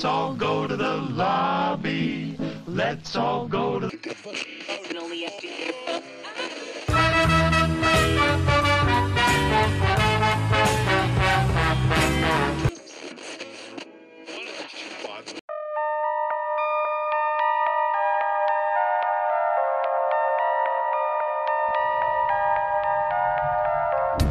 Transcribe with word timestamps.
Let's 0.00 0.06
all 0.06 0.34
go 0.34 0.66
to 0.66 0.76
the 0.76 0.96
lobby. 1.12 2.34
Let's 2.66 3.16
all 3.16 3.46
go 3.46 3.80
to 3.80 3.86
the 3.86 3.98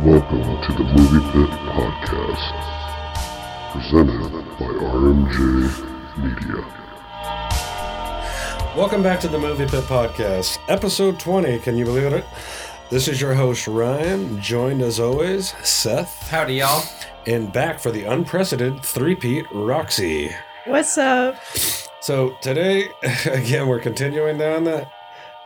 Welcome 0.03 0.63
to 0.63 0.73
the 0.73 0.83
Movie 0.95 1.19
Pit 1.29 1.51
Podcast, 1.69 2.88
presented 3.71 4.31
by 4.57 4.65
RMJ 4.65 6.17
Media. 6.17 6.65
Welcome 8.75 9.03
back 9.03 9.19
to 9.19 9.27
the 9.27 9.37
Movie 9.37 9.67
Pit 9.67 9.83
Podcast, 9.83 10.57
episode 10.67 11.19
20. 11.19 11.59
Can 11.59 11.77
you 11.77 11.85
believe 11.85 12.11
it? 12.11 12.25
This 12.89 13.07
is 13.07 13.21
your 13.21 13.35
host, 13.35 13.67
Ryan, 13.67 14.41
joined 14.41 14.81
as 14.81 14.99
always, 14.99 15.53
Seth, 15.63 16.29
Howdy, 16.29 16.55
y'all. 16.55 16.83
and 17.27 17.53
back 17.53 17.79
for 17.79 17.91
the 17.91 18.05
unprecedented 18.05 18.83
three-peat 18.83 19.45
Roxy. 19.53 20.31
What's 20.65 20.97
up? 20.97 21.35
So 22.01 22.35
today, 22.41 22.89
again, 23.25 23.67
we're 23.67 23.79
continuing 23.79 24.39
down 24.39 24.63
that 24.63 24.91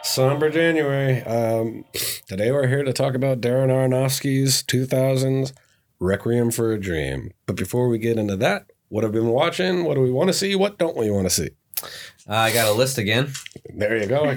somber 0.02 0.50
January. 0.50 1.22
Um, 1.24 1.84
today 2.28 2.52
we're 2.52 2.68
here 2.68 2.84
to 2.84 2.94
talk 2.94 3.16
about 3.16 3.42
Darren 3.42 3.68
Aronofsky's 3.68 4.64
2000s 4.64 5.52
Requiem 6.04 6.52
for 6.52 6.74
a 6.74 6.80
Dream. 6.80 7.32
But 7.46 7.56
before 7.56 7.88
we 7.88 7.98
get 7.98 8.18
into 8.18 8.36
that, 8.38 8.66
what 8.90 9.04
have 9.04 9.14
we 9.14 9.22
been 9.22 9.30
watching? 9.30 9.86
What 9.86 9.96
do 9.96 10.02
we 10.02 10.12
want 10.12 10.28
to 10.28 10.34
see? 10.34 10.56
What 10.56 10.78
don't 10.78 10.98
we 10.98 11.10
want 11.10 11.26
to 11.26 11.30
see? 11.30 11.50
Uh, 12.30 12.36
I 12.36 12.54
got 12.54 12.68
a 12.68 12.74
list 12.74 12.98
again. 12.98 13.32
There 13.74 13.98
you 13.98 14.06
go. 14.06 14.36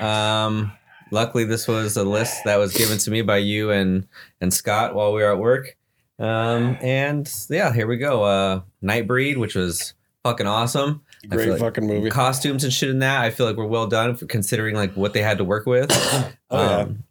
Um, 0.04 0.72
luckily, 1.10 1.44
this 1.44 1.68
was 1.68 1.96
a 1.96 2.04
list 2.04 2.44
that 2.44 2.56
was 2.56 2.76
given 2.76 2.98
to 2.98 3.10
me 3.10 3.22
by 3.22 3.38
you 3.38 3.70
and 3.70 4.06
and 4.40 4.52
Scott 4.52 4.94
while 4.94 5.12
we 5.12 5.22
were 5.22 5.30
at 5.32 5.38
work. 5.38 5.76
Um, 6.18 6.76
and 6.80 7.32
yeah, 7.48 7.72
here 7.72 7.86
we 7.86 7.98
go. 7.98 8.24
Uh, 8.24 8.60
Nightbreed, 8.82 9.36
which 9.36 9.54
was 9.54 9.94
fucking 10.24 10.46
awesome. 10.46 11.02
Great 11.28 11.50
like 11.50 11.60
fucking 11.60 11.86
movie. 11.86 12.10
Costumes 12.10 12.64
and 12.64 12.72
shit 12.72 12.90
in 12.90 12.98
that. 12.98 13.22
I 13.22 13.30
feel 13.30 13.46
like 13.46 13.56
we're 13.56 13.66
well 13.66 13.86
done 13.86 14.16
for 14.16 14.26
considering 14.26 14.74
like 14.74 14.94
what 14.94 15.12
they 15.12 15.22
had 15.22 15.38
to 15.38 15.44
work 15.44 15.66
with. 15.66 15.90
Oh, 16.48 16.62
yeah. 16.62 16.76
um, 16.78 17.02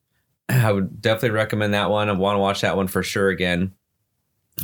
I 0.48 0.72
would 0.72 1.02
definitely 1.02 1.32
recommend 1.32 1.74
that 1.74 1.90
one. 1.90 2.08
I 2.08 2.14
want 2.14 2.36
to 2.36 2.40
watch 2.40 2.62
that 2.62 2.78
one 2.78 2.88
for 2.88 3.04
sure 3.04 3.28
again. 3.28 3.74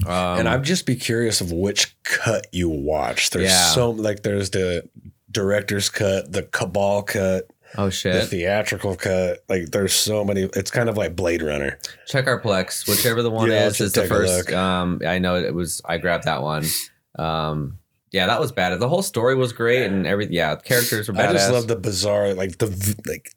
Um, 0.05 0.39
and 0.39 0.49
I'd 0.49 0.63
just 0.63 0.85
be 0.85 0.95
curious 0.95 1.41
of 1.41 1.51
which 1.51 1.95
cut 2.03 2.47
you 2.51 2.69
watch. 2.69 3.29
There's 3.31 3.49
Yeah. 3.49 3.65
so 3.71 3.89
like 3.91 4.23
there's 4.23 4.49
the 4.51 4.87
director's 5.29 5.89
cut, 5.89 6.31
the 6.31 6.43
cabal 6.43 7.03
cut, 7.03 7.49
oh 7.77 7.89
shit! 7.89 8.13
the 8.13 8.25
theatrical 8.25 8.95
cut. 8.95 9.43
Like 9.49 9.71
there's 9.71 9.93
so 9.93 10.23
many. 10.23 10.43
It's 10.53 10.71
kind 10.71 10.87
of 10.89 10.95
like 10.97 11.15
Blade 11.15 11.41
Runner. 11.41 11.77
check 12.07 12.27
our 12.27 12.39
plex 12.39 12.87
whichever 12.87 13.21
the 13.21 13.29
one 13.29 13.49
Yeah, 13.49 13.67
is 13.67 13.81
is 13.81 13.91
the 13.93 14.05
first 14.05 14.51
um 14.53 15.01
i 15.05 15.19
know 15.19 15.35
it 15.35 15.53
was 15.53 15.81
i 15.85 15.97
grabbed 15.97 16.23
that 16.25 16.41
one 16.41 16.65
um 17.19 17.77
yeah 18.11 18.27
that 18.27 18.39
was 18.39 18.51
bad 18.51 18.77
the 18.79 18.89
whole 18.89 19.01
story 19.03 19.35
was 19.35 19.53
great 19.53 19.85
and 19.85 20.05
everything 20.07 20.33
yeah 20.33 20.55
characters 20.55 21.07
were 21.07 21.13
badass 21.13 21.29
I 21.29 21.33
just 21.33 21.51
love 21.51 21.67
the 21.67 21.75
bizarre, 21.77 22.33
like 22.33 22.57
the 22.57 22.67
like 23.05 23.33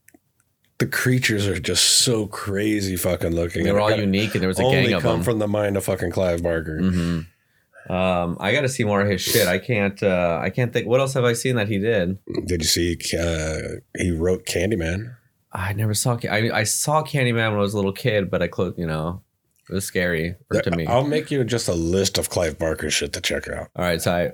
the 0.85 0.91
creatures 0.91 1.47
are 1.47 1.59
just 1.59 1.85
so 2.01 2.27
crazy 2.27 2.97
fucking 2.97 3.35
looking. 3.35 3.65
they 3.65 3.73
were 3.73 3.81
all 3.81 3.89
gotta 3.91 4.03
unique 4.03 4.35
and 4.35 4.43
there 4.43 4.49
was 4.49 4.59
a 4.59 4.63
gang 4.63 4.93
of 4.93 5.03
come 5.03 5.17
them 5.19 5.23
from 5.23 5.39
the 5.39 5.49
mind 5.49 5.77
of 5.77 5.85
fucking 5.85 6.11
Clive 6.11 6.43
Barker. 6.43 6.79
hmm 6.79 7.21
um 7.91 8.39
i 8.41 8.51
gotta 8.51 8.69
see 8.69 8.83
more 8.83 9.03
of 9.03 9.09
his 9.11 9.21
shit 9.21 9.47
i 9.47 9.59
can't 9.59 10.03
uh 10.03 10.39
i 10.43 10.49
can't 10.49 10.73
think 10.73 10.87
what 10.89 11.01
else 11.01 11.13
have 11.13 11.25
i 11.25 11.35
seen 11.35 11.57
that 11.57 11.69
he 11.69 11.79
did 11.79 12.17
Did 12.47 12.63
you 12.63 12.67
see? 12.67 12.97
Uh, 13.19 13.59
he 13.99 14.11
wrote 14.11 14.47
Candyman. 14.47 15.15
i 15.53 15.75
never 15.75 15.93
saw 15.93 16.17
i, 16.31 16.51
I 16.51 16.65
saw 16.65 17.03
candyman 17.03 17.51
when 17.51 17.59
i 17.59 17.67
was 17.69 17.75
a 17.75 17.77
little 17.77 17.93
kid 17.93 18.31
but 18.31 18.41
i 18.41 18.49
closed 18.49 18.79
you 18.79 18.87
know 18.87 19.21
it 19.69 19.75
was 19.75 19.85
scary 19.85 20.35
for, 20.51 20.63
to 20.63 20.71
me 20.71 20.87
I'll 20.87 21.07
make 21.07 21.31
you 21.31 21.45
just 21.45 21.69
a 21.69 21.75
list 21.75 22.17
of 22.17 22.31
Clive 22.31 22.59
Barker 22.59 22.89
shit 22.91 23.13
to 23.15 23.21
check 23.21 23.49
out. 23.49 23.69
all 23.77 23.85
right 23.85 24.01
so 24.01 24.33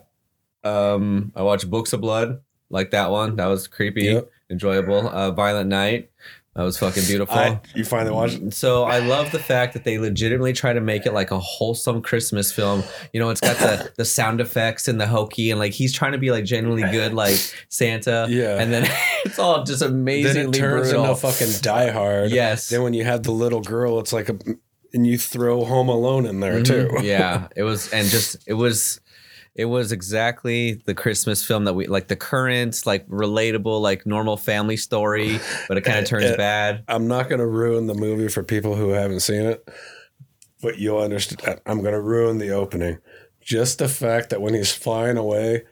i 0.64 0.68
um 0.68 1.32
i 1.34 1.42
watched 1.42 1.68
books 1.68 1.92
of 1.92 2.00
blood 2.00 2.40
like 2.68 2.92
that 2.92 3.10
one 3.10 3.34
that 3.34 3.46
was 3.46 3.66
creepy 3.66 4.04
Yep. 4.04 4.30
enjoyable 4.48 5.08
uh 5.08 5.32
violent 5.32 5.68
night 5.68 6.10
that 6.56 6.64
was 6.64 6.76
fucking 6.78 7.04
beautiful 7.06 7.38
I, 7.38 7.60
you 7.76 7.84
finally 7.84 8.10
watched? 8.14 8.38
It. 8.38 8.54
So 8.54 8.82
I 8.82 8.98
love 8.98 9.30
the 9.30 9.38
fact 9.38 9.72
that 9.74 9.84
they 9.84 9.98
legitimately 9.98 10.52
try 10.52 10.72
to 10.72 10.80
make 10.80 11.06
it 11.06 11.12
like 11.12 11.30
a 11.30 11.38
wholesome 11.38 12.02
Christmas 12.02 12.50
film. 12.50 12.82
You 13.12 13.20
know, 13.20 13.30
it's 13.30 13.40
got 13.40 13.56
the 13.58 13.92
the 13.96 14.04
sound 14.04 14.40
effects 14.40 14.88
and 14.88 15.00
the 15.00 15.06
hokey, 15.06 15.50
and 15.52 15.60
like 15.60 15.72
he's 15.72 15.92
trying 15.92 16.12
to 16.12 16.18
be 16.18 16.30
like 16.32 16.44
genuinely 16.44 16.90
good, 16.90 17.14
like 17.14 17.36
Santa. 17.68 18.26
Yeah. 18.28 18.58
And 18.60 18.72
then 18.72 18.82
it's 19.24 19.38
all 19.38 19.62
just 19.64 19.80
Then 19.80 19.90
amazingly 19.90 20.58
it 20.58 20.60
turns 20.60 20.88
brutal. 20.88 21.04
into 21.04 21.16
fucking 21.16 21.60
Die 21.62 21.90
Hard. 21.90 22.30
yes. 22.32 22.68
Then 22.68 22.82
when 22.82 22.94
you 22.94 23.04
have 23.04 23.22
the 23.22 23.32
little 23.32 23.60
girl, 23.60 24.00
it's 24.00 24.12
like 24.12 24.28
a, 24.28 24.36
and 24.92 25.06
you 25.06 25.18
throw 25.18 25.64
Home 25.64 25.88
Alone 25.88 26.26
in 26.26 26.40
there 26.40 26.60
Mhm. 26.60 26.64
too. 27.00 27.06
yeah. 27.06 27.46
It 27.54 27.62
was, 27.62 27.92
and 27.92 28.08
just 28.08 28.36
it 28.48 28.54
was. 28.54 29.00
It 29.56 29.64
was 29.64 29.90
exactly 29.92 30.74
the 30.86 30.94
Christmas 30.94 31.44
film 31.44 31.64
that 31.64 31.74
we 31.74 31.86
like 31.86 32.08
the 32.08 32.16
current, 32.16 32.80
like 32.86 33.06
relatable, 33.08 33.80
like 33.80 34.06
normal 34.06 34.36
family 34.36 34.76
story, 34.76 35.40
but 35.68 35.76
it 35.76 35.82
kind 35.82 35.98
of 35.98 36.04
turns 36.06 36.24
Uh, 36.30 36.36
bad. 36.36 36.84
I'm 36.88 37.08
not 37.08 37.28
going 37.28 37.40
to 37.40 37.46
ruin 37.46 37.86
the 37.86 37.94
movie 37.94 38.28
for 38.28 38.42
people 38.42 38.76
who 38.76 38.90
haven't 38.90 39.20
seen 39.20 39.42
it, 39.42 39.68
but 40.62 40.78
you'll 40.78 41.00
understand. 41.00 41.60
I'm 41.66 41.80
going 41.80 41.94
to 41.94 42.00
ruin 42.00 42.38
the 42.38 42.50
opening. 42.50 42.98
Just 43.40 43.78
the 43.78 43.88
fact 43.88 44.30
that 44.30 44.40
when 44.40 44.54
he's 44.54 44.72
flying 44.72 45.16
away, 45.16 45.64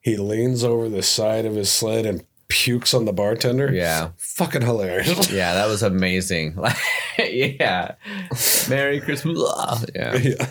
he 0.00 0.16
leans 0.16 0.64
over 0.64 0.88
the 0.88 1.02
side 1.02 1.44
of 1.44 1.54
his 1.56 1.70
sled 1.70 2.06
and 2.06 2.24
pukes 2.48 2.94
on 2.94 3.04
the 3.04 3.12
bartender. 3.12 3.70
Yeah. 3.72 4.10
Fucking 4.16 4.62
hilarious. 4.62 5.30
Yeah, 5.32 5.52
that 5.54 5.66
was 5.68 5.82
amazing. 5.82 6.58
Yeah. 7.18 7.94
Merry 8.68 9.00
Christmas. 9.00 9.84
Yeah. 9.94 10.16
yeah. 10.16 10.46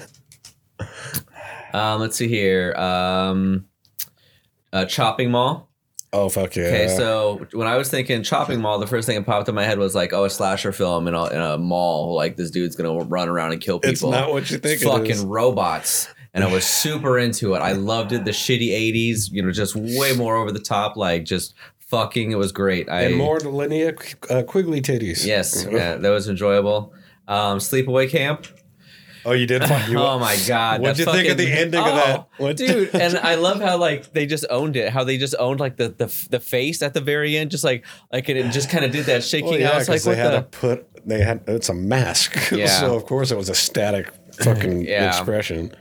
Um, 1.75 1.99
let's 1.99 2.15
see 2.15 2.27
here. 2.27 2.73
Um, 2.75 3.65
uh, 4.71 4.85
Chopping 4.85 5.31
Mall. 5.31 5.69
Oh, 6.13 6.29
fuck 6.29 6.55
yeah. 6.55 6.67
Okay, 6.67 6.87
so 6.87 7.45
when 7.51 7.67
I 7.67 7.75
was 7.75 7.89
thinking 7.89 8.23
Chopping 8.23 8.61
Mall, 8.61 8.79
the 8.79 8.87
first 8.87 9.05
thing 9.05 9.17
that 9.17 9.25
popped 9.25 9.49
in 9.49 9.55
my 9.55 9.65
head 9.65 9.77
was 9.77 9.93
like, 9.93 10.13
oh, 10.13 10.23
a 10.23 10.29
slasher 10.29 10.71
film 10.71 11.09
in 11.09 11.13
a, 11.13 11.25
in 11.27 11.41
a 11.41 11.57
mall. 11.57 12.15
Like 12.15 12.37
this 12.37 12.51
dude's 12.51 12.75
gonna 12.77 12.97
run 13.03 13.27
around 13.27 13.51
and 13.51 13.59
kill 13.59 13.79
people. 13.79 13.91
it's 13.91 14.01
not 14.03 14.31
what 14.31 14.49
you 14.49 14.57
think 14.57 14.75
It's 14.75 14.83
fucking 14.83 15.11
is. 15.11 15.25
robots. 15.25 16.07
And 16.33 16.43
I 16.43 16.51
was 16.51 16.65
super 16.65 17.17
into 17.17 17.53
it. 17.53 17.59
I 17.59 17.71
loved 17.71 18.11
it. 18.11 18.25
The 18.25 18.31
shitty 18.31 18.69
80s, 18.69 19.31
you 19.31 19.41
know, 19.41 19.51
just 19.51 19.73
way 19.73 20.13
more 20.15 20.35
over 20.35 20.51
the 20.51 20.59
top, 20.59 20.97
like 20.97 21.23
just 21.23 21.53
fucking. 21.79 22.31
It 22.31 22.37
was 22.37 22.51
great. 22.51 22.89
I 22.89 23.03
And 23.03 23.15
more 23.15 23.39
linear 23.39 23.95
uh, 24.29 24.43
Quigley 24.43 24.81
titties. 24.81 25.25
Yes, 25.25 25.65
yeah, 25.71 25.95
that 25.95 26.09
was 26.09 26.27
enjoyable. 26.27 26.93
Um, 27.27 27.59
Sleepaway 27.59 28.09
Camp. 28.09 28.47
Oh, 29.25 29.31
you 29.31 29.47
did? 29.47 29.63
Fuck, 29.63 29.89
you, 29.89 29.97
oh 29.99 30.19
my 30.19 30.37
god! 30.47 30.81
What'd 30.81 30.99
you 30.99 31.05
think 31.05 31.29
of 31.29 31.37
the 31.37 31.51
ending 31.51 31.79
of 31.79 31.85
that? 31.87 32.19
Oh, 32.19 32.43
What- 32.43 32.57
dude? 32.57 32.93
And 32.93 33.17
I 33.17 33.35
love 33.47 33.59
how 33.59 33.77
like 33.77 34.13
they 34.13 34.25
just 34.25 34.45
owned 34.49 34.75
it. 34.75 34.91
How 34.91 35.03
they 35.03 35.17
just 35.17 35.35
owned 35.39 35.59
like 35.59 35.77
the 35.77 35.89
the, 35.89 36.27
the 36.29 36.39
face 36.39 36.81
at 36.81 36.93
the 36.93 37.01
very 37.01 37.35
end, 37.37 37.51
just 37.51 37.63
like 37.63 37.85
like 38.13 38.29
it 38.29 38.51
just 38.51 38.69
kind 38.69 38.85
of 38.85 38.91
did 38.91 39.05
that 39.07 39.23
shaking. 39.23 39.49
Well, 39.49 39.59
yeah, 39.59 39.71
I 39.71 39.77
was 39.77 39.89
like, 39.89 40.01
they 40.03 40.15
had 40.15 40.31
the? 40.33 40.37
to 40.37 40.43
put 40.43 41.07
they 41.07 41.21
had 41.21 41.43
it's 41.47 41.69
a 41.69 41.73
mask, 41.73 42.35
Yeah. 42.51 42.67
so 42.67 42.95
of 42.95 43.05
course 43.05 43.31
it 43.31 43.37
was 43.37 43.49
a 43.49 43.55
static 43.55 44.11
fucking 44.43 44.81
Yeah. 44.85 45.07
expression. 45.07 45.71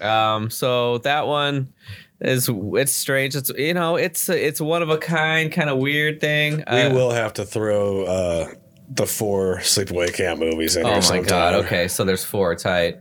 Um, 0.00 0.50
so 0.50 0.98
that 0.98 1.26
one 1.26 1.72
is 2.20 2.48
it's 2.50 2.92
strange. 2.92 3.34
It's 3.34 3.50
you 3.56 3.74
know 3.74 3.96
it's 3.96 4.28
it's 4.28 4.60
one 4.60 4.82
of 4.82 4.90
a 4.90 4.98
kind, 4.98 5.50
kind 5.52 5.70
of 5.70 5.78
weird 5.78 6.20
thing. 6.20 6.58
We 6.58 6.62
Uh, 6.82 6.94
will 6.94 7.10
have 7.10 7.32
to 7.34 7.44
throw 7.44 8.04
uh, 8.04 8.48
the 8.88 9.06
four 9.06 9.58
sleepaway 9.58 10.12
camp 10.14 10.40
movies 10.40 10.76
in 10.76 10.86
Oh 10.86 10.90
my 10.94 11.00
sometime. 11.00 11.26
god! 11.28 11.54
Okay, 11.64 11.88
so 11.88 12.04
there's 12.04 12.24
four 12.24 12.54
tight. 12.54 13.00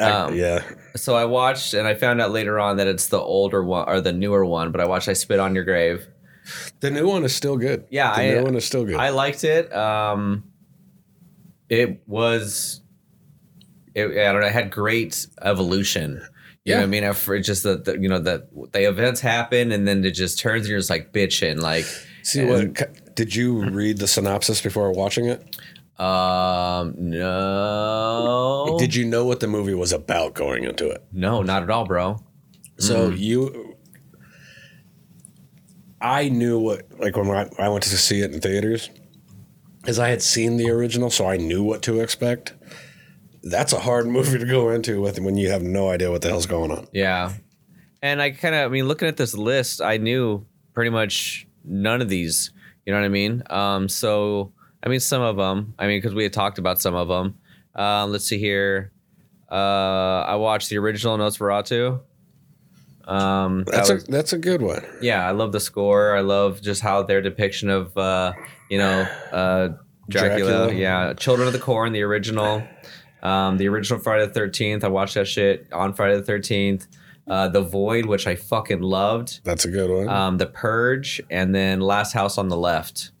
I- 0.00 0.10
Um, 0.10 0.34
yeah, 0.34 0.62
So 0.96 1.14
I 1.14 1.24
watched, 1.24 1.74
and 1.74 1.86
I 1.86 1.94
found 1.94 2.20
out 2.20 2.30
later 2.32 2.58
on 2.60 2.76
that 2.78 2.86
it's 2.86 3.06
the 3.08 3.18
older 3.20 3.62
one 3.62 3.88
or 3.88 4.00
the 4.00 4.12
newer 4.12 4.44
one. 4.44 4.72
But 4.72 4.80
I 4.80 4.86
watched 4.86 5.08
"I 5.08 5.12
Spit 5.14 5.38
on 5.40 5.54
Your 5.54 5.64
Grave." 5.64 6.06
the 6.80 6.90
new 6.90 7.06
one 7.06 7.24
is 7.24 7.34
still 7.34 7.56
good. 7.56 7.84
Yeah, 7.90 8.14
the 8.16 8.20
I- 8.22 8.30
new 8.34 8.42
one 8.42 8.56
is 8.56 8.64
still 8.64 8.84
good. 8.84 8.96
I 8.96 9.10
liked 9.10 9.44
it. 9.44 9.72
Um, 9.72 10.44
it 11.68 12.02
was 12.06 12.80
it, 13.94 14.06
I 14.06 14.32
don't 14.32 14.40
know, 14.40 14.46
it 14.46 14.52
had 14.52 14.70
great 14.70 15.26
evolution. 15.42 16.22
You 16.64 16.74
know 16.74 16.80
what 16.80 16.84
I 16.84 16.86
mean? 17.00 17.12
For 17.14 17.38
just 17.40 17.62
the, 17.64 17.76
the 17.78 17.98
you 17.98 18.08
know 18.08 18.18
the 18.18 18.46
the 18.72 18.88
events 18.88 19.20
happen 19.20 19.72
and 19.72 19.86
then 19.88 20.04
it 20.04 20.12
just 20.12 20.38
turns 20.38 20.62
and 20.62 20.70
you're 20.70 20.78
just 20.78 20.90
like 20.90 21.12
bitching 21.12 21.60
like 21.60 21.84
See 22.22 22.44
what? 22.44 22.76
Did 23.14 23.34
you 23.34 23.62
read 23.70 23.98
the 23.98 24.06
synopsis 24.08 24.60
before 24.60 24.92
watching 24.92 25.26
it? 25.26 25.56
um 26.00 26.94
no 26.96 28.76
Did 28.78 28.94
you 28.94 29.04
know 29.04 29.24
what 29.26 29.40
the 29.40 29.46
movie 29.46 29.74
was 29.74 29.92
about 29.92 30.32
going 30.34 30.64
into 30.64 30.88
it? 30.88 31.04
no 31.12 31.42
not 31.42 31.62
at 31.62 31.70
all 31.70 31.84
bro 31.84 32.16
So 32.78 33.10
you, 33.10 33.76
I 36.00 36.28
knew 36.30 36.58
what 36.58 36.86
like 36.98 37.16
when 37.16 37.30
I, 37.30 37.48
I 37.58 37.68
went 37.68 37.84
to 37.84 37.90
see 37.90 38.22
it 38.22 38.32
in 38.32 38.40
theaters, 38.40 38.90
because 39.80 39.98
I 39.98 40.08
had 40.08 40.22
seen 40.22 40.56
the 40.56 40.70
original, 40.70 41.10
so 41.10 41.26
I 41.28 41.36
knew 41.36 41.62
what 41.62 41.82
to 41.82 42.00
expect. 42.00 42.54
That's 43.42 43.72
a 43.72 43.78
hard 43.80 44.06
movie 44.16 44.38
to 44.38 44.46
go 44.46 44.70
into 44.70 45.00
with 45.00 45.20
when 45.20 45.36
you 45.36 45.50
have 45.50 45.62
no 45.62 45.90
idea 45.90 46.10
what 46.10 46.22
the 46.22 46.28
hell's 46.28 46.46
going 46.46 46.72
on. 46.72 46.88
Yeah. 46.92 47.32
And 48.00 48.20
I 48.20 48.30
kind 48.32 48.54
of, 48.54 48.64
I 48.64 48.68
mean, 48.68 48.88
looking 48.88 49.06
at 49.06 49.16
this 49.16 49.34
list, 49.34 49.80
I 49.80 49.96
knew 49.98 50.44
pretty 50.74 50.90
much 50.90 51.46
none 51.64 52.00
of 52.02 52.08
these. 52.08 52.50
You 52.86 52.92
know 52.92 53.00
what 53.00 53.06
I 53.06 53.10
mean? 53.10 53.42
Um, 53.48 53.88
so, 53.88 54.52
I 54.82 54.88
mean, 54.88 55.00
some 55.00 55.22
of 55.22 55.36
them, 55.36 55.74
I 55.78 55.86
mean, 55.86 55.98
because 55.98 56.14
we 56.14 56.24
had 56.24 56.32
talked 56.32 56.58
about 56.58 56.80
some 56.80 56.94
of 56.94 57.08
them. 57.08 57.38
Uh, 57.76 58.06
let's 58.06 58.24
see 58.24 58.38
here. 58.38 58.92
Uh, 59.50 60.24
I 60.26 60.36
watched 60.36 60.70
the 60.70 60.78
original 60.78 61.16
Nosferatu. 61.18 62.00
Um, 63.04 63.64
that 63.64 63.72
That's 63.72 63.90
a 63.90 63.96
that's 64.10 64.32
a 64.32 64.38
good 64.38 64.62
one. 64.62 64.84
yeah, 65.00 65.26
I 65.26 65.32
love 65.32 65.52
the 65.52 65.60
score. 65.60 66.16
I 66.16 66.20
love 66.20 66.62
just 66.62 66.80
how 66.80 67.02
their 67.02 67.20
depiction 67.20 67.68
of, 67.68 67.96
uh, 67.96 68.32
you 68.70 68.78
know, 68.78 69.02
uh, 69.32 69.70
Dracula. 70.08 70.68
Dracula. 70.68 70.72
Yeah, 70.72 71.12
Children 71.14 71.48
of 71.48 71.52
the 71.52 71.58
Corn, 71.58 71.92
the 71.92 72.02
original, 72.02 72.62
um, 73.22 73.58
the 73.58 73.68
original 73.68 73.98
Friday 73.98 74.26
the 74.26 74.32
Thirteenth. 74.32 74.84
I 74.84 74.88
watched 74.88 75.14
that 75.14 75.26
shit 75.26 75.66
on 75.72 75.94
Friday 75.94 76.16
the 76.16 76.22
Thirteenth. 76.22 76.86
Uh, 77.28 77.48
the 77.48 77.60
Void, 77.62 78.06
which 78.06 78.26
I 78.26 78.34
fucking 78.34 78.80
loved. 78.82 79.40
That's 79.44 79.64
a 79.64 79.70
good 79.70 79.90
one. 79.90 80.08
Um, 80.08 80.38
the 80.38 80.46
Purge, 80.46 81.20
and 81.30 81.54
then 81.54 81.80
Last 81.80 82.12
House 82.12 82.36
on 82.36 82.48
the 82.48 82.56
Left. 82.56 83.12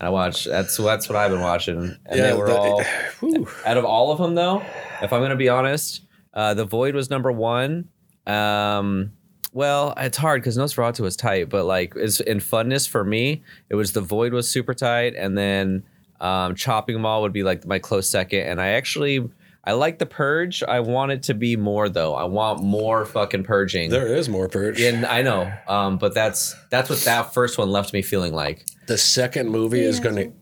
And 0.00 0.06
I 0.06 0.10
watched. 0.10 0.46
That's 0.46 0.76
that's 0.78 1.08
what 1.08 1.16
I've 1.16 1.30
been 1.30 1.42
watching. 1.42 1.96
And 2.06 2.20
they 2.20 2.32
were 2.32 2.46
that- 2.46 2.56
all 2.58 2.82
whew. 3.20 3.46
out 3.66 3.76
of 3.76 3.84
all 3.84 4.12
of 4.12 4.18
them 4.18 4.34
though 4.34 4.62
if 5.02 5.12
i'm 5.12 5.20
gonna 5.22 5.36
be 5.36 5.48
honest 5.48 6.02
uh 6.34 6.52
the 6.54 6.64
void 6.64 6.94
was 6.94 7.08
number 7.10 7.30
one 7.32 7.88
um 8.26 9.12
well 9.52 9.94
it's 9.96 10.16
hard 10.16 10.40
because 10.42 10.56
nosferatu 10.58 11.00
was 11.00 11.16
tight 11.16 11.48
but 11.48 11.64
like 11.64 11.92
it's 11.96 12.20
in 12.20 12.38
funness 12.38 12.88
for 12.88 13.04
me 13.04 13.42
it 13.68 13.74
was 13.74 13.92
the 13.92 14.00
void 14.00 14.32
was 14.32 14.48
super 14.48 14.74
tight 14.74 15.14
and 15.16 15.36
then 15.36 15.82
um 16.20 16.54
chopping 16.54 17.00
mall 17.00 17.22
would 17.22 17.32
be 17.32 17.42
like 17.42 17.66
my 17.66 17.78
close 17.78 18.08
second 18.08 18.40
and 18.40 18.60
i 18.60 18.68
actually 18.68 19.28
i 19.64 19.72
like 19.72 19.98
the 19.98 20.06
purge 20.06 20.62
i 20.62 20.80
want 20.80 21.12
it 21.12 21.22
to 21.24 21.34
be 21.34 21.56
more 21.56 21.88
though 21.88 22.14
i 22.14 22.24
want 22.24 22.62
more 22.62 23.04
fucking 23.04 23.44
purging 23.44 23.90
There 23.90 24.06
is 24.14 24.28
more 24.28 24.48
purge. 24.48 24.80
and 24.80 25.04
i 25.06 25.22
know 25.22 25.52
um 25.68 25.98
but 25.98 26.14
that's 26.14 26.54
that's 26.70 26.88
what 26.90 27.00
that 27.00 27.34
first 27.34 27.58
one 27.58 27.70
left 27.70 27.92
me 27.92 28.02
feeling 28.02 28.32
like 28.34 28.66
the 28.86 28.98
second 28.98 29.48
movie 29.50 29.80
is 29.80 30.00
going 30.00 30.16
to. 30.16 30.32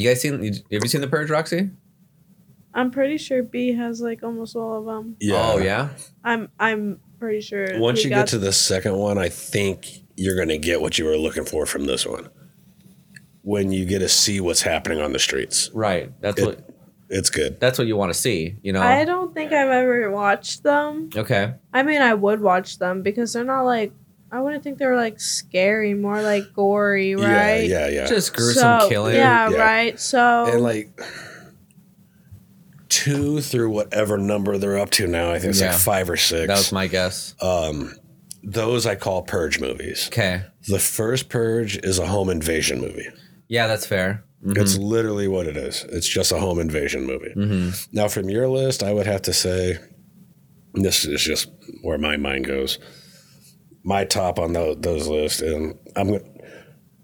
you 0.00 0.08
guys 0.08 0.20
seen 0.22 0.42
have 0.42 0.54
you 0.70 0.88
seen 0.88 1.00
the 1.00 1.08
purge 1.08 1.30
roxy 1.30 1.70
I'm 2.74 2.90
pretty 2.90 3.18
sure 3.18 3.42
B 3.42 3.74
has 3.74 4.00
like 4.00 4.22
almost 4.22 4.56
all 4.56 4.78
of 4.78 4.86
them. 4.86 5.16
Yeah. 5.20 5.34
oh 5.52 5.58
yeah 5.58 5.90
I'm 6.24 6.48
I'm 6.58 7.00
pretty 7.18 7.42
sure. 7.42 7.78
Once 7.78 8.02
you 8.02 8.08
get 8.08 8.28
to 8.28 8.38
the 8.38 8.50
second 8.50 8.96
one, 8.96 9.18
I 9.18 9.28
think 9.28 9.88
you're 10.16 10.36
going 10.36 10.48
to 10.48 10.56
get 10.56 10.80
what 10.80 10.98
you 10.98 11.04
were 11.04 11.18
looking 11.18 11.44
for 11.44 11.66
from 11.66 11.84
this 11.84 12.06
one. 12.06 12.30
When 13.42 13.72
you 13.72 13.84
get 13.84 13.98
to 13.98 14.08
see 14.08 14.40
what's 14.40 14.62
happening 14.62 15.02
on 15.02 15.12
the 15.12 15.18
streets, 15.18 15.70
right 15.74 16.18
that's 16.22 16.40
It- 16.40 16.46
what 16.46 16.71
it's 17.12 17.30
good. 17.30 17.60
that's 17.60 17.78
what 17.78 17.86
you 17.86 17.96
want 17.96 18.12
to 18.12 18.18
see, 18.18 18.56
you 18.62 18.72
know. 18.72 18.82
I 18.82 19.04
don't 19.04 19.32
think 19.34 19.52
I've 19.52 19.68
ever 19.68 20.10
watched 20.10 20.62
them. 20.62 21.10
okay. 21.16 21.54
I 21.72 21.82
mean, 21.82 22.02
I 22.02 22.14
would 22.14 22.40
watch 22.40 22.78
them 22.78 23.02
because 23.02 23.32
they're 23.32 23.44
not 23.44 23.62
like 23.62 23.92
I 24.30 24.40
wouldn't 24.40 24.64
think 24.64 24.78
they're 24.78 24.96
like 24.96 25.20
scary, 25.20 25.92
more 25.92 26.22
like 26.22 26.54
gory, 26.54 27.14
right? 27.14 27.68
Yeah, 27.68 27.86
yeah, 27.86 27.88
yeah. 27.88 28.06
Just 28.06 28.34
gruesome 28.34 28.80
so, 28.80 28.88
killing. 28.88 29.14
Yeah, 29.14 29.50
Yeah. 29.50 29.56
right. 29.58 30.00
So 30.00 30.46
and 30.46 30.62
like 30.62 30.98
two 32.88 33.40
through 33.40 33.70
whatever 33.70 34.18
number 34.18 34.58
they're 34.58 34.78
up 34.78 34.90
to 34.90 35.06
now. 35.06 35.30
I 35.32 35.38
think 35.38 35.50
it's 35.50 35.60
Yeah. 35.60 35.72
like 35.72 35.80
five 35.80 36.10
or 36.10 36.16
six. 36.16 36.46
That 36.48 36.56
was 36.58 36.72
my 36.72 36.86
guess. 36.86 37.34
um, 37.40 37.94
those 38.42 38.86
I 38.86 38.94
call 38.96 39.22
purge 39.22 39.60
movies. 39.60 40.08
Okay. 40.08 40.42
The 40.68 40.78
first 40.78 41.28
purge 41.28 41.76
is 41.78 41.98
a 41.98 42.06
home 42.06 42.28
invasion 42.28 42.80
movie. 42.80 43.08
Yeah, 43.48 43.66
that's 43.66 43.86
fair. 43.86 44.24
Mhm. 44.44 44.58
It's 44.60 44.76
literally 44.76 45.28
what 45.28 45.46
it 45.46 45.56
is. 45.56 45.84
It's 45.90 46.08
just 46.08 46.32
a 46.32 46.38
home 46.38 46.58
invasion 46.58 47.04
movie. 47.06 47.32
Mhm. 47.36 47.88
Now, 47.92 48.08
from 48.08 48.28
your 48.28 48.48
list, 48.48 48.82
I 48.82 48.92
would 48.92 49.06
have 49.06 49.22
to 49.22 49.32
say 49.32 49.78
this 50.74 51.04
is 51.04 51.22
just 51.22 51.48
where 51.82 51.98
my 51.98 52.16
mind 52.16 52.46
goes. 52.46 52.78
My 53.84 54.04
top 54.04 54.38
on 54.38 54.52
those, 54.52 54.76
those 54.80 55.06
lists, 55.08 55.40
and 55.42 55.74
I'm 55.96 56.08
gonna, 56.08 56.20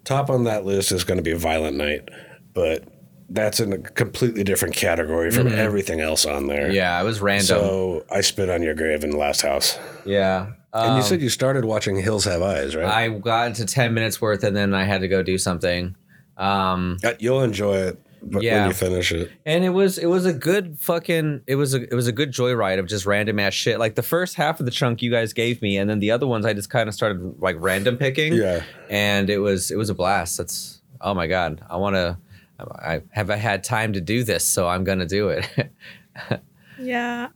top 0.04 0.30
on 0.30 0.44
that 0.44 0.64
list 0.64 0.90
is 0.92 1.04
going 1.04 1.18
to 1.18 1.22
be 1.22 1.32
Violent 1.34 1.76
Night, 1.76 2.08
but 2.54 2.84
that's 3.28 3.60
in 3.60 3.72
a 3.72 3.78
completely 3.78 4.42
different 4.42 4.74
category 4.74 5.30
from 5.30 5.48
everything 5.48 6.00
else 6.00 6.24
on 6.24 6.46
there. 6.46 6.70
Yeah, 6.72 6.98
it 7.00 7.04
was 7.04 7.20
random. 7.20 7.46
So 7.46 8.04
I 8.10 8.20
spit 8.22 8.48
on 8.48 8.62
your 8.62 8.74
grave 8.74 9.04
in 9.04 9.10
the 9.10 9.16
last 9.18 9.42
house. 9.42 9.78
yeah. 10.06 10.52
And 10.72 10.92
you 10.96 11.00
Um, 11.00 11.02
said 11.02 11.22
you 11.22 11.30
started 11.30 11.64
watching 11.64 11.96
Hills 11.96 12.24
Have 12.26 12.42
Eyes, 12.42 12.76
right? 12.76 12.86
I 12.86 13.08
got 13.08 13.46
into 13.48 13.64
10 13.64 13.94
minutes 13.94 14.20
worth 14.20 14.44
and 14.44 14.54
then 14.56 14.74
I 14.74 14.84
had 14.84 15.00
to 15.00 15.08
go 15.08 15.22
do 15.22 15.38
something. 15.38 15.94
Um, 16.38 16.96
Uh, 17.04 17.12
You'll 17.18 17.42
enjoy 17.42 17.76
it 17.78 17.98
but 18.22 18.42
Yeah. 18.42 18.60
when 18.62 18.68
you 18.68 18.74
finish 18.74 19.12
it. 19.12 19.30
and 19.46 19.64
it 19.64 19.70
was 19.70 19.96
it 19.98 20.06
was 20.06 20.26
a 20.26 20.32
good 20.32 20.76
fucking 20.80 21.42
it 21.46 21.54
was 21.54 21.72
a 21.74 21.82
it 21.82 21.94
was 21.94 22.06
a 22.08 22.12
good 22.12 22.32
joyride 22.32 22.78
of 22.80 22.86
just 22.86 23.06
random 23.06 23.38
ass 23.38 23.54
shit. 23.54 23.78
Like 23.78 23.94
the 23.94 24.02
first 24.02 24.34
half 24.34 24.58
of 24.60 24.66
the 24.66 24.72
chunk 24.72 25.02
you 25.02 25.10
guys 25.10 25.32
gave 25.32 25.62
me, 25.62 25.76
and 25.78 25.88
then 25.88 25.98
the 26.00 26.10
other 26.10 26.26
ones 26.26 26.44
I 26.46 26.52
just 26.52 26.68
kind 26.70 26.88
of 26.88 26.94
started 26.94 27.34
like 27.40 27.56
random 27.60 27.96
picking. 27.96 28.32
Yeah. 28.34 28.62
and 28.90 29.30
it 29.30 29.38
was 29.38 29.70
it 29.70 29.76
was 29.76 29.88
a 29.90 29.94
blast. 29.94 30.36
That's 30.38 30.80
oh 31.00 31.14
my 31.14 31.26
god, 31.28 31.60
I 31.70 31.76
want 31.76 31.94
to. 31.96 32.16
I 32.60 33.02
have 33.10 33.30
I 33.30 33.36
had 33.36 33.62
time 33.62 33.92
to 33.92 34.00
do 34.00 34.24
this, 34.24 34.44
so 34.44 34.66
I'm 34.66 34.82
gonna 34.82 35.06
do 35.06 35.28
it. 35.28 35.48
yeah. 36.80 37.28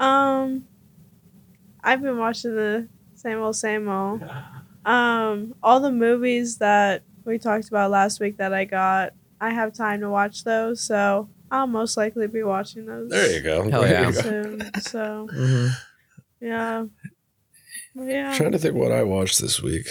Um 0.00 0.66
I've 1.84 2.02
been 2.02 2.18
watching 2.18 2.54
the 2.56 2.88
same 3.14 3.38
old 3.38 3.56
same 3.56 3.88
old. 3.88 4.22
Um 4.84 5.54
all 5.62 5.78
the 5.80 5.92
movies 5.92 6.56
that 6.58 7.02
we 7.30 7.38
talked 7.38 7.68
about 7.68 7.90
last 7.90 8.20
week 8.20 8.36
that 8.38 8.52
I 8.52 8.64
got, 8.64 9.14
I 9.40 9.50
have 9.50 9.72
time 9.72 10.00
to 10.00 10.10
watch 10.10 10.44
those, 10.44 10.82
so 10.82 11.30
I'll 11.50 11.66
most 11.66 11.96
likely 11.96 12.26
be 12.26 12.42
watching 12.42 12.86
those. 12.86 13.08
There 13.08 13.32
you 13.32 13.40
go. 13.40 13.70
Hell 13.70 13.88
yeah. 13.88 14.10
soon. 14.10 14.70
So 14.80 15.28
mm-hmm. 15.32 15.68
yeah. 16.44 16.84
But 17.94 18.04
yeah. 18.04 18.36
trying 18.36 18.52
to 18.52 18.58
think 18.58 18.74
what 18.74 18.92
I 18.92 19.02
watched 19.02 19.40
this 19.40 19.62
week. 19.62 19.86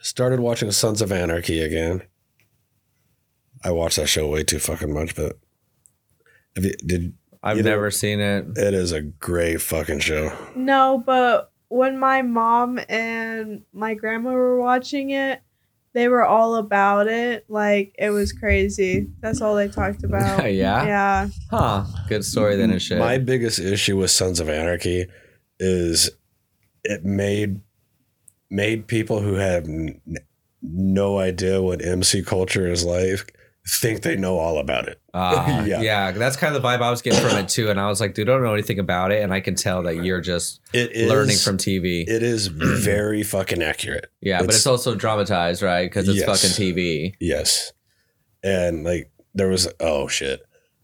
Started 0.00 0.40
watching 0.40 0.70
Sons 0.70 1.02
of 1.02 1.10
Anarchy 1.10 1.60
again. 1.60 2.02
I 3.64 3.70
watched 3.72 3.96
that 3.96 4.08
show 4.08 4.28
way 4.28 4.44
too 4.44 4.58
fucking 4.60 4.92
much, 4.92 5.16
but 5.16 5.38
have 6.54 6.64
you, 6.64 6.74
did 6.84 7.14
I've 7.42 7.56
You 7.56 7.62
know- 7.62 7.70
never 7.70 7.90
seen 7.90 8.20
it. 8.20 8.46
it 8.56 8.74
is 8.74 8.92
a 8.92 9.02
great 9.02 9.60
fucking 9.60 10.00
show. 10.00 10.36
No, 10.54 11.02
but 11.04 11.52
when 11.68 11.98
my 11.98 12.22
mom 12.22 12.80
and 12.88 13.62
my 13.72 13.94
grandma 13.94 14.32
were 14.32 14.60
watching 14.60 15.10
it, 15.10 15.40
they 15.98 16.08
were 16.08 16.24
all 16.24 16.54
about 16.56 17.08
it. 17.08 17.44
Like 17.48 17.94
it 17.98 18.10
was 18.10 18.32
crazy. 18.40 19.08
That's 19.20 19.40
all 19.40 19.54
they 19.54 19.68
talked 19.68 20.04
about. 20.04 20.52
Yeah? 20.52 20.84
Yeah. 20.86 21.28
Huh? 21.50 21.84
Good 22.08 22.24
story 22.24 22.56
then 22.56 22.70
and 22.70 22.80
shit. 22.80 22.98
My 22.98 23.18
biggest 23.18 23.58
issue 23.58 23.96
with 23.96 24.10
Sons 24.10 24.40
of 24.40 24.48
Anarchy 24.48 25.06
is 25.58 26.10
it 26.84 27.04
made 27.04 27.60
made 28.50 28.86
people 28.86 29.20
who 29.20 29.34
have 29.34 29.64
n- 29.64 30.00
no 30.62 31.18
idea 31.18 31.60
what 31.60 31.84
MC 31.84 32.22
culture 32.22 32.66
is 32.70 32.84
like 32.84 33.34
think 33.68 34.02
they 34.02 34.16
know 34.16 34.38
all 34.38 34.58
about 34.58 34.88
it. 34.88 35.00
Ah, 35.14 35.62
Yeah. 35.64 35.80
yeah. 35.80 36.10
that's 36.12 36.36
kind 36.36 36.54
of 36.56 36.62
the 36.62 36.66
vibe 36.66 36.80
I 36.80 36.90
was 36.90 37.02
getting 37.02 37.20
from 37.20 37.36
it 37.38 37.48
too. 37.48 37.70
And 37.70 37.78
I 37.80 37.86
was 37.88 38.00
like, 38.00 38.14
dude, 38.14 38.28
I 38.28 38.32
don't 38.32 38.42
know 38.42 38.54
anything 38.54 38.78
about 38.78 39.12
it, 39.12 39.22
and 39.22 39.32
I 39.32 39.40
can 39.40 39.54
tell 39.54 39.82
that 39.84 40.04
you're 40.04 40.20
just 40.20 40.60
It 40.72 40.92
is 40.92 41.08
learning 41.10 41.36
from 41.36 41.56
TV. 41.58 42.04
It 42.08 42.22
is 42.22 42.46
very 42.46 43.22
fucking 43.22 43.62
accurate. 43.62 44.10
yeah, 44.20 44.38
but 44.38 44.44
it's- 44.44 44.56
it's 44.58 44.66
also 44.66 44.94
dramatized, 44.94 45.62
right? 45.62 45.84
Because 45.88 46.08
it's 46.08 46.18
Yes. 46.18 46.26
fucking 46.26 46.56
TV. 46.74 47.14
Yes. 47.20 47.72
And 48.42 48.84
like 48.84 49.10
there 49.34 49.48
was 49.48 49.68
oh 49.80 50.08
shit. 50.08 50.40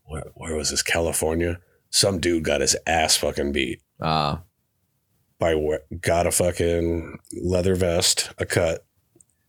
Where 0.07 0.25
where 0.35 0.55
was 0.55 0.71
this? 0.71 0.83
California? 0.83 1.61
Some 1.91 2.19
dude 2.19 2.45
got 2.45 2.61
his 2.61 2.76
ass 2.87 3.17
fucking 3.17 3.53
beat 3.53 3.81
Uh, 4.00 4.38
by 5.38 5.55
what 5.55 5.87
got 6.00 6.26
a 6.26 6.33
fucking 6.33 7.19
leather 7.41 7.75
vest, 7.76 8.31
a 8.38 8.45
cut, 8.45 8.85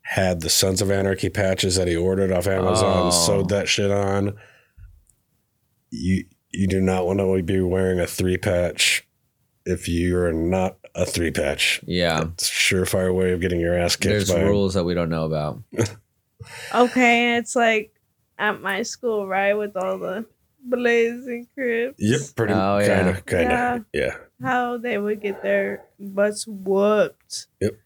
had 0.08 0.42
the 0.42 0.50
Sons 0.50 0.82
of 0.82 0.92
Anarchy 0.92 1.30
patches 1.30 1.76
that 1.76 1.88
he 1.88 1.96
ordered 1.96 2.32
off 2.32 2.46
Amazon, 2.48 3.08
Oh. 3.08 3.10
sewed 3.12 3.50
that 3.50 3.68
shit 3.68 3.90
on. 3.92 4.36
You 5.92 6.26
you 6.52 6.68
do 6.68 6.80
not 6.80 7.06
want 7.06 7.20
to 7.20 7.44
be 7.44 7.60
wearing 7.62 8.00
a 8.00 8.08
three 8.08 8.38
patch 8.38 9.06
if 9.66 9.90
you're 9.90 10.32
not 10.32 10.78
a 10.94 11.06
three 11.06 11.32
patch. 11.32 11.82
yeah. 11.86 12.26
It's 12.34 12.48
a 12.48 12.52
surefire 12.52 13.14
way 13.14 13.32
of 13.34 13.42
getting 13.42 13.60
your 13.60 13.78
ass 13.78 13.96
kicked 13.96 14.12
There's 14.12 14.32
by 14.32 14.42
rules 14.42 14.74
that 14.76 14.84
we 14.86 14.94
don't 14.94 15.10
know 15.10 15.26
about. 15.26 15.62
Okay, 16.76 17.38
it's 17.38 17.56
like 17.56 17.92
at 18.38 18.62
my 18.62 18.84
school, 18.84 19.26
right, 19.26 19.56
with 19.56 19.76
all 19.76 19.98
the 19.98 20.26
Blazing 20.64 21.48
Crips. 21.56 21.96
Yep, 21.98 22.22
pretty 22.36 22.54
Oh, 22.54 22.80
kind 22.86 23.10
of, 23.10 23.26
kind 23.26 23.52
of, 23.52 23.86
yeah. 23.94 24.18
How 24.44 24.78
they 24.78 25.00
would 25.00 25.22
get 25.22 25.42
their 25.42 25.86
butts 26.00 26.46
whooped. 26.46 27.48
Yep. 27.62 27.78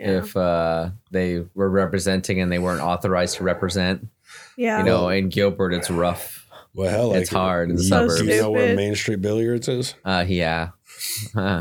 Yeah. 0.00 0.18
If 0.18 0.34
uh, 0.36 0.90
they 1.10 1.44
were 1.54 1.68
representing 1.68 2.40
and 2.40 2.50
they 2.50 2.58
weren't 2.58 2.80
authorized 2.80 3.36
to 3.36 3.44
represent, 3.44 4.08
yeah. 4.56 4.78
you 4.78 4.84
know, 4.86 5.08
in 5.10 5.28
Gilbert, 5.28 5.74
it's 5.74 5.90
rough. 5.90 6.46
Well, 6.72 6.90
hell, 6.90 7.08
like, 7.08 7.20
It's 7.22 7.30
hard 7.30 7.68
in 7.68 7.76
the 7.76 7.82
you- 7.82 7.88
suburbs. 7.88 8.20
Do 8.22 8.26
you 8.26 8.40
know 8.40 8.50
where 8.50 8.74
Main 8.74 8.94
Street 8.94 9.20
Billiards 9.20 9.68
is? 9.68 9.94
Uh, 10.04 10.24
yeah. 10.26 10.70
From 11.32 11.60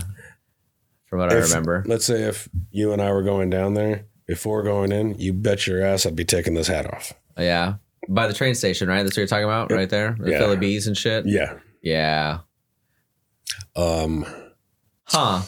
what 1.11 1.31
I 1.31 1.35
remember. 1.35 1.83
Let's 1.87 2.05
say 2.05 2.23
if 2.23 2.47
you 2.71 2.93
and 2.93 3.01
I 3.01 3.11
were 3.11 3.23
going 3.23 3.49
down 3.49 3.73
there 3.73 4.05
before 4.27 4.63
going 4.63 4.91
in, 4.91 5.15
you 5.19 5.33
bet 5.33 5.65
your 5.67 5.83
ass 5.83 6.05
I'd 6.05 6.15
be 6.15 6.23
taking 6.25 6.53
this 6.53 6.67
hat 6.67 6.85
off. 6.93 7.13
Yeah. 7.37 7.75
By 8.07 8.27
the 8.27 8.33
train 8.33 8.55
station, 8.55 8.87
right? 8.87 9.03
That's 9.03 9.13
what 9.17 9.21
you're 9.21 9.27
talking 9.27 9.45
about, 9.45 9.69
Yep. 9.71 9.77
right 9.77 9.89
there? 9.89 10.15
The 10.19 10.31
Yeah. 10.31 10.37
Philly 10.37 10.57
Bees 10.57 10.87
and 10.87 10.95
shit. 10.97 11.25
Yeah. 11.27 11.55
Yeah. 11.81 12.39
Um. 13.75 14.25
Huh. 15.05 15.41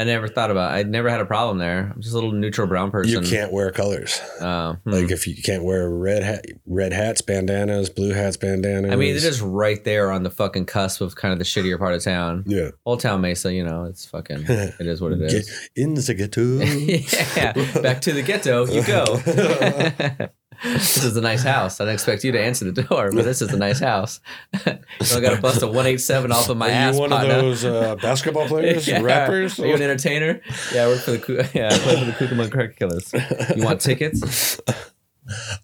I 0.00 0.04
never 0.04 0.28
thought 0.28 0.50
about. 0.50 0.72
It. 0.72 0.78
I'd 0.78 0.88
never 0.88 1.10
had 1.10 1.20
a 1.20 1.26
problem 1.26 1.58
there. 1.58 1.92
I'm 1.94 2.00
just 2.00 2.14
a 2.14 2.16
little 2.16 2.32
neutral 2.32 2.66
brown 2.66 2.90
person. 2.90 3.22
You 3.22 3.28
can't 3.28 3.52
wear 3.52 3.70
colors. 3.70 4.18
Uh, 4.40 4.76
hmm. 4.76 4.90
Like 4.90 5.10
if 5.10 5.26
you 5.26 5.34
can't 5.42 5.62
wear 5.62 5.90
red 5.90 6.22
hat, 6.22 6.46
red 6.64 6.94
hats, 6.94 7.20
bandanas, 7.20 7.90
blue 7.90 8.14
hats, 8.14 8.38
bandanas. 8.38 8.92
I 8.92 8.96
mean, 8.96 9.14
it 9.14 9.22
is 9.22 9.42
right 9.42 9.84
there 9.84 10.10
on 10.10 10.22
the 10.22 10.30
fucking 10.30 10.64
cusp 10.64 11.02
of 11.02 11.16
kind 11.16 11.32
of 11.32 11.38
the 11.38 11.44
shittier 11.44 11.78
part 11.78 11.92
of 11.92 12.02
town. 12.02 12.44
Yeah. 12.46 12.70
Old 12.86 13.00
Town 13.00 13.20
Mesa, 13.20 13.52
you 13.52 13.62
know, 13.62 13.84
it's 13.84 14.06
fucking. 14.06 14.46
It 14.48 14.86
is 14.86 15.02
what 15.02 15.12
it 15.12 15.20
is. 15.22 15.50
Get 15.50 15.70
in 15.76 15.92
the 15.92 16.14
ghetto. 16.14 16.42
yeah. 17.36 17.82
Back 17.82 18.00
to 18.00 18.14
the 18.14 18.22
ghetto. 18.22 18.64
You 18.68 18.82
go. 18.82 20.30
this 20.62 21.02
is 21.02 21.16
a 21.16 21.20
nice 21.20 21.42
house. 21.42 21.80
I 21.80 21.84
didn't 21.84 21.94
expect 21.94 22.24
you 22.24 22.32
to 22.32 22.40
answer 22.40 22.70
the 22.70 22.82
door, 22.82 23.10
but 23.12 23.24
this 23.24 23.40
is 23.42 23.52
a 23.52 23.56
nice 23.56 23.80
house. 23.80 24.20
you 24.66 24.72
only 25.12 25.20
got 25.22 25.34
to 25.36 25.40
bust 25.40 25.62
a 25.62 25.66
187 25.66 26.32
off 26.32 26.48
of 26.48 26.56
my 26.56 26.68
Are 26.68 26.72
ass. 26.72 26.94
you 26.94 27.00
one 27.00 27.12
of 27.12 27.20
those 27.22 27.64
uh, 27.64 27.96
basketball 27.96 28.46
players, 28.48 28.86
Yeah. 28.86 29.00
rappers? 29.02 29.58
Are 29.58 29.66
you 29.66 29.74
an 29.74 29.82
entertainer? 29.82 30.40
Yeah, 30.74 30.84
I 30.84 30.86
work 30.88 31.00
for 31.00 31.12
the 31.12 31.50
yeah, 31.54 31.68
I 31.72 31.78
play 31.78 31.98
for 31.98 32.04
the 32.04 32.12
Kookaburra 32.12 32.50
Crack 32.50 32.76
Killers. 32.76 33.12
You 33.56 33.64
want 33.64 33.80
tickets? 33.80 34.60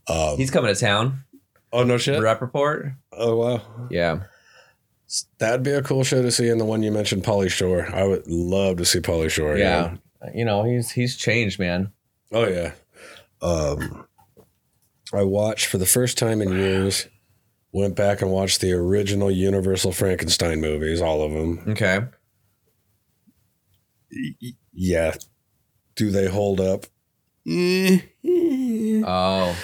Um, 0.08 0.36
He's 0.36 0.50
coming 0.50 0.72
to 0.72 0.78
town. 0.80 1.24
oh 1.72 1.82
no 1.82 1.98
shit! 1.98 2.22
Rap 2.22 2.40
report. 2.40 2.92
Oh 3.12 3.36
wow, 3.36 3.62
Yeah, 3.90 4.20
that'd 5.38 5.62
be 5.62 5.72
a 5.72 5.82
cool 5.82 6.04
show 6.04 6.22
to 6.22 6.30
see. 6.30 6.48
And 6.48 6.60
the 6.60 6.64
one 6.64 6.82
you 6.82 6.92
mentioned, 6.92 7.24
Pauly 7.24 7.50
Shore. 7.50 7.88
I 7.92 8.04
would 8.04 8.26
love 8.28 8.76
to 8.78 8.84
see 8.84 9.00
Pauly 9.00 9.30
Shore. 9.30 9.56
yeah. 9.56 9.96
You 10.34 10.44
know, 10.44 10.62
he's 10.64 10.90
he's 10.92 11.16
changed, 11.16 11.58
man. 11.58 11.92
Oh 12.32 12.46
yeah. 12.46 12.72
Um, 13.42 14.06
I 15.16 15.22
watched 15.24 15.66
for 15.66 15.78
the 15.78 15.86
first 15.86 16.18
time 16.18 16.40
in 16.42 16.50
years. 16.50 17.08
Went 17.72 17.96
back 17.96 18.22
and 18.22 18.30
watched 18.30 18.60
the 18.60 18.72
original 18.72 19.30
Universal 19.30 19.92
Frankenstein 19.92 20.60
movies, 20.60 21.00
all 21.02 21.22
of 21.22 21.32
them. 21.32 21.64
Okay. 21.68 22.00
Yeah. 24.72 25.14
Do 25.94 26.10
they 26.10 26.26
hold 26.26 26.60
up? 26.60 26.86
Oh, 29.04 29.56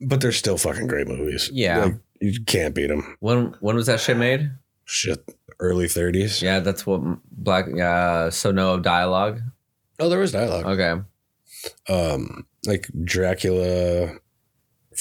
But 0.00 0.20
they're 0.20 0.32
still 0.32 0.58
fucking 0.58 0.86
great 0.86 1.08
movies. 1.08 1.50
Yeah. 1.52 1.84
Like, 1.84 1.94
you 2.20 2.44
can't 2.44 2.74
beat 2.74 2.86
them. 2.88 3.16
when 3.20 3.54
when 3.60 3.74
was 3.76 3.86
that 3.86 4.00
shit 4.00 4.16
made? 4.16 4.50
Shit. 4.84 5.18
Early 5.58 5.86
30s. 5.86 6.40
Yeah, 6.42 6.60
that's 6.60 6.86
what 6.86 7.00
Black. 7.30 7.66
Uh, 7.76 8.30
so 8.30 8.50
no 8.52 8.78
dialogue. 8.78 9.40
Oh, 9.98 10.08
there 10.08 10.18
was 10.20 10.32
dialogue. 10.32 10.66
Okay. 10.66 11.00
Um, 11.88 12.46
like 12.66 12.88
Dracula, 13.04 14.14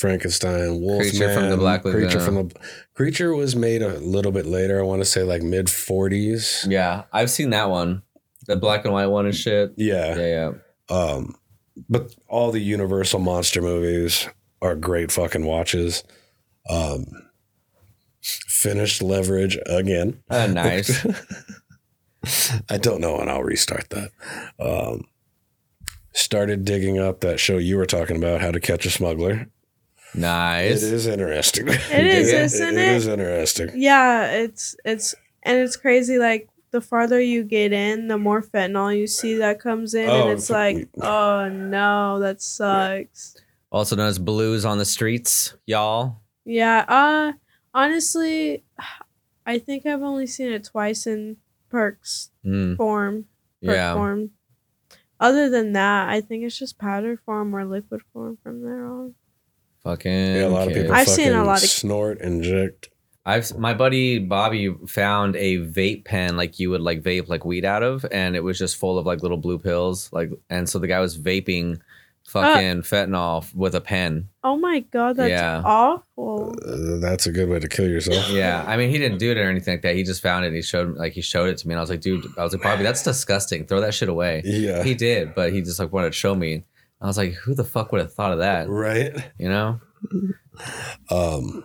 Frankenstein, 0.01 0.81
Wolfman, 0.81 1.11
Creature 1.11 1.33
from 1.35 1.49
the 1.49 1.57
Black 1.57 1.83
Creature 1.83 2.19
from 2.21 2.35
the 2.35 2.55
Creature 2.95 3.35
was 3.35 3.55
made 3.55 3.83
a 3.83 3.99
little 3.99 4.31
bit 4.31 4.47
later. 4.47 4.79
I 4.79 4.83
want 4.83 5.01
to 5.01 5.05
say 5.05 5.21
like 5.21 5.43
mid 5.43 5.67
40s. 5.67 6.65
Yeah, 6.67 7.03
I've 7.13 7.29
seen 7.29 7.51
that 7.51 7.69
one, 7.69 8.01
the 8.47 8.55
black 8.55 8.83
and 8.83 8.93
white 8.95 9.05
one 9.05 9.27
and 9.27 9.35
shit. 9.35 9.73
Yeah. 9.77 10.17
Yeah, 10.17 10.51
yeah. 10.89 10.95
Um, 10.95 11.35
but 11.87 12.15
all 12.27 12.51
the 12.51 12.59
Universal 12.59 13.19
monster 13.19 13.61
movies 13.61 14.27
are 14.59 14.75
great 14.75 15.11
fucking 15.11 15.45
watches. 15.45 16.03
Um, 16.67 17.05
finished 18.21 19.03
Leverage 19.03 19.59
again. 19.67 20.19
Uh, 20.31 20.47
nice. 20.47 21.05
I 22.69 22.77
don't 22.77 23.01
know 23.01 23.17
when 23.17 23.29
I'll 23.29 23.43
restart 23.43 23.89
that. 23.91 24.11
Um, 24.59 25.05
started 26.13 26.65
digging 26.65 26.97
up 26.97 27.21
that 27.21 27.39
show 27.39 27.59
you 27.59 27.77
were 27.77 27.85
talking 27.85 28.17
about, 28.17 28.41
How 28.41 28.49
to 28.49 28.59
Catch 28.59 28.87
a 28.87 28.89
Smuggler. 28.89 29.47
Nice. 30.13 30.83
It 30.83 30.93
is 30.93 31.07
interesting. 31.07 31.67
It 31.67 31.75
is, 31.91 32.29
It- 32.31 32.41
isn't 32.41 32.77
it 32.77 32.89
it? 32.89 32.95
is 32.95 33.07
interesting. 33.07 33.69
Yeah, 33.75 34.31
it's 34.31 34.75
it's 34.85 35.15
and 35.43 35.57
it's 35.59 35.75
crazy. 35.77 36.17
Like 36.17 36.47
the 36.71 36.81
farther 36.81 37.19
you 37.19 37.43
get 37.43 37.73
in, 37.73 38.07
the 38.07 38.17
more 38.17 38.41
fentanyl 38.41 38.97
you 38.97 39.07
see 39.07 39.35
that 39.37 39.59
comes 39.59 39.93
in, 39.93 40.09
Oh, 40.09 40.23
and 40.23 40.31
it's 40.31 40.49
like, 40.49 40.87
oh 41.01 41.49
no, 41.49 42.19
that 42.19 42.41
sucks. 42.41 43.35
Also 43.71 43.95
known 43.95 44.07
as 44.07 44.19
blues 44.19 44.65
on 44.65 44.77
the 44.77 44.85
streets, 44.85 45.53
y'all. 45.65 46.17
Yeah. 46.45 46.85
Uh, 46.87 47.33
honestly, 47.73 48.63
I 49.45 49.59
think 49.59 49.85
I've 49.85 50.01
only 50.01 50.27
seen 50.27 50.51
it 50.51 50.63
twice 50.65 51.07
in 51.07 51.37
Perks 51.69 52.31
Mm, 52.45 52.75
form. 52.77 53.25
Perk 53.63 53.75
yeah. 53.75 53.93
form. 53.93 54.31
Other 55.19 55.49
than 55.49 55.73
that, 55.73 56.09
I 56.09 56.19
think 56.21 56.43
it's 56.43 56.57
just 56.57 56.79
powder 56.79 57.15
form 57.25 57.55
or 57.55 57.63
liquid 57.63 58.01
form 58.11 58.37
from 58.43 58.63
there 58.63 58.85
on. 58.85 59.13
Fucking. 59.83 60.11
Yeah, 60.35 60.45
a 60.45 60.49
lot 60.49 60.67
of 60.67 60.73
people 60.73 60.93
I've 60.93 61.07
seen 61.07 61.29
a 61.29 61.31
fucking 61.33 61.45
lot 61.47 61.63
of- 61.63 61.69
snort, 61.69 62.21
inject. 62.21 62.89
I've 63.23 63.55
my 63.57 63.75
buddy 63.75 64.17
Bobby 64.17 64.73
found 64.87 65.35
a 65.35 65.57
vape 65.59 66.05
pen 66.05 66.37
like 66.37 66.57
you 66.59 66.71
would 66.71 66.81
like 66.81 67.03
vape 67.03 67.27
like 67.27 67.45
weed 67.45 67.65
out 67.65 67.83
of, 67.83 68.03
and 68.11 68.35
it 68.35 68.43
was 68.43 68.57
just 68.57 68.77
full 68.77 68.97
of 68.97 69.05
like 69.05 69.21
little 69.21 69.37
blue 69.37 69.59
pills. 69.59 70.09
Like, 70.11 70.31
and 70.49 70.67
so 70.67 70.79
the 70.79 70.87
guy 70.87 70.99
was 70.99 71.17
vaping 71.19 71.79
fucking 72.27 72.81
fentanyl 72.81 73.53
with 73.53 73.75
a 73.75 73.81
pen. 73.81 74.29
Oh 74.43 74.57
my 74.57 74.79
god, 74.79 75.17
that's 75.17 75.29
Yeah. 75.29 75.61
awful. 75.63 76.55
Uh, 76.65 76.97
that's 76.99 77.27
a 77.27 77.31
good 77.31 77.47
way 77.49 77.59
to 77.59 77.67
kill 77.67 77.87
yourself. 77.87 78.29
Yeah, 78.31 78.63
I 78.67 78.75
mean, 78.77 78.89
he 78.89 78.97
didn't 78.97 79.19
do 79.19 79.29
it 79.31 79.37
or 79.37 79.43
anything 79.49 79.75
like 79.75 79.81
that. 79.83 79.95
He 79.95 80.01
just 80.03 80.21
found 80.23 80.43
it. 80.45 80.47
And 80.47 80.55
he 80.55 80.61
showed 80.63 80.95
like 80.97 81.13
he 81.13 81.21
showed 81.21 81.49
it 81.49 81.57
to 81.59 81.67
me, 81.67 81.73
and 81.75 81.79
I 81.79 81.81
was 81.81 81.91
like, 81.91 82.01
dude, 82.01 82.25
I 82.39 82.43
was 82.43 82.53
like, 82.53 82.63
Bobby, 82.63 82.81
that's 82.81 83.03
disgusting. 83.03 83.65
Throw 83.67 83.81
that 83.81 83.93
shit 83.93 84.09
away. 84.09 84.41
Yeah. 84.45 84.81
He 84.83 84.95
did, 84.95 85.35
but 85.35 85.53
he 85.53 85.61
just 85.61 85.79
like 85.79 85.91
wanted 85.93 86.07
to 86.13 86.17
show 86.17 86.33
me. 86.33 86.63
I 87.01 87.07
was 87.07 87.17
like, 87.17 87.33
who 87.33 87.55
the 87.55 87.63
fuck 87.63 87.91
would 87.91 88.01
have 88.01 88.13
thought 88.13 88.31
of 88.33 88.39
that? 88.39 88.69
Right. 88.69 89.11
You 89.39 89.49
know? 89.49 89.79
Um, 91.09 91.63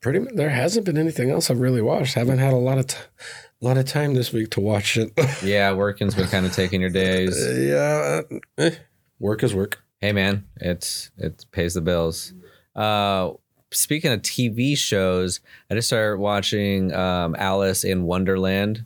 pretty 0.00 0.18
much. 0.20 0.34
There 0.34 0.50
hasn't 0.50 0.84
been 0.86 0.98
anything 0.98 1.30
else 1.30 1.50
I've 1.50 1.60
really 1.60 1.82
watched. 1.82 2.14
Haven't 2.14 2.38
had 2.38 2.52
a 2.52 2.56
lot 2.56 2.78
of 2.78 2.86
t- 2.88 2.96
a 3.62 3.64
lot 3.64 3.78
of 3.78 3.86
time 3.86 4.14
this 4.14 4.32
week 4.32 4.50
to 4.50 4.60
watch 4.60 4.96
it. 4.96 5.12
Yeah, 5.42 5.72
working's 5.72 6.14
been 6.14 6.28
kind 6.28 6.44
of 6.46 6.52
taking 6.52 6.80
your 6.80 6.90
days. 6.90 7.36
yeah. 7.58 8.20
eh, 8.58 8.70
work 9.18 9.42
is 9.42 9.54
work. 9.54 9.82
Hey 10.00 10.12
man, 10.12 10.44
it's 10.56 11.10
it 11.16 11.46
pays 11.52 11.74
the 11.74 11.80
bills. 11.80 12.34
Uh 12.76 13.30
speaking 13.72 14.12
of 14.12 14.20
TV 14.22 14.76
shows, 14.76 15.40
I 15.70 15.74
just 15.74 15.88
started 15.88 16.18
watching 16.18 16.92
um 16.92 17.34
Alice 17.38 17.84
in 17.84 18.02
Wonderland. 18.04 18.84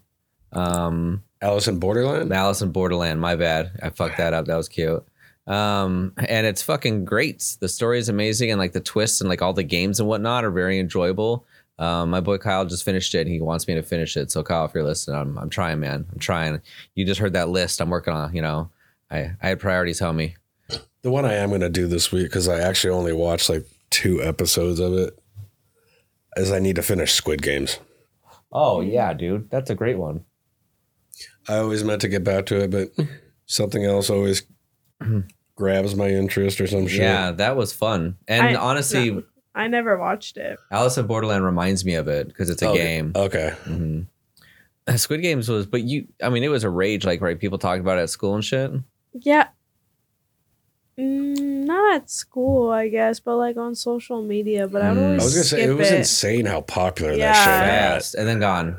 Um 0.52 1.24
Alice 1.40 1.66
in 1.68 1.78
Borderland. 1.80 2.32
Alice 2.32 2.62
in 2.62 2.70
Borderland, 2.72 3.20
my 3.20 3.34
bad. 3.36 3.72
I 3.82 3.90
fucked 3.90 4.18
that 4.18 4.34
up. 4.34 4.46
That 4.46 4.56
was 4.56 4.68
cute. 4.68 5.04
Um 5.48 6.12
and 6.16 6.46
it's 6.46 6.62
fucking 6.62 7.04
great. 7.04 7.56
The 7.60 7.68
story 7.68 7.98
is 7.98 8.08
amazing 8.08 8.50
and 8.50 8.58
like 8.58 8.72
the 8.72 8.80
twists 8.80 9.20
and 9.20 9.28
like 9.28 9.42
all 9.42 9.52
the 9.52 9.62
games 9.62 9.98
and 9.98 10.08
whatnot 10.08 10.44
are 10.44 10.50
very 10.50 10.78
enjoyable. 10.78 11.46
Um, 11.78 12.10
my 12.10 12.20
boy 12.20 12.38
Kyle 12.38 12.64
just 12.64 12.84
finished 12.84 13.14
it 13.14 13.20
and 13.20 13.30
he 13.30 13.40
wants 13.40 13.68
me 13.68 13.74
to 13.74 13.82
finish 13.82 14.16
it. 14.16 14.30
So 14.30 14.42
Kyle, 14.42 14.64
if 14.64 14.74
you're 14.74 14.82
listening, 14.82 15.16
I'm, 15.16 15.38
I'm 15.38 15.48
trying, 15.48 15.78
man. 15.78 16.06
I'm 16.12 16.18
trying. 16.18 16.60
You 16.94 17.04
just 17.04 17.20
heard 17.20 17.34
that 17.34 17.48
list. 17.48 17.80
I'm 17.80 17.88
working 17.90 18.12
on, 18.12 18.34
you 18.34 18.42
know, 18.42 18.70
I, 19.10 19.30
I 19.40 19.48
had 19.48 19.60
priorities, 19.60 20.00
homie. 20.00 20.34
The 21.02 21.10
one 21.10 21.24
I 21.24 21.34
am 21.34 21.50
going 21.50 21.60
to 21.60 21.68
do 21.68 21.86
this 21.86 22.10
week 22.10 22.26
because 22.26 22.48
I 22.48 22.58
actually 22.58 22.90
only 22.90 23.12
watched 23.12 23.48
like 23.48 23.64
two 23.90 24.22
episodes 24.22 24.80
of 24.80 24.92
it. 24.94 25.18
Is 26.36 26.52
I 26.52 26.58
need 26.58 26.76
to 26.76 26.82
finish 26.82 27.14
Squid 27.14 27.42
Games. 27.42 27.78
Oh 28.52 28.80
yeah, 28.80 29.12
dude, 29.12 29.50
that's 29.50 29.70
a 29.70 29.74
great 29.74 29.98
one. 29.98 30.24
I 31.48 31.56
always 31.56 31.82
meant 31.82 32.00
to 32.02 32.08
get 32.08 32.22
back 32.22 32.46
to 32.46 32.62
it, 32.62 32.70
but 32.70 33.06
something 33.46 33.84
else 33.84 34.10
always 34.10 34.42
grabs 35.58 35.94
my 35.96 36.08
interest 36.08 36.60
or 36.60 36.66
some 36.68 36.86
shit. 36.86 37.00
Yeah, 37.00 37.32
that 37.32 37.56
was 37.56 37.72
fun. 37.72 38.16
And 38.28 38.56
I- 38.56 38.60
honestly, 38.60 39.10
no, 39.10 39.22
I 39.54 39.66
never 39.66 39.98
watched 39.98 40.36
it. 40.36 40.56
Alice 40.70 40.96
in 40.98 41.06
Borderland 41.08 41.44
reminds 41.44 41.84
me 41.84 41.94
of 41.94 42.06
it 42.08 42.28
because 42.28 42.48
it's 42.48 42.62
a 42.62 42.68
Okay. 42.70 42.78
game. 42.78 43.12
Okay. 43.16 43.54
hmm 43.64 44.00
Squid 44.96 45.20
Games 45.20 45.48
was, 45.48 45.66
but 45.66 45.82
you, 45.82 46.06
I 46.22 46.30
mean, 46.30 46.44
it 46.44 46.48
was 46.48 46.64
a 46.64 46.70
rage. 46.70 47.04
Like, 47.04 47.20
right, 47.20 47.38
people 47.38 47.58
talked 47.58 47.80
about 47.80 47.98
it 47.98 48.02
at 48.02 48.10
school 48.10 48.34
and 48.36 48.44
shit. 48.44 48.70
Yeah. 49.12 49.48
Mm, 50.98 51.64
not 51.64 51.94
at 51.96 52.10
school, 52.10 52.70
I 52.70 52.88
guess, 52.88 53.20
but 53.20 53.36
like 53.36 53.56
on 53.56 53.74
social 53.74 54.22
media. 54.22 54.66
But 54.66 54.82
I 54.82 54.86
Mm. 54.90 55.20
I 55.20 55.24
was 55.24 55.34
gonna 55.34 55.44
say 55.44 55.62
it 55.64 55.74
was 55.76 55.90
it. 55.90 55.98
insane 55.98 56.46
how 56.46 56.60
popular 56.62 57.12
Yeah. 57.12 57.32
that 57.32 57.94
Fast 57.94 58.14
and 58.14 58.26
then 58.26 58.40
gone, 58.40 58.78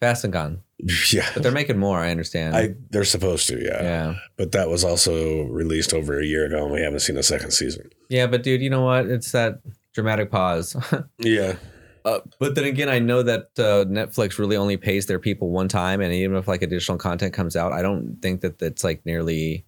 fast 0.00 0.24
and 0.24 0.32
gone. 0.32 0.62
Yeah. 1.12 1.28
But 1.32 1.42
they're 1.42 1.52
making 1.52 1.78
more. 1.78 1.98
I 2.00 2.10
understand. 2.10 2.54
I 2.56 2.74
they're 2.90 3.04
supposed 3.04 3.48
to, 3.48 3.58
yeah. 3.62 3.82
yeah, 3.82 4.14
But 4.36 4.52
that 4.52 4.68
was 4.68 4.84
also 4.84 5.44
released 5.44 5.94
over 5.94 6.20
a 6.20 6.24
year 6.26 6.44
ago, 6.46 6.64
and 6.64 6.72
we 6.72 6.82
haven't 6.82 7.00
seen 7.00 7.16
a 7.16 7.22
second 7.22 7.52
season. 7.52 7.90
yeah. 8.10 8.26
But 8.26 8.42
dude, 8.42 8.60
you 8.60 8.70
know 8.70 8.82
what? 8.84 9.06
It's 9.06 9.32
that 9.32 9.60
dramatic 9.94 10.30
pause. 10.30 10.76
Yeah. 11.18 11.56
Uh, 12.04 12.20
but 12.38 12.54
then 12.54 12.64
again, 12.66 12.88
I 12.88 13.00
know 13.00 13.24
that 13.24 13.48
uh, 13.58 13.84
Netflix 13.86 14.38
really 14.38 14.56
only 14.56 14.76
pays 14.76 15.06
their 15.06 15.18
people 15.18 15.50
one 15.50 15.66
time, 15.66 16.00
and 16.00 16.12
even 16.12 16.36
if 16.36 16.46
like 16.46 16.62
additional 16.62 16.98
content 16.98 17.32
comes 17.34 17.56
out, 17.56 17.72
I 17.72 17.82
don't 17.82 18.18
think 18.22 18.42
that 18.42 18.60
that's 18.60 18.84
like 18.84 19.04
nearly. 19.04 19.64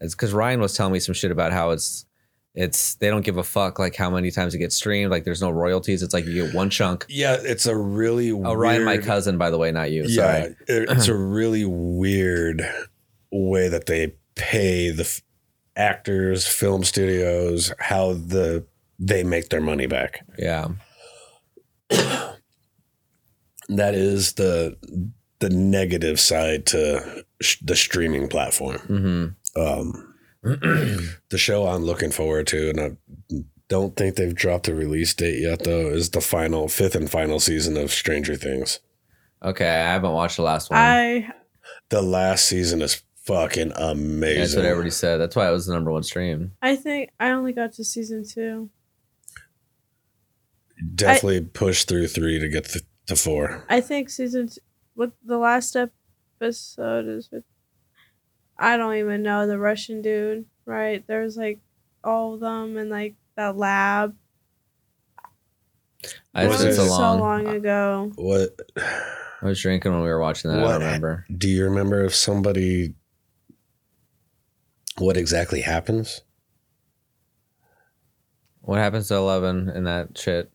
It's 0.00 0.14
because 0.14 0.32
Ryan 0.32 0.60
was 0.60 0.72
telling 0.74 0.94
me 0.94 1.00
some 1.00 1.14
shit 1.14 1.30
about 1.30 1.52
how 1.52 1.68
it's 1.70 2.06
it's 2.54 2.94
they 2.96 3.08
don't 3.08 3.24
give 3.24 3.38
a 3.38 3.42
fuck 3.42 3.78
like 3.78 3.96
how 3.96 4.10
many 4.10 4.30
times 4.30 4.54
it 4.54 4.58
gets 4.58 4.76
streamed. 4.76 5.10
Like 5.10 5.24
there's 5.24 5.40
no 5.40 5.50
royalties. 5.50 6.02
It's 6.02 6.12
like 6.12 6.26
you 6.26 6.44
get 6.44 6.54
one 6.54 6.68
chunk. 6.70 7.06
Yeah, 7.08 7.36
it's 7.40 7.66
a 7.66 7.76
really 7.76 8.30
Oh, 8.32 8.52
Ryan, 8.54 8.84
my 8.84 8.92
weird- 8.94 9.04
cousin, 9.04 9.38
by 9.38 9.50
the 9.50 9.58
way, 9.58 9.72
not 9.72 9.90
you. 9.90 10.04
Yeah, 10.06 10.42
Sorry. 10.42 10.56
it's 10.68 11.08
a 11.08 11.14
really 11.16 11.64
weird 11.64 12.62
way 13.30 13.68
that 13.68 13.86
they 13.86 14.14
pay 14.34 14.90
the 14.90 15.04
f- 15.04 15.22
actors, 15.76 16.46
film 16.46 16.84
studios, 16.84 17.72
how 17.78 18.12
the 18.12 18.66
they 18.98 19.24
make 19.24 19.48
their 19.48 19.60
money 19.62 19.86
back. 19.86 20.24
Yeah. 20.38 20.68
That 23.68 23.94
is 23.94 24.34
the 24.34 24.76
the 25.38 25.48
negative 25.48 26.20
side 26.20 26.66
to 26.66 27.24
sh- 27.40 27.58
the 27.62 27.76
streaming 27.76 28.28
platform. 28.28 28.78
hmm 28.78 29.26
Um, 29.60 30.11
the 30.42 31.38
show 31.38 31.66
I'm 31.66 31.84
looking 31.84 32.10
forward 32.10 32.46
to, 32.48 32.70
and 32.70 32.80
I 32.80 33.44
don't 33.68 33.96
think 33.96 34.16
they've 34.16 34.34
dropped 34.34 34.68
a 34.68 34.74
release 34.74 35.14
date 35.14 35.40
yet, 35.40 35.64
though, 35.64 35.88
is 35.88 36.10
the 36.10 36.20
final 36.20 36.68
fifth 36.68 36.94
and 36.94 37.10
final 37.10 37.40
season 37.40 37.76
of 37.76 37.90
Stranger 37.90 38.36
Things. 38.36 38.80
Okay, 39.42 39.68
I 39.68 39.92
haven't 39.92 40.12
watched 40.12 40.36
the 40.36 40.42
last 40.42 40.70
one. 40.70 40.78
I 40.78 41.32
The 41.88 42.02
last 42.02 42.44
season 42.46 42.82
is 42.82 43.02
fucking 43.22 43.72
amazing. 43.76 44.40
That's 44.40 44.56
what 44.56 44.64
everybody 44.64 44.90
said. 44.90 45.18
That's 45.18 45.36
why 45.36 45.48
it 45.48 45.52
was 45.52 45.66
the 45.66 45.74
number 45.74 45.90
one 45.90 46.02
stream. 46.02 46.52
I 46.60 46.76
think 46.76 47.10
I 47.18 47.30
only 47.30 47.52
got 47.52 47.72
to 47.74 47.84
season 47.84 48.24
two. 48.28 48.70
Definitely 50.94 51.42
push 51.42 51.84
through 51.84 52.08
three 52.08 52.40
to 52.40 52.48
get 52.48 52.64
th- 52.64 52.84
to 53.06 53.16
four. 53.16 53.64
I 53.68 53.80
think 53.80 54.10
season 54.10 54.48
t- 54.48 54.60
what 54.94 55.12
the 55.24 55.38
last 55.38 55.76
episode 55.76 57.06
is 57.08 57.30
with. 57.30 57.44
I 58.58 58.76
don't 58.76 58.94
even 58.96 59.22
know 59.22 59.46
the 59.46 59.58
Russian 59.58 60.02
dude. 60.02 60.46
Right, 60.64 61.04
there's 61.06 61.36
like 61.36 61.58
all 62.04 62.34
of 62.34 62.40
them 62.40 62.76
in 62.78 62.88
like 62.88 63.14
that 63.36 63.56
lab. 63.56 64.14
I 66.34 66.46
Was 66.46 66.62
it's 66.62 66.74
it- 66.74 66.80
so 66.80 66.86
so 66.86 66.98
long. 67.00 67.20
long 67.20 67.46
ago. 67.48 68.12
What 68.16 68.50
I 69.42 69.46
was 69.46 69.60
drinking 69.60 69.92
when 69.92 70.02
we 70.02 70.08
were 70.08 70.20
watching 70.20 70.50
that. 70.50 70.60
I 70.60 70.62
What- 70.62 70.72
don't 70.72 70.80
remember. 70.82 71.26
do 71.36 71.48
you 71.48 71.64
remember 71.64 72.04
if 72.04 72.14
somebody? 72.14 72.94
What 74.98 75.16
exactly 75.16 75.62
happens? 75.62 76.20
What 78.60 78.78
happens 78.78 79.08
to 79.08 79.14
Eleven 79.16 79.68
in 79.70 79.84
that 79.84 80.16
shit? 80.16 80.52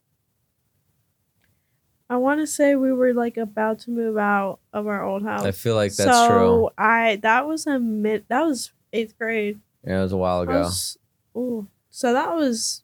I 2.09 2.15
want 2.17 2.39
to 2.39 2.47
say 2.47 2.75
we 2.75 2.93
were 2.93 3.13
like 3.13 3.35
about 3.37 3.79
to 3.79 3.91
move 3.91 4.17
out 4.17 4.59
of 4.71 4.87
our 4.87 5.03
old 5.03 5.23
house. 5.23 5.43
I 5.43 5.51
feel 5.51 5.75
like 5.75 5.93
that's 5.93 6.09
so 6.09 6.27
true. 6.29 6.69
I 6.77 7.17
that 7.21 7.45
was 7.47 7.67
a 7.67 7.79
mid 7.79 8.23
that 8.29 8.41
was 8.45 8.71
eighth 8.93 9.17
grade. 9.17 9.59
Yeah, 9.85 9.99
it 9.99 10.03
was 10.03 10.11
a 10.13 10.17
while 10.17 10.41
ago. 10.41 10.61
was- 10.61 10.97
ooh. 11.35 11.67
so 11.89 12.13
that 12.13 12.33
was 12.35 12.83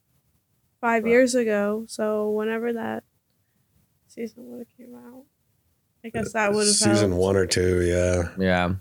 five 0.81 1.07
years 1.07 1.35
ago. 1.35 1.85
So 1.87 2.29
whenever 2.31 2.73
that 2.73 3.03
season 4.07 4.49
would 4.51 4.59
have 4.67 4.77
came 4.77 4.93
out, 4.93 5.23
I 6.03 6.09
guess 6.09 6.33
that 6.33 6.49
uh, 6.51 6.53
would 6.55 6.67
have 6.67 6.75
season 6.75 7.11
helped. 7.11 7.21
one 7.23 7.35
or 7.37 7.45
two. 7.45 7.81
Yeah, 7.81 8.29
Yeah. 8.37 8.73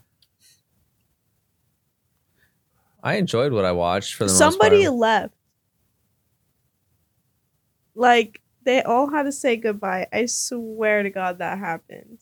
I 3.04 3.14
enjoyed 3.14 3.52
what 3.52 3.64
I 3.64 3.72
watched 3.72 4.14
for 4.14 4.24
the 4.24 4.30
Somebody 4.30 4.78
most 4.84 4.86
part. 4.90 4.98
left. 4.98 5.34
Like 7.94 8.40
they 8.64 8.82
all 8.82 9.10
had 9.10 9.24
to 9.24 9.32
say 9.32 9.56
goodbye. 9.56 10.06
I 10.12 10.26
swear 10.26 11.02
to 11.02 11.10
God 11.10 11.38
that 11.38 11.58
happened. 11.58 12.18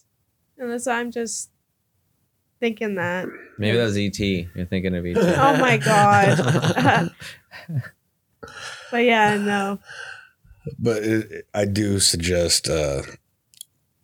Unless 0.59 0.87
I'm 0.87 1.11
just 1.11 1.51
thinking 2.61 2.97
that. 2.97 3.27
Maybe 3.59 3.77
that 3.77 3.85
was 3.85 3.97
ET. 3.97 4.19
You're 4.19 4.67
thinking 4.67 4.95
of 4.95 5.07
ET. 5.07 5.17
Oh 5.39 5.57
my 5.59 5.77
God. 5.77 7.11
But 8.91 9.05
yeah, 9.05 9.37
no. 9.37 9.79
but 10.79 11.03
it, 11.05 11.47
I 11.55 11.65
do 11.65 12.01
suggest 12.01 12.69
uh, 12.69 13.03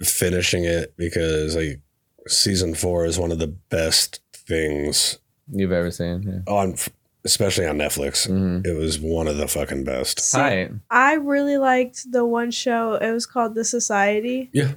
finishing 0.01 0.65
it 0.65 0.95
because 0.97 1.57
like 1.57 1.81
season 2.29 2.75
four 2.75 3.05
is 3.05 3.19
one 3.19 3.33
of 3.33 3.41
the 3.41 3.49
best 3.49 4.21
things 4.33 5.19
You've 5.49 5.73
ever 5.73 5.91
seen? 5.91 6.23
Yeah. 6.47 6.53
on, 6.53 6.77
especially 7.27 7.67
on 7.67 7.77
Netflix. 7.77 8.27
hmm 8.27 8.61
It 8.65 8.75
was 8.77 8.99
one 8.99 9.27
of 9.29 9.37
the 9.37 9.47
fucking 9.49 9.85
best. 9.85 10.33
Hi. 10.35 10.71
I 10.91 11.15
really 11.15 11.59
liked 11.59 12.11
the 12.11 12.25
one 12.25 12.51
show. 12.51 12.95
It 12.95 13.13
was 13.13 13.27
called 13.27 13.55
The 13.55 13.65
Society. 13.65 14.49
Yeah. 14.53 14.73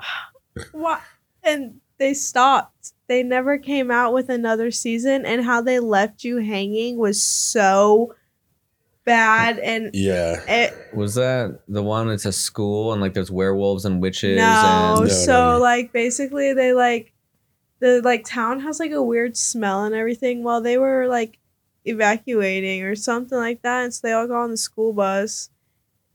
What? 0.72 1.02
And 1.42 1.80
they 1.98 2.14
stopped. 2.14 2.92
They 3.08 3.22
never 3.22 3.58
came 3.58 3.90
out 3.90 4.12
with 4.14 4.28
another 4.30 4.70
season, 4.70 5.26
and 5.26 5.44
how 5.44 5.60
they 5.60 5.78
left 5.80 6.24
you 6.24 6.38
hanging 6.38 6.96
was 6.98 7.22
so 7.22 8.14
bad. 9.04 9.58
And 9.58 9.90
Yeah, 9.94 10.40
it 10.48 10.74
Was 10.94 11.14
that 11.16 11.60
the 11.68 11.82
one 11.82 12.08
that's 12.08 12.24
a 12.24 12.32
school 12.32 12.92
and 12.92 13.00
like 13.02 13.14
there's 13.14 13.30
werewolves 13.30 13.84
and 13.84 14.00
witches 14.00 14.38
no. 14.38 14.96
and 14.98 15.00
No, 15.02 15.06
so 15.08 15.32
no, 15.32 15.52
no. 15.52 15.58
like 15.60 15.92
basically 15.92 16.52
they 16.54 16.72
like 16.72 17.12
the 17.80 18.00
like 18.02 18.24
town 18.24 18.60
has 18.60 18.80
like 18.80 18.90
a 18.92 19.02
weird 19.02 19.36
smell 19.36 19.84
and 19.84 19.94
everything. 19.94 20.42
While 20.42 20.62
they 20.62 20.78
were 20.78 21.06
like 21.06 21.38
evacuating 21.86 22.82
or 22.82 22.94
something 22.94 23.38
like 23.38 23.62
that, 23.62 23.84
and 23.84 23.94
so 23.94 24.06
they 24.06 24.12
all 24.12 24.26
got 24.26 24.42
on 24.42 24.50
the 24.50 24.56
school 24.56 24.92
bus. 24.92 25.50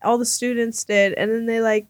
All 0.03 0.17
the 0.17 0.25
students 0.25 0.83
did, 0.83 1.13
and 1.13 1.31
then 1.31 1.45
they 1.45 1.61
like 1.61 1.87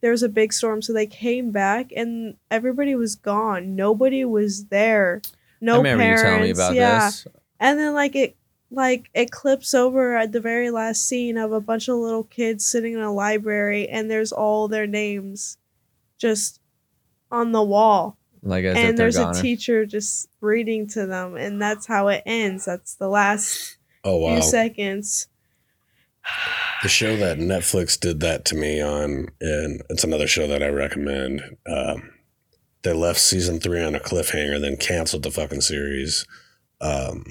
there 0.00 0.10
was 0.10 0.22
a 0.22 0.28
big 0.28 0.52
storm, 0.52 0.82
so 0.82 0.92
they 0.92 1.06
came 1.06 1.50
back 1.50 1.92
and 1.94 2.36
everybody 2.50 2.94
was 2.94 3.16
gone. 3.16 3.74
Nobody 3.74 4.24
was 4.24 4.66
there. 4.66 5.22
No 5.60 5.82
parents. 5.82 6.22
you 6.22 6.28
telling 6.28 6.42
me 6.42 6.50
about 6.50 6.74
yeah. 6.74 7.06
this. 7.06 7.26
And 7.58 7.78
then 7.78 7.94
like 7.94 8.14
it 8.14 8.36
like 8.70 9.10
it 9.14 9.30
clips 9.30 9.74
over 9.74 10.16
at 10.16 10.32
the 10.32 10.40
very 10.40 10.70
last 10.70 11.08
scene 11.08 11.36
of 11.36 11.52
a 11.52 11.60
bunch 11.60 11.88
of 11.88 11.96
little 11.96 12.24
kids 12.24 12.66
sitting 12.66 12.94
in 12.94 13.00
a 13.00 13.12
library 13.12 13.88
and 13.88 14.10
there's 14.10 14.30
all 14.30 14.68
their 14.68 14.86
names 14.86 15.56
just 16.18 16.60
on 17.30 17.52
the 17.52 17.62
wall. 17.62 18.17
Like 18.42 18.64
as 18.64 18.76
if 18.76 18.84
and 18.84 18.98
they're 18.98 19.04
there's 19.06 19.16
a 19.16 19.24
gone. 19.24 19.34
teacher 19.34 19.86
just 19.86 20.28
reading 20.40 20.86
to 20.88 21.06
them 21.06 21.36
and 21.36 21.60
that's 21.60 21.86
how 21.86 22.08
it 22.08 22.22
ends. 22.26 22.64
That's 22.64 22.94
the 22.94 23.08
last 23.08 23.76
oh 24.04 24.16
wow. 24.18 24.34
few 24.34 24.42
seconds. 24.42 25.28
the 26.82 26.88
show 26.88 27.16
that 27.16 27.38
Netflix 27.38 27.98
did 27.98 28.20
that 28.20 28.44
to 28.46 28.56
me 28.56 28.80
on, 28.80 29.28
and 29.40 29.82
it's 29.88 30.04
another 30.04 30.26
show 30.26 30.46
that 30.46 30.62
I 30.62 30.68
recommend. 30.68 31.56
Um, 31.66 32.10
they 32.82 32.92
left 32.92 33.20
season 33.20 33.60
three 33.60 33.82
on 33.82 33.94
a 33.94 34.00
cliffhanger, 34.00 34.60
then 34.60 34.76
canceled 34.76 35.24
the 35.24 35.30
fucking 35.30 35.62
series. 35.62 36.24
Um, 36.80 37.24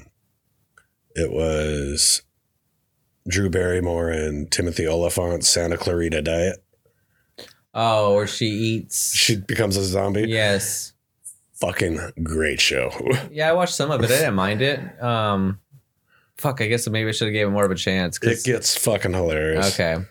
it 1.14 1.32
was 1.32 2.22
Drew 3.28 3.50
Barrymore 3.50 4.10
and 4.10 4.50
Timothy 4.50 4.86
Olyphant, 4.86 5.44
Santa 5.44 5.76
Clarita 5.76 6.22
Diet. 6.22 6.62
Oh, 7.74 8.14
or 8.14 8.26
she 8.26 8.46
eats. 8.46 9.14
She 9.14 9.36
becomes 9.36 9.76
a 9.76 9.84
zombie. 9.84 10.28
yes. 10.28 10.92
Fucking 11.60 11.98
great 12.22 12.60
show. 12.60 12.90
Yeah, 13.30 13.50
I 13.50 13.52
watched 13.52 13.74
some 13.74 13.90
of 13.90 14.00
it. 14.02 14.06
I 14.10 14.18
didn't 14.18 14.34
mind 14.34 14.62
it. 14.62 15.02
Um, 15.02 15.60
fuck. 16.36 16.60
I 16.60 16.66
guess 16.66 16.88
maybe 16.88 17.08
I 17.08 17.12
should 17.12 17.26
have 17.28 17.32
gave 17.34 17.46
it 17.46 17.50
more 17.50 17.64
of 17.64 17.70
a 17.70 17.74
chance. 17.74 18.18
'cause- 18.18 18.40
it 18.46 18.50
gets 18.50 18.76
fucking 18.78 19.12
hilarious. 19.12 19.74
okay. 19.78 20.04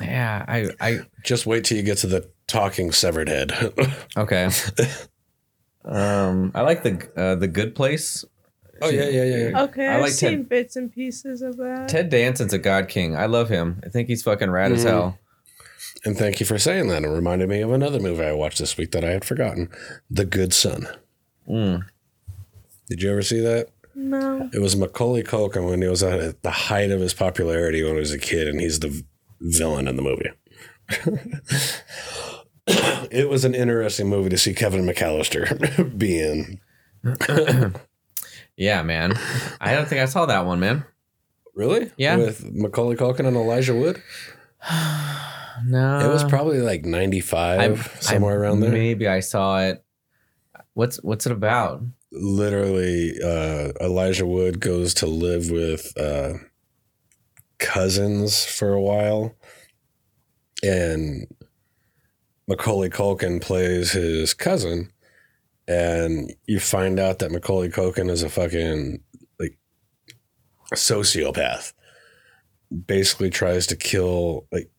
Yeah, 0.00 0.44
I, 0.48 0.70
I, 0.80 0.98
Just 1.24 1.46
wait 1.46 1.64
till 1.64 1.76
you 1.76 1.82
get 1.84 1.98
to 1.98 2.08
the 2.08 2.28
talking 2.48 2.90
severed 2.92 3.28
head. 3.28 3.52
okay. 4.16 4.50
um, 5.84 6.50
I 6.54 6.62
like 6.62 6.82
the 6.82 7.08
uh, 7.16 7.34
the 7.36 7.46
Good 7.48 7.74
Place. 7.74 8.24
oh 8.82 8.90
yeah, 8.90 9.08
yeah, 9.08 9.24
yeah. 9.24 9.48
yeah. 9.50 9.62
Okay, 9.62 9.86
I 9.86 9.94
I've 9.96 10.00
like 10.02 10.12
seen 10.12 10.30
Ted- 10.38 10.48
bits 10.48 10.76
and 10.76 10.92
pieces 10.92 11.42
of 11.42 11.56
that. 11.58 11.88
Ted 11.88 12.10
Danson's 12.10 12.52
a 12.52 12.58
god 12.58 12.88
king. 12.88 13.16
I 13.16 13.26
love 13.26 13.48
him. 13.48 13.80
I 13.84 13.88
think 13.88 14.08
he's 14.08 14.22
fucking 14.22 14.50
rad 14.50 14.72
as 14.72 14.84
Mhm. 14.84 14.88
hell. 14.88 15.18
And 16.04 16.16
thank 16.16 16.40
you 16.40 16.46
for 16.46 16.58
saying 16.58 16.88
that. 16.88 17.04
It 17.04 17.08
reminded 17.08 17.48
me 17.48 17.60
of 17.62 17.72
another 17.72 17.98
movie 17.98 18.24
I 18.24 18.32
watched 18.32 18.58
this 18.58 18.76
week 18.76 18.92
that 18.92 19.04
I 19.04 19.10
had 19.10 19.24
forgotten 19.24 19.70
The 20.10 20.24
Good 20.24 20.52
Son. 20.54 20.86
Mm. 21.48 21.84
Did 22.88 23.02
you 23.02 23.10
ever 23.10 23.22
see 23.22 23.40
that? 23.40 23.68
no. 23.94 24.48
It 24.52 24.60
was 24.60 24.76
Macaulay 24.76 25.22
Culkin 25.22 25.68
when 25.68 25.82
he 25.82 25.88
was 25.88 26.02
at 26.02 26.42
the 26.42 26.50
height 26.50 26.90
of 26.90 27.00
his 27.00 27.14
popularity 27.14 27.82
when 27.82 27.94
he 27.94 28.00
was 28.00 28.12
a 28.12 28.18
kid, 28.18 28.46
and 28.46 28.60
he's 28.60 28.80
the 28.80 29.02
villain 29.40 29.88
in 29.88 29.96
the 29.96 30.02
movie. 30.02 30.30
it 32.66 33.28
was 33.28 33.44
an 33.44 33.54
interesting 33.54 34.08
movie 34.08 34.28
to 34.28 34.38
see 34.38 34.54
Kevin 34.54 34.86
McAllister 34.86 35.98
be 35.98 36.20
in. 36.20 36.60
Yeah, 38.58 38.82
man. 38.82 39.12
I 39.60 39.74
don't 39.74 39.86
think 39.86 40.00
I 40.00 40.06
saw 40.06 40.24
that 40.26 40.46
one, 40.46 40.60
man. 40.60 40.86
Really? 41.54 41.90
Yeah. 41.98 42.16
With 42.16 42.42
Macaulay 42.54 42.96
Culkin 42.96 43.26
and 43.26 43.36
Elijah 43.36 43.74
Wood? 43.74 44.02
No, 45.64 46.00
it 46.00 46.12
was 46.12 46.22
probably 46.22 46.58
like 46.60 46.84
95, 46.84 47.96
somewhere 48.00 48.38
around 48.38 48.60
there. 48.60 48.70
Maybe 48.70 49.08
I 49.08 49.20
saw 49.20 49.60
it. 49.60 49.82
What's 50.74 51.02
what's 51.02 51.24
it 51.24 51.32
about? 51.32 51.82
literally 52.12 53.14
uh 53.22 53.72
Elijah 53.80 54.26
Wood 54.26 54.60
goes 54.60 54.94
to 54.94 55.06
live 55.06 55.50
with 55.50 55.92
uh 55.98 56.34
cousins 57.58 58.44
for 58.44 58.72
a 58.72 58.80
while 58.80 59.34
and 60.62 61.26
Macaulay 62.48 62.90
Culkin 62.90 63.40
plays 63.40 63.92
his 63.92 64.32
cousin, 64.32 64.92
and 65.66 66.32
you 66.46 66.60
find 66.60 67.00
out 67.00 67.18
that 67.18 67.32
Macaulay 67.32 67.70
Culkin 67.70 68.08
is 68.08 68.22
a 68.22 68.28
fucking 68.28 69.00
like 69.40 69.58
sociopath. 70.74 71.72
Basically, 72.86 73.30
tries 73.30 73.66
to 73.68 73.76
kill 73.76 74.46
like 74.52 74.70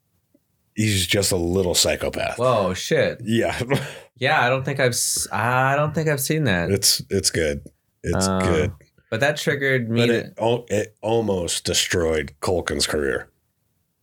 he's 0.76 1.08
just 1.08 1.32
a 1.32 1.38
little 1.38 1.74
psychopath. 1.76 2.38
Whoa, 2.38 2.74
shit. 2.74 3.20
yeah, 3.24 3.60
Yeah, 4.20 4.42
I 4.46 4.50
don't 4.50 4.64
think 4.64 4.80
I've 4.80 4.96
I 5.32 5.76
don't 5.76 5.94
think 5.94 6.08
I've 6.10 6.22
seen 6.22 6.44
that. 6.46 6.70
it's 6.72 7.02
it's 7.10 7.30
good. 7.32 7.62
It's 8.04 8.28
Uh, 8.28 8.40
good, 8.40 8.72
But 9.10 9.20
that 9.22 9.38
triggered 9.38 9.90
me. 9.90 10.02
but 10.02 10.10
it 10.10 10.34
al- 10.40 10.66
it 10.70 10.96
almost 11.02 11.66
destroyed 11.66 12.34
Culkin's 12.42 12.88
career 12.88 13.30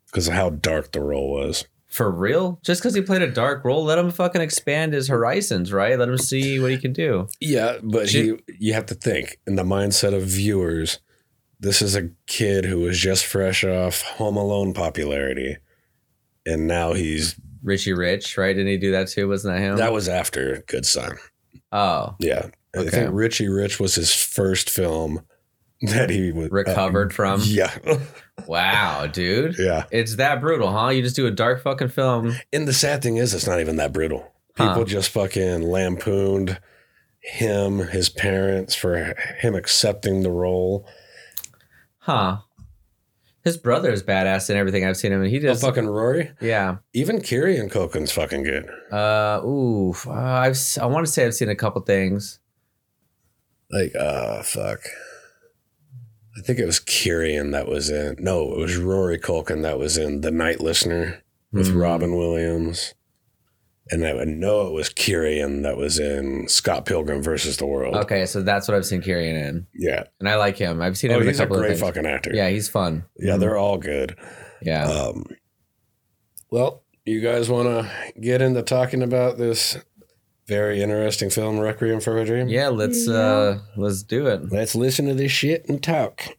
because 0.07 0.28
of 0.28 0.35
how 0.35 0.50
dark 0.50 0.92
the 0.92 1.00
role 1.00 1.30
was. 1.33 1.66
for 1.88 2.11
real? 2.11 2.59
Just 2.64 2.80
because 2.83 2.94
he 2.94 3.02
played 3.02 3.22
a 3.22 3.30
dark 3.30 3.64
role, 3.64 3.85
let 3.85 3.98
him 3.98 4.11
fucking 4.11 4.40
expand 4.40 4.92
his 4.92 5.07
horizons, 5.09 5.72
right? 5.72 5.96
Let 5.98 6.09
him 6.09 6.18
see 6.18 6.59
what 6.61 6.70
he 6.72 6.78
can 6.78 6.92
do. 6.92 7.28
Yeah, 7.40 7.76
but 7.83 8.09
he 8.09 8.35
you 8.59 8.72
have 8.74 8.87
to 8.87 8.94
think 8.94 9.38
in 9.46 9.54
the 9.57 9.62
mindset 9.64 10.12
of 10.14 10.22
viewers. 10.24 10.98
This 11.64 11.81
is 11.83 11.96
a 11.96 12.11
kid 12.27 12.64
who 12.66 12.81
was 12.81 12.98
just 12.98 13.24
fresh 13.27 13.64
off 13.64 14.03
Home 14.03 14.37
Alone 14.37 14.74
popularity, 14.74 15.57
and 16.46 16.66
now 16.66 16.92
he's 16.92 17.35
Richie 17.62 17.94
Rich, 17.94 18.37
right? 18.37 18.53
Didn't 18.53 18.68
he 18.70 18.77
do 18.77 18.92
that 18.92 19.09
too? 19.09 19.29
Wasn't 19.29 19.53
that 19.55 19.61
him? 19.61 19.77
that 19.79 19.92
was 19.92 20.09
after 20.09 20.62
Good 20.66 20.85
Son. 20.87 21.16
oh, 21.72 22.14
Yeah, 22.18 22.48
I 22.77 22.85
think 22.85 23.11
Richie 23.12 23.48
Rich 23.48 23.81
was 23.81 23.94
his 23.94 24.14
first 24.14 24.68
film 24.68 25.22
that 25.81 26.11
he 26.11 26.33
was 26.33 26.46
uh, 26.46 26.50
recovered 26.50 27.12
from. 27.14 27.40
Yeah, 27.44 27.74
Wow, 28.46 29.07
dude. 29.07 29.57
yeah. 29.59 29.85
It's 29.90 30.16
that 30.16 30.40
brutal, 30.40 30.70
huh? 30.70 30.88
You 30.88 31.03
just 31.03 31.16
do 31.16 31.27
a 31.27 31.31
dark 31.31 31.62
fucking 31.62 31.88
film. 31.88 32.35
And 32.53 32.68
the 32.68 32.72
sad 32.72 33.03
thing 33.03 33.16
is, 33.16 33.33
it's 33.33 33.46
not 33.46 33.61
even 33.61 33.77
that 33.77 33.92
brutal. 33.92 34.33
People 34.55 34.74
Huh. 34.74 34.85
just 34.85 35.11
fucking 35.11 35.62
lampooned 35.62 36.59
him, 37.20 37.79
his 37.79 38.09
parents 38.11 38.74
for 38.74 39.14
him 39.40 39.55
accepting 39.55 40.22
the 40.22 40.31
role. 40.31 40.87
Huh. 42.04 42.38
His 43.42 43.56
brother 43.58 43.90
is 43.90 44.02
badass 44.02 44.48
in 44.50 44.56
everything 44.56 44.86
I've 44.86 44.96
seen 44.96 45.12
him, 45.12 45.20
and 45.22 45.30
he 45.30 45.38
Oh, 45.38 45.42
does. 45.42 45.60
fucking 45.62 45.86
Rory. 45.86 46.30
yeah. 46.40 46.76
Even 46.94 47.20
Kieran 47.20 47.68
Culkin's 47.68 48.12
fucking 48.12 48.42
good. 48.42 48.68
Uh. 48.92 49.40
Ooh. 49.44 49.94
Uh, 50.06 50.12
I've. 50.12 50.58
I 50.80 50.86
want 50.86 51.06
to 51.06 51.12
say 51.12 51.24
I've 51.26 51.34
seen 51.34 51.48
a 51.50 51.54
couple 51.54 51.80
things. 51.82 52.38
Like, 53.70 53.94
uh, 53.96 54.42
fuck. 54.42 54.80
I 56.36 56.40
think 56.42 56.58
it 56.58 56.66
was 56.66 56.80
Kieran 56.80 57.50
that 57.52 57.68
was 57.68 57.90
in. 57.90 58.16
No, 58.18 58.52
it 58.52 58.58
was 58.58 58.76
Rory 58.76 59.18
Culkin 59.18 59.62
that 59.62 59.78
was 59.78 59.96
in 59.96 60.20
The 60.22 60.30
Night 60.30 60.60
Listener 60.60 61.22
with 61.52 61.70
Hmm. 61.70 61.78
Robin 61.78 62.16
Williams. 62.16 62.94
And 63.94 64.04
I 64.04 64.12
would 64.12 64.26
know 64.28 64.66
it 64.66 64.72
was 64.72 64.88
Kieran 64.88 65.62
that 65.62 65.76
was 65.76 66.00
in 66.00 66.48
Scott 66.48 66.85
Pilgrim 66.85 67.22
versus 67.22 67.59
the 67.59 67.66
World. 67.66 67.94
Okay, 67.94 68.26
so 68.26 68.42
that's 68.42 68.66
what 68.66 68.76
I've 68.76 68.85
seen 68.85 69.02
Kieran 69.02 69.37
in, 69.37 69.66
Yeah. 69.72 70.04
and 70.18 70.28
I 70.28 70.35
like 70.35 70.57
him. 70.57 70.83
I've 70.83 70.98
seen 70.98 71.11
him 71.12 71.18
Oh, 71.18 71.20
in 71.20 71.26
a 71.28 71.30
he's 71.30 71.38
a 71.38 71.44
couple 71.44 71.59
great 71.59 71.72
of 71.72 71.78
things. 71.78 71.88
fucking 71.88 72.04
actor. 72.07 72.33
Yeah, 72.35 72.48
he's 72.48 72.68
fun. 72.68 73.04
Yeah, 73.16 73.35
Mhm. 73.37 73.40
they're 73.40 73.57
all 73.57 73.78
good. 73.78 74.16
Yeah. 74.61 74.85
Um, 74.87 75.26
well, 76.50 76.83
you 77.04 77.20
guys 77.20 77.48
want 77.48 77.68
to 77.68 78.20
get 78.20 78.42
into 78.42 78.62
talking 78.62 79.02
about 79.02 79.38
this 79.38 79.76
very 80.48 80.83
interesting 80.83 81.30
film, 81.30 81.61
Requiem 81.61 82.00
for 82.00 82.18
a 82.18 82.24
Dream? 82.24 82.48
yeah. 82.48 82.68
Let's. 82.68 83.07
uh 83.09 83.61
Let's 83.76 84.02
do 84.02 84.26
it. 84.26 84.50
Let's 84.52 84.74
listen 84.74 85.07
to 85.07 85.14
this 85.14 85.30
shit 85.33 85.68
and 85.68 85.80
talk. 85.83 86.37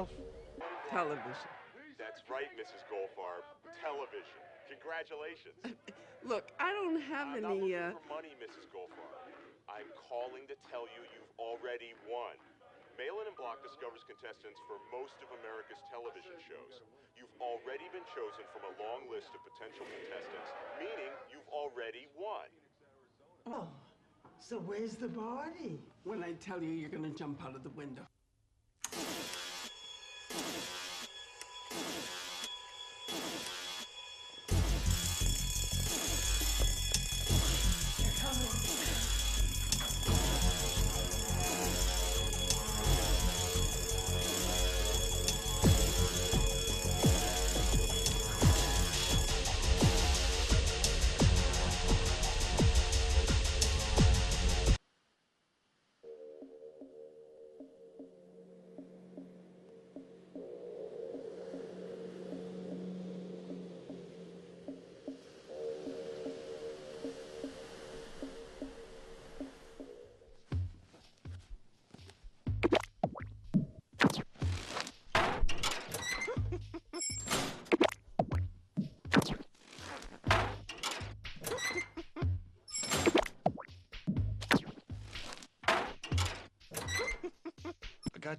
Else? 0.00 0.16
Television. 0.88 1.50
That's 2.00 2.24
right, 2.32 2.48
Mrs. 2.56 2.80
Goldfarb. 2.88 3.44
Television. 3.84 4.40
Congratulations. 4.72 5.60
Look, 6.30 6.48
I 6.56 6.72
don't 6.72 7.00
have 7.12 7.36
I'm 7.36 7.44
not 7.44 7.52
any. 7.60 7.76
looking 7.76 7.92
Uh, 7.92 8.00
for 8.00 8.08
money, 8.08 8.32
Mrs. 8.40 8.64
Goldfarb. 8.72 9.12
I'm 9.68 9.88
calling 10.08 10.48
to 10.48 10.56
tell 10.72 10.88
you 10.96 11.04
you've 11.12 11.32
already 11.36 11.92
won. 12.08 12.34
Malin 12.98 13.28
and 13.30 13.36
Block 13.38 13.60
discovers 13.64 14.02
contestants 14.08 14.60
for 14.68 14.76
most 14.92 15.16
of 15.24 15.28
America's 15.40 15.80
television 15.92 16.36
shows. 16.48 16.80
You've 17.16 17.32
already 17.40 17.86
been 17.94 18.04
chosen 18.12 18.44
from 18.52 18.66
a 18.68 18.72
long 18.80 19.08
list 19.08 19.30
of 19.36 19.40
potential 19.46 19.84
contestants, 19.88 20.50
meaning 20.80 21.12
you've 21.32 21.48
already 21.52 22.08
won. 22.18 22.48
Oh, 23.48 23.68
so 24.40 24.58
where's 24.64 24.96
the 24.96 25.08
body? 25.08 25.80
when 26.04 26.24
I 26.24 26.32
tell 26.40 26.60
you, 26.62 26.72
you're 26.72 26.88
gonna 26.92 27.12
jump 27.12 27.44
out 27.44 27.54
of 27.54 27.62
the 27.62 27.70
window. 27.76 28.04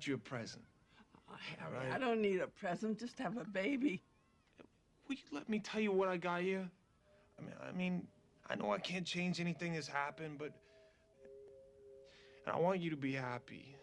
Got 0.01 0.07
you 0.07 0.15
a 0.15 0.17
present. 0.17 0.63
Oh, 1.29 1.35
Harry, 1.59 1.91
I 1.91 1.99
don't 1.99 2.21
need 2.21 2.41
a 2.41 2.47
present. 2.47 2.99
Just 2.99 3.19
have 3.19 3.37
a 3.37 3.43
baby. 3.43 4.01
Will 5.07 5.15
you 5.15 5.21
let 5.31 5.47
me 5.47 5.59
tell 5.59 5.79
you 5.79 5.91
what 5.91 6.09
I 6.09 6.17
got 6.17 6.43
you? 6.43 6.67
I 7.37 7.41
mean, 7.43 7.53
I 7.69 7.71
mean, 7.71 8.07
I 8.49 8.55
know 8.55 8.71
I 8.71 8.79
can't 8.79 9.05
change 9.05 9.39
anything 9.39 9.73
that's 9.73 9.87
happened, 9.87 10.39
but 10.39 10.53
and 12.45 12.55
I 12.55 12.59
want 12.59 12.79
you 12.81 12.89
to 12.89 12.97
be 12.97 13.13
happy. 13.13 13.75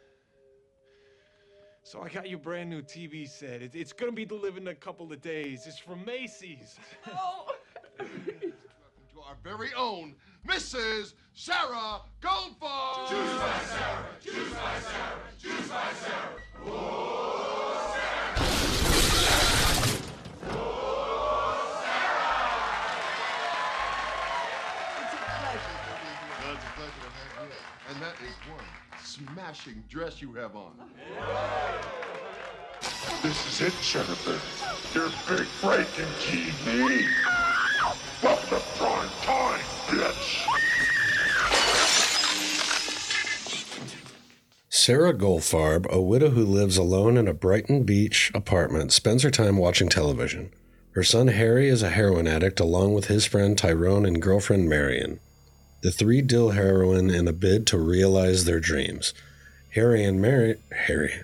So 1.84 2.02
I 2.02 2.08
got 2.08 2.28
you 2.28 2.36
a 2.36 2.40
brand 2.40 2.68
new 2.68 2.82
TV 2.82 3.28
set. 3.28 3.62
It, 3.62 3.70
it's 3.74 3.92
gonna 3.92 4.10
be 4.10 4.24
delivered 4.24 4.62
in 4.62 4.68
a 4.68 4.74
couple 4.74 5.12
of 5.12 5.20
days. 5.22 5.66
It's 5.68 5.78
from 5.78 6.04
Macy's. 6.04 6.78
Oh. 7.06 7.46
to 7.98 9.20
our 9.24 9.36
very 9.42 9.70
own 9.76 10.14
Mrs. 10.48 11.12
Sara 11.34 12.00
Goldfarb. 12.22 13.08
Choose 13.08 13.34
my 13.38 13.58
Sarah. 13.64 14.06
Choose 14.24 14.52
my 14.54 14.80
Sarah. 14.80 15.20
Choose 15.38 15.68
my 15.68 15.92
Sarah. 15.92 16.32
It's 25.02 25.12
a 25.12 25.20
pleasure 25.28 25.74
to 25.84 25.92
be 26.00 26.08
here. 26.08 26.32
Well, 26.40 26.54
it's 26.54 26.64
a 26.64 26.72
pleasure 26.76 27.02
to 27.02 27.10
have 27.36 27.48
you. 27.48 27.60
And 27.90 27.96
that 28.02 28.16
is 28.22 28.36
one 28.50 28.68
smashing 29.04 29.84
dress 29.90 30.22
you 30.22 30.32
have 30.32 30.56
on. 30.56 30.72
This 33.22 33.38
is 33.48 33.60
it, 33.68 33.74
Jennifer. 33.82 34.38
Your 34.98 35.10
big 35.28 35.46
breaking 35.60 36.12
TV. 36.20 37.06
Welcome 38.22 38.48
to 38.48 38.64
prime 38.78 39.10
time, 39.22 39.60
bitch. 39.60 39.77
Sara 44.68 45.14
Goldfarb, 45.14 45.86
a 45.90 46.00
widow 46.00 46.30
who 46.30 46.44
lives 46.44 46.76
alone 46.76 47.16
in 47.16 47.26
a 47.26 47.32
Brighton 47.32 47.84
Beach 47.84 48.30
apartment, 48.34 48.92
spends 48.92 49.22
her 49.22 49.30
time 49.30 49.56
watching 49.56 49.88
television. 49.88 50.50
Her 50.92 51.02
son 51.02 51.28
Harry 51.28 51.68
is 51.68 51.82
a 51.82 51.90
heroin 51.90 52.26
addict 52.26 52.60
along 52.60 52.92
with 52.92 53.06
his 53.06 53.24
friend 53.24 53.56
Tyrone 53.56 54.04
and 54.04 54.20
girlfriend 54.20 54.68
Marion. 54.68 55.20
The 55.82 55.90
three 55.90 56.20
deal 56.20 56.50
heroin 56.50 57.08
in 57.08 57.26
a 57.26 57.32
bid 57.32 57.66
to 57.68 57.78
realize 57.78 58.44
their 58.44 58.60
dreams. 58.60 59.14
Harry 59.70 60.04
and 60.04 60.20
Mary 60.20 60.56
Harry 60.86 61.22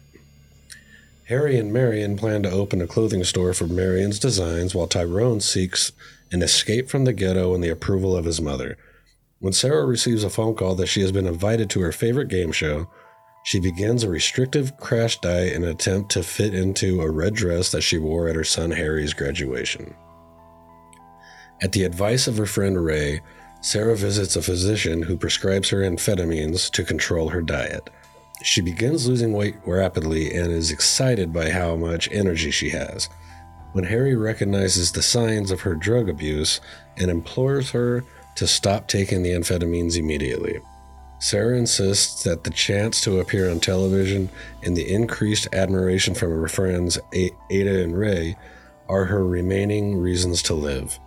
Harry 1.29 1.59
and 1.59 1.73
Marion 1.73 2.17
plan 2.17 2.43
to 2.43 2.51
open 2.51 2.83
a 2.83 2.87
clothing 2.87 3.25
store 3.25 3.55
for 3.55 3.67
Marion's 3.67 4.19
designs 4.19 4.75
while 4.75 4.87
Tyrone 4.87 5.41
seeks 5.41 5.93
an 6.31 6.43
escape 6.43 6.91
from 6.91 7.05
the 7.05 7.15
ghetto 7.15 7.55
and 7.55 7.65
the 7.65 7.71
approval 7.71 8.15
of 8.15 8.27
his 8.27 8.43
mother. 8.43 8.77
When 9.39 9.55
Sara 9.55 9.87
receives 9.87 10.23
a 10.23 10.31
phone 10.31 10.55
call 10.55 10.75
that 10.75 10.87
she 10.87 11.01
has 11.01 11.13
been 11.13 11.27
invited 11.27 11.71
to 11.71 11.81
her 11.81 11.93
favorite 11.93 12.29
game 12.29 12.53
show, 12.53 12.91
she 13.43 13.59
begins 13.59 14.03
a 14.03 14.11
restrictive 14.11 14.77
crash 14.77 15.19
diet 15.21 15.55
in 15.55 15.65
an 15.65 15.71
attempt 15.71 16.11
to 16.13 16.23
fit 16.23 16.55
into 16.55 17.01
a 17.01 17.11
red 17.11 17.35
dress 17.35 17.73
that 17.73 17.83
she 17.83 17.97
wore 17.97 18.29
at 18.29 18.37
her 18.37 18.45
son 18.45 18.71
Harry's 18.71 19.15
graduation. 19.15 19.95
At 21.63 21.73
the 21.73 21.85
advice 21.85 22.27
of 22.27 22.37
her 22.37 22.47
friend 22.47 22.85
Ray, 22.85 23.23
Sara 23.63 23.97
visits 23.97 24.37
a 24.37 24.43
physician 24.43 25.03
who 25.03 25.17
prescribes 25.17 25.71
her 25.71 25.79
amphetamines 25.79 26.71
to 26.73 26.85
control 26.85 27.31
her 27.31 27.41
diet. 27.41 27.89
She 28.45 28.61
begins 28.61 29.09
losing 29.09 29.33
weight 29.33 29.57
rapidly 29.65 30.35
and 30.35 30.53
is 30.53 30.71
excited 30.71 31.33
by 31.33 31.49
how 31.49 31.77
much 31.77 32.13
energy 32.13 32.51
she 32.51 32.69
has. 32.69 33.09
When 33.73 33.85
Harry 33.85 34.15
recognizes 34.15 34.93
the 34.93 35.03
signs 35.03 35.51
of 35.51 35.63
her 35.63 35.75
drug 35.75 36.11
abuse 36.11 36.61
and 36.99 37.11
implores 37.11 37.71
her 37.71 38.05
to 38.37 38.47
stop 38.47 38.87
taking 38.87 39.23
the 39.23 39.31
amphetamines 39.31 39.97
immediately. 39.97 40.61
Sara 41.21 41.57
insists 41.57 42.23
that 42.25 42.45
the 42.45 42.51
chance 42.51 43.01
to 43.01 43.19
appear 43.19 43.51
on 43.51 43.61
television 43.61 44.29
and 44.63 44.77
the 44.77 44.93
increased 44.93 45.49
admiration 45.55 46.15
from 46.15 46.29
her 46.31 46.47
friends 46.47 46.99
Ada 47.15 47.83
and 47.83 47.97
Ray 47.97 48.37
are 48.91 49.07
her 49.07 49.25
remaining 49.25 49.97
reasons 49.97 50.43
to 50.43 50.55
live. 50.55 51.01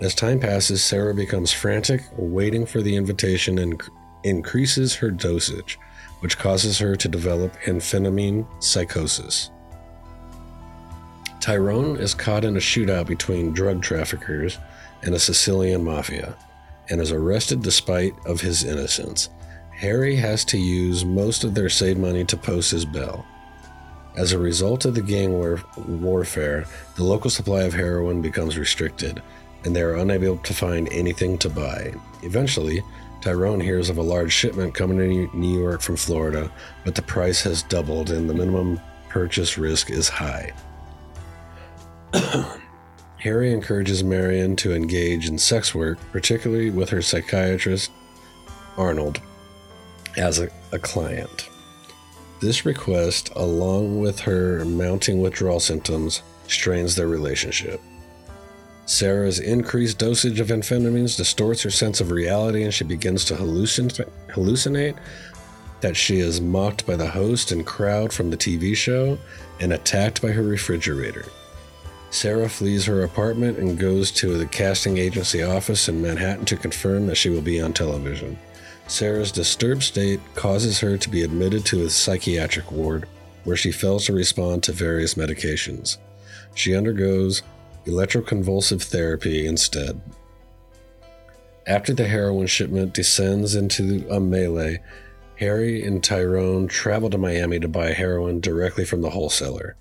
As 0.00 0.12
time 0.12 0.40
passes, 0.40 0.82
Sara 0.82 1.14
becomes 1.14 1.52
frantic, 1.52 2.02
waiting 2.16 2.66
for 2.66 2.82
the 2.82 2.96
invitation 2.96 3.58
and 3.58 3.80
increases 4.24 4.96
her 4.96 5.12
dosage, 5.12 5.78
which 6.20 6.38
causes 6.38 6.78
her 6.78 6.96
to 6.96 7.08
develop 7.08 7.52
amphetamine 7.66 8.46
psychosis. 8.62 9.50
Tyrone 11.40 11.96
is 11.96 12.14
caught 12.14 12.44
in 12.44 12.56
a 12.56 12.60
shootout 12.60 13.06
between 13.06 13.52
drug 13.52 13.82
traffickers 13.82 14.58
and 15.02 15.14
a 15.14 15.18
Sicilian 15.18 15.82
mafia 15.82 16.36
and 16.90 17.00
is 17.00 17.12
arrested 17.12 17.62
despite 17.62 18.14
of 18.26 18.40
his 18.40 18.64
innocence. 18.64 19.30
Harry 19.70 20.16
has 20.16 20.44
to 20.44 20.58
use 20.58 21.04
most 21.04 21.42
of 21.42 21.54
their 21.54 21.70
saved 21.70 21.98
money 21.98 22.24
to 22.24 22.36
post 22.36 22.70
his 22.70 22.84
bail. 22.84 23.24
As 24.16 24.32
a 24.32 24.38
result 24.38 24.84
of 24.84 24.94
the 24.94 25.00
gang 25.00 25.32
war- 25.32 25.62
warfare, 25.88 26.66
the 26.96 27.04
local 27.04 27.30
supply 27.30 27.62
of 27.62 27.72
heroin 27.72 28.20
becomes 28.20 28.58
restricted, 28.58 29.22
and 29.64 29.74
they 29.74 29.80
are 29.80 29.96
unable 29.96 30.36
to 30.38 30.52
find 30.52 30.92
anything 30.92 31.38
to 31.38 31.48
buy. 31.48 31.94
Eventually, 32.22 32.82
Tyrone 33.20 33.60
hears 33.60 33.90
of 33.90 33.98
a 33.98 34.02
large 34.02 34.32
shipment 34.32 34.74
coming 34.74 34.98
to 34.98 35.36
New 35.36 35.60
York 35.60 35.82
from 35.82 35.96
Florida, 35.96 36.50
but 36.84 36.94
the 36.94 37.02
price 37.02 37.42
has 37.42 37.62
doubled 37.64 38.10
and 38.10 38.28
the 38.28 38.34
minimum 38.34 38.80
purchase 39.10 39.58
risk 39.58 39.90
is 39.90 40.08
high. 40.08 40.52
Harry 43.18 43.52
encourages 43.52 44.02
Marion 44.02 44.56
to 44.56 44.74
engage 44.74 45.28
in 45.28 45.36
sex 45.36 45.74
work, 45.74 45.98
particularly 46.10 46.70
with 46.70 46.88
her 46.88 47.02
psychiatrist, 47.02 47.90
Arnold, 48.78 49.20
as 50.16 50.38
a, 50.38 50.48
a 50.72 50.78
client. 50.78 51.50
This 52.40 52.64
request, 52.64 53.30
along 53.36 54.00
with 54.00 54.20
her 54.20 54.64
mounting 54.64 55.20
withdrawal 55.20 55.60
symptoms, 55.60 56.22
strains 56.46 56.96
their 56.96 57.08
relationship. 57.08 57.82
Sara's 58.90 59.38
increased 59.38 59.98
dosage 59.98 60.40
of 60.40 60.48
amphetamines 60.48 61.16
distorts 61.16 61.62
her 61.62 61.70
sense 61.70 62.00
of 62.00 62.10
reality 62.10 62.64
and 62.64 62.74
she 62.74 62.82
begins 62.82 63.24
to 63.24 63.36
hallucin- 63.36 64.10
hallucinate 64.30 64.96
that 65.80 65.96
she 65.96 66.18
is 66.18 66.40
mocked 66.40 66.84
by 66.88 66.96
the 66.96 67.08
host 67.08 67.52
and 67.52 67.64
crowd 67.64 68.12
from 68.12 68.30
the 68.30 68.36
TV 68.36 68.76
show 68.76 69.16
and 69.60 69.72
attacked 69.72 70.20
by 70.20 70.32
her 70.32 70.42
refrigerator. 70.42 71.24
Sara 72.10 72.48
flees 72.48 72.84
her 72.86 73.04
apartment 73.04 73.58
and 73.58 73.78
goes 73.78 74.10
to 74.10 74.36
the 74.36 74.46
casting 74.46 74.98
agency 74.98 75.40
office 75.40 75.88
in 75.88 76.02
Manhattan 76.02 76.44
to 76.46 76.56
confirm 76.56 77.06
that 77.06 77.16
she 77.16 77.30
will 77.30 77.42
be 77.42 77.60
on 77.60 77.72
television. 77.72 78.36
Sara's 78.88 79.30
disturbed 79.30 79.84
state 79.84 80.18
causes 80.34 80.80
her 80.80 80.98
to 80.98 81.08
be 81.08 81.22
admitted 81.22 81.64
to 81.66 81.84
a 81.84 81.90
psychiatric 81.90 82.72
ward 82.72 83.06
where 83.44 83.56
she 83.56 83.70
fails 83.70 84.06
to 84.06 84.12
respond 84.12 84.64
to 84.64 84.72
various 84.72 85.14
medications. 85.14 85.98
She 86.56 86.74
undergoes 86.74 87.42
electroconvulsive 87.86 88.82
therapy 88.82 89.46
instead. 89.46 90.00
After 91.66 91.92
the 91.92 92.08
heroin 92.08 92.46
shipment 92.46 92.94
descends 92.94 93.54
into 93.54 94.06
a 94.10 94.18
melee, 94.18 94.80
Harry 95.36 95.84
and 95.84 96.02
Tyrone 96.02 96.68
travel 96.68 97.10
to 97.10 97.18
Miami 97.18 97.58
to 97.60 97.68
buy 97.68 97.92
heroin 97.92 98.40
directly 98.40 98.84
from 98.84 99.02
the 99.02 99.10
wholesaler. 99.10 99.76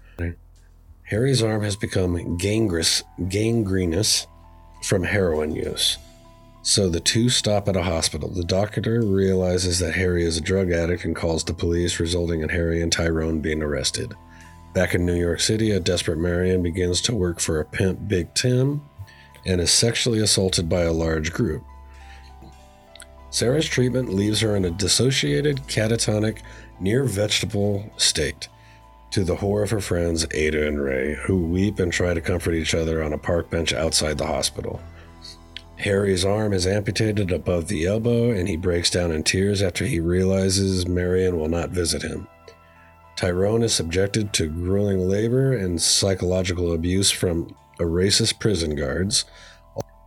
Harry's 1.09 1.41
arm 1.41 1.63
has 1.63 1.75
become 1.75 2.37
gangrenous, 2.37 3.01
gangrenous 3.29 4.27
from 4.83 5.03
heroin 5.03 5.55
use. 5.55 5.97
So 6.61 6.87
the 6.87 6.99
two 6.99 7.29
stop 7.29 7.67
at 7.67 7.75
a 7.75 7.81
hospital. 7.81 8.29
The 8.29 8.43
doctor 8.43 9.01
realizes 9.01 9.79
that 9.79 9.95
Harry 9.95 10.23
is 10.23 10.37
a 10.37 10.41
drug 10.41 10.71
addict 10.71 11.05
and 11.05 11.15
calls 11.15 11.43
the 11.43 11.53
police, 11.53 11.99
resulting 11.99 12.41
in 12.41 12.49
Harry 12.49 12.79
and 12.79 12.91
Tyrone 12.91 13.39
being 13.39 13.63
arrested. 13.63 14.13
Back 14.79 14.95
in 14.95 15.05
New 15.05 15.19
York 15.19 15.41
City, 15.41 15.71
a 15.71 15.79
desperate 15.81 16.19
Marion 16.19 16.63
begins 16.63 17.01
to 17.01 17.13
work 17.13 17.41
for 17.41 17.59
a 17.59 17.65
pimp, 17.65 18.07
Big 18.07 18.33
Tim, 18.33 18.81
and 19.45 19.59
is 19.59 19.71
sexually 19.71 20.21
assaulted 20.21 20.69
by 20.69 20.83
a 20.83 20.93
large 20.93 21.33
group. 21.33 21.65
Sara's 23.29 23.67
treatment 23.67 24.13
leaves 24.13 24.39
her 24.39 24.55
in 24.55 24.63
a 24.63 24.71
dissociated, 24.71 25.57
catatonic, 25.67 26.43
near 26.79 27.03
vegetable 27.03 27.91
state, 27.97 28.47
to 29.11 29.25
the 29.25 29.35
horror 29.35 29.63
of 29.63 29.71
her 29.71 29.81
friends 29.81 30.25
Ada 30.31 30.69
and 30.69 30.81
Ray, 30.81 31.15
who 31.25 31.45
weep 31.45 31.79
and 31.79 31.91
try 31.91 32.13
to 32.13 32.21
comfort 32.21 32.53
each 32.53 32.73
other 32.73 33.03
on 33.03 33.11
a 33.11 33.17
park 33.17 33.49
bench 33.49 33.73
outside 33.73 34.17
the 34.17 34.27
hospital. 34.27 34.79
Harry's 35.75 36.23
arm 36.23 36.53
is 36.53 36.65
amputated 36.65 37.33
above 37.33 37.67
the 37.67 37.85
elbow, 37.85 38.31
and 38.31 38.47
he 38.47 38.55
breaks 38.55 38.89
down 38.89 39.11
in 39.11 39.23
tears 39.23 39.61
after 39.61 39.83
he 39.83 39.99
realizes 39.99 40.87
Marion 40.87 41.37
will 41.37 41.49
not 41.49 41.71
visit 41.71 42.01
him. 42.01 42.29
Tyrone 43.19 43.63
is 43.63 43.73
subjected 43.73 44.31
to 44.31 44.47
grueling 44.47 45.09
labor 45.09 45.51
and 45.51 45.81
psychological 45.81 46.71
abuse 46.71 47.11
from 47.11 47.53
a 47.77 47.83
racist 47.83 48.39
prison 48.39 48.75
guards, 48.75 49.25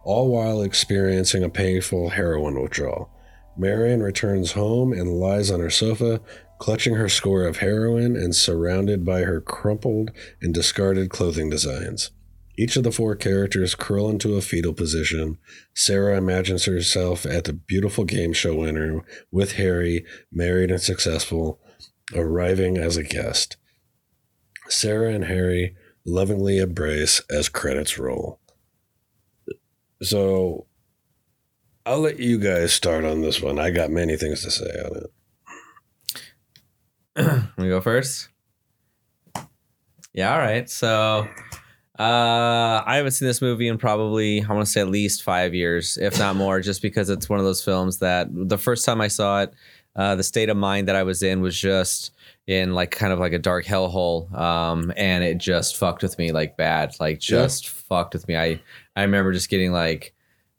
all 0.03 0.31
while 0.31 0.63
experiencing 0.63 1.45
a 1.45 1.51
painful 1.51 2.09
heroin 2.09 2.59
withdrawal. 2.59 3.11
Marion 3.55 4.03
returns 4.03 4.53
home 4.53 4.95
and 4.95 5.21
lies 5.21 5.51
on 5.51 5.61
her 5.61 5.69
sofa, 5.69 6.23
clutching 6.59 6.95
her 6.95 7.11
score 7.11 7.45
of 7.45 7.59
heroin 7.59 8.17
and 8.17 8.35
surrounded 8.35 9.05
by 9.05 9.25
her 9.25 9.43
crumpled 9.43 10.11
and 10.41 10.55
discarded 10.55 11.11
clothing 11.11 11.51
designs. 11.51 12.13
Each 12.57 12.77
of 12.77 12.83
the 12.83 12.93
four 12.93 13.15
characters 13.15 13.75
curl 13.75 14.09
into 14.09 14.37
a 14.37 14.41
fetal 14.41 14.73
position. 14.73 15.37
Sara 15.75 16.17
imagines 16.17 16.65
herself 16.65 17.27
at 17.27 17.45
the 17.45 17.53
beautiful 17.53 18.05
game 18.05 18.33
show 18.33 18.55
winner 18.55 19.05
with 19.31 19.53
Harry, 19.57 20.07
married 20.33 20.71
and 20.71 20.81
successful, 20.81 21.61
arriving 22.15 22.77
as 22.77 22.97
a 22.97 23.03
guest. 23.03 23.57
Sara 24.69 25.13
and 25.13 25.25
Harry 25.25 25.75
lovingly 26.05 26.59
embrace 26.59 27.21
as 27.31 27.49
credits 27.49 27.99
roll. 27.99 28.41
So 30.03 30.67
I'll 31.87 32.01
let 32.01 32.19
you 32.19 32.39
guys 32.39 32.73
start 32.73 33.05
on 33.05 33.23
this 33.23 33.41
one. 33.41 33.59
I 33.59 33.71
got 33.71 33.91
many 33.91 34.17
things 34.17 34.43
to 34.43 34.51
say 34.51 34.65
on 34.65 35.03
it. 37.17 37.43
we 37.59 37.69
go 37.69 37.81
first. 37.81 38.29
Yeah, 40.13 40.33
all 40.33 40.39
right. 40.39 40.69
So 40.69 41.27
uh 41.99 42.83
I 42.87 42.97
haven't 42.97 43.13
seen 43.13 43.29
this 43.29 43.43
movie 43.43 43.69
in 43.69 43.79
probably 43.79 44.43
I 44.43 44.53
want 44.53 44.65
to 44.67 44.71
say 44.71 44.81
at 44.81 44.89
least 44.89 45.23
5 45.23 45.55
years, 45.55 45.99
if 45.99 46.19
not 46.19 46.37
more, 46.37 46.61
just 46.61 46.83
because 46.83 47.11
it's 47.11 47.29
one 47.29 47.39
of 47.39 47.45
those 47.45 47.63
films 47.63 47.99
that 47.99 48.29
the 48.31 48.59
first 48.59 48.85
time 48.85 49.01
I 49.01 49.09
saw 49.09 49.43
it, 49.43 49.53
uh 49.97 50.15
the 50.15 50.23
state 50.23 50.49
of 50.49 50.57
mind 50.57 50.89
that 50.89 50.97
I 50.97 51.03
was 51.03 51.23
in 51.23 51.41
was 51.41 51.57
just 51.59 52.13
in 52.47 52.75
like 52.75 52.91
kind 52.91 53.13
of 53.13 53.19
like 53.19 53.33
a 53.33 53.39
dark 53.39 53.65
hellhole 53.65 54.33
um 54.37 54.93
and 54.97 55.23
it 55.23 55.39
just 55.39 55.77
fucked 55.77 56.03
with 56.03 56.19
me 56.19 56.33
like 56.33 56.57
bad, 56.57 56.95
like 56.99 57.19
just 57.21 57.69
fucked 57.69 58.15
with 58.15 58.27
me. 58.29 58.37
I 58.37 58.61
I 58.97 59.03
remember 59.03 59.33
just 59.33 59.49
getting 59.49 59.73
like 59.73 60.13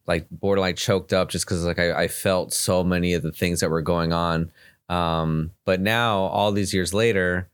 like 0.05 0.27
borderline 0.31 0.75
choked 0.75 1.13
up 1.13 1.29
just 1.29 1.45
because 1.45 1.65
like 1.65 1.79
I, 1.79 2.03
I 2.03 2.07
felt 2.07 2.53
so 2.53 2.83
many 2.83 3.13
of 3.13 3.21
the 3.23 3.31
things 3.31 3.59
that 3.61 3.69
were 3.69 3.81
going 3.81 4.11
on. 4.13 4.51
Um, 4.89 5.51
but 5.65 5.79
now 5.79 6.23
all 6.23 6.51
these 6.51 6.73
years 6.73 6.93
later, 6.93 7.49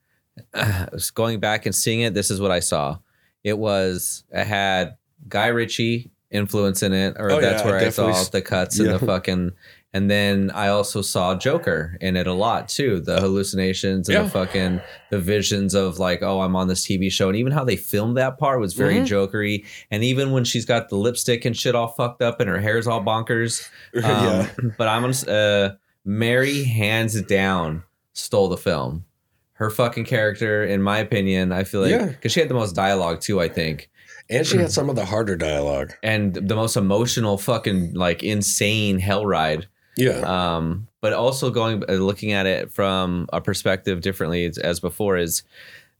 going 1.13 1.39
back 1.39 1.65
and 1.65 1.76
seeing 1.76 2.02
it, 2.02 2.13
this 2.13 2.32
is 2.32 2.42
what 2.42 2.52
I 2.52 2.60
saw. 2.60 2.98
It 3.44 3.58
was 3.58 4.24
it 4.32 4.46
had 4.46 4.98
Guy 5.28 5.48
Ritchie 5.48 6.12
influence 6.32 6.84
in 6.84 6.94
it, 6.94 7.15
or 7.18 7.32
Oh, 7.32 7.42
that's 7.42 7.62
yeah, 7.63 7.68
where 7.70 7.78
I 7.80 7.89
saw 7.89 8.04
definitely 8.04 8.22
s- 8.22 8.30
the 8.30 8.42
cuts 8.42 8.80
yeah. 8.80 8.86
and 8.86 8.96
the 9.00 9.06
fucking 9.06 9.52
And 9.91 10.10
then 10.10 10.52
I 10.54 10.67
also 10.67 11.02
saw 11.02 11.34
Joker 11.36 11.97
in 11.99 12.15
it 12.15 12.28
a 12.28 12.34
lot 12.34 12.69
too. 12.69 12.99
The 12.99 13.19
hallucinations 13.19 14.08
and 14.08 14.13
Yeah. 14.15 14.23
the 14.23 14.30
fucking 14.30 14.82
the 15.10 15.17
visions 15.19 15.73
of 15.73 15.97
like, 15.97 16.21
oh, 16.21 16.41
I'm 16.41 16.56
on 16.56 16.67
this 16.67 16.86
TV 16.86 17.10
show, 17.12 17.28
and 17.28 17.36
even 17.38 17.52
how 17.52 17.63
they 17.63 17.75
filmed 17.75 18.15
that 18.17 18.38
part 18.38 18.60
was 18.60 18.73
very 18.75 18.97
Mhm. 18.97 19.08
jokery. 19.08 19.65
And 19.89 20.04
even 20.04 20.32
when 20.32 20.43
she's 20.43 20.65
got 20.65 20.89
the 20.89 20.95
lipstick 20.95 21.43
and 21.43 21.58
shit 21.58 21.73
all 21.73 21.88
fucked 21.88 22.21
up 22.21 22.39
and 22.39 22.47
her 22.49 22.60
hair's 22.60 22.86
all 22.86 23.04
bonkers. 23.04 23.67
Um, 23.95 24.04
yeah. 24.04 24.47
But 24.78 24.88
I'm 24.88 25.02
gonna 25.02 25.32
uh, 25.32 25.75
Mary 26.06 26.63
hands 26.65 27.19
down 27.23 27.82
stole 28.13 28.47
the 28.49 28.58
film. 28.58 29.06
Her 29.54 29.69
fucking 29.71 30.06
character, 30.06 30.63
in 30.63 30.82
my 30.84 30.99
opinion, 30.99 31.52
I 31.52 31.63
feel 31.63 31.82
like 31.82 31.91
Yeah. 31.91 32.06
because 32.06 32.32
she 32.32 32.39
had 32.39 32.49
the 32.49 32.54
most 32.54 32.75
dialogue 32.75 33.21
too. 33.21 33.41
I 33.41 33.49
think 33.49 33.89
And 34.30 34.45
she 34.45 34.58
had 34.58 34.71
some 34.78 34.88
of 34.89 34.95
the 34.95 35.06
harder 35.06 35.36
dialogue. 35.36 35.93
and 36.04 36.36
the 36.36 36.56
most 36.56 36.78
emotional 36.78 37.39
fucking 37.39 37.95
like 37.95 38.21
insane 38.23 38.99
hell 38.99 39.25
ride 39.25 39.65
Yeah. 40.00 40.56
um 40.56 40.88
but 41.02 41.14
also 41.14 41.50
going 41.52 41.84
uh, 41.90 41.94
looking 41.94 42.32
at 42.32 42.46
it 42.46 42.72
from 42.72 43.28
a 43.32 43.40
perspective 43.42 44.02
differently 44.02 44.46
as, 44.46 44.58
as 44.58 44.80
before 44.80 45.18
is 45.18 45.44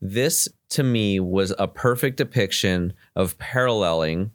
this 0.02 0.48
to 0.70 0.84
me 0.84 1.20
was 1.20 1.54
a 1.60 1.68
perfect 1.68 2.18
depiction 2.18 2.94
of 3.16 3.38
paralleling 3.38 4.32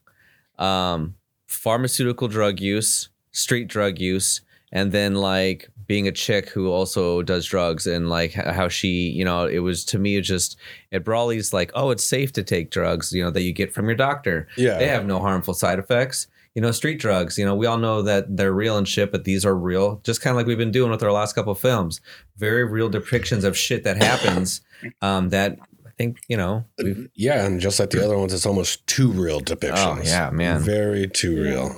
um 0.58 1.14
pharmaceutical 1.46 2.28
drug 2.28 2.60
use 2.60 3.08
street 3.32 3.66
drug 3.68 3.98
use 3.98 4.40
and 4.72 4.92
then 4.92 5.14
like 5.14 5.68
being 5.86 6.08
a 6.08 6.12
chick 6.12 6.48
who 6.48 6.70
also 6.70 7.22
does 7.22 7.44
drugs 7.46 7.86
and 7.86 8.08
like 8.08 8.32
how 8.32 8.68
she 8.68 8.88
you 9.10 9.24
know 9.24 9.46
it 9.46 9.58
was 9.60 9.84
to 9.84 9.98
me 9.98 10.16
it 10.16 10.22
just 10.22 10.56
it 10.90 11.04
Brawley's 11.04 11.52
like 11.52 11.70
oh 11.74 11.90
it's 11.90 12.04
safe 12.04 12.32
to 12.32 12.42
take 12.42 12.70
drugs 12.70 13.12
you 13.12 13.22
know 13.22 13.30
that 13.30 13.42
you 13.42 13.52
get 13.52 13.72
from 13.72 13.86
your 13.86 13.94
doctor 13.96 14.48
Yeah. 14.56 14.78
they 14.78 14.88
have 14.88 15.06
no 15.06 15.18
harmful 15.20 15.54
side 15.54 15.78
effects 15.78 16.26
you 16.54 16.62
know 16.62 16.70
street 16.70 16.98
drugs 17.00 17.36
you 17.38 17.44
know 17.44 17.54
we 17.54 17.66
all 17.66 17.78
know 17.78 18.00
that 18.02 18.36
they're 18.36 18.52
real 18.52 18.76
and 18.78 18.86
shit 18.88 19.10
but 19.10 19.24
these 19.24 19.44
are 19.44 19.56
real 19.56 20.00
just 20.04 20.20
kind 20.20 20.32
of 20.32 20.36
like 20.36 20.46
we've 20.46 20.58
been 20.58 20.70
doing 20.70 20.90
with 20.90 21.02
our 21.02 21.12
last 21.12 21.34
couple 21.34 21.52
of 21.52 21.58
films 21.58 22.00
very 22.36 22.64
real 22.64 22.88
depictions 22.90 23.44
of 23.44 23.56
shit 23.56 23.82
that 23.84 23.96
happens 23.96 24.60
um 25.02 25.30
that 25.30 25.58
i 25.86 25.90
think 25.98 26.18
you 26.28 26.36
know 26.36 26.64
we've 26.82 27.08
Yeah, 27.14 27.44
and 27.44 27.60
just 27.60 27.78
like 27.80 27.90
the 27.90 28.04
other 28.04 28.16
ones, 28.18 28.32
it's 28.32 28.46
almost 28.46 28.86
too 28.86 29.10
real 29.10 29.40
depictions. 29.40 29.98
Oh, 29.98 30.02
yeah, 30.04 30.30
man. 30.30 30.60
very 30.60 31.06
too 31.08 31.40
real. 31.42 31.76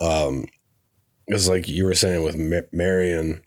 Um, 0.00 0.46
it's 1.28 1.48
like 1.48 1.68
you 1.68 1.84
were 1.84 1.94
saying 1.94 2.22
with 2.24 2.36
Ma- 2.36 2.68
Marion. 2.72 3.42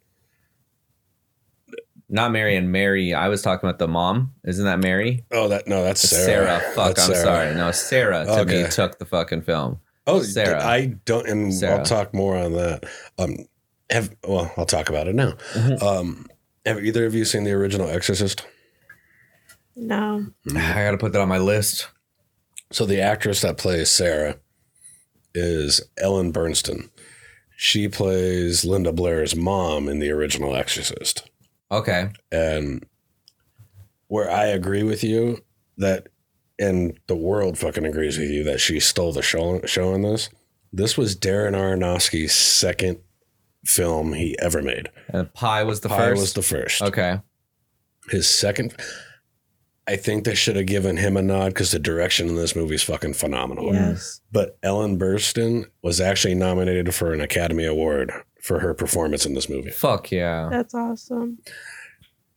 not 2.09 2.31
mary 2.31 2.55
and 2.55 2.71
mary 2.71 3.13
i 3.13 3.27
was 3.29 3.41
talking 3.41 3.67
about 3.67 3.79
the 3.79 3.87
mom 3.87 4.33
isn't 4.45 4.65
that 4.65 4.79
mary 4.79 5.25
Oh, 5.31 5.47
that 5.49 5.67
no, 5.67 5.83
that's 5.83 6.01
sarah, 6.01 6.59
Sarah. 6.59 6.73
fuck 6.75 6.95
That's 6.95 7.07
i'm 7.09 7.13
Sarah. 7.15 7.25
sorry 7.25 7.55
no 7.55 7.71
sarah 7.71 8.25
to 8.25 8.45
me 8.45 8.67
took 8.69 8.99
the 8.99 9.05
fucking 9.05 9.43
film 9.43 9.79
Oh, 10.07 10.21
Sarah. 10.23 10.63
I 10.65 10.97
don't, 11.05 11.27
and 11.27 11.53
Sarah. 11.53 11.79
I'll 11.79 11.85
talk 11.85 12.13
more 12.13 12.35
on 12.37 12.53
that. 12.53 12.85
Um, 13.17 13.37
have 13.89 14.15
well, 14.27 14.51
I'll 14.57 14.65
talk 14.65 14.89
about 14.89 15.07
it 15.07 15.15
now. 15.15 15.33
Mhm. 15.53 15.81
Um, 15.83 16.27
have 16.65 16.83
either 16.83 17.05
of 17.05 17.13
you 17.13 17.25
seen 17.25 17.43
the 17.43 17.51
original 17.51 17.87
Exorcist? 17.89 18.45
No. 19.75 20.27
i 20.49 20.53
gotta 20.53 20.97
put 20.97 21.13
that 21.13 21.21
on 21.21 21.29
my 21.29 21.37
list 21.37 21.87
So 22.71 22.85
the 22.85 22.99
actress 23.01 23.41
that 23.41 23.57
plays 23.57 23.89
Sarah 23.89 24.37
is 25.33 25.81
Ellen 25.97 26.31
Burstyn. 26.33 26.89
She 27.55 27.87
plays 27.87 28.65
Linda 28.65 28.91
Blair's 28.91 29.35
mom 29.35 29.87
in 29.87 29.99
the 29.99 30.11
original 30.11 30.55
Exorcist. 30.55 31.29
okay 31.71 32.09
And 32.31 32.85
where 34.07 34.29
I 34.29 34.47
agree 34.47 34.83
with 34.83 35.03
you 35.03 35.39
that, 35.77 36.07
and 36.61 36.97
the 37.07 37.15
world 37.15 37.57
fucking 37.57 37.85
agrees 37.85 38.17
with 38.17 38.29
you 38.29 38.43
that 38.45 38.59
she 38.59 38.79
stole 38.79 39.11
the 39.11 39.21
show, 39.21 39.61
show 39.65 39.93
in 39.93 40.01
this. 40.03 40.29
This 40.71 40.97
was 40.97 41.15
Darren 41.15 41.53
Aronofsky's 41.53 42.33
second 42.33 42.99
film 43.65 44.13
he 44.13 44.37
ever 44.39 44.61
made. 44.61 44.89
and 45.09 45.33
Pi 45.33 45.63
was 45.63 45.81
the 45.81 45.89
Pi 45.89 45.97
first 45.97 46.21
was 46.21 46.33
the 46.33 46.41
first. 46.41 46.81
okay 46.81 47.19
His 48.09 48.29
second. 48.29 48.73
I 49.87 49.95
think 49.97 50.23
they 50.23 50.35
should 50.35 50.55
have 50.55 50.67
given 50.67 50.95
him 50.97 51.17
a 51.17 51.21
nod 51.21 51.49
because 51.49 51.71
the 51.71 51.79
direction 51.79 52.29
in 52.29 52.35
this 52.35 52.55
movie 52.55 52.75
is 52.75 52.83
fucking 52.83 53.13
phenomenal. 53.15 53.73
Yes. 53.73 54.21
But 54.31 54.57
Ellen 54.63 54.97
Burstyn 54.97 55.65
was 55.81 55.99
actually 55.99 56.35
nominated 56.35 56.93
for 56.93 57.13
an 57.13 57.19
Academy 57.19 57.65
Award 57.65 58.11
for 58.41 58.59
her 58.59 58.73
performance 58.73 59.25
in 59.25 59.33
this 59.33 59.49
movie. 59.49 59.71
fuck 59.71 60.11
yeah 60.11 60.47
That's 60.49 60.73
awesome. 60.73 61.39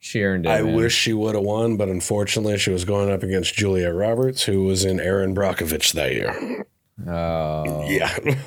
She 0.04 0.22
earned 0.22 0.44
it 0.44 0.50
I 0.50 0.60
man. 0.60 0.74
wish 0.74 0.94
she 0.94 1.14
would 1.14 1.34
have 1.34 1.44
won, 1.44 1.78
but 1.78 1.88
unfortunately, 1.88 2.58
she 2.58 2.68
was 2.70 2.84
going 2.84 3.10
up 3.10 3.22
against 3.22 3.54
Julia 3.54 3.90
Roberts, 3.90 4.42
who 4.42 4.64
was 4.64 4.84
in 4.84 5.00
Erin 5.00 5.34
Brockovich 5.34 5.94
that 5.94 6.12
year. 6.12 6.66
oh 7.08 7.88
Yeah. 7.88 8.14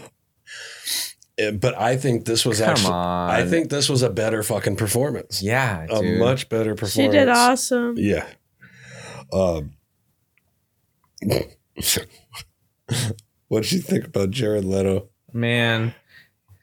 Eh, 1.40 1.50
But 1.52 1.76
I 1.76 1.98
think 1.98 2.26
this 2.26 2.46
was 2.46 2.60
Come 2.60 2.70
actually. 2.70 2.94
on. 2.94 3.30
I 3.32 3.46
think 3.48 3.70
this 3.72 3.90
was 3.90 4.04
a 4.04 4.10
better 4.12 4.44
fucking 4.44 4.76
performance. 4.76 5.42
yeah 5.42 5.86
a 5.90 6.00
dude. 6.02 6.20
much 6.20 6.48
better 6.48 6.76
performance. 6.76 6.94
She 7.14 7.20
did 7.20 7.28
awesome. 7.30 7.96
Yeah. 7.98 8.28
Um. 9.34 9.74
what 13.48 13.64
did 13.64 13.72
you 13.72 13.80
think 13.80 14.06
about 14.06 14.30
Jared 14.32 14.64
Leto? 14.66 15.10
Man, 15.34 15.94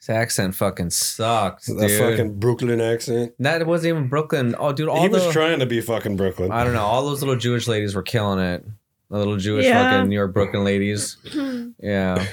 his 0.06 0.14
accent 0.14 0.54
fucking 0.54 0.90
sucks, 0.90 1.66
That 1.66 1.88
dude. 1.88 1.98
fucking 2.00 2.38
Brooklyn 2.38 2.80
accent. 2.80 3.32
that 3.38 3.66
wasn't 3.66 3.90
even 3.90 4.08
Brooklyn. 4.08 4.54
Oh, 4.58 4.72
dude, 4.72 4.88
all 4.88 5.02
he 5.02 5.08
the 5.08 5.14
was 5.24 5.32
trying 5.32 5.58
to 5.60 5.66
be 5.66 5.80
fucking 5.80 6.16
Brooklyn. 6.16 6.50
I 6.52 6.64
don't 6.64 6.74
know. 6.74 6.82
All 6.84 7.04
those 7.06 7.20
little 7.22 7.36
Jewish 7.36 7.66
ladies 7.68 7.94
were 7.94 8.02
killing 8.02 8.38
it. 8.38 8.64
The 9.10 9.18
little 9.18 9.36
Jewish 9.36 9.64
Yeah. 9.66 9.90
fucking 9.90 10.08
New 10.08 10.14
York 10.16 10.32
Brooklyn 10.34 10.64
ladies. 10.64 11.16
Yeah. 11.80 12.24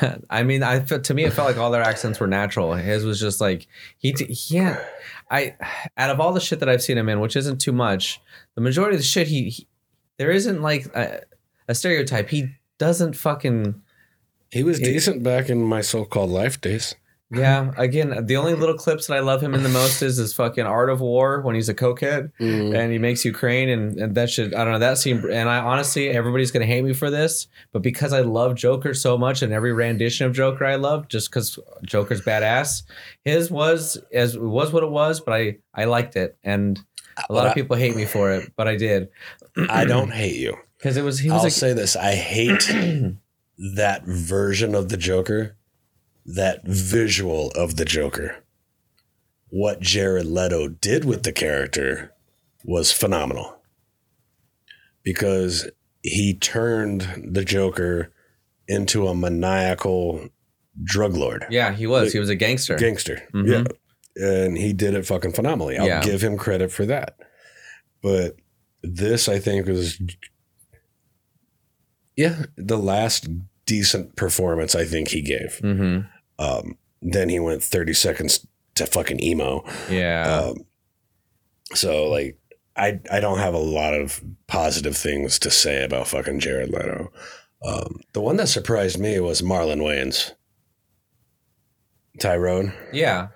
I 0.30 0.42
mean, 0.42 0.62
I 0.62 0.80
felt 0.80 1.04
to 1.04 1.14
me 1.14 1.24
it 1.24 1.32
felt 1.32 1.46
like 1.48 1.58
all 1.58 1.70
their 1.70 1.82
accents 1.82 2.18
were 2.18 2.26
natural. 2.26 2.74
His 2.74 3.04
was 3.04 3.20
just 3.20 3.40
like 3.40 3.66
he, 3.98 4.12
d- 4.12 4.34
yeah. 4.48 4.82
I 5.30 5.54
out 5.96 6.10
of 6.10 6.18
all 6.20 6.32
the 6.32 6.40
shit 6.40 6.60
that 6.60 6.68
I've 6.68 6.82
seen 6.82 6.98
him 6.98 7.08
in, 7.08 7.20
which 7.20 7.36
isn't 7.36 7.60
too 7.60 7.72
much, 7.72 8.20
the 8.56 8.60
majority 8.60 8.96
of 8.96 9.00
the 9.00 9.06
shit 9.06 9.28
he, 9.28 9.48
he 9.50 9.68
there 10.18 10.30
isn't 10.30 10.60
like 10.60 10.86
a, 10.96 11.20
a 11.68 11.74
stereotype. 11.74 12.28
He 12.30 12.48
doesn't 12.78 13.14
fucking 13.14 13.80
He 14.50 14.62
was 14.62 14.78
decent 14.78 15.22
back 15.22 15.48
in 15.50 15.62
my 15.62 15.80
so-called 15.80 16.30
life 16.30 16.60
days. 16.60 16.94
Yeah, 17.28 17.72
again, 17.76 18.24
the 18.26 18.36
only 18.36 18.54
little 18.54 18.76
clips 18.76 19.08
that 19.08 19.14
I 19.16 19.18
love 19.18 19.42
him 19.42 19.52
in 19.52 19.64
the 19.64 19.68
most 19.68 20.00
is 20.00 20.16
his 20.16 20.32
fucking 20.32 20.64
Lord 20.64 20.88
of 20.90 21.00
War 21.00 21.40
when 21.40 21.56
he's 21.56 21.68
a 21.68 21.74
cokehead 21.74 22.30
Mm. 22.38 22.72
and 22.78 22.92
he 22.92 22.98
makes 22.98 23.24
Ukraine 23.24 23.68
and, 23.68 23.98
and 23.98 24.14
that 24.14 24.30
should 24.30 24.54
I 24.54 24.62
don't 24.62 24.74
know 24.74 24.78
that 24.78 24.98
scene 24.98 25.24
and 25.28 25.48
I 25.48 25.58
honestly 25.58 26.08
everybody's 26.10 26.52
gonna 26.52 26.66
hate 26.66 26.84
me 26.84 26.92
for 26.92 27.10
this, 27.10 27.48
but 27.72 27.82
because 27.82 28.12
I 28.12 28.20
love 28.20 28.54
Joker 28.54 28.94
so 28.94 29.18
much 29.18 29.42
and 29.42 29.52
every 29.52 29.72
rendition 29.72 30.24
of 30.28 30.34
Joker 30.34 30.64
I 30.64 30.76
love, 30.76 31.08
just 31.08 31.28
because 31.28 31.58
Joker's 31.84 32.20
badass, 32.22 32.84
his 33.24 33.50
was 33.50 33.98
as 34.12 34.38
was 34.38 34.72
what 34.72 34.84
it 34.84 34.90
was, 34.90 35.18
but 35.18 35.34
I 35.34 35.56
I 35.74 35.86
liked 35.86 36.14
it 36.14 36.36
and 36.44 36.78
a 37.28 37.32
lot 37.32 37.48
of 37.48 37.54
people 37.54 37.74
hate 37.74 37.96
me 37.96 38.04
for 38.04 38.30
it, 38.30 38.52
but 38.54 38.68
I 38.68 38.76
did 38.76 39.08
I 39.68 39.84
don't 39.84 40.12
hate 40.22 40.36
you. 40.36 40.56
because 40.78 40.96
it 40.96 41.02
was 41.02 41.18
he 41.18 41.28
was 41.30 41.38
I'll 41.38 41.42
like 41.42 41.52
say 41.52 41.72
this: 41.72 41.96
I 41.96 42.14
hate 42.14 42.70
that 43.58 44.04
version 44.04 44.74
of 44.74 44.88
the 44.88 44.96
Joker, 44.96 45.56
that 46.24 46.60
visual 46.66 47.50
of 47.54 47.76
the 47.76 47.84
Joker. 47.84 48.44
What 49.48 49.80
Jared 49.80 50.26
Leto 50.26 50.68
did 50.68 51.04
with 51.04 51.22
the 51.22 51.32
character 51.32 52.12
was 52.64 52.92
phenomenal 52.92 53.60
because 55.02 55.70
he 56.02 56.34
turned 56.34 57.30
the 57.32 57.44
Joker 57.44 58.12
into 58.68 59.06
a 59.06 59.14
maniacal 59.14 60.28
drug 60.82 61.14
lord, 61.14 61.46
yeah 61.48 61.72
he 61.72 61.86
was 61.86 62.12
he 62.12 62.18
was 62.18 62.28
a 62.28 62.34
gangster. 62.34 62.76
gangster. 62.76 63.22
Mhm. 63.32 63.48
Yeah. 64.16 64.24
And 64.28 64.58
he 64.58 64.72
did 64.72 64.94
it 64.94 65.06
fucking 65.06 65.32
phenomenally. 65.32 65.78
I'll 65.78 65.86
Yeah. 65.86 66.02
give 66.02 66.22
him 66.22 66.36
credit 66.36 66.70
for 66.72 66.84
that. 66.86 67.16
But 68.02 68.36
this, 68.82 69.28
I 69.28 69.38
think, 69.38 69.66
was 69.66 69.98
yeah, 72.16 72.44
the 72.56 72.78
last 72.78 73.28
decent 73.66 74.16
performance 74.16 74.74
I 74.74 74.84
think 74.84 75.08
he 75.08 75.22
gave. 75.22 75.58
hmm 75.60 76.00
Um, 76.38 76.76
then 77.02 77.28
he 77.28 77.38
went 77.38 77.62
30 77.62 77.92
seconds 77.94 78.46
to 78.74 78.86
fucking 78.86 79.22
emo. 79.22 79.64
Yeah. 79.90 80.24
Um, 80.50 80.64
so 81.74 82.08
like 82.08 82.38
I 82.76 83.00
I 83.10 83.20
don't 83.20 83.38
have 83.38 83.54
a 83.54 83.58
lot 83.58 83.94
of 83.94 84.22
positive 84.46 84.96
things 84.96 85.38
to 85.40 85.50
say 85.50 85.82
about 85.84 86.08
fucking 86.08 86.40
Jared 86.40 86.70
Leto. 86.70 87.10
Um, 87.64 88.00
the 88.12 88.20
one 88.20 88.36
that 88.36 88.48
surprised 88.48 88.98
me 88.98 89.18
was 89.20 89.40
Marlon 89.42 89.80
Wayans. 89.80 90.32
Tyrone. 92.20 92.72
yeah. 92.92 93.28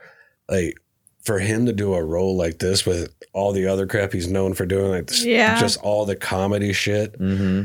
Like 0.49 0.75
for 1.23 1.39
him 1.39 1.67
to 1.67 1.73
do 1.73 1.95
a 1.95 2.03
role 2.03 2.37
like 2.37 2.59
this 2.59 2.85
with 2.87 3.15
all 3.33 3.53
the 3.53 3.67
other 3.67 3.87
crap 3.87 4.13
he's 4.13 4.27
known 4.29 4.55
for 4.55 4.65
doing, 4.67 4.91
like 4.91 5.07
this, 5.07 5.25
Yeah. 5.25 5.59
just 5.61 5.79
all 5.83 6.05
the 6.07 6.17
comedy 6.17 6.73
shit. 6.73 7.15
hmm 7.17 7.63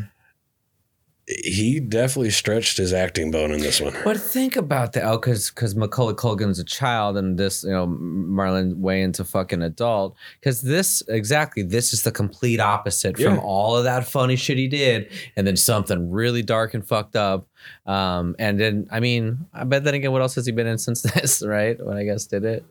he 1.27 1.79
definitely 1.79 2.29
stretched 2.29 2.77
his 2.77 2.93
acting 2.93 3.31
bone 3.31 3.51
in 3.51 3.59
this 3.59 3.81
one. 3.81 3.95
But 4.03 4.17
think 4.17 4.55
about 4.55 4.93
that. 4.93 5.03
Oh, 5.05 5.17
because 5.17 5.49
because 5.49 5.75
Macaulay 5.75 6.13
Culkin's 6.13 6.59
a 6.59 6.63
child, 6.63 7.17
and 7.17 7.37
this 7.37 7.63
you 7.63 7.71
know 7.71 7.87
Marlon 7.87 8.75
Wayans 8.75 9.19
a 9.19 9.23
fucking 9.25 9.63
adult. 9.63 10.15
Because 10.39 10.61
this 10.61 11.01
exactly 11.07 11.63
this 11.63 11.93
is 11.93 12.03
the 12.03 12.11
complete 12.11 12.59
opposite 12.59 13.17
Yeah. 13.17 13.29
from 13.35 13.39
all 13.39 13.75
of 13.75 13.85
that 13.85 14.05
funny 14.07 14.35
shit 14.35 14.57
he 14.57 14.67
did, 14.67 15.11
and 15.35 15.47
then 15.47 15.57
something 15.57 16.11
really 16.11 16.43
dark 16.43 16.75
and 16.75 16.87
fucked 16.87 17.15
up. 17.15 17.47
Um, 17.87 18.35
and 18.37 18.59
then 18.59 18.87
I 18.91 18.99
mean, 18.99 19.47
I 19.51 19.63
bet 19.63 19.83
then 19.83 19.95
again, 19.95 20.11
what 20.11 20.21
else 20.21 20.35
has 20.35 20.45
he 20.45 20.51
been 20.51 20.67
in 20.67 20.77
since 20.77 21.01
this? 21.13 21.41
Right? 21.43 21.83
When 21.83 21.97
I 21.97 22.03
guess 22.03 22.25
did 22.25 22.45
it. 22.45 22.63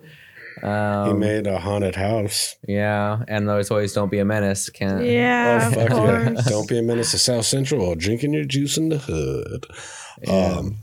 Um, 0.65 1.09
he 1.09 1.13
made 1.13 1.47
a 1.47 1.59
haunted 1.59 1.95
house. 1.95 2.57
yeah, 2.67 3.23
and 3.29 3.47
those 3.47 3.71
always 3.71 3.93
don't 3.93 4.11
be 4.11 4.19
a 4.19 4.25
menace. 4.25 4.71
Can't. 4.71 5.05
Yeah, 5.05 5.61
oh 5.63 5.67
of 5.67 5.75
fuck 5.75 5.91
yeah! 5.91 6.43
Don't 6.49 6.67
be 6.67 6.79
a 6.79 6.83
menace 6.83 7.11
to 7.11 7.19
South 7.19 7.45
Central 7.45 7.85
while 7.85 7.95
drinking 7.95 8.33
your 8.33 8.45
juice 8.45 8.79
in 8.79 8.89
the 8.89 8.97
hood. 8.97 9.67
Yeah. 10.23 10.55
Um, 10.57 10.79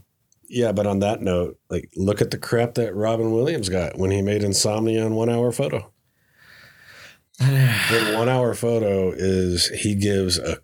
yeah, 0.47 0.71
but 0.71 0.85
on 0.85 0.99
that 0.99 1.21
note, 1.21 1.57
like, 1.69 1.89
look 1.95 2.21
at 2.21 2.29
the 2.29 2.37
crap 2.37 2.75
that 2.75 2.93
Robin 2.93 3.31
Williams 3.31 3.69
got 3.69 3.97
when 3.97 4.11
he 4.11 4.21
made 4.21 4.43
Insomnia 4.43 5.05
in 5.05 5.15
One 5.15 5.29
Hour 5.29 5.51
Photo. 5.51 5.91
the 7.39 8.13
One 8.17 8.29
Hour 8.29 8.53
Photo 8.53 9.11
is 9.15 9.67
he 9.67 9.95
gives 9.95 10.37
a 10.37 10.57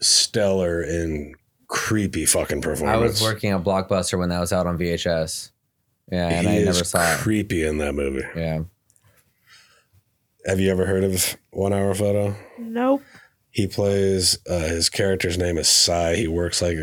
stellar 0.00 0.82
and 0.82 1.34
creepy 1.66 2.26
fucking 2.26 2.60
performance. 2.60 2.96
I 2.96 3.00
was 3.00 3.22
working 3.22 3.50
at 3.50 3.64
Blockbuster 3.64 4.18
when 4.18 4.28
that 4.28 4.40
was 4.40 4.52
out 4.52 4.66
on 4.66 4.78
VHS. 4.78 5.50
Yeah, 6.10 6.28
and 6.28 6.46
he 6.46 6.54
I 6.54 6.56
is 6.58 6.66
never 6.66 6.84
saw 6.84 7.14
it. 7.14 7.18
creepy 7.18 7.64
in 7.64 7.78
that 7.78 7.94
movie. 7.94 8.26
Yeah. 8.34 8.62
Have 10.46 10.60
you 10.60 10.70
ever 10.70 10.86
heard 10.86 11.04
of 11.04 11.36
One 11.50 11.72
Hour 11.72 11.94
Photo? 11.94 12.34
Nope. 12.58 13.02
He 13.50 13.66
plays 13.66 14.38
uh, 14.48 14.60
his 14.60 14.88
character's 14.88 15.36
name 15.36 15.58
is 15.58 15.68
Sy. 15.68 16.14
He 16.16 16.28
works 16.28 16.62
like 16.62 16.76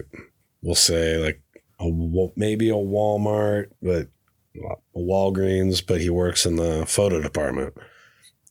we'll 0.61 0.75
say 0.75 1.17
like 1.17 1.41
a 1.79 1.89
maybe 2.35 2.69
a 2.69 2.73
Walmart, 2.73 3.67
but 3.81 4.07
a 4.55 4.99
Walgreens, 4.99 5.85
but 5.85 6.01
he 6.01 6.09
works 6.09 6.45
in 6.45 6.57
the 6.57 6.85
photo 6.85 7.21
department. 7.21 7.73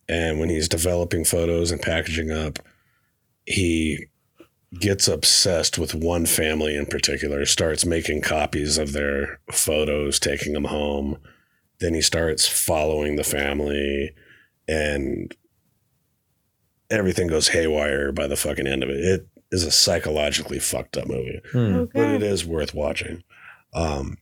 And 0.08 0.38
when 0.38 0.48
he's 0.48 0.68
developing 0.68 1.24
photos 1.24 1.70
and 1.70 1.80
packaging 1.80 2.30
up, 2.30 2.58
he 3.46 4.06
gets 4.80 5.08
obsessed 5.08 5.78
with 5.78 5.94
one 5.94 6.26
family 6.26 6.76
in 6.76 6.86
particular, 6.86 7.44
starts 7.46 7.84
making 7.84 8.22
copies 8.22 8.78
of 8.78 8.92
their 8.92 9.40
photos, 9.52 10.18
taking 10.18 10.52
them 10.52 10.64
home. 10.64 11.18
Then 11.80 11.94
he 11.94 12.00
starts 12.02 12.46
following 12.46 13.16
the 13.16 13.24
family 13.24 14.12
and 14.66 15.34
everything 16.90 17.26
goes 17.28 17.48
haywire 17.48 18.12
by 18.12 18.26
the 18.26 18.36
fucking 18.36 18.66
end 18.66 18.82
of 18.82 18.90
it. 18.90 18.96
It 18.98 19.28
is 19.50 19.64
a 19.64 19.70
psychologically 19.70 20.58
fucked 20.58 20.96
up 20.96 21.06
movie, 21.08 21.40
Hmm. 21.52 21.84
but 21.92 22.08
it 22.10 22.22
is 22.22 22.44
worth 22.44 22.74
watching. 22.74 23.22
Um, 23.74 24.18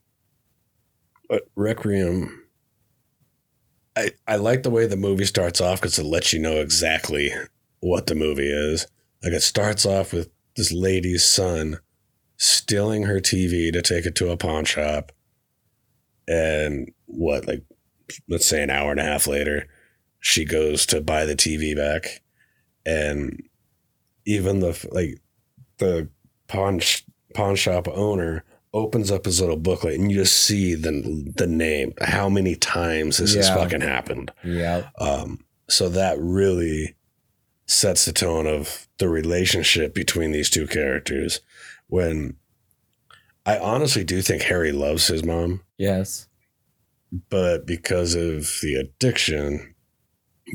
but 1.28 1.44
Requiem, 1.56 2.44
I 3.96 4.10
I 4.26 4.36
like 4.36 4.62
the 4.62 4.70
way 4.70 4.86
the 4.86 4.96
movie 4.96 5.24
starts 5.24 5.60
off 5.60 5.80
because 5.80 5.98
it 5.98 6.04
lets 6.04 6.32
you 6.32 6.38
know 6.40 6.56
exactly 6.60 7.32
what 7.80 8.06
the 8.06 8.14
movie 8.14 8.50
is. 8.50 8.86
Like 9.22 9.32
it 9.32 9.42
starts 9.42 9.84
off 9.86 10.12
with 10.12 10.30
this 10.56 10.72
lady's 10.72 11.24
son 11.24 11.78
stealing 12.36 13.04
her 13.04 13.20
TV 13.20 13.72
to 13.72 13.82
take 13.82 14.04
it 14.06 14.14
to 14.16 14.30
a 14.30 14.36
pawn 14.36 14.64
shop, 14.64 15.12
and 16.28 16.90
what 17.06 17.46
like 17.46 17.62
let's 18.28 18.46
say 18.46 18.62
an 18.62 18.70
hour 18.70 18.90
and 18.90 19.00
a 19.00 19.04
half 19.04 19.26
later, 19.26 19.66
she 20.20 20.44
goes 20.44 20.86
to 20.86 21.00
buy 21.00 21.24
the 21.24 21.36
TV 21.36 21.76
back, 21.76 22.22
and 22.86 23.42
even 24.26 24.60
the 24.60 24.88
like 24.92 25.20
the 25.78 26.08
pawn 26.48 26.78
sh- 26.80 27.02
pawn 27.34 27.56
shop 27.56 27.88
owner 27.88 28.44
opens 28.74 29.10
up 29.10 29.24
his 29.26 29.40
little 29.40 29.56
booklet 29.56 29.98
and 30.00 30.10
you 30.10 30.18
just 30.18 30.34
see 30.46 30.74
the 30.74 31.30
the 31.36 31.46
name 31.46 31.92
how 32.00 32.28
many 32.28 32.54
times 32.54 33.18
this 33.18 33.34
has 33.34 33.48
Yeah. 33.48 33.54
fucking 33.54 33.80
happened 33.82 34.32
Yeah. 34.44 34.88
um 34.98 35.44
so 35.68 35.88
that 35.90 36.16
really 36.18 36.94
sets 37.72 38.04
the 38.04 38.12
tone 38.12 38.46
of 38.46 38.86
the 38.98 39.08
relationship 39.08 39.94
between 39.94 40.32
these 40.32 40.50
two 40.50 40.66
characters 40.66 41.40
when 41.88 42.36
i 43.46 43.58
honestly 43.58 44.04
do 44.04 44.20
think 44.22 44.42
harry 44.42 44.72
loves 44.72 45.06
his 45.06 45.24
mom 45.24 45.62
Yes. 45.78 46.28
but 47.30 47.66
because 47.66 48.14
of 48.14 48.58
the 48.62 48.74
addiction 48.74 49.74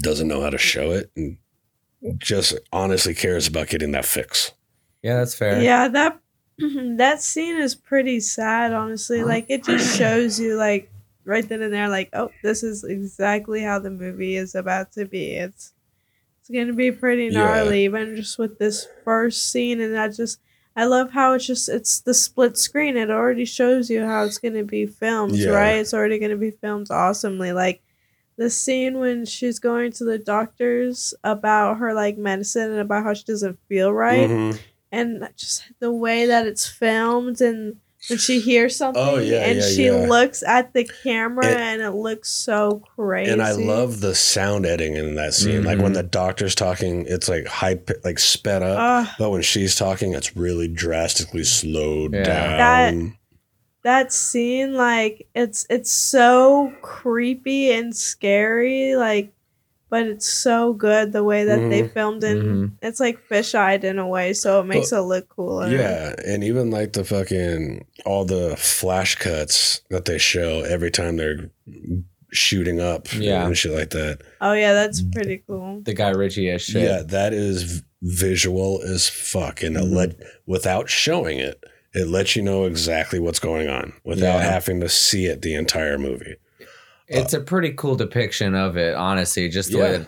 doesn't 0.01 0.28
know 0.28 0.41
how 0.41 0.49
to 0.49 0.57
show 0.57 0.91
it 0.91 1.11
and 1.15 1.38
just 2.18 2.53
honestly 2.72 3.13
cares 3.15 3.47
about 3.47 3.70
getting 3.70 3.91
that 3.91 4.05
fix 4.05 4.51
Yeah, 5.01 5.15
that's 5.18 5.34
fair. 5.36 5.61
Yeah, 5.61 5.88
that 5.88 6.20
that 6.97 7.22
scene 7.22 7.57
is 7.57 7.74
pretty 7.76 8.20
sad, 8.20 8.74
honestly. 8.74 9.20
Uh-huh. 9.20 9.28
Like 9.30 9.45
it 9.49 9.63
just 9.63 9.97
shows 9.97 10.39
you 10.39 10.55
like 10.57 10.91
right 11.26 11.47
then 11.47 11.61
and 11.61 11.74
there, 11.74 11.89
like, 11.89 12.09
oh, 12.13 12.30
this 12.43 12.63
is 12.63 12.84
exactly 12.84 13.61
how 13.61 13.80
the 13.80 13.89
movie 13.91 14.36
is 14.36 14.53
about 14.55 14.91
to 14.93 15.05
be. 15.05 15.34
It's 15.36 15.74
it's 16.50 16.56
gonna 16.58 16.74
be 16.74 16.91
pretty 16.91 17.26
Yeah. 17.26 17.32
gnarly, 17.43 17.84
even 17.86 18.16
just 18.16 18.38
with 18.39 18.58
this 18.58 18.88
first 19.04 19.52
scene 19.52 19.82
and 19.82 19.93
that 19.93 20.16
just 20.16 20.39
I 20.76 20.86
love 20.86 21.10
how 21.12 21.34
it's 21.34 21.48
just 21.48 21.70
it's 21.70 22.02
the 22.02 22.14
split 22.14 22.56
screen. 22.58 22.98
It 22.98 23.10
already 23.10 23.45
shows 23.45 23.89
you 23.89 24.06
how 24.06 24.24
it's 24.26 24.38
gonna 24.38 24.64
be 24.64 24.86
filmed, 24.86 25.36
Yeah. 25.36 25.50
right? 25.50 25.76
It's 25.80 25.93
already 25.93 26.20
gonna 26.20 26.38
be 26.38 26.52
filmed 26.52 26.91
awesomely. 26.91 27.52
Like 27.52 27.82
the 28.38 28.50
scene 28.52 29.00
when 29.00 29.26
she's 29.26 29.58
going 29.60 29.91
to 29.93 30.04
the 30.06 30.20
doctors 30.20 31.16
about 31.24 31.78
her 31.80 31.93
like 31.95 32.18
medicine 32.20 32.70
and 32.72 32.80
about 32.80 33.04
how 33.04 33.14
she 33.16 33.24
doesn't 33.24 33.58
feel 33.68 33.91
right 33.91 34.30
Mhm. 34.30 34.60
and 34.91 35.28
just 35.36 35.64
the 35.80 35.91
way 35.91 36.28
that 36.28 36.45
it's 36.45 36.68
filmed 36.68 37.41
and 37.41 37.78
when 38.10 38.18
she 38.20 38.39
hears 38.39 38.76
something 38.76 39.01
Oh, 39.03 39.18
yeah, 39.18 39.45
and 39.45 39.60
yeah, 39.60 39.68
she 39.68 39.86
yeah. 39.86 39.91
looks 40.08 40.41
at 40.43 40.74
the 40.74 40.84
camera 41.03 41.45
And- 41.45 41.60
and, 41.60 41.82
it 41.82 41.91
looks 41.91 42.30
so 42.30 42.82
crazy 42.95 43.32
And 43.32 43.41
I 43.41 43.51
love 43.51 43.99
the 44.01 44.16
sound 44.16 44.66
editing 44.66 44.95
in 44.95 45.16
that 45.16 45.34
scene. 45.34 45.64
Like 45.64 45.80
when 45.80 45.91
Mhm. 45.91 45.95
the 45.95 46.03
doctor's 46.03 46.55
talking, 46.55 47.05
it's 47.08 47.28
like 47.28 47.47
high, 47.47 47.80
like 48.03 48.20
sped 48.20 48.64
up. 48.64 48.78
Ugh, 48.80 49.16
but 49.20 49.30
when 49.32 49.41
she's 49.41 49.76
talking, 49.76 50.14
it's 50.14 50.36
really 50.38 50.68
drastically 50.68 51.43
slowed 51.43 52.14
Yeah. 52.14 52.58
down. 52.91 53.18
that 53.84 54.12
scene 54.12 54.74
like 54.74 55.26
it's 55.34 55.66
it's 55.70 55.91
so 55.93 56.74
creepy 56.82 57.72
and 57.72 57.95
scary 57.95 58.95
like 58.97 59.32
but 59.90 60.06
it's 60.06 60.28
so 60.28 60.74
good 60.74 61.12
the 61.14 61.24
way 61.24 61.44
that 61.46 61.70
they 61.70 61.84
Mhm. 61.84 61.94
filmed 61.94 62.24
it 62.24 62.38
Mhm. 62.38 62.72
it's 62.82 63.00
like 63.00 63.20
fish-eyed 63.28 63.84
in 63.84 64.00
a 64.00 64.08
way 64.08 64.34
so 64.34 64.60
it 64.62 64.66
makes 64.66 64.92
it 64.92 65.00
look 65.00 65.30
cooler 65.30 65.70
yeah, 65.70 66.14
and 66.26 66.44
even 66.44 66.70
like 66.72 66.94
the 66.94 67.04
fucking 67.04 67.86
all 68.06 68.26
the 68.26 68.56
flash 68.58 69.16
cuts 69.16 69.82
that 69.90 70.06
they 70.06 70.18
show 70.18 70.62
every 70.62 70.92
time 70.92 71.18
they're 71.18 71.50
shooting 72.32 72.82
up, 72.82 73.08
Yeah. 73.18 73.46
and 73.46 73.58
shit 73.58 73.72
like 73.72 73.92
that. 73.92 74.20
oh 74.42 74.54
yeah 74.54 74.74
that's 74.74 75.02
pretty 75.02 75.44
cool 75.48 75.82
The 75.84 75.94
Guy 75.94 76.10
Ritchie 76.10 76.50
as 76.50 76.62
shit. 76.62 76.84
Yeah, 76.84 77.02
that 77.08 77.34
is 77.34 77.84
visual 78.02 78.82
as 78.84 79.08
fuck, 79.08 79.64
and 79.64 79.78
it 79.78 79.84
Mhm. 79.84 79.94
let 79.96 80.16
without 80.46 80.90
showing 80.90 81.40
it, 81.40 81.64
it 81.96 82.08
lets 82.08 82.36
you 82.36 82.42
know 82.44 82.66
exactly 82.66 83.18
what's 83.20 83.40
going 83.40 83.70
on 83.70 83.94
without 84.04 84.40
Yeah. 84.40 84.52
having 84.52 84.82
to 84.82 84.90
see 84.90 85.26
it 85.26 85.42
the 85.42 85.56
entire 85.56 85.98
movie. 85.98 86.36
It's 87.08 87.34
a 87.34 87.39
pretty 87.39 87.72
cool 87.72 87.95
depiction 87.95 88.53
of 88.55 88.76
it, 88.78 88.93
honestly. 88.95 89.47
Just 89.49 89.72
the 89.72 89.78
way 89.80 89.97
that, 89.97 90.08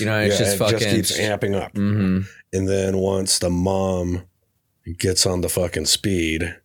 you 0.00 0.06
know, 0.06 0.18
it's 0.20 0.34
Yeah, 0.34 0.38
just 0.38 0.54
it 0.54 0.58
fucking. 0.58 0.78
just 0.78 0.90
keeps 0.90 1.18
amping 1.20 1.54
up. 1.54 1.72
hmm 1.76 2.20
And 2.52 2.68
then 2.68 2.96
once 2.98 3.38
the 3.38 3.50
mom 3.50 4.22
gets 4.98 5.26
on 5.26 5.40
the 5.42 5.48
fucking 5.48 5.86
speed, 5.86 6.56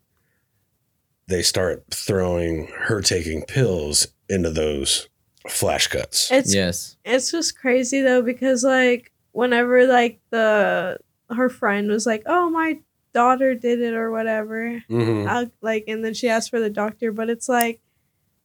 they 1.28 1.42
start 1.42 1.84
throwing 1.92 2.68
her 2.68 3.02
taking 3.02 3.44
pills 3.46 4.08
into 4.30 4.50
those 4.50 5.10
flash 5.48 5.88
cuts. 5.88 6.30
it's 6.32 6.54
Yes. 6.54 6.96
it's 7.06 7.32
just 7.32 7.58
crazy 7.58 8.02
though 8.02 8.22
because 8.22 8.64
like 8.64 9.12
whenever 9.32 9.88
like 9.88 10.20
the 10.32 10.98
her 11.30 11.50
friend 11.50 11.90
was 11.90 12.06
like 12.06 12.24
oh 12.26 12.50
my 12.50 12.80
daughter 13.14 13.56
did 13.56 13.80
it 13.82 13.94
or 13.94 14.12
whatever 14.12 14.84
Mhm. 14.90 15.52
Like 15.62 15.86
and 15.88 16.04
then 16.04 16.14
she 16.14 16.30
asked 16.30 16.50
for 16.50 16.60
the 16.60 16.70
doctor 16.70 17.12
but 17.12 17.30
it's 17.30 17.48
like 17.50 17.80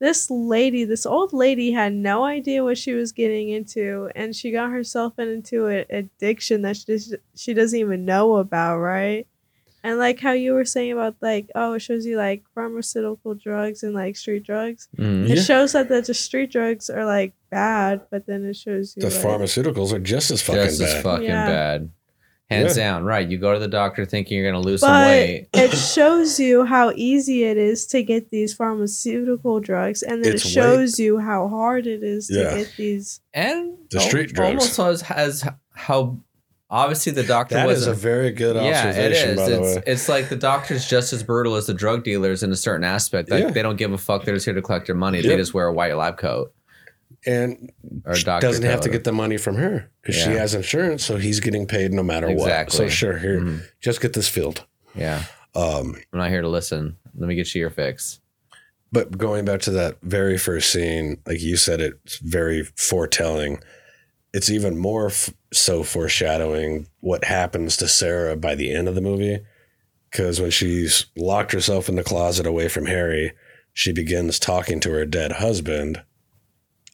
this 0.05 0.31
lady 0.31 0.85
this 0.85 1.07
old 1.07 1.33
lady 1.33 1.69
had 1.81 1.93
no 1.95 2.25
idea 2.25 2.63
what 2.63 2.77
she 2.79 2.93
was 3.01 3.11
getting 3.13 3.49
into 3.49 4.11
and 4.15 4.37
she 4.39 4.51
got 4.59 4.71
herself 4.71 5.19
into 5.19 5.67
an 5.67 5.85
addiction 5.91 6.63
that 6.63 6.77
she 6.77 6.85
just, 6.87 7.15
she 7.35 7.55
doesn't 7.55 7.79
even 7.79 8.05
know 8.05 8.37
about 8.45 8.79
right 8.79 9.27
and 9.83 9.99
like 9.99 10.19
how 10.21 10.33
you 10.33 10.53
were 10.53 10.65
saying 10.65 10.93
about 10.93 11.15
like 11.21 11.47
oh 11.55 11.73
it 11.75 11.81
shows 11.81 12.05
you 12.07 12.17
like 12.17 12.43
pharmaceutical 12.55 13.35
drugs 13.35 13.83
and 13.83 13.95
like 13.95 14.15
street 14.17 14.45
drugs 14.45 14.89
Mhm. 14.97 15.25
it 15.31 15.37
Yeah. 15.39 15.43
shows 15.43 15.73
that 15.73 15.89
the 15.89 16.01
just 16.03 16.23
street 16.25 16.51
drugs 16.53 16.89
are 16.91 17.05
like 17.07 17.33
bad, 17.51 18.01
but 18.11 18.27
then 18.27 18.45
it 18.45 18.57
shows 18.57 18.95
you 18.97 19.03
The 19.03 19.11
like, 19.11 19.25
pharmaceuticals 19.25 19.93
are 19.93 20.01
just 20.15 20.31
as 20.31 20.43
fucking 20.43 20.65
Just 20.65 20.81
as 20.83 21.03
fucking 21.03 21.27
Yeah. 21.27 21.47
bad. 21.47 21.91
Hands 22.55 22.77
Yeah. 22.77 22.85
down. 22.85 23.05
Right. 23.05 23.29
You 23.29 23.39
go 23.39 23.53
to 23.53 23.59
the 23.59 23.69
doctor 23.69 24.05
thinking 24.05 24.39
you're 24.39 24.51
going 24.51 24.61
to 24.63 24.67
lose 24.69 24.81
some 24.81 24.91
But 24.91 25.07
weight. 25.09 25.49
it 25.55 25.73
shows 25.77 26.39
you 26.41 26.65
how 26.65 26.93
easy 26.97 27.45
it 27.45 27.57
is 27.57 27.87
to 27.87 28.03
get 28.03 28.31
these 28.31 28.55
pharmaceutical 28.55 29.61
drugs, 29.61 30.03
and 30.03 30.25
then 30.25 30.35
It's 30.35 30.45
it 30.45 30.49
way- 30.49 30.53
shows 30.53 30.99
you 30.99 31.19
how 31.19 31.49
hard 31.49 31.87
it 31.87 32.03
is 32.03 32.27
to 32.29 32.35
get 32.35 32.73
these. 32.77 33.21
And 33.33 33.77
The 33.91 34.01
street 34.01 34.31
al- 34.31 34.35
drugs. 34.53 34.79
almost 34.79 35.03
has, 35.03 35.03
has 35.43 35.49
how 35.75 36.19
obviously 36.71 37.13
the 37.13 37.23
doctor 37.23 37.55
That 37.55 37.69
is 37.69 37.81
wasn't 37.81 37.97
a 37.97 38.01
very 38.01 38.31
good 38.33 38.57
yeah, 38.57 38.87
it 38.87 38.89
observation, 38.89 39.29
is. 39.31 39.37
by 39.37 39.49
the 39.49 39.55
It's, 39.63 39.77
way. 39.77 39.83
it's 39.87 40.09
like 40.09 40.29
the 40.29 40.37
doctor's 40.37 40.87
just 40.89 41.13
as 41.13 41.23
brutal 41.23 41.55
as 41.57 41.67
the 41.67 41.75
drug 41.75 42.03
dealers 42.05 42.43
in 42.43 42.51
a 42.51 42.57
certain 42.57 42.85
aspect. 42.85 43.31
Like 43.31 43.43
Yeah. 43.45 43.51
they 43.51 43.63
don't 43.63 43.77
give 43.77 43.93
a 43.93 43.99
fuck. 43.99 44.25
They're 44.25 44.35
just 44.35 44.47
here 44.47 44.55
to 44.55 44.63
collect 44.63 44.87
their 44.87 44.97
money. 44.97 45.19
Yep. 45.19 45.27
They 45.27 45.37
just 45.37 45.55
wear 45.55 45.67
a 45.67 45.73
white 45.73 45.97
lab 45.97 46.17
coat 46.17 46.53
And 47.27 47.72
she 48.14 48.25
doctor 48.25 48.47
doesn't 48.47 48.64
have 48.64 48.81
to 48.83 48.89
get 48.91 49.05
the 49.05 49.12
money 49.12 49.37
from 49.39 49.57
her 49.57 49.91
because 50.03 50.14
she 50.16 50.31
Yeah. 50.31 50.39
has 50.39 50.55
insurance, 50.55 51.05
so 51.05 51.16
he's 51.16 51.41
getting 51.41 51.66
paid 51.66 51.93
no 51.93 52.03
matter 52.03 52.27
what. 52.27 52.35
Exactly. 52.49 52.77
So 52.77 52.89
sure, 52.89 53.18
here, 53.18 53.41
Mhm. 53.41 53.62
just 53.81 54.01
get 54.01 54.12
this 54.12 54.29
filled. 54.29 54.64
Yeah, 54.95 55.25
Um, 55.55 55.97
I'm 56.12 56.18
not 56.18 56.31
here 56.31 56.43
to 56.43 56.49
listen. 56.49 56.97
Let 57.16 57.29
me 57.29 57.35
get 57.35 57.55
you 57.55 57.61
your 57.61 57.70
fix. 57.70 58.20
but 58.93 59.18
going 59.18 59.45
back 59.45 59.61
to 59.61 59.72
that 59.72 59.97
very 60.03 60.39
first 60.39 60.70
scene, 60.70 61.18
like 61.27 61.41
you 61.41 61.57
said, 61.57 61.81
it's 61.81 62.18
very 62.18 62.62
foretelling. 62.77 63.59
It's 64.33 64.49
even 64.51 64.77
more 64.79 65.07
f- 65.09 65.31
so 65.53 65.83
foreshadowing 65.83 66.87
what 67.01 67.25
happens 67.25 67.77
to 67.79 67.89
Sarah 67.89 68.37
by 68.37 68.55
the 68.55 68.72
end 68.72 68.87
of 68.87 68.95
the 68.95 69.01
movie. 69.01 69.41
Because 70.12 70.41
when 70.41 70.53
she's 70.53 71.07
locked 71.16 71.51
herself 71.51 71.89
in 71.89 71.97
the 71.97 72.05
closet 72.05 72.47
away 72.47 72.68
from 72.68 72.87
Harry, 72.87 73.33
she 73.72 73.91
begins 73.91 74.39
talking 74.39 74.79
to 74.79 74.93
her 74.93 75.05
dead 75.05 75.33
husband, 75.33 76.01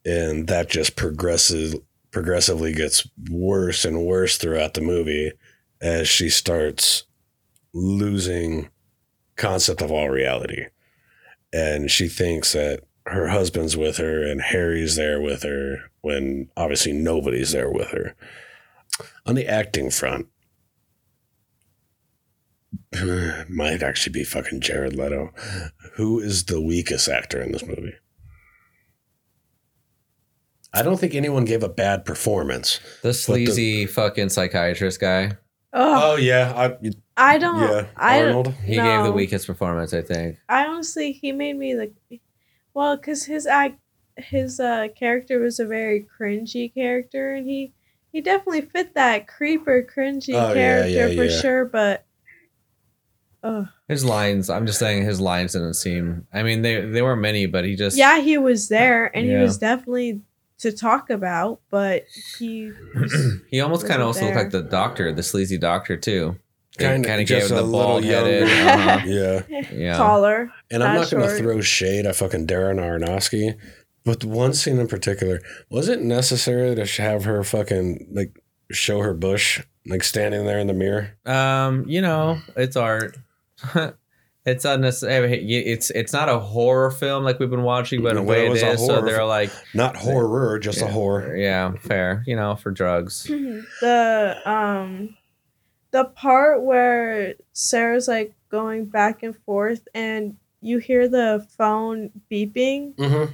and 0.04 0.46
that 0.48 0.68
just 0.68 0.96
progresses 0.96 1.76
progressively 2.10 2.72
gets 2.72 3.06
worse 3.30 3.84
and 3.84 4.04
worse 4.04 4.36
throughout 4.36 4.74
the 4.74 4.80
movie 4.80 5.32
as 5.80 6.08
she 6.08 6.28
starts 6.28 7.04
losing 7.72 8.68
concept 9.36 9.80
of 9.80 9.92
all 9.92 10.08
reality 10.10 10.66
and 11.52 11.90
she 11.90 12.08
thinks 12.08 12.52
that 12.52 12.80
her 13.06 13.28
husband's 13.28 13.76
with 13.76 13.96
her 13.96 14.24
and 14.24 14.40
Harry's 14.40 14.96
there 14.96 15.20
with 15.20 15.42
her 15.42 15.90
when 16.00 16.48
obviously 16.56 16.92
nobody's 16.92 17.52
there 17.52 17.70
with 17.70 17.88
her. 17.88 18.14
On 19.26 19.34
the 19.34 19.46
acting 19.46 19.90
front, 19.90 20.28
might 23.48 23.82
actually 23.82 24.12
be 24.12 24.24
fucking 24.24 24.60
Jared 24.60 24.96
Leto. 24.96 25.32
Who 25.94 26.20
is 26.20 26.44
the 26.44 26.60
weakest 26.60 27.08
actor 27.08 27.40
in 27.40 27.52
this 27.52 27.66
movie? 27.66 27.94
I 30.72 30.82
don't 30.82 30.98
think 30.98 31.14
anyone 31.14 31.44
gave 31.44 31.62
a 31.62 31.68
bad 31.68 32.04
performance. 32.04 32.78
The 33.02 33.12
sleazy 33.12 33.86
fucking 33.86 34.28
psychiatrist 34.28 35.00
guy. 35.00 35.32
Oh, 35.72 36.12
Oh 36.12 36.16
yeah, 36.16 36.52
I, 36.56 36.90
I 37.16 37.38
don't. 37.38 37.60
yeah, 37.60 37.86
I 37.96 38.18
don't. 38.18 38.28
Arnold. 38.28 38.54
He 38.64 38.74
gave 38.76 39.04
the 39.04 39.12
weakest 39.12 39.46
performance, 39.46 39.92
I 39.94 40.02
think. 40.02 40.38
I 40.48 40.66
honestly, 40.66 41.12
he 41.12 41.32
made 41.32 41.56
me 41.56 41.76
like, 41.76 41.94
well, 42.74 42.96
because 42.96 43.24
his 43.24 43.46
act, 43.46 43.78
his 44.16 44.60
uh 44.60 44.88
character 44.96 45.38
was 45.40 45.58
a 45.60 45.66
very 45.66 46.06
cringy 46.20 46.72
character, 46.72 47.34
and 47.34 47.46
he 47.48 47.72
he 48.12 48.20
definitely 48.20 48.62
fit 48.62 48.94
that 48.94 49.28
creeper 49.28 49.82
cringy 49.96 50.34
Oh, 50.34 50.52
character 50.54 51.08
yeah, 51.08 51.14
for 51.16 51.24
yeah. 51.24 51.40
sure. 51.40 51.64
But, 51.64 52.04
oh 53.42 53.68
His 53.88 54.04
lines, 54.04 54.50
I'm 54.50 54.66
just 54.66 54.78
saying 54.78 55.04
his 55.04 55.20
lines 55.20 55.52
didn't 55.52 55.74
seem 55.74 56.26
I 56.32 56.42
mean 56.42 56.62
they 56.62 56.80
they 56.80 57.02
weren't 57.02 57.20
many, 57.22 57.46
but 57.46 57.64
he 57.64 57.76
just 57.76 57.96
yeah, 57.96 58.20
he 58.20 58.38
was 58.38 58.68
there, 58.68 59.06
and 59.16 59.26
Yeah. 59.26 59.36
he 59.38 59.42
was 59.42 59.58
definitely 59.58 60.22
to 60.60 60.72
talk 60.72 61.10
about, 61.10 61.60
but 61.70 62.04
he 62.38 62.72
he 63.50 63.60
almost 63.60 63.86
kind 63.86 64.00
of 64.00 64.06
also 64.08 64.20
wasn't 64.20 64.36
looked 64.36 64.52
like 64.54 64.62
the 64.64 64.68
doctor, 64.70 65.12
the 65.12 65.22
sleazy 65.22 65.58
doctor 65.58 65.96
too. 65.96 66.36
They 66.78 66.84
Kinda- 66.86 67.08
gave 67.18 67.26
just 67.26 67.50
him 67.50 67.58
a 67.58 67.60
the 67.60 67.66
little 67.66 67.86
bald 67.86 68.04
headed. 68.04 68.44
Uh-huh. 68.44 69.00
Yeah. 69.06 69.42
Yeah. 69.72 69.96
taller. 69.96 70.50
And 70.70 70.82
I'm 70.82 70.94
not 70.94 71.00
not 71.02 71.10
going 71.10 71.28
to 71.28 71.36
throw 71.36 71.60
shade 71.60 72.06
at 72.06 72.16
fucking 72.16 72.46
Darren 72.46 72.76
Aronofsky, 72.78 73.56
but 74.04 74.24
one 74.24 74.54
scene 74.54 74.78
in 74.78 74.86
particular, 74.88 75.40
was 75.68 75.88
it 75.88 76.00
necessary 76.00 76.74
to 76.76 77.02
have 77.02 77.24
her 77.24 77.42
fucking 77.44 78.08
like 78.12 78.38
show 78.70 79.00
her 79.00 79.12
bush 79.12 79.60
like 79.86 80.04
standing 80.04 80.46
there 80.46 80.58
in 80.58 80.68
the 80.68 80.72
mirror? 80.74 81.18
Um, 81.26 81.84
you 81.88 82.00
know, 82.00 82.40
it's 82.56 82.76
art. 82.76 83.16
it's 84.46 84.64
unnecessary. 84.64 85.44
It's 85.66 85.90
it's 85.90 86.12
not 86.12 86.28
a 86.28 86.38
horror 86.38 86.90
film 86.90 87.24
like 87.24 87.38
we've 87.38 87.50
been 87.50 87.62
watching, 87.62 88.02
but 88.02 88.12
in 88.12 88.18
a 88.18 88.22
way 88.22 88.44
it 88.44 88.46
it 88.46 88.50
was 88.50 88.62
a. 88.62 88.78
So 88.78 89.00
they're 89.02 89.24
like 89.24 89.50
Not 89.74 89.96
horror, 89.96 90.58
just 90.58 90.80
a 90.82 90.86
horror. 90.86 91.36
Yeah, 91.36 91.72
fair. 91.76 92.22
You 92.26 92.36
know, 92.36 92.56
for 92.56 92.70
drugs. 92.70 93.24
the 93.24 94.36
um 94.44 95.16
the 95.90 96.04
part 96.04 96.62
where 96.62 97.34
Sarah's 97.52 98.08
like 98.08 98.32
going 98.50 98.86
back 98.86 99.22
and 99.22 99.36
forth 99.44 99.86
and 99.94 100.36
you 100.60 100.78
hear 100.78 101.08
the 101.08 101.46
phone 101.56 102.10
beeping 102.30 102.94
Mm-hmm. 102.96 103.32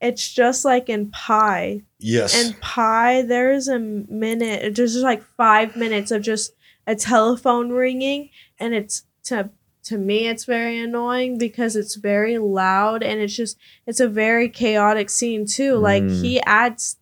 it's 0.00 0.32
just 0.32 0.64
like 0.64 0.88
in 0.88 1.10
Pi 1.10 1.82
Yes. 1.98 2.34
and 2.44 2.60
Pi 2.60 3.22
there's 3.22 3.68
a 3.68 3.78
minute 3.78 4.74
there's 4.76 4.92
just 4.94 5.04
like 5.04 5.22
five 5.36 5.76
minutes 5.76 6.10
of 6.10 6.22
just 6.22 6.52
a 6.86 6.94
telephone 6.94 7.70
ringing 7.70 8.30
and 8.58 8.74
it's 8.74 9.04
to 9.24 9.50
to 9.86 9.96
me 9.98 10.26
it's 10.28 10.44
very 10.44 10.78
annoying 10.78 11.38
because 11.38 11.76
it's 11.76 11.94
very 11.96 12.38
loud 12.38 13.02
and 13.02 13.20
it's 13.20 13.34
just 13.36 13.56
it's 13.86 14.00
a 14.00 14.08
very 14.08 14.48
chaotic 14.48 15.08
scene 15.10 15.46
too 15.46 15.74
like 15.76 16.02
Mm. 16.02 16.20
he 16.22 16.40
adds 16.42 16.96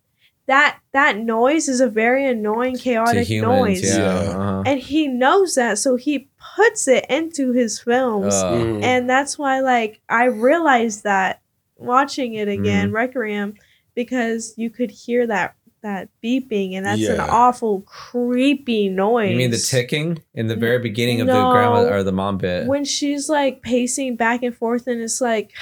that 0.46 0.78
that 0.92 1.16
noise 1.18 1.68
is 1.68 1.80
a 1.80 1.88
very 1.88 2.26
annoying 2.26 2.76
chaotic 2.76 3.26
humans, 3.26 3.80
noise 3.82 3.96
yeah. 3.96 4.22
Yeah. 4.22 4.30
uh-huh. 4.30 4.62
and 4.66 4.78
he 4.80 5.08
knows 5.08 5.54
that 5.54 5.78
so 5.78 5.96
he 5.96 6.28
puts 6.56 6.86
it 6.86 7.06
into 7.08 7.52
his 7.52 7.80
films 7.80 8.34
Uh, 8.34 8.52
Mhm. 8.52 8.82
and 8.82 9.08
that's 9.08 9.38
why 9.38 9.60
like 9.60 10.00
i 10.08 10.24
realized 10.24 11.04
that 11.04 11.40
watching 11.76 12.34
it 12.34 12.48
again 12.48 12.86
Mm-hmm. 12.88 12.96
requiem 12.96 13.54
because 13.94 14.54
you 14.56 14.68
could 14.70 14.90
hear 14.90 15.26
that 15.26 15.54
that 15.84 16.08
beeping 16.24 16.74
and 16.74 16.86
that's 16.86 17.06
an 17.06 17.20
awful 17.20 17.82
creepy 17.82 18.88
noise 18.88 19.30
you 19.30 19.36
mean 19.36 19.50
the 19.50 19.58
ticking 19.58 20.18
in 20.34 20.46
the 20.46 20.56
very 20.56 20.78
beginning 20.78 21.20
of 21.20 21.26
the 21.26 21.32
grandma 21.52 21.84
or 21.84 22.02
the 22.02 22.10
mom 22.10 22.38
bit? 22.38 22.66
when 22.66 22.84
she's 22.86 23.28
like 23.28 23.60
pacing 23.62 24.16
back 24.16 24.42
and 24.42 24.56
forth 24.56 24.86
and 24.86 25.00
it's 25.02 25.20
like 25.20 25.52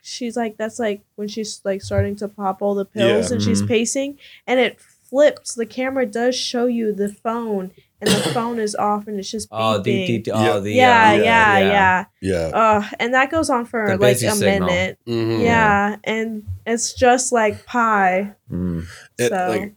she's 0.00 0.34
like 0.36 0.56
that's 0.56 0.78
like 0.78 1.02
when 1.16 1.28
she's 1.28 1.60
like 1.62 1.82
starting 1.82 2.16
to 2.16 2.26
pop 2.26 2.62
all 2.62 2.74
the 2.74 2.86
pills 2.86 3.28
Yeah. 3.30 3.34
and 3.34 3.42
she's 3.42 3.62
Mhm. 3.62 3.68
pacing 3.68 4.18
and 4.46 4.58
it 4.58 4.80
flips 4.80 5.54
the 5.54 5.66
camera 5.66 6.06
does 6.06 6.34
show 6.34 6.64
you 6.66 6.92
the 6.94 7.10
phone 7.12 7.70
and 8.00 8.10
the 8.10 8.30
phone 8.34 8.58
is 8.58 8.74
off 8.74 9.06
and 9.06 9.18
it's 9.18 9.30
just 9.30 9.50
beeping. 9.50 9.58
oh, 9.60 9.78
the, 9.78 10.06
the, 10.06 10.18
the- 10.18 10.30
Yeah. 10.30 10.52
oh, 10.52 10.60
the 10.60 10.72
yeah, 10.72 11.10
uh, 11.10 11.14
yeah, 11.22 11.58
yeah, 11.58 12.04
yeah. 12.20 12.38
Uh, 12.54 12.84
and 12.98 13.14
that 13.14 13.30
goes 13.30 13.50
on 13.50 13.64
for 13.66 13.86
The 13.88 13.96
like 13.98 14.16
a 14.16 14.30
signal. 14.30 14.68
minute. 14.68 14.98
Mhm. 15.06 15.42
Yeah, 15.42 15.96
and 16.04 16.44
it's 16.66 16.92
just 16.94 17.32
like 17.32 17.66
Pi. 17.66 18.34
Mm. 18.50 18.84
It, 19.18 19.28
so 19.30 19.48
like, 19.48 19.74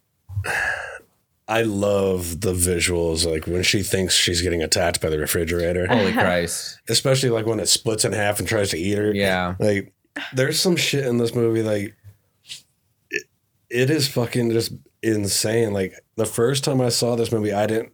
I 1.47 1.63
love 1.63 2.39
the 2.41 2.53
visuals, 2.53 3.29
like 3.29 3.45
when 3.47 3.63
she 3.63 3.83
thinks 3.83 4.13
she's 4.15 4.41
getting 4.41 4.63
attacked 4.63 5.01
by 5.01 5.09
the 5.09 5.19
refrigerator, 5.19 5.87
Holy 5.87 6.13
Christ! 6.13 6.79
especially 6.87 7.29
like 7.29 7.45
when 7.45 7.59
it 7.59 7.67
splits 7.67 8.05
in 8.05 8.13
half 8.13 8.39
and 8.39 8.47
tries 8.47 8.69
to 8.71 8.77
eat 8.77 8.97
her. 8.97 9.13
Yeah, 9.13 9.55
Like, 9.59 9.93
there's 10.33 10.59
some 10.59 10.75
shit 10.77 11.05
in 11.05 11.17
this 11.17 11.35
movie, 11.35 11.61
like, 11.63 11.95
it, 13.11 13.23
it 13.69 13.89
is 13.89 14.07
fucking 14.07 14.51
just 14.51 14.71
insane. 15.01 15.73
Like, 15.73 15.93
the 16.15 16.25
first 16.25 16.63
time 16.63 16.79
I 16.79 16.89
saw 16.89 17.15
this 17.17 17.31
movie, 17.31 17.51
I 17.51 17.67
didn't, 17.67 17.91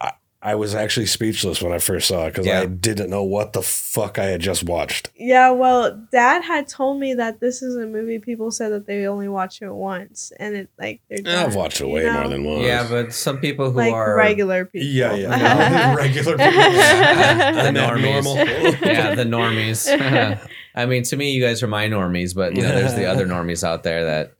I, 0.00 0.12
I 0.40 0.54
was 0.54 0.72
actually 0.72 1.06
speechless 1.06 1.60
when 1.60 1.72
I 1.72 1.78
first 1.78 2.06
saw 2.06 2.26
it 2.26 2.30
because 2.30 2.46
Yeah. 2.46 2.60
I 2.60 2.66
didn't 2.66 3.10
know 3.10 3.24
what 3.24 3.54
the 3.54 3.60
fuck 3.62 4.20
I 4.20 4.26
had 4.26 4.40
just 4.40 4.62
watched. 4.62 5.10
yeah, 5.16 5.50
well, 5.50 6.00
Dad 6.12 6.44
had 6.44 6.68
told 6.68 7.00
me 7.00 7.12
that 7.14 7.40
this 7.40 7.60
is 7.60 7.74
a 7.74 7.86
movie. 7.86 8.20
People 8.20 8.52
said 8.52 8.70
that 8.70 8.86
they 8.86 9.04
only 9.06 9.26
watch 9.28 9.60
it 9.62 9.72
once, 9.72 10.32
and 10.38 10.54
it 10.54 10.70
like 10.78 11.00
they're. 11.10 11.44
I've 11.44 11.56
watched 11.56 11.80
it 11.80 11.86
way 11.88 12.04
know? 12.04 12.12
more 12.20 12.28
than 12.28 12.44
once. 12.44 12.64
yeah, 12.64 12.86
but 12.88 13.12
some 13.12 13.38
people 13.40 13.72
who 13.72 13.78
like 13.78 13.92
are 13.92 14.16
regular 14.16 14.64
people. 14.64 14.86
Yeah, 14.86 15.14
yeah. 15.14 15.94
regular 15.96 16.38
people. 16.38 16.52
the 16.52 17.72
normies. 17.74 18.80
yeah, 18.80 19.14
the 19.16 19.24
normies. 19.24 20.38
I 20.76 20.86
mean, 20.86 21.02
to 21.02 21.16
me, 21.16 21.32
you 21.32 21.42
guys 21.42 21.64
are 21.64 21.66
my 21.66 21.88
normies, 21.88 22.32
but 22.32 22.54
you 22.54 22.62
know, 22.62 22.68
there's 22.68 22.94
the 22.94 23.06
other 23.06 23.26
normies 23.26 23.64
out 23.64 23.82
there 23.82 24.04
that, 24.04 24.34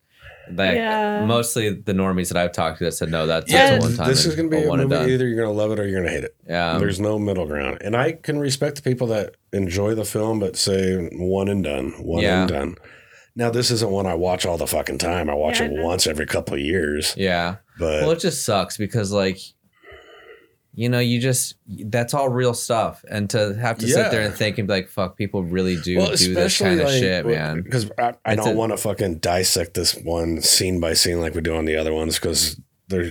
that 0.57 0.75
Yeah. 0.75 1.25
mostly 1.27 1.71
the 1.71 1.93
normies 1.93 2.29
that 2.29 2.37
I've 2.37 2.53
talked 2.53 2.79
to 2.79 2.85
that 2.85 2.93
said 2.93 3.11
no, 3.11 3.27
that's 3.27 3.51
Yeah, 3.53 3.77
just 3.77 3.85
a 3.85 3.89
one 3.89 3.97
time. 3.97 4.09
this 4.09 4.27
is 4.27 4.35
going 4.35 4.51
to 4.51 4.57
be 4.57 4.65
a 4.65 4.69
one 4.69 4.79
movie. 4.79 4.91
done. 4.95 5.09
Either 5.11 5.27
you're 5.27 5.37
going 5.43 5.49
to 5.55 5.61
love 5.63 5.71
it 5.73 5.79
or 5.81 5.87
you're 5.87 6.01
going 6.01 6.07
to 6.07 6.11
hate 6.15 6.25
it. 6.25 6.35
Yeah, 6.49 6.79
There's 6.79 7.01
no 7.01 7.19
middle 7.19 7.47
ground. 7.47 7.79
And 7.83 7.97
I 7.97 8.13
can 8.13 8.39
respect 8.39 8.77
the 8.77 8.83
people 8.83 9.07
that 9.09 9.37
enjoy 9.53 9.95
the 9.95 10.05
film 10.05 10.41
but 10.41 10.57
say 10.57 11.09
one 11.13 11.49
and 11.49 11.63
done, 11.65 11.91
one 12.03 12.23
Yeah. 12.23 12.41
and 12.43 12.49
done. 12.49 12.75
Now, 13.37 13.51
this 13.51 13.71
isn't 13.71 13.91
one 13.91 14.07
I 14.07 14.15
watch 14.15 14.45
all 14.47 14.59
the 14.59 14.67
fucking 14.67 14.99
time. 14.99 15.31
I 15.31 15.35
watch 15.35 15.61
Yeah, 15.61 15.67
it 15.67 15.79
I 15.79 15.83
once 15.85 16.07
every 16.09 16.27
couple 16.27 16.55
of 16.55 16.61
years. 16.61 17.15
yeah. 17.17 17.57
But 17.79 18.03
Well, 18.03 18.11
it 18.11 18.19
just 18.19 18.45
sucks 18.45 18.77
because 18.77 19.13
like, 19.13 19.39
you 20.79 20.89
know, 20.89 21.01
you 21.01 21.21
just 21.21 21.57
that's 21.67 22.15
all 22.15 22.29
real 22.29 22.55
stuff, 22.55 23.05
and 23.11 23.29
to 23.31 23.53
have 23.57 23.79
to 23.79 23.89
sit 23.89 24.13
there 24.13 24.21
and 24.21 24.33
think 24.33 24.59
and 24.59 24.69
be 24.69 24.75
like, 24.75 24.89
"Fuck, 24.89 25.17
people 25.17 25.43
really 25.43 25.75
do 25.77 25.99
well, 25.99 26.15
do 26.15 26.35
this 26.35 26.57
kind 26.57 26.81
of 26.81 26.89
shit, 26.89 27.27
man." 27.27 27.63
Because 27.63 27.91
I, 27.99 28.15
I 28.25 28.37
don't 28.37 28.55
want 28.57 28.71
to 28.71 28.77
fucking 28.77 29.19
dissect 29.19 29.75
this 29.75 29.97
one 29.97 30.41
scene 30.41 30.79
by 30.79 30.93
scene 30.93 31.21
like 31.21 31.35
we 31.35 31.41
do 31.41 31.57
on 31.57 31.65
the 31.65 31.75
other 31.75 31.93
ones 31.93 32.15
because 32.15 32.61
there, 32.87 33.11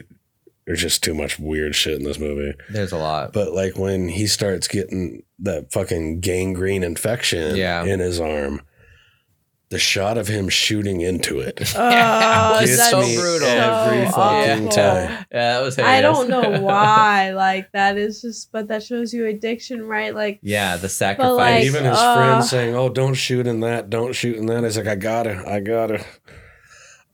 there's 0.65 0.81
just 0.81 1.03
too 1.03 1.13
much 1.13 1.39
weird 1.39 1.75
shit 1.75 1.95
in 1.99 2.03
this 2.05 2.19
movie. 2.19 2.57
There's 2.69 2.93
a 2.93 2.97
lot. 2.97 3.33
But 3.33 3.51
like 3.51 3.77
when 3.77 4.07
he 4.07 4.27
starts 4.27 4.69
getting 4.69 5.23
that 5.39 5.73
fucking 5.73 6.21
gangrene 6.21 6.83
infection 6.83 7.57
Yeah. 7.57 7.83
in 7.83 7.99
his 7.99 8.21
arm, 8.21 8.61
the 9.69 9.77
shot 9.79 10.17
of 10.17 10.27
him 10.29 10.47
shooting 10.49 11.01
into 11.01 11.39
it. 11.39 11.59
Oh, 11.75 12.59
Gets 12.61 12.77
that's 12.77 12.89
so 12.89 13.01
brutal. 13.01 13.47
every 13.47 14.05
so 14.05 14.11
fucking 14.13 14.67
awful. 14.67 14.69
time. 14.71 15.09
Yeah, 15.09 15.53
that 15.53 15.61
was. 15.61 15.77
I 15.77 16.01
don't 16.01 16.29
know 16.29 16.61
why. 16.61 17.31
Like 17.33 17.71
that 17.73 17.97
is 17.97 18.21
just, 18.21 18.51
but 18.51 18.67
that 18.69 18.81
shows 18.83 19.13
you 19.13 19.25
addiction, 19.27 19.83
right? 19.85 20.15
Like 20.15 20.39
yeah, 20.41 20.77
the 20.77 20.89
sacrifice. 20.89 21.35
like, 21.37 21.63
even 21.65 21.83
his 21.83 21.97
uh, 21.97 22.15
friends 22.15 22.49
saying, 22.49 22.75
"Oh, 22.75 22.89
don't 22.89 23.13
shoot 23.13 23.45
in 23.45 23.59
that, 23.61 23.89
don't 23.89 24.13
shoot 24.13 24.37
in 24.37 24.45
that." 24.47 24.63
He's 24.63 24.77
like, 24.77 24.87
"I 24.87 24.95
gotta, 24.95 25.43
I 25.47 25.59
gotta." 25.59 26.03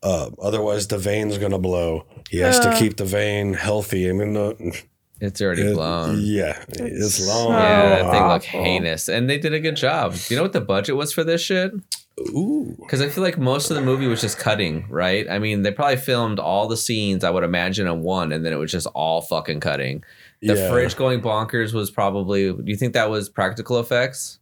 Uh, 0.02 0.30
otherwise, 0.40 0.86
the 0.88 0.98
vein's 0.98 1.38
gonna 1.38 1.58
blow. 1.58 2.06
He 2.30 2.38
has 2.38 2.60
to 2.60 2.70
Uh. 2.70 2.78
keep 2.78 2.96
the 2.96 3.04
vein 3.06 3.54
healthy, 3.54 4.08
I 4.08 4.12
mean, 4.12 4.34
the, 4.34 4.82
it's 5.24 5.40
already 5.42 5.62
it- 5.62 5.74
blown. 5.74 6.18
Yeah, 6.20 6.62
it's 6.68 6.80
It's 7.18 7.26
long. 7.28 7.48
so 7.48 7.52
Yeah, 7.52 8.02
that 8.02 8.10
thing 8.10 8.26
looked 8.28 8.44
heinous, 8.44 9.08
and 9.08 9.28
they 9.28 9.38
did 9.38 9.52
a 9.54 9.60
good 9.60 9.76
job. 9.76 10.14
Do 10.14 10.20
you 10.28 10.36
know 10.36 10.42
what 10.42 10.52
the 10.52 10.60
budget 10.60 10.96
was 10.96 11.12
for 11.12 11.24
this 11.24 11.40
shit? 11.40 11.72
Ooh, 12.20 12.76
Because 12.80 13.00
I 13.00 13.08
feel 13.08 13.24
like 13.24 13.38
most 13.38 13.70
of 13.70 13.76
the 13.76 13.82
movie 13.82 14.06
was 14.06 14.20
just 14.20 14.38
cutting, 14.38 14.86
right? 14.88 15.28
I 15.28 15.40
mean, 15.40 15.62
they 15.62 15.72
probably 15.72 15.96
filmed 15.96 16.38
all 16.38 16.68
the 16.68 16.76
scenes 16.76 17.24
I 17.24 17.30
would 17.30 17.42
imagine 17.42 17.88
in 17.88 18.02
one, 18.02 18.30
and 18.30 18.44
then 18.46 18.52
it 18.52 18.56
was 18.56 18.70
just 18.70 18.86
all 18.94 19.20
fucking 19.20 19.58
cutting. 19.60 20.04
The 20.40 20.54
yeah. 20.54 20.70
fridge 20.70 20.94
going 20.96 21.20
bonkers 21.22 21.72
was 21.72 21.90
probably. 21.90 22.52
Do 22.52 22.62
you 22.66 22.76
think 22.76 22.92
that 22.92 23.10
was 23.10 23.28
practical 23.28 23.80
effects? 23.80 24.38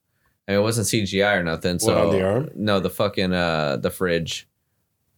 I 0.47 0.53
mean, 0.53 0.61
it 0.61 0.63
wasn't 0.63 0.89
CGI 0.89 1.37
or 1.39 1.43
nothing. 1.45 1.79
So 1.79 1.95
What, 1.95 2.07
on 2.07 2.13
the 2.13 2.23
arm? 2.27 2.51
No, 2.57 2.81
the 2.81 2.91
fucking 2.91 3.33
uh 3.33 3.77
the 3.77 3.91
fridge. 3.91 4.49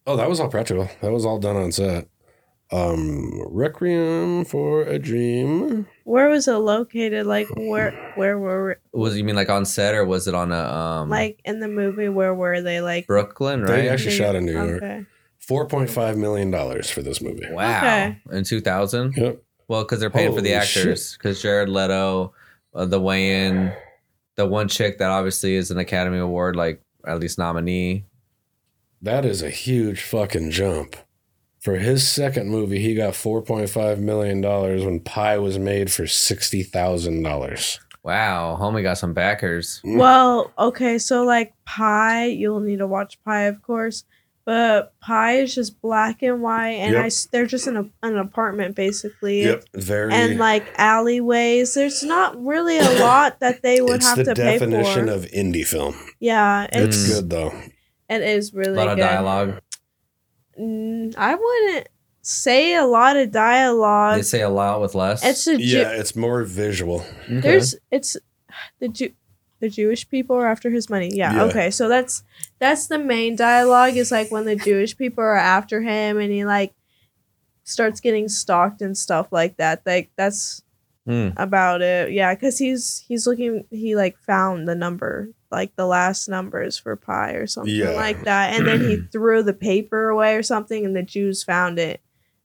Oh, 0.07 0.17
that 0.17 0.29
was 0.29 0.39
all 0.39 0.49
practical. 0.49 0.89
That 1.01 1.11
was 1.11 1.25
all 1.25 1.39
done 1.39 1.57
on 1.57 1.73
set. 1.73 2.07
Um, 2.75 3.41
Requiem 3.51 4.45
for 4.45 4.83
a 4.83 4.99
Dream. 4.99 5.87
where 6.03 6.29
was 6.29 6.49
it 6.49 6.55
located? 6.55 7.25
Like 7.25 7.47
where 7.57 7.93
where 8.17 8.37
were 8.39 8.81
Was 8.93 9.17
you 9.17 9.23
mean 9.23 9.37
like 9.37 9.49
on 9.49 9.65
set 9.65 9.95
or 9.95 10.05
was 10.05 10.27
it 10.27 10.35
on 10.35 10.51
a 10.51 10.59
um 10.59 11.09
like 11.09 11.41
in 11.45 11.61
the 11.61 11.69
movie? 11.69 12.09
Where 12.09 12.35
were 12.35 12.61
they? 12.61 12.81
Like 12.81 13.07
Brooklyn? 13.07 13.63
Right? 13.63 13.83
They 13.83 13.89
actually 13.89 14.17
shot 14.17 14.35
in 14.35 14.45
New 14.45 14.53
York. 14.53 14.83
Okay. 14.83 15.07
Four 15.39 15.67
point 15.69 15.89
five 15.89 16.17
million 16.17 16.51
dollars 16.51 16.91
for 16.91 17.03
this 17.03 17.21
movie. 17.21 17.47
Wow. 17.51 17.79
Okay. 17.79 18.21
In 18.33 18.45
two 18.45 18.61
thousand. 18.61 19.15
Yep. 19.17 19.43
Well, 19.69 19.85
because 19.85 20.01
they're 20.01 20.11
paying 20.11 20.35
for 20.35 20.41
the 20.41 20.55
actors. 20.55 21.13
Because 21.13 21.41
Jared 21.41 21.69
Leto, 21.69 22.35
uh, 22.75 22.85
the 22.85 23.01
weigh-in, 23.01 23.73
the 24.37 24.47
one 24.47 24.69
chick 24.69 24.99
that 24.99 25.11
obviously 25.11 25.55
is 25.55 25.71
an 25.71 25.79
Academy 25.79 26.19
Award 26.19 26.55
like 26.57 26.83
at 27.07 27.21
least 27.21 27.39
nominee. 27.39 28.05
That 29.01 29.25
is 29.25 29.43
a 29.43 29.51
huge 29.51 30.03
fucking 30.03 30.51
jump. 30.51 30.97
For 31.65 31.77
his 31.77 32.07
second 32.07 32.51
movie, 32.51 32.79
he 32.79 32.95
got 32.95 33.15
four 33.17 33.41
point 33.43 33.71
five 33.71 33.99
million 33.99 34.41
dollars 34.43 34.85
when 34.85 35.01
Pi 35.01 35.39
was 35.39 35.59
made 35.59 35.91
for 35.91 36.07
sixty 36.07 36.63
thousand 36.63 37.23
dollars. 37.23 37.81
Wow, 38.03 38.59
homie 38.61 38.83
got 38.83 38.99
some 38.99 39.15
backers. 39.15 39.81
Mm. 39.83 39.97
Well, 39.97 40.53
okay, 40.59 40.99
so 40.99 41.25
like 41.25 41.55
Pi, 41.65 42.27
you'll 42.27 42.61
need 42.61 42.81
to 42.81 42.87
watch 42.87 43.19
Pi, 43.25 43.45
of 43.45 43.63
course. 43.63 44.05
But 44.45 44.93
Pi 45.01 45.37
is 45.39 45.55
just 45.55 45.81
black 45.81 46.23
and 46.23 46.43
white, 46.43 46.73
and 46.73 46.93
Yep. 46.93 47.07
s 47.07 47.29
they're 47.33 47.47
just 47.47 47.67
in 47.67 47.79
a, 47.79 47.89
an 48.03 48.19
apartment 48.19 48.77
basically. 48.77 49.45
Yep, 49.45 49.65
very. 49.73 50.13
And 50.13 50.39
like 50.39 50.67
alleyways, 50.77 51.73
there's 51.73 52.03
not 52.03 52.37
really 52.45 52.77
a 52.77 52.99
lot 53.01 53.41
that 53.41 53.63
they 53.63 53.81
would 53.81 54.03
have 54.03 54.19
the 54.19 54.25
to 54.25 54.35
pay 54.35 54.59
for. 54.59 54.67
definition 54.67 55.09
of 55.09 55.25
indie 55.27 55.65
film. 55.67 55.95
yeah, 56.21 56.67
It's 56.73 56.97
it's 57.05 57.15
good 57.15 57.31
though. 57.31 57.55
it 58.11 58.21
is 58.21 58.53
really 58.53 58.75
A 58.75 58.77
lot 58.77 58.89
of 58.89 58.97
good. 58.97 59.03
dialogue. 59.03 59.61
Mm, 60.59 61.15
I 61.17 61.35
wouldn't 61.35 61.89
say 62.23 62.75
a 62.75 62.85
lot 62.87 63.17
of 63.17 63.31
dialogue. 63.31 64.17
They 64.17 64.23
say 64.23 64.41
a 64.43 64.49
lot 64.49 64.81
with 64.81 64.95
less. 64.95 65.25
It's 65.25 65.47
a 65.47 65.57
Ju- 65.59 65.63
Yeah, 65.65 65.91
it's 65.91 66.17
more 66.17 66.43
visual. 66.45 67.05
Okay. 67.25 67.41
there's 67.41 67.77
it's 67.91 68.17
the 68.81 68.89
Jew 68.89 69.11
the 69.61 69.69
Jewish 69.71 70.09
people 70.09 70.37
are 70.37 70.47
after 70.47 70.71
his 70.71 70.91
money. 70.91 71.11
Yeah, 71.13 71.33
Yeah. 71.35 71.43
Okay. 71.45 71.71
So 71.71 71.89
that's 71.89 72.23
that's 72.59 72.87
the 72.87 72.99
main 72.99 73.37
dialogue 73.37 73.97
is 73.97 74.11
like 74.11 74.31
when 74.31 74.45
the 74.45 74.57
Jewish 74.57 74.97
people 74.97 75.23
are 75.25 75.37
after 75.37 75.81
him 75.83 76.19
and 76.19 76.31
he 76.33 76.45
like 76.45 76.75
starts 77.65 78.01
getting 78.01 78.29
stalked 78.29 78.83
and 78.83 78.97
stuff 78.97 79.29
like 79.31 79.57
that. 79.57 79.83
Like 79.87 80.11
that's 80.17 80.63
Hmm. 81.07 81.29
about 81.37 81.83
it. 81.83 82.13
Yeah, 82.13 82.35
because 82.35 82.57
he's 82.59 83.05
he's 83.07 83.27
looking. 83.27 83.67
He 83.71 83.95
like 83.95 84.19
found 84.21 84.67
the 84.67 84.75
number, 84.75 85.29
like 85.51 85.77
the 85.77 85.85
last 85.87 86.29
numbers 86.29 86.79
for 86.79 86.97
pi 86.97 87.33
or 87.33 87.47
something 87.47 87.75
Yeah. 87.75 87.91
like 87.91 88.25
that, 88.25 88.55
and 88.55 88.67
then 88.67 88.81
he 88.81 88.97
threw 89.13 89.43
the 89.43 89.53
paper 89.53 90.09
away 90.09 90.35
or 90.35 90.43
something, 90.43 90.85
and 90.85 90.97
the 90.97 91.03
Jews 91.03 91.43
found 91.45 91.79
it, 91.79 92.01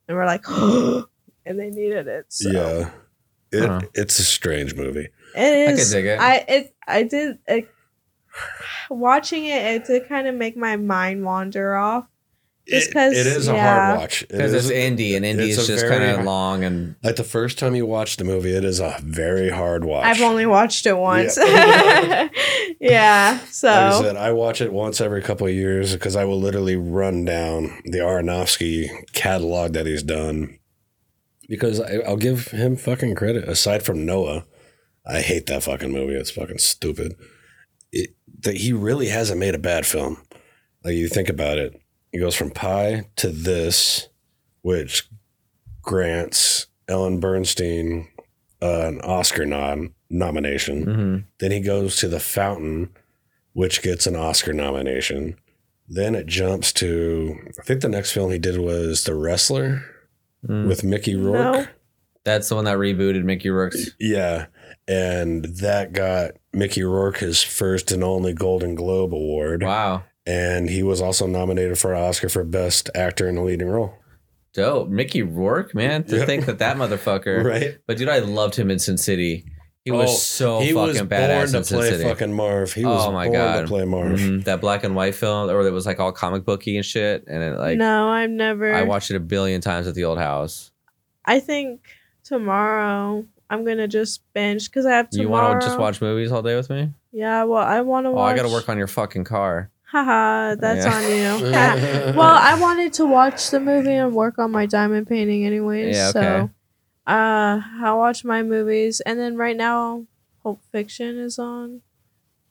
and 0.07 0.18
we're 0.18 0.26
like, 0.26 0.43
and 1.45 1.57
they 1.60 1.70
needed 1.70 2.07
it. 2.07 2.26
So. 2.30 2.49
Yeah, 2.51 2.89
it, 3.51 3.66
Huh. 3.68 3.82
it's 3.93 4.20
a 4.20 4.24
strange 4.24 4.76
movie. 4.76 5.07
It 5.36 5.70
I 5.70 5.76
could 5.78 5.89
dig 5.91 6.05
it. 6.05 6.20
I 6.20 6.36
it 6.47 6.76
I 6.86 7.03
did 7.03 7.38
it, 7.47 7.70
watching 8.89 9.45
it. 9.45 9.64
It 9.64 9.86
did 9.86 10.07
kind 10.10 10.28
of 10.28 10.36
make 10.36 10.57
my 10.57 10.76
mind 10.76 11.24
wander 11.24 11.76
off. 11.76 12.05
Just 12.70 12.90
It- 12.90 12.94
'cause, 12.94 13.18
it 13.18 13.26
is 13.28 13.48
a 13.48 13.60
hard 13.60 14.00
watch. 14.00 14.22
It 14.24 14.30
Because 14.30 14.54
it's 14.54 14.66
is- 14.66 14.72
indie, 14.72 15.16
and 15.16 15.26
indie 15.26 15.50
is 15.50 15.66
just 15.68 15.88
kind 15.88 16.04
of 16.04 16.24
long 16.26 16.64
and 16.64 16.96
Like 17.04 17.16
the 17.16 17.24
first 17.24 17.58
time 17.58 17.76
you 17.76 17.86
watch 17.86 18.18
the 18.18 18.24
movie, 18.24 18.56
it 18.56 18.64
is 18.64 18.80
a 18.80 18.98
very 19.04 19.50
hard 19.50 19.84
watch. 19.86 20.06
I've 20.06 20.22
only 20.22 20.46
watched 20.46 20.86
it 20.86 20.98
once. 20.98 21.38
Yeah. 22.80 23.40
so 23.52 23.68
Like 23.68 23.94
I 23.94 24.02
said, 24.02 24.16
I 24.18 24.32
watch 24.32 24.62
it 24.62 24.72
once 24.74 25.02
every 25.02 25.22
couple 25.22 25.48
of 25.48 25.54
years 25.54 25.94
because 25.94 26.16
I 26.16 26.26
will 26.26 26.40
literally 26.40 26.76
run 26.76 27.26
down 27.26 27.82
the 27.86 28.00
Aronofsky 28.00 28.90
catalog 29.14 29.74
that 29.74 29.86
he's 29.86 30.04
done. 30.04 30.58
Because 31.48 31.80
I, 31.82 31.96
I'll 32.08 32.18
give 32.18 32.50
him 32.50 32.76
fucking 32.76 33.16
credit. 33.16 33.48
Aside 33.50 33.84
from 33.84 34.06
Noah, 34.06 34.46
I 35.06 35.22
hate 35.22 35.48
that 35.48 35.64
fucking 35.64 35.92
movie. 35.92 36.14
It's 36.14 36.30
fucking 36.32 36.60
stupid. 36.60 37.16
It, 37.92 38.12
that 38.42 38.58
he 38.58 38.72
really 38.72 39.08
hasn't 39.08 39.40
made 39.40 39.56
a 39.56 39.60
bad 39.60 39.86
film. 39.88 40.22
Like 40.84 40.94
you 40.94 41.08
think 41.10 41.28
about 41.28 41.58
it, 41.58 41.74
he 42.12 42.20
goes 42.20 42.36
from 42.36 42.51
Pi 42.51 43.05
to 43.18 43.30
this, 43.30 44.07
which 44.62 45.10
grants 45.82 46.68
Ellen 46.88 47.22
Burstyn 47.22 48.07
uh, 48.62 48.82
an 48.88 48.99
Oscar 49.01 49.45
nod 49.45 49.89
nomination. 50.10 50.86
Mhm. 50.86 51.24
Then 51.39 51.51
he 51.51 51.62
goes 51.62 51.95
to 51.97 52.07
The 52.10 52.20
Fountain, 52.20 52.89
which 53.53 53.82
gets 53.82 54.05
an 54.05 54.16
Oscar 54.16 54.51
nomination. 54.53 55.36
Then 55.88 56.14
it 56.14 56.26
jumps 56.28 56.74
to 56.74 57.38
I 57.60 57.64
think 57.64 57.82
the 57.82 57.89
next 57.89 58.12
film 58.12 58.32
he 58.32 58.38
did 58.39 58.57
was 58.60 59.03
The 59.03 59.16
Wrestler 59.16 59.84
Mm. 60.47 60.68
with 60.70 60.84
Mickey 60.86 61.16
Rourke. 61.16 61.55
No. 61.57 61.68
that's 62.24 62.47
the 62.49 62.55
one 62.55 62.64
that 62.66 62.78
rebooted 62.78 63.24
Mickey 63.24 63.49
Rourke's. 63.49 63.91
Yeah. 63.99 64.45
And 64.88 65.45
that 65.57 65.91
got 65.93 66.32
Mickey 66.53 66.84
Rourke 66.84 67.18
his 67.18 67.41
first 67.43 67.91
and 67.91 68.03
only 68.03 68.34
Golden 68.34 68.74
Globe 68.76 69.14
award. 69.14 69.64
Wow, 69.64 70.03
And 70.30 70.70
he 70.70 70.84
was 70.84 71.02
also 71.02 71.26
nominated 71.26 71.78
for 71.80 71.94
an 71.94 72.04
Oscar 72.04 72.30
for 72.30 72.44
Best 72.44 72.90
Actor 72.94 73.28
in 73.28 73.38
a 73.38 73.44
Leading 73.44 73.68
Role. 73.70 73.94
dope. 74.54 74.90
Mickey 74.90 75.22
Rourke, 75.24 75.74
man. 75.74 76.04
To 76.06 76.18
Yeah. 76.18 76.26
think 76.26 76.46
that 76.46 76.60
that 76.60 76.78
motherfucker. 76.78 77.44
Right? 77.54 77.78
But 77.88 77.98
dude, 77.98 78.10
I 78.10 78.20
loved 78.20 78.56
him 78.56 78.70
in 78.72 78.78
Sin 78.80 78.98
City. 78.98 79.46
He 79.86 79.92
was 79.92 80.10
Oh, 80.10 80.14
so 80.14 80.60
he 80.60 80.74
fucking 80.74 80.88
was 80.88 81.02
badass 81.02 81.28
born 81.30 81.42
in 81.48 81.52
to 81.54 81.64
Sin 81.64 81.78
play 81.78 81.90
City. 81.92 82.04
fucking 82.04 82.34
Marv. 82.34 82.74
He 82.74 82.86
was 82.86 83.06
oh 83.08 83.12
my 83.12 83.26
born 83.28 83.34
god, 83.40 83.62
to 83.62 83.68
play 83.68 83.86
Marv. 83.86 84.20
Mhm. 84.20 84.44
That 84.44 84.60
black 84.62 84.84
and 84.84 84.96
white 84.96 85.16
film, 85.16 85.50
or 85.50 85.66
it 85.66 85.72
was 85.72 85.86
like 85.86 86.00
all 86.00 86.12
comic 86.12 86.44
booky 86.46 86.76
and 86.78 86.86
shit. 86.86 87.24
And 87.28 87.42
it 87.42 87.58
like 87.58 87.78
no, 87.78 88.10
I've 88.10 88.30
never. 88.30 88.74
I 88.74 88.84
watched 88.84 89.10
it 89.10 89.16
a 89.16 89.20
billion 89.22 89.62
times 89.62 89.88
at 89.88 89.96
the 89.96 90.04
old 90.04 90.18
house. 90.20 90.72
I 91.26 91.40
think 91.40 91.82
tomorrow 92.24 93.26
I'm 93.50 93.66
gonna 93.66 93.88
just 93.88 94.22
binge 94.34 94.70
because 94.70 94.86
I 94.86 94.92
have 94.92 95.10
tomorrow. 95.10 95.28
You 95.28 95.32
want 95.52 95.62
to 95.62 95.68
just 95.68 95.80
watch 95.80 96.02
movies 96.02 96.32
all 96.32 96.42
day 96.42 96.56
with 96.56 96.70
me? 96.70 96.92
Yeah. 97.12 97.44
Well, 97.46 97.64
I 97.64 97.82
want 97.82 98.06
to 98.06 98.10
Oh, 98.10 98.14
watch. 98.14 98.34
I 98.34 98.36
got 98.36 98.44
to 98.48 98.54
work 98.54 98.70
on 98.70 98.78
your 98.78 98.88
fucking 98.88 99.24
car. 99.24 99.70
Haha, 99.92 100.56
that's 100.56 100.86
Yeah. 100.86 100.96
on 100.96 101.04
you. 101.44 101.52
well, 102.18 102.38
I 102.40 102.58
wanted 102.60 102.94
to 102.94 103.06
watch 103.06 103.50
the 103.50 103.60
movie 103.60 103.94
and 103.94 104.14
work 104.14 104.38
on 104.38 104.52
my 104.52 104.66
diamond 104.66 105.08
painting 105.08 105.46
anyways. 105.46 105.96
Yeah, 105.96 106.10
okay. 106.10 106.20
So, 106.22 106.50
uh, 107.12 107.62
I 107.82 107.94
watch 107.94 108.24
my 108.24 108.44
movies, 108.44 109.02
and 109.02 109.20
then 109.20 109.36
right 109.36 109.58
now, 109.58 110.06
Pulp 110.44 110.62
Fiction 110.72 111.18
is 111.18 111.40
on 111.40 111.82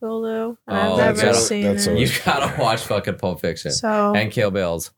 Hulu, 0.03 0.57
and 0.67 0.77
Oh, 0.79 0.93
I've 0.95 0.99
never 1.17 1.23
gotta- 1.23 1.35
seen 1.39 1.65
it. 1.65 1.87
always- 1.89 2.19
You 2.19 2.25
gotta 2.25 2.61
watch 2.61 2.81
fucking 2.83 3.17
Pulp 3.17 3.41
Fiction 3.41 3.71
so 3.73 4.13
and 4.17 4.31
Kill 4.33 4.51
Bills. 4.51 4.91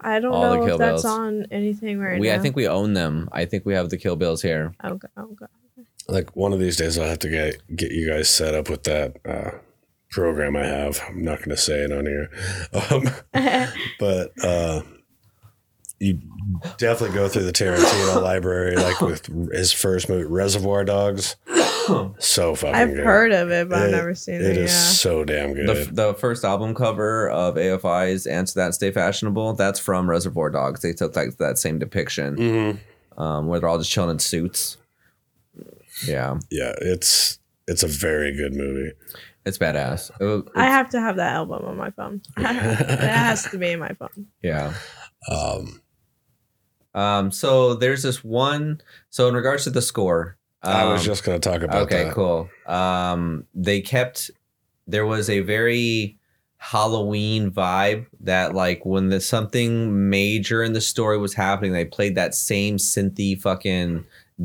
I 0.00 0.20
don't 0.20 0.32
all 0.32 0.50
the 0.50 0.56
know 0.58 0.64
Kill 0.66 0.74
if 0.74 0.78
that's 0.78 1.02
Bills. 1.02 1.04
on 1.06 1.46
anything 1.50 1.98
right 1.98 2.20
we, 2.20 2.28
now. 2.28 2.36
I 2.36 2.38
think 2.38 2.54
we 2.54 2.68
own 2.68 2.92
them. 2.94 3.28
I 3.32 3.46
think 3.46 3.66
we 3.66 3.74
have 3.74 3.90
the 3.90 3.96
Kill 3.96 4.14
Bills 4.14 4.42
here. 4.42 4.74
Okay. 4.84 5.08
Okay. 5.18 5.46
Like 6.06 6.36
one 6.36 6.52
of 6.52 6.60
these 6.60 6.76
days, 6.76 6.96
I'll 6.98 7.08
have 7.08 7.18
to 7.20 7.28
get 7.28 7.56
get 7.76 7.90
you 7.90 8.08
guys 8.08 8.28
set 8.30 8.54
up 8.54 8.70
with 8.70 8.84
that 8.84 9.16
uh, 9.28 9.50
program 10.10 10.56
I 10.56 10.64
have. 10.66 11.00
I'm 11.08 11.22
not 11.24 11.38
going 11.38 11.50
to 11.50 11.56
say 11.56 11.80
it 11.80 11.92
on 11.92 12.06
here, 12.06 12.30
um, 12.90 13.08
but 13.98 14.32
uh, 14.44 14.82
you 15.98 16.20
definitely 16.78 17.14
go 17.16 17.28
through 17.28 17.44
the 17.44 17.52
Tarantino 17.52 18.22
library, 18.22 18.76
like 18.76 19.00
with 19.00 19.26
his 19.52 19.72
first 19.72 20.08
movie, 20.08 20.24
Reservoir 20.24 20.84
Dogs. 20.84 21.36
So 22.18 22.54
fucking 22.54 22.74
I've 22.74 22.90
good. 22.90 22.98
heard 23.06 23.32
of 23.32 23.50
it, 23.50 23.66
but 23.70 23.78
I've 23.78 23.90
never 23.90 24.14
seen 24.14 24.34
it. 24.34 24.42
It 24.42 24.56
is 24.58 24.70
yeah. 24.70 24.76
so 24.90 25.24
damn 25.24 25.54
good. 25.54 25.66
The, 25.68 25.90
the 25.90 26.12
first 26.12 26.44
album 26.44 26.74
cover 26.74 27.30
of 27.30 27.54
AFI's 27.54 28.26
Answer 28.26 28.60
That 28.60 28.64
and 28.66 28.74
Stay 28.74 28.90
Fashionable, 28.90 29.54
that's 29.54 29.80
from 29.80 30.10
Reservoir 30.10 30.50
Dogs. 30.50 30.82
They 30.82 30.92
took 30.92 31.16
like 31.16 31.38
that 31.38 31.56
same 31.56 31.78
depiction 31.78 32.36
Mhm. 32.36 32.78
um, 33.18 33.46
where 33.46 33.58
they're 33.58 33.70
all 33.70 33.78
just 33.78 33.90
chilling 33.90 34.10
in 34.10 34.18
suits. 34.18 34.76
Yeah. 36.06 36.38
Yeah, 36.50 36.74
it's 36.82 37.38
it's 37.66 37.82
a 37.82 37.88
very 37.88 38.36
good 38.36 38.52
movie. 38.52 38.92
It's 39.44 39.58
badass. 39.58 40.10
It- 40.20 40.48
I 40.54 40.64
have 40.66 40.90
to 40.90 41.00
have 41.00 41.16
that 41.16 41.32
album 41.34 41.64
on 41.64 41.76
my 41.76 41.90
phone. 41.90 42.20
it 42.36 42.42
has 43.00 43.44
to 43.50 43.58
be 43.58 43.72
in 43.72 43.80
my 43.80 43.92
phone. 43.98 44.26
yeah. 44.42 44.74
Um, 45.30 45.80
Um. 46.94 47.30
So 47.30 47.74
there's 47.74 48.02
this 48.02 48.22
one. 48.24 48.80
So 49.10 49.28
in 49.28 49.34
regards 49.34 49.64
to 49.64 49.70
the 49.70 49.82
score, 49.82 50.36
I 50.62 50.84
was 50.86 51.00
um, 51.00 51.06
just 51.06 51.24
going 51.24 51.40
to 51.40 51.50
talk 51.50 51.62
about 51.62 51.82
okay, 51.82 52.04
that. 52.04 52.14
cool. 52.14 52.48
Um, 52.66 53.46
they 53.54 53.80
kept 53.80 54.30
there 54.86 55.06
was 55.06 55.28
a 55.30 55.40
very 55.40 56.18
Halloween 56.56 57.50
vibe 57.50 58.06
that 58.20 58.54
like 58.54 58.84
when 58.84 59.10
the 59.10 59.20
something 59.20 60.10
major 60.10 60.62
in 60.62 60.72
the 60.72 60.80
story 60.80 61.16
was 61.18 61.34
happening, 61.34 61.72
they 61.72 61.84
played 61.84 62.16
that 62.16 62.34
same 62.34 62.78
synthy 62.78 63.40
fucking 63.40 64.04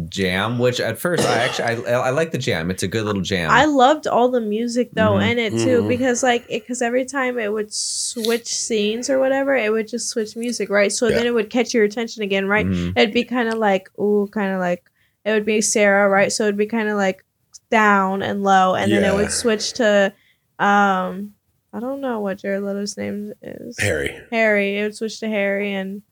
jam. 0.10 0.58
Which 0.60 0.80
at 0.80 0.98
first 1.00 1.24
I 1.28 1.36
actually 1.40 1.88
I, 1.88 2.00
I 2.00 2.10
like 2.10 2.32
the 2.32 2.38
jam. 2.38 2.72
It's 2.72 2.84
a 2.84 2.88
good 2.88 3.06
little 3.06 3.22
jam. 3.22 3.52
I 3.52 3.66
loved 3.66 4.08
all 4.08 4.30
the 4.30 4.42
music 4.42 4.90
though 4.94 5.14
Mhm. 5.14 5.32
in 5.32 5.40
it 5.40 5.50
too 5.52 5.84
Mhm. 5.84 5.88
because 5.88 6.24
like 6.24 6.48
because 6.48 6.82
every 6.82 7.06
time 7.06 7.38
it 7.38 7.52
would 7.54 7.72
switch 7.74 8.48
scenes 8.48 9.10
or 9.10 9.20
whatever, 9.20 9.56
it 9.56 9.72
would 9.72 9.88
just 9.88 10.10
switch 10.10 10.36
music, 10.36 10.70
right? 10.70 10.92
So 10.92 11.10
then 11.10 11.26
it 11.28 11.34
would 11.34 11.50
catch 11.50 11.74
your 11.74 11.84
attention 11.84 12.24
again, 12.24 12.48
right? 12.48 12.66
Mhm. 12.66 12.94
It'd 12.98 13.14
be 13.14 13.24
kind 13.24 13.50
of 13.50 13.56
like 13.60 13.90
ooh, 14.00 14.28
kind 14.32 14.52
of 14.54 14.60
like 14.60 14.84
it 15.26 15.32
would 15.32 15.46
be 15.46 15.62
Sarah, 15.62 16.10
right? 16.10 16.32
So 16.32 16.44
it'd 16.44 16.58
be 16.58 16.66
kind 16.66 16.90
of 16.90 16.98
like 16.98 17.24
down 17.70 18.22
and 18.24 18.44
low, 18.44 18.76
and 18.76 18.92
then 18.92 19.04
it 19.04 19.14
would 19.16 19.32
switch 19.32 19.74
to 19.74 20.12
um 20.60 21.34
I 21.76 21.80
don't 21.80 22.02
know 22.02 22.20
what 22.20 22.38
Jared 22.40 22.62
Leto's 22.64 22.98
name 22.98 23.34
is. 23.42 23.78
Harry. 23.80 24.16
Harry. 24.32 24.78
It 24.78 24.84
would 24.84 24.96
switch 24.96 25.20
to 25.22 25.28
Harry 25.28 25.74
and 25.74 26.04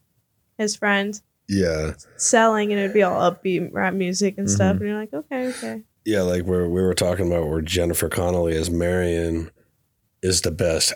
his 0.57 0.75
friend 0.75 1.19
Yeah. 1.51 1.93
selling, 2.17 2.71
and 2.71 2.79
it 2.79 2.83
would 2.83 2.93
be 2.93 3.03
all 3.03 3.29
upbeat 3.29 3.69
rap 3.73 3.93
music 3.93 4.35
and 4.37 4.49
stuff. 4.49 4.77
Mhm. 4.77 4.79
And 4.79 4.89
you're 4.89 4.99
like, 4.99 5.13
okay, 5.13 5.47
okay. 5.49 5.81
Yeah, 6.05 6.21
like 6.21 6.43
where 6.45 6.67
we 6.67 6.81
were 6.81 6.93
talking 6.93 7.27
about 7.27 7.47
where 7.49 7.61
Jennifer 7.61 8.07
Connelly 8.09 8.55
as 8.55 8.71
Marion 8.71 9.51
is 10.23 10.41
the 10.41 10.51
best 10.51 10.93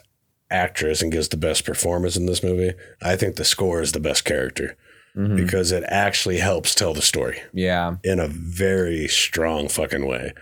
actress 0.50 1.02
and 1.02 1.12
gives 1.12 1.28
the 1.30 1.38
best 1.38 1.66
performance 1.66 2.16
in 2.16 2.26
this 2.26 2.42
movie. 2.42 2.74
I 3.02 3.16
think 3.16 3.36
the 3.36 3.44
score 3.46 3.82
is 3.82 3.92
the 3.92 4.00
best 4.00 4.24
character 4.26 4.78
Mhm. 5.18 5.36
because 5.36 5.72
it 5.72 5.84
actually 5.88 6.38
helps 6.38 6.74
tell 6.74 6.94
the 6.94 7.02
story 7.02 7.42
Yeah. 7.54 7.98
in 8.04 8.20
a 8.20 8.28
very 8.28 9.08
strong 9.08 9.68
fucking 9.68 10.06
way. 10.08 10.34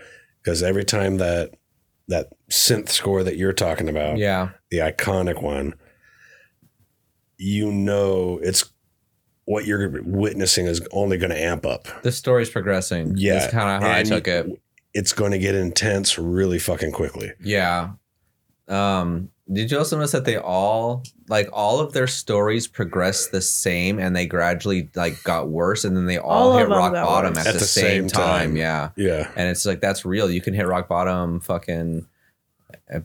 Because 0.42 0.62
every 0.62 0.84
time 0.84 1.16
that 1.18 1.50
that 2.06 2.28
synth 2.50 2.90
score 2.90 3.22
that 3.24 3.38
you're 3.38 3.52
talking 3.54 3.88
about, 3.88 4.18
Yeah. 4.18 4.50
the 4.70 4.76
iconic 4.78 5.42
one, 5.42 5.74
you 7.38 7.72
know 7.72 8.38
it's 8.42 8.70
what 9.46 9.66
you're 9.66 10.02
witnessing 10.02 10.66
is 10.66 10.86
only 10.92 11.18
going 11.18 11.30
to 11.30 11.40
amp 11.40 11.66
up. 11.66 11.86
The 12.02 12.12
story's 12.12 12.50
progressing. 12.50 13.14
Yeah, 13.16 13.38
That's 13.40 13.52
kind 13.52 13.70
of 13.70 13.88
how 13.88 13.96
I 13.96 14.02
took 14.02 14.26
it. 14.26 14.60
It's 14.94 15.12
going 15.12 15.32
to 15.32 15.38
get 15.38 15.54
intense 15.54 16.18
really 16.18 16.58
fucking 16.58 16.92
quickly. 16.92 17.32
Yeah. 17.40 17.90
Um, 18.68 19.30
did 19.52 19.70
you 19.70 19.78
also 19.78 19.96
notice 19.96 20.12
that 20.12 20.24
they 20.24 20.38
all 20.38 21.02
like 21.28 21.50
all 21.52 21.80
of 21.80 21.92
their 21.92 22.06
stories 22.06 22.66
progressed 22.66 23.30
the 23.30 23.42
same 23.42 23.98
and 23.98 24.16
they 24.16 24.24
gradually 24.24 24.88
like 24.94 25.22
got 25.22 25.48
worse 25.48 25.84
and 25.84 25.96
then 25.96 26.06
they 26.06 26.16
all, 26.16 26.52
All 26.52 26.58
hit 26.58 26.68
rock 26.68 26.92
bottom 26.92 27.34
worse. 27.34 27.46
at, 27.46 27.54
the, 27.54 27.60
same, 27.60 28.08
time. 28.08 28.56
Yeah. 28.56 28.90
Yeah. 28.96 29.30
And 29.36 29.50
it's 29.50 29.66
like 29.66 29.80
that's 29.80 30.06
real. 30.06 30.30
You 30.30 30.40
can 30.40 30.54
hit 30.54 30.66
rock 30.66 30.88
bottom 30.88 31.40
fucking 31.40 32.06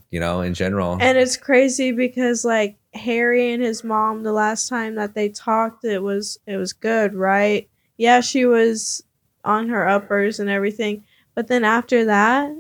you 0.10 0.20
know, 0.20 0.42
in 0.42 0.54
general. 0.54 0.98
And 1.00 1.18
it's 1.18 1.38
crazy 1.38 1.92
because 1.92 2.46
like 2.46 2.78
Harry 2.94 3.52
and 3.54 3.62
his 3.62 3.84
mom, 3.84 4.24
the 4.24 4.34
last 4.34 4.68
time 4.68 4.96
that 4.96 5.14
they 5.14 5.30
talked, 5.30 5.84
it 5.86 6.02
was 6.02 6.40
it 6.48 6.58
was 6.58 6.74
good, 6.74 7.14
right? 7.14 7.70
Yeah, 7.98 8.22
she 8.22 8.46
was 8.46 9.04
on 9.46 9.70
her 9.70 9.88
uppers 9.88 10.40
and 10.40 10.50
everything, 10.50 11.04
but 11.36 11.48
then 11.48 11.64
after 11.64 12.06
that, 12.06 12.52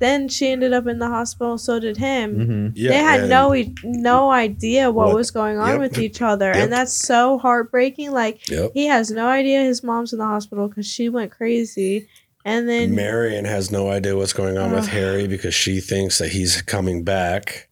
then 0.00 0.28
she 0.28 0.48
ended 0.48 0.72
up 0.72 0.86
in 0.86 0.98
the 1.00 1.08
hospital. 1.08 1.58
So 1.58 1.80
did 1.80 1.96
him. 1.96 2.36
Mhm. 2.36 2.72
Yeah, 2.76 2.90
they 2.90 2.96
had 2.98 3.28
no 3.28 3.52
e- 3.54 3.74
no 3.82 4.30
idea 4.30 4.90
what, 4.92 5.08
What- 5.08 5.16
was 5.16 5.30
going 5.32 5.58
on 5.58 5.70
Yep. 5.70 5.80
with 5.80 5.98
each 5.98 6.22
other, 6.22 6.46
Yep. 6.46 6.56
and 6.56 6.72
that's 6.72 6.92
so 6.92 7.38
heartbreaking. 7.38 8.12
Like 8.12 8.48
Yep. 8.48 8.70
he 8.74 8.86
has 8.86 9.10
no 9.10 9.26
idea 9.26 9.62
his 9.62 9.82
mom's 9.82 10.12
in 10.12 10.18
the 10.20 10.24
hospital 10.24 10.68
because 10.68 10.86
she 10.86 11.08
went 11.08 11.32
crazy, 11.32 12.06
and 12.44 12.68
then 12.68 12.94
Marion 12.94 13.44
has 13.44 13.70
no 13.72 13.90
idea 13.90 14.16
what's 14.16 14.32
going 14.32 14.56
on 14.56 14.72
with 14.72 14.86
Harry 14.88 15.26
because 15.26 15.54
she 15.54 15.80
thinks 15.80 16.18
that 16.18 16.28
he's 16.30 16.62
coming 16.62 17.02
back. 17.02 17.67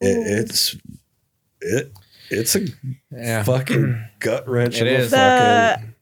It, 0.00 0.40
it's 0.48 0.76
it 1.60 1.92
it's 2.30 2.56
a 2.56 2.66
Yeah. 3.10 3.42
fucking 3.42 4.02
gut 4.20 4.48
wrench 4.48 4.80
It 4.80 4.86
of 4.86 5.00
is. 5.00 5.10
the 5.10 5.16
fucking. 5.16 5.94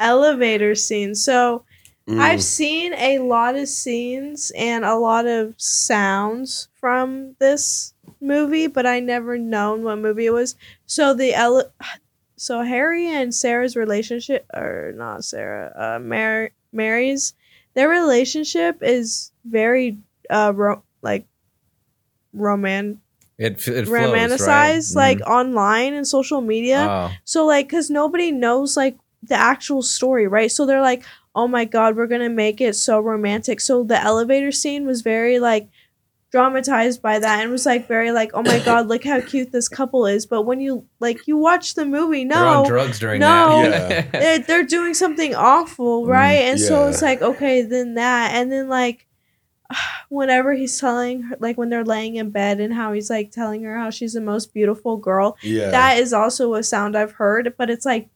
elevator 0.00 0.74
scene. 0.74 1.14
So. 1.14 1.64
Mm. 2.08 2.18
I've 2.18 2.42
seen 2.42 2.94
a 2.94 3.20
lot 3.20 3.54
of 3.54 3.68
scenes 3.68 4.50
and 4.56 4.84
a 4.84 4.96
lot 4.96 5.24
of 5.28 5.54
sounds 5.56 6.66
from 6.80 7.36
this 7.38 7.94
movie, 8.20 8.66
but 8.66 8.86
I 8.86 8.98
never 8.98 9.38
known 9.38 9.84
what 9.84 9.98
movie 10.00 10.26
it 10.26 10.32
was. 10.32 10.56
So 10.86 11.14
the 11.14 11.32
ele- 11.32 11.70
so 12.36 12.62
Harry 12.62 13.06
and 13.06 13.32
Sarah's 13.32 13.76
relationship, 13.76 14.44
or 14.52 14.92
not 14.96 15.24
Sarah, 15.24 15.72
uh, 15.76 16.00
Mar- 16.00 16.50
Mary's, 16.72 17.34
their 17.74 17.88
relationship 17.88 18.78
is 18.82 19.30
very 19.44 19.96
uh 20.28 20.52
ro- 20.56 20.82
like 21.02 21.24
roman 22.32 23.00
It, 23.42 23.54
f- 23.54 23.68
it 23.68 23.86
flows, 23.86 23.88
romanticized 23.88 24.94
right? 24.96 25.18
like 25.18 25.28
online 25.28 25.94
and 25.94 26.06
social 26.06 26.40
media. 26.40 26.86
Oh. 26.88 27.10
So 27.24 27.44
like, 27.46 27.68
cause 27.68 27.90
nobody 27.90 28.30
knows 28.32 28.76
like 28.76 28.96
the 29.22 29.34
actual 29.36 29.82
story, 29.82 30.26
right? 30.26 30.50
So 30.50 30.66
they're 30.66 30.80
like, 30.82 31.02
oh 31.34 31.48
my 31.48 31.64
god, 31.64 31.96
we're 31.96 32.06
gonna 32.06 32.28
make 32.30 32.60
it 32.60 32.74
so 32.76 33.00
romantic. 33.00 33.60
So 33.60 33.84
the 33.84 34.00
elevator 34.00 34.52
scene 34.52 34.86
was 34.86 35.02
very 35.02 35.38
like 35.38 35.68
dramatized 36.30 37.02
by 37.02 37.18
that 37.18 37.40
and 37.42 37.50
was 37.50 37.66
like 37.66 37.86
very 37.86 38.10
like, 38.10 38.30
oh 38.34 38.42
my 38.42 38.58
god, 38.64 38.88
look 38.88 39.04
how 39.04 39.20
cute 39.20 39.52
this 39.52 39.68
couple 39.68 40.06
is. 40.06 40.24
But 40.26 40.42
when 40.42 40.60
you 40.60 40.86
like 41.00 41.26
you 41.26 41.36
watch 41.36 41.74
the 41.74 41.84
movie, 41.84 42.24
They're 42.24 42.38
on 42.44 42.62
no, 42.62 42.68
drugs 42.68 42.98
during 42.98 43.20
no, 43.20 43.62
that. 43.70 44.12
they're, 44.12 44.38
they're 44.38 44.62
doing 44.64 44.94
something 44.94 45.34
awful, 45.34 46.06
right? 46.06 46.40
and 46.48 46.58
so 46.60 46.86
Mm, 46.86 46.90
it's 46.90 47.02
like, 47.02 47.22
okay, 47.22 47.62
then 47.62 47.94
that, 47.94 48.32
and 48.34 48.50
then 48.50 48.68
like 48.68 49.06
whenever 50.08 50.52
he's 50.54 50.78
telling 50.78 51.22
her, 51.22 51.36
like 51.40 51.56
when 51.58 51.68
they're 51.68 51.84
laying 51.84 52.16
in 52.16 52.30
bed 52.30 52.60
and 52.60 52.72
how 52.74 52.92
he's 52.92 53.10
like 53.10 53.30
telling 53.30 53.62
her 53.64 53.76
how 53.76 53.90
she's 53.90 54.12
the 54.14 54.20
most 54.20 54.52
beautiful 54.54 54.96
girl, 54.96 55.36
yeah. 55.42 55.70
that 55.70 55.98
is 55.98 56.12
also 56.12 56.54
a 56.54 56.62
sound 56.62 56.96
I've 56.96 57.12
heard, 57.12 57.54
but 57.56 57.70
it's 57.70 57.84
like, 57.86 58.08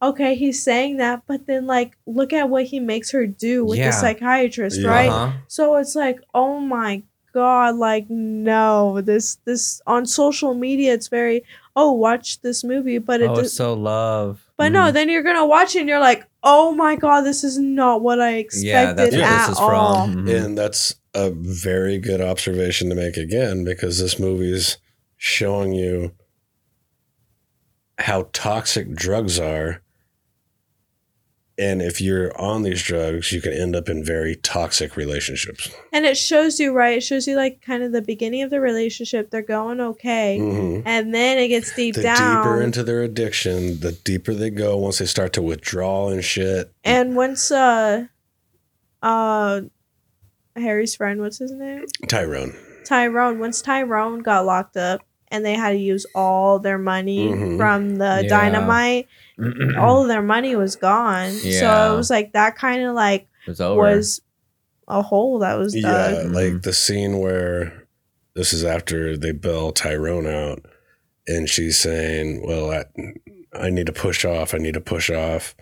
okay, 0.00 0.34
he's 0.36 0.62
saying 0.62 0.98
that, 0.98 1.22
but 1.26 1.46
then 1.46 1.66
like, 1.66 1.96
look 2.06 2.32
at 2.32 2.48
what 2.48 2.66
he 2.66 2.78
makes 2.80 3.10
her 3.10 3.26
do 3.26 3.64
with 3.64 3.78
Yeah. 3.78 3.86
the 3.90 3.92
psychiatrist, 3.92 4.80
Yeah. 4.80 4.88
right? 4.88 5.10
Uh-huh. 5.10 5.32
So 5.48 5.76
it's 5.76 5.94
like, 5.96 6.20
oh 6.34 6.60
my 6.60 7.02
god, 7.32 7.74
like 7.76 8.06
no, 8.08 9.00
this 9.00 9.38
this 9.44 9.80
on 9.86 10.06
social 10.06 10.54
media, 10.54 10.92
it's 10.94 11.08
very, 11.08 11.42
oh, 11.74 11.92
watch 11.92 12.40
this 12.42 12.62
movie, 12.62 12.98
but 12.98 13.20
it 13.20 13.30
Oh, 13.30 13.34
does, 13.36 13.46
it's 13.46 13.54
so 13.54 13.74
love. 13.74 14.44
but 14.56 14.70
Mhm. 14.70 14.72
no, 14.72 14.90
then 14.92 15.08
you're 15.08 15.22
gonna 15.22 15.46
watch 15.46 15.74
it 15.74 15.80
and 15.80 15.88
you're 15.88 15.98
like, 16.00 16.27
oh 16.42 16.72
my 16.72 16.96
god, 16.96 17.22
this 17.22 17.42
is 17.44 17.58
not 17.58 18.00
what 18.02 18.20
I 18.20 18.34
expected 18.34 18.66
Yeah, 18.68 18.92
that's 18.92 19.14
where 19.16 19.24
at 19.24 19.40
this 19.46 19.56
is 19.56 19.58
all. 19.58 19.68
from. 20.06 20.26
Mhm. 20.26 20.44
And 20.44 20.58
that's 20.58 20.94
a 21.14 21.30
very 21.30 21.98
good 21.98 22.20
observation 22.20 22.88
to 22.90 22.94
make 22.94 23.16
again 23.16 23.64
because 23.64 23.98
this 23.98 24.18
movie's 24.18 24.78
showing 25.16 25.72
you 25.72 26.12
how 27.98 28.28
toxic 28.32 28.94
drugs 28.94 29.38
are. 29.40 29.82
And 31.58 31.82
if 31.82 32.00
you're 32.00 32.38
on 32.40 32.62
these 32.62 32.82
drugs, 32.82 33.32
you 33.32 33.40
can 33.40 33.52
end 33.52 33.74
up 33.74 33.88
in 33.88 34.04
very 34.04 34.36
toxic 34.36 34.96
relationships. 34.96 35.68
And 35.92 36.04
it 36.06 36.16
shows 36.16 36.60
you, 36.60 36.72
right? 36.72 36.98
It 36.98 37.00
shows 37.02 37.26
you 37.26 37.34
like 37.36 37.60
kind 37.62 37.82
of 37.82 37.90
the 37.90 38.00
beginning 38.00 38.42
of 38.42 38.50
the 38.50 38.60
relationship. 38.60 39.30
They're 39.30 39.42
going 39.42 39.80
okay. 39.80 40.38
Mhm. 40.40 40.82
And 40.86 41.12
then 41.12 41.36
it 41.38 41.48
gets 41.48 41.74
deep 41.74 41.96
The 41.96 42.02
down. 42.02 42.44
deeper 42.44 42.62
into 42.62 42.84
their 42.84 43.02
addiction, 43.02 43.80
the 43.80 43.90
deeper 43.92 44.34
they 44.34 44.50
go 44.50 44.76
once 44.76 44.98
they 44.98 45.06
start 45.06 45.32
to 45.32 45.42
withdraw 45.42 46.10
and 46.10 46.22
shit. 46.24 46.70
and 46.84 47.16
once 47.16 47.50
uh 47.50 48.04
uh 49.02 49.62
Harry's 50.56 50.94
friend, 50.94 51.20
what's 51.20 51.38
his 51.38 51.52
name? 51.52 51.84
Tyrone. 52.08 52.54
Tyrone. 52.84 53.38
Once 53.38 53.62
Tyrone 53.62 54.20
got 54.20 54.44
locked 54.46 54.76
up 54.76 55.00
and 55.28 55.44
they 55.44 55.54
had 55.54 55.70
to 55.70 55.78
use 55.78 56.06
all 56.14 56.58
their 56.58 56.78
money 56.78 57.28
Mhm. 57.28 57.56
from 57.56 57.96
the 57.96 58.20
Yeah. 58.22 58.28
dynamite, 58.28 59.06
all 59.78 60.02
of 60.02 60.08
their 60.08 60.22
money 60.22 60.56
was 60.56 60.76
gone. 60.76 61.30
So 61.32 61.94
it 61.94 61.96
was 61.96 62.10
like 62.10 62.32
that 62.32 62.56
kind 62.56 62.82
of 62.82 62.94
like 62.94 63.28
was 63.46 63.60
over. 63.60 63.80
was 63.80 64.20
a 64.88 65.02
hole 65.02 65.38
that 65.40 65.58
was 65.58 65.74
dug. 65.74 65.82
Yeah, 65.82 66.30
like 66.30 66.62
the 66.62 66.72
scene 66.72 67.18
where 67.18 67.86
this 68.34 68.52
is 68.52 68.64
after 68.64 69.16
they 69.16 69.32
bail 69.32 69.72
Tyrone 69.72 70.26
out, 70.26 70.64
and 71.26 71.48
she's 71.48 71.78
saying, 71.78 72.46
"Well, 72.46 72.70
I, 72.70 72.84
I 73.58 73.70
need 73.70 73.86
to 73.86 73.92
push 73.92 74.24
off. 74.24 74.54
I 74.54 74.58
need 74.58 74.74
to 74.74 74.80
push 74.80 75.10
off." 75.10 75.54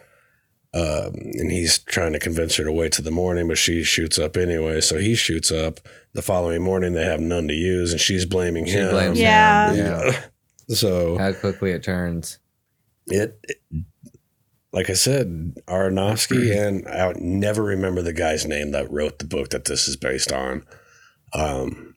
Um, 0.75 1.15
and 1.15 1.51
he's 1.51 1.79
trying 1.79 2.13
to 2.13 2.19
convince 2.19 2.57
her 2.57 2.65
to 2.65 2.73
wait 2.73 2.93
till 2.93 3.05
the 3.05 3.11
morning, 3.11 3.49
but 3.49 3.57
she 3.57 3.83
shoots 3.83 4.19
up 4.19 4.37
anyway. 4.37 4.83
So 4.83 4.99
he 4.99 5.15
shoots 5.15 5.51
up. 5.51 5.81
The 6.13 6.21
following 6.21 6.63
morning, 6.63 6.93
they 6.93 7.05
have 7.05 7.21
none 7.21 7.49
to 7.49 7.55
use, 7.55 7.93
and 7.93 8.01
she's 8.01 8.27
blaming 8.27 8.67
She 8.67 8.73
him. 8.73 8.91
blames 8.91 9.19
Yeah. 9.19 9.73
him. 9.73 9.77
Yeah. 9.87 10.21
So 10.69 11.17
How 11.17 11.33
quickly 11.33 11.71
it 11.71 11.83
turns. 11.85 12.39
It, 13.07 13.39
it- 13.45 13.85
like 14.73 14.91
I 14.91 14.95
said, 14.95 15.55
Aronofsky, 15.69 16.55
and 16.55 16.87
I 16.87 17.15
never 17.17 17.63
remember 17.63 18.03
the 18.03 18.13
guy's 18.13 18.45
name 18.45 18.73
that 18.73 18.91
wrote 18.91 19.19
the 19.21 19.25
book 19.25 19.49
that 19.51 19.65
this 19.65 19.89
is 19.89 19.97
based 19.97 20.33
on. 20.33 20.65
Um, 21.33 21.95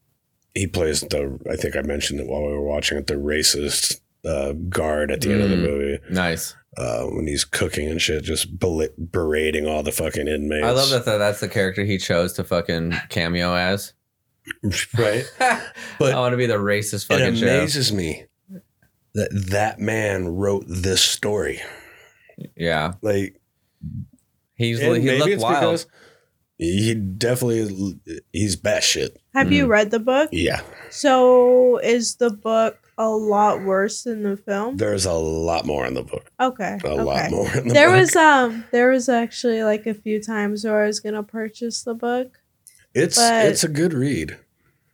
he 0.53 0.65
plays 0.65 1.01
the. 1.01 1.37
I 1.51 1.57
think 1.57 1.75
I 1.75 1.81
mentioned 1.81 2.21
it 2.21 2.27
while 2.27 2.41
we 2.41 2.53
were 2.53 2.61
watching 2.61 2.97
it. 2.97 3.07
The 3.07 3.15
racist 3.15 3.99
uh, 4.25 4.53
guard 4.53 5.11
at 5.11 5.19
the 5.21 5.33
end 5.33 5.41
of 5.41 5.49
the 5.49 5.55
Mm. 5.57 5.61
movie 5.61 5.99
Nice. 6.09 6.55
uh, 6.77 7.03
when 7.05 7.27
he's 7.27 7.43
cooking 7.43 7.89
and 7.89 8.01
shit, 8.01 8.23
just 8.23 8.57
berating 8.59 9.67
all 9.67 9.83
the 9.83 9.91
fucking 9.91 10.27
inmates. 10.29 10.65
I 10.65 10.71
love 10.71 10.89
that 10.91 11.03
that's 11.05 11.41
the 11.41 11.49
character 11.49 11.83
he 11.83 11.97
chose 11.97 12.31
to 12.33 12.45
fucking 12.45 12.93
cameo 13.09 13.55
as. 13.55 13.93
right? 14.97 15.25
But 15.99 16.13
I 16.13 16.19
want 16.19 16.31
to 16.31 16.37
be 16.37 16.45
the 16.45 16.53
racist 16.55 17.07
fucking 17.07 17.25
it 17.33 17.37
show. 17.39 17.45
amazes 17.47 17.91
me 17.91 18.23
that 19.15 19.29
that 19.51 19.79
man 19.79 20.27
wrote 20.27 20.65
this 20.67 21.01
story. 21.01 21.61
Yeah. 22.55 22.93
Like 23.01 23.39
He's 24.55 24.79
he 24.79 24.87
maybe 24.89 25.17
looked 25.17 25.41
wild. 25.41 25.85
he 26.57 26.93
definitely 26.93 27.59
is- 27.59 28.19
he's 28.33 28.55
batshit. 28.57 29.15
Have 29.33 29.51
you 29.51 29.65
Mm. 29.65 29.69
read 29.69 29.91
the 29.91 29.99
book? 29.99 30.29
Yeah, 30.33 30.61
So 30.89 31.77
is 31.77 32.15
the 32.15 32.29
book 32.29 32.77
a 32.97 33.07
lot 33.09 33.63
worse 33.63 34.03
than 34.03 34.23
the 34.23 34.35
film? 34.35 34.75
there's 34.75 35.05
a 35.05 35.13
lot 35.13 35.65
more 35.65 35.85
in 35.85 35.93
the 35.93 36.03
book. 36.03 36.29
Okay. 36.39 36.77
A 36.83 36.87
okay. 36.87 37.01
lot 37.01 37.31
more 37.31 37.49
in 37.57 37.69
the 37.69 37.73
there 37.73 37.89
book. 37.89 37.99
was 38.01 38.15
um 38.17 38.65
there 38.71 38.89
was 38.91 39.07
actually 39.07 39.63
like 39.63 39.85
a 39.87 39.93
few 39.93 40.21
times 40.21 40.65
where 40.65 40.83
I 40.83 40.87
was 40.87 40.99
gonna 40.99 41.23
purchase 41.23 41.83
the 41.83 41.93
book. 41.93 42.39
It's 42.93 43.17
it's 43.19 43.63
a 43.63 43.69
good 43.69 43.93
read. 43.93 44.37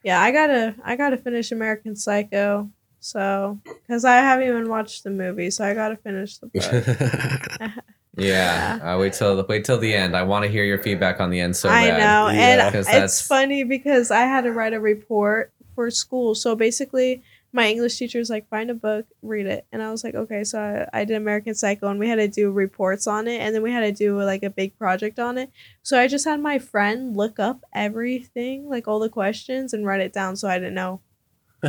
Yeah, 0.04 0.22
I 0.22 0.32
gotta 0.32 0.76
I 0.84 0.96
gotta 0.96 1.18
finish 1.18 1.52
American 1.52 1.96
Psycho. 1.96 2.70
So 3.06 3.60
because 3.64 4.04
I 4.04 4.16
haven't 4.16 4.48
even 4.48 4.68
watched 4.68 5.04
the 5.04 5.12
movie, 5.12 5.52
so 5.52 5.64
I 5.64 5.76
gotta 5.76 5.96
finish 5.96 6.40
the 6.40 6.48
book. 6.48 7.72
Yeah. 8.18 8.80
Uh, 8.96 8.98
wait 8.98 9.12
till 9.14 9.46
wait 9.48 9.64
till 9.66 9.78
the 9.78 9.94
end. 9.94 10.16
I 10.16 10.24
want 10.24 10.44
to 10.46 10.50
hear 10.50 10.64
your 10.64 10.78
feedback 10.80 11.20
on 11.20 11.30
the 11.30 11.40
end 11.40 11.56
so 11.56 11.70
I 11.70 11.88
bad. 11.90 11.98
know, 12.00 12.30
Yeah. 12.30 12.68
and 12.68 12.76
it's 12.76 12.88
that's- 12.88 13.28
funny 13.28 13.64
because 13.64 14.10
I 14.10 14.22
had 14.22 14.46
to 14.46 14.52
write 14.54 14.74
a 14.74 14.80
report 14.80 15.52
for 15.76 15.92
school. 15.92 16.34
So 16.34 16.56
basically, 16.56 17.22
my 17.52 17.68
English 17.68 17.98
teacher 18.00 18.18
was 18.20 18.30
like, 18.30 18.48
"Find 18.50 18.72
a 18.72 18.74
book, 18.74 19.06
read 19.22 19.46
it," 19.48 19.66
and 19.72 19.84
I 19.84 19.92
was 19.92 20.04
like, 20.04 20.16
"Okay." 20.16 20.44
So 20.46 20.60
I, 20.60 21.02
I 21.02 21.06
did 21.06 21.16
American 21.18 21.54
Psycho, 21.56 21.88
and 21.90 22.00
we 22.00 22.08
had 22.08 22.16
to 22.16 22.28
do 22.28 22.52
reports 22.52 23.06
on 23.06 23.28
it, 23.28 23.40
and 23.42 23.54
then 23.54 23.62
we 23.62 23.72
had 23.72 23.82
to 23.82 23.92
do 23.92 24.20
like 24.22 24.44
a 24.44 24.50
big 24.50 24.78
project 24.80 25.20
on 25.20 25.38
it. 25.38 25.52
So 25.84 26.00
I 26.00 26.08
just 26.08 26.26
had 26.26 26.40
my 26.42 26.58
friend 26.58 27.16
look 27.18 27.38
up 27.40 27.64
everything, 27.74 28.70
like 28.70 28.88
all 28.88 29.00
the 29.00 29.10
questions, 29.10 29.74
and 29.74 29.86
write 29.86 30.02
it 30.02 30.14
down, 30.14 30.36
so 30.38 30.48
I 30.48 30.58
didn't 30.58 30.74
know. 30.76 31.02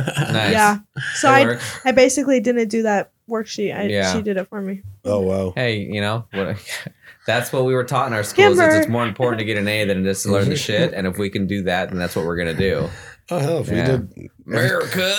Nice. 0.33 0.51
Yeah. 0.53 0.77
So 1.15 1.29
I. 1.29 1.59
I 1.85 1.91
basically 1.91 2.39
didn't 2.39 2.67
do 2.69 2.83
that 2.83 3.11
worksheet. 3.29 3.75
I, 3.77 3.83
Yeah. 3.83 4.13
She 4.13 4.21
did 4.21 4.37
it 4.37 4.47
for 4.47 4.61
me. 4.61 4.81
oh 5.05 5.21
wow. 5.21 5.53
Hey, 5.55 5.79
you 5.79 6.01
know 6.01 6.25
what? 6.33 6.57
That's 7.27 7.51
what 7.51 7.65
we 7.65 7.73
were 7.73 7.83
taught 7.83 8.07
in 8.07 8.13
our 8.13 8.23
schools. 8.23 8.57
Is 8.59 8.75
it's 8.75 8.87
more 8.87 9.05
important 9.05 9.39
to 9.39 9.45
get 9.45 9.57
an 9.57 9.67
A 9.67 9.83
than 9.83 9.99
it 9.99 10.05
is 10.09 10.23
to 10.23 10.31
learn 10.31 10.47
the 10.49 10.55
shit. 10.67 10.93
And 10.93 11.05
if 11.05 11.17
we 11.17 11.29
can 11.29 11.45
do 11.45 11.63
that, 11.63 11.89
then 11.89 11.97
that's 11.99 12.15
what 12.15 12.25
we're 12.25 12.37
gonna 12.37 12.53
do. 12.53 12.89
Oh 13.29 13.39
hell, 13.39 13.57
if 13.59 13.67
Yeah. 13.69 13.97
we 13.97 14.21
did 14.23 14.29
America. 14.45 15.13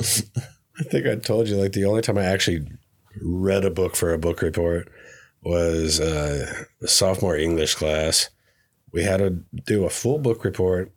I 0.00 0.82
think 0.84 1.06
I 1.06 1.16
told 1.16 1.48
you 1.48 1.56
like 1.56 1.72
the 1.72 1.84
only 1.84 2.02
time 2.02 2.18
I 2.18 2.24
actually 2.24 2.66
read 3.22 3.64
a 3.64 3.70
book 3.70 3.94
for 3.96 4.12
a 4.12 4.18
book 4.18 4.42
report 4.42 4.90
was 5.42 6.00
uh, 6.00 6.64
a 6.82 6.88
sophomore 6.88 7.36
English 7.36 7.74
class. 7.76 8.30
We 8.92 9.02
had 9.02 9.18
to 9.18 9.30
do 9.66 9.84
a 9.84 9.90
full 9.90 10.18
book 10.18 10.44
report. 10.44 10.92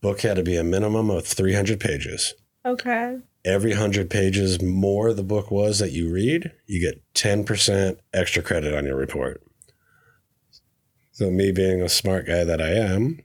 Book 0.00 0.22
had 0.22 0.36
to 0.36 0.42
be 0.42 0.56
a 0.56 0.64
minimum 0.64 1.10
of 1.10 1.26
300 1.26 1.78
pages. 1.78 2.34
Okay. 2.64 3.18
Every 3.44 3.70
100 3.70 4.10
pages 4.10 4.60
more 4.62 5.12
the 5.12 5.22
book 5.22 5.50
was 5.50 5.78
that 5.78 5.92
you 5.92 6.10
read, 6.12 6.52
you 6.66 6.80
get 6.80 7.02
10% 7.14 7.96
extra 8.12 8.42
credit 8.42 8.74
on 8.74 8.84
your 8.84 8.96
report. 8.96 9.42
So, 11.12 11.30
me 11.30 11.52
being 11.52 11.82
a 11.82 11.88
smart 11.88 12.26
guy 12.26 12.44
that 12.44 12.60
I 12.62 12.70
am, 12.70 13.20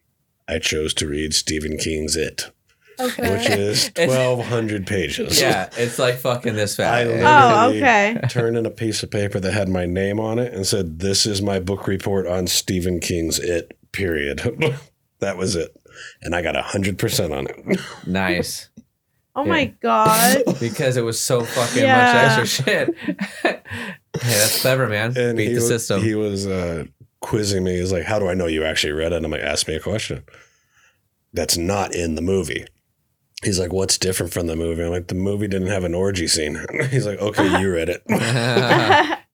I 0.47 0.59
chose 0.59 0.93
to 0.95 1.07
read 1.07 1.33
Stephen 1.33 1.77
King's 1.77 2.15
It, 2.15 2.51
Okay. 2.99 3.31
which 3.37 3.49
is 3.49 3.89
1,200 3.95 4.85
pages. 4.87 5.39
Yeah, 5.39 5.69
it's 5.77 5.97
like 5.99 6.17
fucking 6.17 6.55
this 6.55 6.75
fat. 6.75 6.93
I 6.93 7.03
oh, 7.05 7.69
okay. 7.69 8.19
turned 8.29 8.57
in 8.57 8.65
a 8.65 8.69
piece 8.71 9.01
of 9.03 9.11
paper 9.11 9.39
that 9.39 9.53
had 9.53 9.69
my 9.69 9.85
name 9.85 10.19
on 10.19 10.39
it 10.39 10.53
and 10.53 10.65
said, 10.67 10.99
This 10.99 11.25
is 11.25 11.41
my 11.41 11.59
book 11.59 11.87
report 11.87 12.27
on 12.27 12.47
Stephen 12.47 12.99
King's 12.99 13.39
It, 13.39 13.77
period. 13.91 14.39
that 15.19 15.37
was 15.37 15.55
it. 15.55 15.75
And 16.21 16.35
I 16.35 16.41
got 16.41 16.55
100% 16.55 17.37
on 17.37 17.47
it. 17.47 17.79
Nice. 18.07 18.69
Oh 19.35 19.43
my 19.45 19.65
god. 19.81 20.43
Because 20.59 20.95
it 20.97 21.01
was 21.03 21.19
so 21.19 21.43
fucking 21.43 21.83
Yeah. 21.83 22.05
much 22.33 22.39
extra 22.39 22.63
shit. 22.63 22.95
hey, 23.43 23.61
that's 24.13 24.61
clever, 24.61 24.87
man. 24.87 25.17
And 25.17 25.37
Beat 25.37 25.49
the 25.49 25.55
was, 25.55 25.67
system. 25.67 26.01
He 26.01 26.15
was 26.15 26.47
uh, 26.47 26.85
quizzing 27.19 27.63
me. 27.63 27.77
He's 27.77 27.91
like, 27.91 28.03
How 28.05 28.17
do 28.19 28.27
I 28.29 28.33
know 28.33 28.45
you 28.47 28.63
actually 28.63 28.93
read 28.93 29.11
it? 29.11 29.17
And 29.17 29.25
I'm 29.25 29.31
like, 29.31 29.41
Ask 29.41 29.67
me 29.67 29.75
a 29.75 29.79
question. 29.81 30.23
That's 31.33 31.57
not 31.57 31.93
in 31.93 32.15
the 32.15 32.21
movie. 32.21 32.65
He's 33.43 33.59
like, 33.59 33.73
What's 33.73 33.97
different 33.97 34.31
from 34.31 34.47
the 34.47 34.55
movie? 34.55 34.83
I'm 34.83 34.91
like, 34.91 35.07
The 35.07 35.15
movie 35.15 35.49
didn't 35.49 35.67
have 35.67 35.83
an 35.83 35.93
orgy 35.93 36.27
scene. 36.27 36.63
He's 36.89 37.05
like, 37.05 37.19
Okay, 37.19 37.59
you 37.61 37.71
read 37.73 37.89
it. 37.89 38.03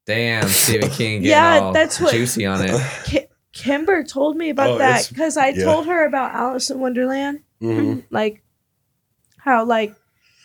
Damn, 0.07 0.47
Stephen 0.47 0.89
King 0.89 1.21
getting 1.21 1.29
Yeah, 1.29 1.59
all 1.59 1.73
that's 1.73 1.99
what- 2.01 2.11
juicy 2.11 2.47
on 2.47 2.61
it. 2.67 3.30
Ki- 3.53 3.63
Kimber 3.63 4.03
told 4.03 4.37
me 4.37 4.49
about 4.49 4.69
Oh, 4.71 4.77
that 4.77 5.07
because 5.09 5.37
I 5.37 5.49
yeah. 5.49 5.63
told 5.63 5.85
her 5.87 6.05
about 6.05 6.33
Alice 6.33 6.69
in 6.69 6.79
Wonderland, 6.79 7.39
Mhm. 7.61 8.03
like 8.09 8.41
how 9.37 9.65
like 9.65 9.95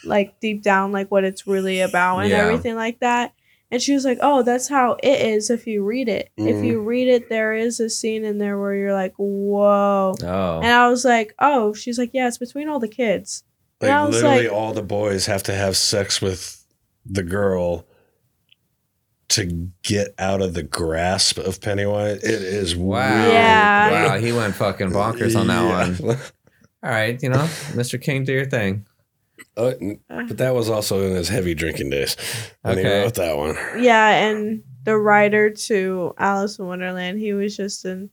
like 0.05 0.39
deep 0.41 0.63
down 0.63 0.93
like 0.93 1.11
what 1.11 1.25
it's 1.25 1.47
really 1.47 1.81
about 1.81 2.19
and 2.21 2.31
Yeah. 2.31 2.39
everything 2.39 2.77
like 2.77 3.01
that. 3.01 3.33
And 3.71 3.83
she 3.83 3.95
was 3.95 4.05
like, 4.05 4.19
"Oh, 4.23 4.43
that's 4.43 4.69
how 4.69 4.97
it 5.03 5.21
is 5.21 5.51
if 5.51 5.67
you 5.67 5.83
read 5.83 6.09
it. 6.09 6.31
If 6.37 6.57
Mhm. 6.57 6.67
you 6.67 6.81
read 6.81 7.09
it, 7.09 7.29
there 7.29 7.53
is 7.53 7.81
a 7.81 7.91
scene 7.91 8.25
in 8.25 8.39
there 8.39 8.59
where 8.61 8.75
you're 8.75 8.93
like, 8.93 9.15
whoa." 9.17 10.15
Oh. 10.23 10.57
And 10.59 10.67
I 10.73 10.89
was 10.89 11.05
like, 11.05 11.35
"Oh." 11.41 11.73
She's 11.75 11.99
like, 11.99 12.11
"Yeah, 12.13 12.29
it's 12.29 12.39
between 12.39 12.69
all 12.69 12.79
the 12.79 12.87
kids." 12.89 13.43
Like 13.81 14.11
literally, 14.13 14.45
like- 14.45 14.53
all 14.53 14.73
the 14.73 14.83
boys 14.83 15.27
have 15.27 15.43
to 15.45 15.53
have 15.55 15.77
sex 15.77 16.23
with 16.23 16.65
the 17.05 17.25
girl 17.25 17.87
to 19.29 19.70
get 19.83 20.09
out 20.18 20.41
of 20.41 20.55
the 20.55 20.62
grasp 20.62 21.39
of 21.39 21.61
Pennywise. 21.61 22.22
It 22.22 22.31
is 22.43 22.77
Wow. 22.77 23.01
weird. 23.22 23.33
Yeah. 23.33 24.07
Wow, 24.09 24.18
he 24.18 24.33
went 24.33 24.55
fucking 24.55 24.91
bonkers 24.91 25.39
on 25.39 25.49
that 25.49 25.62
Yeah. 25.62 26.07
one. 26.07 26.18
All 26.83 26.91
right, 26.91 27.20
you 27.22 27.29
know, 27.31 27.49
Mr. 27.74 28.01
King, 28.01 28.24
do 28.24 28.33
your 28.33 28.45
thing. 28.47 28.87
Uh, 29.57 29.72
but 30.09 30.39
that 30.39 30.55
was 30.55 30.70
also 30.70 31.03
in 31.09 31.14
his 31.16 31.29
heavy 31.29 31.55
drinking 31.55 31.91
days. 31.91 32.16
when 32.62 32.79
he 32.79 32.85
Okay. 32.85 33.01
wrote 33.03 33.14
that 33.14 33.37
one. 33.37 33.57
Yeah, 33.83 34.09
and 34.29 34.62
the 34.85 34.97
writer 34.97 35.51
to 35.51 36.14
Alice 36.18 36.59
in 36.59 36.66
Wonderland, 36.66 37.18
he 37.18 37.33
was 37.33 37.57
just 37.57 37.85
an 37.85 38.11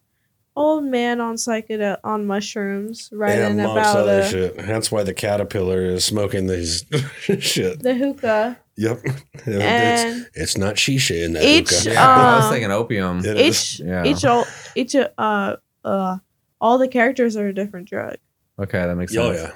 old 0.55 0.83
man 0.85 1.21
on 1.21 1.35
psychedel 1.35 1.97
on 2.03 2.25
mushrooms 2.25 3.09
writing 3.11 3.43
and 3.43 3.61
amongst 3.61 3.91
about 3.91 3.95
other 3.97 4.21
uh, 4.21 4.27
shit. 4.29 4.59
Hence 4.61 4.91
why 4.91 5.03
the 5.03 5.13
caterpillar 5.13 5.85
is 5.85 6.03
smoking 6.05 6.47
these 6.47 6.85
shit. 7.39 7.81
the 7.83 7.93
hookah. 7.95 8.57
Yep. 8.77 9.01
And 9.45 10.19
it's, 10.19 10.29
it's 10.35 10.57
not 10.57 10.75
shisha 10.75 11.23
in 11.25 11.33
that 11.33 11.43
each, 11.43 11.69
hookah. 11.69 11.91
Yeah, 11.93 12.07
I 12.07 12.35
was 12.37 12.45
Um, 12.45 12.51
thinking 12.53 12.71
opium. 12.71 13.25
Each 13.25 13.79
Yeah. 13.79 14.03
each 14.05 14.23
all 14.25 14.45
each 14.75 14.95
uh 14.95 15.55
uh 15.83 16.17
all 16.61 16.77
the 16.77 16.87
characters 16.87 17.35
are 17.35 17.47
a 17.47 17.53
different 17.53 17.89
drug. 17.89 18.15
Okay, 18.59 18.79
that 18.85 18.95
makes 18.95 19.13
sense. 19.13 19.25
Oh, 19.25 19.31
yeah. 19.33 19.51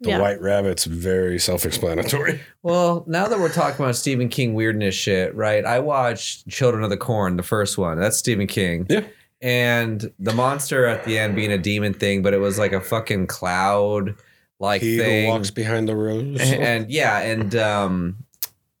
The 0.00 0.08
Yeah. 0.10 0.18
white 0.20 0.40
rabbit's 0.40 0.84
very 0.86 1.38
self 1.38 1.64
explanatory. 1.64 2.40
Well, 2.64 3.04
now 3.06 3.26
that 3.28 3.38
we're 3.38 3.52
talking 3.52 3.84
about 3.84 3.96
Stephen 3.96 4.28
King 4.28 4.54
weirdness 4.54 4.94
shit, 4.94 5.34
right? 5.34 5.64
I 5.64 5.78
watched 5.80 6.48
Children 6.48 6.82
of 6.84 6.90
the 6.90 6.96
Corn, 6.96 7.36
the 7.36 7.42
first 7.42 7.76
one. 7.78 7.98
That's 8.00 8.16
Stephen 8.16 8.46
King. 8.46 8.86
Yeah. 8.88 9.04
And 9.40 10.12
the 10.20 10.32
monster 10.32 10.86
at 10.86 11.04
the 11.04 11.18
end 11.18 11.34
being 11.36 11.50
a 11.52 11.58
demon 11.58 11.92
thing, 11.94 12.22
but 12.22 12.32
it 12.34 12.38
was 12.38 12.58
like 12.58 12.72
a 12.72 12.80
fucking 12.80 13.26
cloud 13.28 14.14
like 14.60 14.80
he 14.82 14.96
thing. 14.96 15.24
who 15.26 15.30
walks 15.32 15.50
behind 15.50 15.88
the 15.88 15.96
rows. 15.96 16.40
and, 16.40 16.62
and 16.62 16.90
yeah, 16.90 17.18
and 17.18 17.54
um, 17.56 18.16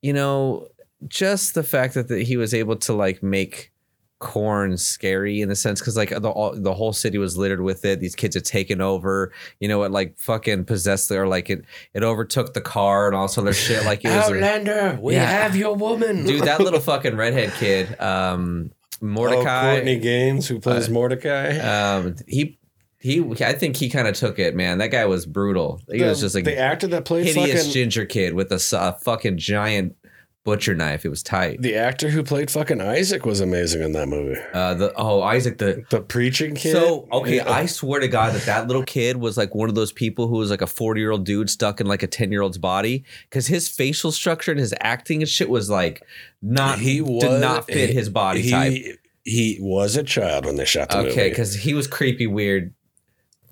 you 0.02 0.12
know, 0.12 0.68
just 1.08 1.54
the 1.54 1.62
fact 1.62 1.94
that 1.94 2.08
the, 2.08 2.22
he 2.22 2.36
was 2.36 2.52
able 2.52 2.76
to 2.76 2.92
like 2.92 3.22
make 3.22 3.70
corn 4.18 4.76
scary 4.78 5.40
in 5.40 5.48
the 5.48 5.56
sense 5.56 5.80
because 5.80 5.96
like 5.96 6.10
the 6.10 6.30
all, 6.30 6.54
the 6.54 6.72
whole 6.72 6.92
city 6.92 7.18
was 7.18 7.36
littered 7.36 7.60
with 7.60 7.84
it. 7.84 7.98
These 7.98 8.14
kids 8.14 8.36
had 8.36 8.44
taken 8.44 8.80
over. 8.80 9.32
You 9.58 9.66
know, 9.66 9.82
it 9.82 9.90
like 9.90 10.16
fucking 10.18 10.64
possessed 10.66 11.10
or 11.10 11.26
like 11.26 11.50
it 11.50 11.64
it 11.92 12.04
overtook 12.04 12.54
the 12.54 12.60
car 12.60 13.08
and 13.08 13.16
all 13.16 13.26
this 13.26 13.36
other 13.36 13.52
shit. 13.52 13.84
Like 13.84 14.04
it 14.04 14.08
was 14.08 14.28
a- 14.30 14.34
Outlander, 14.34 14.98
we 15.02 15.14
Yeah. 15.14 15.26
have 15.26 15.56
your 15.56 15.74
woman. 15.74 16.24
dude. 16.24 16.42
That 16.44 16.60
little 16.60 16.78
fucking 16.80 17.16
redhead 17.16 17.52
kid, 17.54 18.00
um, 18.00 18.70
Oh, 19.02 19.06
Mordecai. 19.06 19.72
Courtney 19.74 19.98
Gaines, 19.98 20.46
who 20.46 20.60
plays 20.60 20.88
Uh, 20.88 20.92
Mordecai. 20.92 21.58
um, 21.58 22.14
he. 22.28 22.58
He, 23.02 23.20
I 23.44 23.52
think 23.52 23.76
he 23.76 23.90
kind 23.90 24.06
of 24.06 24.14
took 24.14 24.38
it, 24.38 24.54
man. 24.54 24.78
That 24.78 24.92
guy 24.92 25.04
was 25.06 25.26
brutal. 25.26 25.80
He 25.90 25.98
the, 25.98 26.06
was 26.06 26.20
just 26.20 26.36
like 26.36 26.44
the 26.44 26.56
actor 26.56 26.86
that 26.86 27.04
played 27.04 27.26
hideous 27.26 27.58
fucking 27.58 27.72
ginger 27.72 28.06
kid 28.06 28.34
with 28.34 28.52
a 28.52 28.96
fucking 29.02 29.38
giant 29.38 29.96
butcher 30.44 30.74
knife. 30.74 31.04
It 31.04 31.08
was 31.08 31.22
tight. 31.22 31.60
the 31.62 31.74
actor 31.76 32.10
who 32.10 32.22
played 32.22 32.50
fucking 32.50 32.80
Isaac 32.80 33.24
was 33.24 33.40
amazing 33.40 33.82
in 33.82 33.92
that 33.92 34.08
movie. 34.08 34.40
Uh, 34.52 34.74
the 34.74 34.92
oh 34.96 35.22
Isaac 35.22 35.58
the 35.58 35.84
The 35.90 36.00
preaching 36.00 36.54
kid. 36.54 36.72
so 36.72 37.08
okay. 37.12 37.36
Yeah. 37.36 37.50
I 37.50 37.66
swear 37.66 38.00
to 38.00 38.08
God 38.08 38.34
that 38.34 38.46
that 38.46 38.66
little 38.68 38.84
kid 38.84 39.16
was 39.16 39.36
like 39.36 39.54
one 39.54 39.68
of 39.68 39.74
those 39.74 39.92
people 39.92 40.28
who 40.28 40.36
was 40.36 40.50
like 40.50 40.62
a 40.62 40.66
forty 40.66 41.00
year 41.00 41.10
old 41.10 41.24
dude 41.24 41.50
stuck 41.50 41.80
in 41.80 41.86
like 41.86 42.02
a 42.02 42.08
ten 42.08 42.30
year 42.30 42.42
old's 42.42 42.58
body 42.58 43.04
because 43.28 43.46
his 43.46 43.68
facial 43.68 44.12
structure 44.12 44.50
and 44.50 44.60
his 44.60 44.74
acting 44.80 45.22
and 45.22 45.28
shit 45.28 45.48
was 45.48 45.68
like 45.70 46.02
not 46.40 46.78
he 46.78 47.00
was, 47.00 47.22
did 47.22 47.40
not 47.40 47.66
fit 47.66 47.90
he- 47.90 47.94
his 47.94 48.08
body 48.08 48.42
he, 48.42 48.50
type. 48.50 48.98
He 49.24 49.58
was 49.60 49.96
a 49.96 50.02
child 50.02 50.46
when 50.46 50.56
they 50.56 50.64
shot 50.64 50.88
the 50.90 50.98
Okay, 50.98 51.08
movie. 51.08 51.28
because 51.28 51.54
he 51.54 51.74
was 51.74 51.86
creepy 51.86 52.26
weird. 52.26 52.74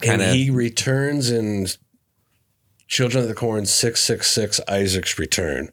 Kind 0.01 0.21
and 0.23 0.35
he 0.37 0.51
returns 0.51 1.31
in 1.31 1.67
Children 2.89 3.23
of 3.23 3.29
the 3.29 3.35
Corn 3.35 3.67
666 3.67 4.61
Isaac's 4.69 5.19
Return. 5.19 5.71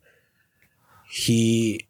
He, 1.09 1.88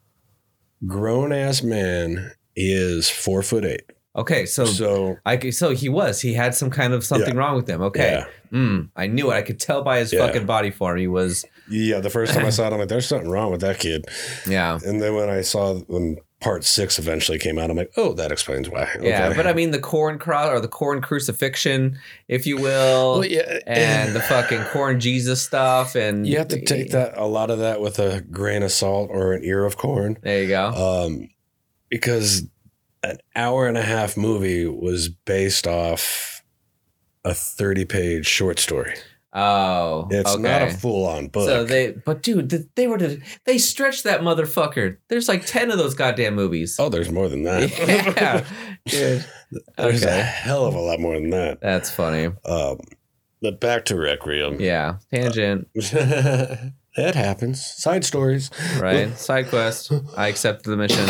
grown 0.86 1.32
ass 1.32 1.62
man, 1.62 2.32
is 2.56 3.10
four 3.10 3.42
foot 3.42 3.64
eight. 3.64 3.82
okay. 4.16 4.46
So 4.46 4.64
So, 4.64 5.16
I 5.26 5.50
so 5.50 5.70
he 5.70 5.88
was 5.88 6.20
he 6.20 6.34
had 6.34 6.54
some 6.54 6.70
kind 6.70 6.92
of 6.92 7.04
something 7.04 7.34
Yeah. 7.34 7.40
wrong 7.40 7.56
with 7.56 7.68
him. 7.68 7.82
Okay, 7.82 8.24
yeah. 8.52 8.56
mm, 8.58 8.88
I 8.96 9.06
knew 9.06 9.30
it. 9.30 9.34
I 9.34 9.42
could 9.42 9.60
tell 9.60 9.82
by 9.82 9.98
his 9.98 10.12
Yeah. 10.12 10.26
fucking 10.26 10.46
body 10.46 10.70
form. 10.70 10.98
He 10.98 11.06
was 11.08 11.44
Yeah, 11.68 12.00
the 12.00 12.10
first 12.10 12.32
time 12.34 12.44
I 12.46 12.50
saw 12.56 12.66
it, 12.68 12.72
I'm 12.72 12.78
like, 12.80 12.88
there's 12.88 13.06
something 13.06 13.28
wrong 13.30 13.50
with 13.52 13.60
that 13.60 13.78
kid. 13.80 14.06
yeah. 14.46 14.78
And 14.84 15.00
then 15.00 15.14
when 15.14 15.28
I 15.28 15.42
saw 15.42 15.74
when 15.80 16.16
part 16.40 16.64
six 16.64 16.98
eventually 16.98 17.38
came 17.38 17.58
out, 17.58 17.68
I'm 17.70 17.76
like, 17.76 17.92
oh, 17.96 18.12
that 18.14 18.30
explains 18.30 18.68
why. 18.68 18.88
Yeah, 19.00 19.34
but 19.34 19.46
I 19.46 19.52
mean 19.52 19.72
the 19.72 19.80
corn 19.80 20.18
cross 20.18 20.48
or 20.50 20.60
the 20.60 20.68
corn 20.68 21.00
crucifixion, 21.00 21.98
if 22.28 22.46
you 22.46 22.56
will, 22.56 23.20
Well, 23.20 23.24
yeah, 23.24 23.58
and 23.66 24.14
the 24.14 24.20
fucking 24.20 24.62
corn 24.66 25.00
Jesus 25.00 25.42
stuff, 25.42 25.94
and 25.96 26.26
you 26.26 26.38
have 26.38 26.48
to 26.48 26.64
take 26.64 26.90
that 26.92 27.16
a 27.16 27.26
lot 27.26 27.50
of 27.50 27.58
that 27.58 27.80
with 27.80 27.98
a 27.98 28.20
grain 28.20 28.62
of 28.62 28.70
salt 28.70 29.10
or 29.12 29.32
an 29.32 29.42
ear 29.44 29.64
of 29.64 29.76
corn. 29.76 30.16
There 30.22 30.42
you 30.42 30.48
go. 30.48 31.06
um, 31.06 31.28
because 31.88 32.42
an 33.02 33.18
hour 33.34 33.66
and 33.66 33.78
a 33.78 33.82
half 33.82 34.16
movie 34.16 34.66
was 34.66 35.08
based 35.08 35.66
off 35.66 36.42
a 37.24 37.34
30 37.34 37.84
page 37.84 38.26
short 38.26 38.58
story. 38.58 38.94
Oh, 39.32 40.08
It's 40.10 40.32
okay. 40.34 40.42
not 40.42 40.62
a 40.62 40.70
full 40.70 41.06
on 41.06 41.28
book. 41.28 41.46
So 41.48 41.64
they, 41.64 41.92
but 41.92 42.22
dude, 42.22 42.68
they 42.74 42.86
were 42.86 42.98
to, 42.98 43.20
they 43.44 43.58
stretched 43.58 44.04
that 44.04 44.20
motherfucker. 44.22 44.96
There's 45.08 45.28
like 45.28 45.44
ten 45.46 45.70
of 45.70 45.78
those 45.78 45.94
goddamn 45.94 46.34
movies. 46.34 46.76
oh, 46.78 46.88
there's 46.88 47.10
more 47.10 47.28
than 47.28 47.42
that. 47.44 47.70
yeah, 48.16 48.44
dude. 48.86 49.24
there's 49.76 50.04
a 50.04 50.22
hell 50.22 50.66
of 50.66 50.74
a 50.74 50.80
lot 50.80 51.00
more 51.00 51.14
than 51.14 51.30
that. 51.30 51.60
That's 51.60 51.90
funny. 51.90 52.26
Um, 52.44 52.78
but 53.40 53.60
back 53.60 53.84
to 53.86 53.96
Requiem. 53.96 54.60
Yeah, 54.60 54.96
tangent, 55.12 55.68
That 56.96 57.14
happens. 57.14 57.64
Side 57.64 58.04
stories. 58.04 58.50
right? 58.80 59.16
Side 59.16 59.48
quest. 59.50 59.92
I 60.16 60.26
accepted 60.26 60.68
the 60.68 60.76
mission. 60.76 61.06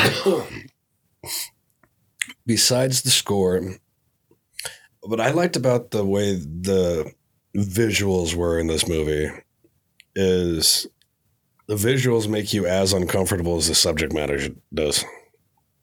besides 2.44 3.02
the 3.02 3.10
score, 3.10 3.62
what 5.00 5.20
I 5.20 5.30
liked 5.30 5.56
about 5.56 5.90
the 5.90 6.04
way 6.04 6.34
the 6.34 7.12
visuals 7.64 8.34
were 8.34 8.58
in 8.58 8.66
this 8.66 8.88
movie 8.88 9.30
is 10.14 10.86
the 11.66 11.74
visuals 11.74 12.28
make 12.28 12.52
you 12.52 12.66
as 12.66 12.92
uncomfortable 12.92 13.56
as 13.56 13.68
the 13.68 13.74
subject 13.74 14.12
matter 14.12 14.38
does. 14.72 15.04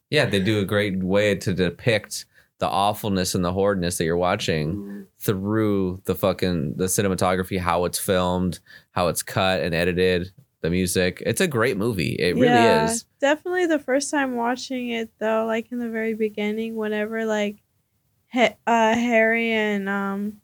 Yeah, 0.10 0.26
they 0.26 0.40
do 0.40 0.60
a 0.60 0.66
great 0.66 0.98
way 1.04 1.36
to 1.36 1.54
depict 1.54 2.26
the 2.60 2.68
awfulness 2.68 3.36
and 3.36 3.44
the 3.44 3.52
horridness 3.52 3.98
that 3.98 4.06
you're 4.06 4.16
watching 4.18 5.06
through 5.20 6.02
the 6.06 6.16
fucking 6.16 6.76
the 6.78 6.86
cinematography, 6.86 7.60
how 7.60 7.86
it's 7.86 8.00
filmed, 8.00 8.60
how 8.92 9.08
it's 9.08 9.24
cut 9.24 9.62
and 9.62 9.74
edited, 9.76 10.32
the 10.62 10.70
music. 10.70 11.22
It's 11.26 11.42
a 11.42 11.48
great 11.48 11.76
movie. 11.78 12.16
It 12.18 12.36
really 12.36 12.46
Yeah, 12.48 12.86
is. 12.86 13.06
Definitely 13.20 13.66
the 13.66 13.80
first 13.80 14.10
time 14.12 14.36
watching 14.36 14.90
it 14.90 15.10
though, 15.20 15.46
like 15.46 15.72
in 15.72 15.80
the 15.80 15.90
very 15.90 16.14
beginning, 16.14 16.76
whenever 16.76 17.26
like 17.26 17.58
Ha- 18.34 18.56
uh, 18.66 18.96
Harry 18.96 19.52
and 19.52 19.88
um 19.90 20.42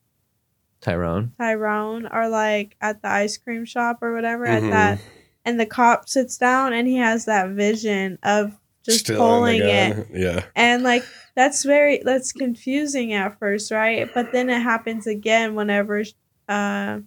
Tyrone. 0.82 1.32
Tyrone 1.38 2.06
are 2.08 2.28
like 2.30 2.76
at 2.82 3.02
the 3.02 3.08
ice 3.10 3.38
cream 3.38 3.66
shop 3.66 4.00
or 4.02 4.14
whatever 4.14 4.46
at 4.46 4.64
Mhm. 4.64 4.72
that 4.72 5.00
and 5.46 5.60
the 5.60 5.66
cop 5.66 6.08
sits 6.10 6.38
down 6.38 6.74
and 6.74 6.88
he 6.88 6.98
has 6.98 7.26
that 7.26 7.50
vision 7.52 8.18
of 8.24 8.52
just 8.84 9.02
Still 9.02 9.18
pulling 9.20 9.62
it. 9.62 10.08
Yeah. 10.12 10.44
and 10.56 10.84
like 10.84 11.04
that's 11.36 11.64
very 11.64 12.02
that's 12.04 12.32
confusing 12.32 13.14
at 13.14 13.38
first 13.40 13.72
right 13.72 14.10
but 14.14 14.32
then 14.32 14.50
it 14.50 14.60
happens 14.62 15.06
again 15.08 15.54
whenever 15.56 16.04
uh 16.50 17.00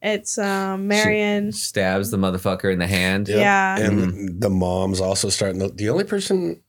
it's 0.00 0.36
um 0.38 0.88
marion 0.88 1.52
Stabs 1.52 2.10
the 2.10 2.16
motherfucker 2.16 2.72
in 2.72 2.78
the 2.80 2.86
hand. 2.86 3.28
Yep. 3.28 3.38
Yeah. 3.38 3.78
And 3.78 4.40
the 4.40 4.50
mom's 4.50 5.00
also 5.00 5.28
starting 5.28 5.60
to, 5.60 5.68
the 5.68 5.90
only 5.90 6.04
person 6.04 6.60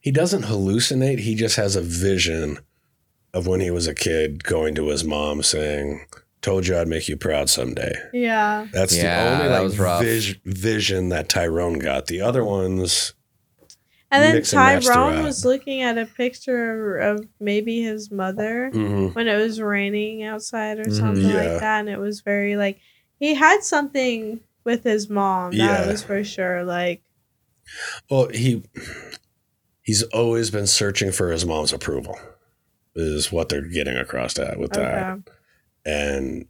he 0.00 0.10
doesn't 0.12 0.42
hallucinate, 0.44 1.18
he 1.20 1.34
just 1.34 1.56
has 1.56 1.74
a 1.76 1.80
vision 1.82 2.58
of 3.34 3.46
when 3.46 3.60
he 3.60 3.70
was 3.70 3.86
a 3.86 3.94
kid 3.94 4.44
going 4.44 4.74
to 4.74 4.88
his 4.88 5.04
mom 5.04 5.42
saying, 5.42 6.06
Told 6.42 6.66
you 6.66 6.76
I'd 6.76 6.88
make 6.88 7.08
you 7.08 7.16
proud 7.16 7.48
someday. 7.48 7.94
yeah 8.12 8.66
That's 8.72 8.96
Yeah, 8.96 9.24
the 9.24 9.30
only 9.36 9.48
that 9.48 9.54
like, 9.54 9.62
was 9.62 9.78
rough. 9.78 10.02
vis- 10.02 10.34
vision 10.44 11.08
that 11.10 11.28
Tyrone 11.28 11.78
got. 11.78 12.06
The 12.08 12.20
other 12.20 12.44
ones, 12.44 13.14
and 14.10 14.22
then 14.22 14.36
and 14.36 14.44
tyrone 14.44 15.22
was 15.22 15.44
looking 15.44 15.80
at 15.82 15.96
a 15.96 16.04
picture 16.04 16.98
of 16.98 17.26
maybe 17.40 17.80
his 17.80 18.10
mother 18.10 18.70
mhm. 18.74 19.14
when 19.14 19.26
it 19.28 19.36
was 19.36 19.58
raining 19.60 20.22
outside 20.24 20.78
or 20.80 20.84
Mhm. 20.84 20.98
something 20.98 21.24
Yeah. 21.30 21.34
like 21.52 21.60
that 21.60 21.80
and 21.80 21.88
it 21.88 21.98
was 21.98 22.20
very 22.20 22.56
like 22.56 22.78
he 23.18 23.34
had 23.34 23.62
something 23.62 24.40
with 24.64 24.84
his 24.84 25.08
mom 25.08 25.52
that 25.52 25.56
Yeah. 25.56 25.86
was 25.90 26.02
for 26.02 26.22
sure 26.24 26.62
like 26.64 27.02
well, 28.10 28.28
he 28.28 28.64
he's 29.82 30.02
always 30.02 30.50
been 30.50 30.66
searching 30.66 31.10
for 31.12 31.30
his 31.30 31.46
mom's 31.46 31.72
approval, 31.72 32.18
is 32.94 33.32
what 33.32 33.48
they're 33.48 33.60
getting 33.62 33.96
across 33.96 34.34
that 34.34 34.58
with 34.58 34.72
that. 34.72 35.18
and 35.84 36.46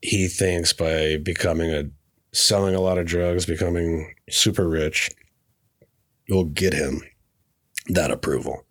he 0.00 0.26
thinks 0.28 0.72
by 0.72 1.16
becoming 1.16 1.70
a 1.72 1.84
selling 2.32 2.74
a 2.74 2.80
lot 2.80 2.98
of 2.98 3.06
drugs, 3.06 3.46
becoming 3.46 4.14
super 4.30 4.68
rich, 4.68 5.10
will 6.28 6.44
get 6.44 6.72
him 6.72 7.02
that 7.88 8.10
approval. 8.10 8.64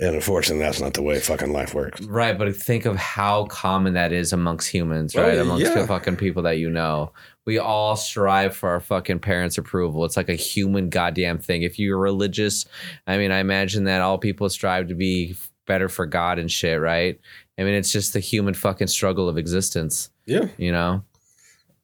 And 0.00 0.14
unfortunately, 0.16 0.64
that's 0.64 0.80
not 0.80 0.94
the 0.94 1.02
way 1.02 1.20
fucking 1.20 1.52
life 1.52 1.74
works. 1.74 2.00
Right, 2.00 2.36
but 2.36 2.54
think 2.56 2.86
of 2.86 2.96
how 2.96 3.44
common 3.46 3.94
that 3.94 4.12
is 4.12 4.32
amongst 4.32 4.68
humans, 4.68 5.14
Oh, 5.14 5.22
right? 5.22 5.38
amongst 5.38 5.64
yeah. 5.64 5.74
the 5.80 5.86
fucking 5.86 6.16
people 6.16 6.42
that 6.42 6.58
you 6.58 6.70
know. 6.70 7.12
We 7.44 7.58
all 7.58 7.94
strive 7.96 8.56
for 8.56 8.70
our 8.70 8.80
fucking 8.80 9.20
parents' 9.20 9.58
approval. 9.58 10.04
It's 10.04 10.16
like 10.16 10.28
a 10.28 10.34
human 10.34 10.88
goddamn 10.88 11.38
thing. 11.38 11.62
If 11.62 11.78
you're 11.78 11.98
religious, 11.98 12.64
I 13.06 13.16
mean, 13.18 13.30
I 13.30 13.38
imagine 13.38 13.84
that 13.84 14.00
all 14.00 14.18
people 14.18 14.48
strive 14.48 14.88
to 14.88 14.94
be 14.94 15.36
better 15.72 15.88
for 15.88 16.04
God 16.04 16.38
and 16.38 16.50
shit, 16.50 16.78
right? 16.80 17.18
I 17.58 17.62
mean, 17.64 17.72
it's 17.74 17.90
just 17.90 18.12
the 18.12 18.20
human 18.20 18.52
fucking 18.54 18.88
struggle 18.88 19.26
of 19.28 19.38
existence, 19.38 20.10
Yeah. 20.26 20.48
you 20.58 20.70
know? 20.72 21.02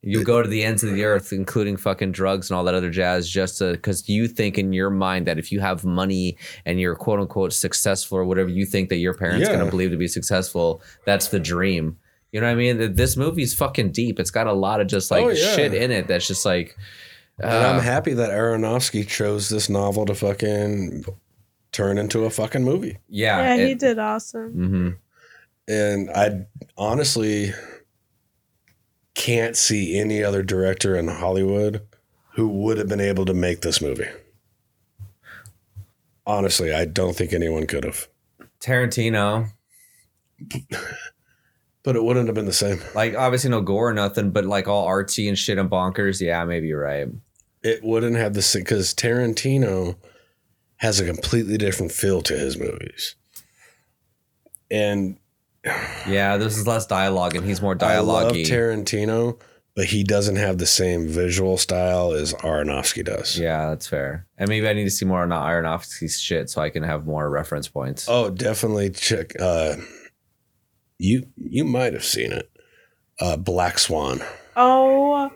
You 0.02 0.22
go 0.24 0.42
to 0.42 0.48
the 0.48 0.62
ends 0.62 0.84
of 0.84 0.92
the 0.92 1.04
earth, 1.04 1.32
including 1.32 1.76
fucking 1.76 2.12
drugs 2.12 2.50
and 2.50 2.56
all 2.56 2.64
that 2.64 2.74
other 2.74 2.90
jazz, 2.90 3.28
just 3.28 3.58
because 3.60 4.08
you 4.08 4.28
think 4.28 4.56
in 4.58 4.72
your 4.72 4.90
mind 4.90 5.26
that 5.26 5.38
if 5.38 5.50
you 5.50 5.58
have 5.60 5.84
money 5.84 6.36
and 6.66 6.78
you're 6.78 6.94
quote 6.94 7.18
unquote 7.18 7.52
successful 7.52 8.18
or 8.18 8.24
whatever 8.24 8.48
you 8.50 8.64
think 8.66 8.90
that 8.90 8.98
your 8.98 9.14
parents 9.14 9.46
Yeah. 9.48 9.54
going 9.54 9.64
to 9.64 9.70
believe 9.70 9.90
to 9.90 9.96
be 9.96 10.06
successful, 10.06 10.80
that's 11.04 11.28
the 11.28 11.40
dream. 11.40 11.96
You 12.32 12.40
know 12.40 12.46
what 12.46 12.52
I 12.52 12.56
mean? 12.56 12.94
This 12.94 13.16
movie's 13.16 13.54
fucking 13.54 13.90
deep. 13.92 14.20
It's 14.20 14.30
got 14.30 14.46
a 14.46 14.52
lot 14.52 14.80
of 14.82 14.86
just 14.86 15.10
like 15.10 15.24
Oh, 15.24 15.30
yeah. 15.30 15.56
shit 15.56 15.72
in 15.74 15.90
it 15.90 16.06
that's 16.06 16.26
just 16.28 16.44
like. 16.44 16.76
And 17.40 17.50
I'm 17.50 17.76
uh, 17.78 17.80
happy 17.80 18.14
that 18.14 18.30
Aronofsky 18.30 19.06
chose 19.06 19.48
this 19.48 19.68
novel 19.68 20.04
to 20.06 20.14
fucking 20.14 21.04
turn 21.78 21.96
into 21.96 22.24
a 22.24 22.30
fucking 22.30 22.64
movie. 22.64 22.98
yeah. 23.08 23.54
yeah 23.56 23.66
he 23.66 23.74
did 23.74 23.98
awesome 24.00 24.50
hmm 24.52 24.90
And 25.68 26.10
I 26.10 26.46
honestly 26.76 27.52
can't 29.14 29.56
see 29.56 29.98
any 29.98 30.22
other 30.24 30.42
director 30.42 30.96
in 30.96 31.06
Hollywood 31.08 31.82
who 32.34 32.48
would 32.48 32.78
have 32.78 32.88
been 32.88 33.00
able 33.00 33.24
to 33.26 33.34
make 33.34 33.60
this 33.62 33.80
movie. 33.80 34.08
Honestly, 36.26 36.72
I 36.74 36.84
don't 36.84 37.16
think 37.16 37.32
anyone 37.32 37.66
could 37.66 37.84
have. 37.84 38.08
Tarantino, 38.60 39.48
But 41.84 41.96
it 41.96 42.04
wouldn't 42.04 42.26
have 42.26 42.34
been 42.34 42.44
the 42.46 42.52
same. 42.52 42.80
like 42.94 43.14
obviously 43.14 43.50
no 43.50 43.60
gore 43.62 43.88
or 43.90 43.94
nothing, 43.94 44.30
but 44.30 44.44
like 44.44 44.68
all 44.68 44.86
artsy 44.86 45.28
and 45.28 45.38
shit 45.38 45.58
and 45.58 45.70
bonkers. 45.70 46.20
Yeah, 46.20 46.44
maybe 46.44 46.66
you're 46.68 46.82
right. 46.82 47.08
It 47.62 47.82
wouldn't 47.82 48.16
have 48.16 48.34
the 48.34 48.42
same 48.42 48.62
because 48.62 48.92
Tarantino 48.94 49.96
has 50.78 50.98
a 51.00 51.04
completely 51.06 51.56
different 51.58 51.92
feel 51.92 52.22
to 52.22 52.36
his 52.36 52.56
movies. 52.58 53.14
And 54.70 55.18
Yeah, 56.08 56.36
this 56.36 56.56
is 56.56 56.66
less 56.66 56.86
dialogue 56.86 57.34
and 57.36 57.44
he's 57.44 57.60
more 57.60 57.74
dialogue. 57.74 58.24
I 58.24 58.26
love 58.28 58.32
Tarantino, 58.36 59.40
but 59.74 59.86
he 59.86 60.02
doesn't 60.04 60.36
have 60.36 60.58
the 60.58 60.66
same 60.66 61.08
visual 61.08 61.56
style 61.58 62.12
as 62.12 62.32
Aronofsky 62.34 63.04
does. 63.04 63.38
Yeah, 63.38 63.68
that's 63.70 63.86
fair. 63.86 64.26
And 64.36 64.48
maybe 64.48 64.68
I 64.68 64.72
need 64.72 64.84
to 64.84 64.90
see 64.90 65.04
more 65.04 65.22
on 65.22 65.30
Aronofsky's 65.30 66.20
shit 66.20 66.48
so 66.50 66.62
I 66.62 66.70
can 66.70 66.82
have 66.82 67.06
more 67.06 67.28
reference 67.28 67.68
points. 67.68 68.06
Oh, 68.08 68.30
definitely 68.30 68.90
check. 68.90 69.32
Uh, 69.40 69.76
you 70.98 71.26
you 71.36 71.64
might 71.64 71.92
have 71.92 72.04
seen 72.04 72.32
it. 72.32 72.50
Uh, 73.20 73.36
Black 73.36 73.78
Swan. 73.78 74.20
oh 74.56 75.30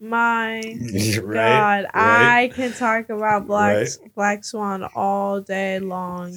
my 0.00 0.60
Right, 1.22 1.32
god 1.34 1.84
right. 1.84 1.90
i 1.94 2.52
can 2.54 2.72
talk 2.72 3.08
about 3.08 3.46
black 3.46 3.76
Right. 3.76 3.88
black 4.14 4.44
swan 4.44 4.84
all 4.94 5.40
day 5.40 5.78
long 5.78 6.36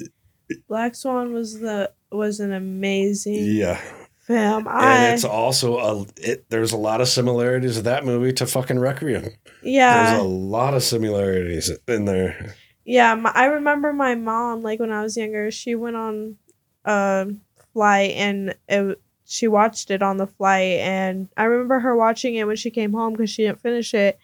black 0.68 0.94
swan 0.94 1.32
was 1.32 1.60
the 1.60 1.92
was 2.10 2.40
an 2.40 2.52
amazing 2.52 3.44
Yeah, 3.56 3.80
film 4.20 4.66
and 4.66 4.76
i 4.80 5.08
it's 5.12 5.24
also 5.24 5.78
a. 5.78 6.06
It, 6.16 6.46
there's 6.48 6.72
a 6.72 6.76
lot 6.78 7.00
of 7.00 7.08
similarities 7.08 7.76
of 7.78 7.84
that 7.84 8.04
movie 8.04 8.32
to 8.34 8.46
fucking 8.46 8.78
Requiem. 8.78 9.28
yeah 9.62 10.10
There's 10.10 10.20
a 10.20 10.24
lot 10.24 10.74
of 10.74 10.82
similarities 10.82 11.70
in 11.86 12.04
there. 12.06 12.54
Yeah, 12.84 13.14
my, 13.14 13.30
I 13.34 13.44
remember 13.46 13.92
my 13.92 14.14
mom 14.16 14.62
like 14.62 14.80
when 14.80 14.90
I 14.90 15.02
was 15.02 15.16
younger. 15.16 15.50
She 15.50 15.74
went 15.76 15.96
on 15.96 16.36
a 16.84 17.28
flight 17.72 18.12
and 18.12 18.54
it, 18.68 19.00
she 19.30 19.46
watched 19.46 19.92
it 19.92 20.02
on 20.02 20.16
the 20.16 20.26
flight 20.26 20.80
and 20.80 21.28
I 21.36 21.44
remember 21.44 21.78
her 21.78 21.94
watching 21.94 22.34
it 22.34 22.48
when 22.48 22.56
she 22.56 22.68
came 22.68 22.92
home 22.92 23.12
because 23.12 23.30
she 23.30 23.44
didn't 23.44 23.60
finish 23.60 23.94
it. 23.94 24.18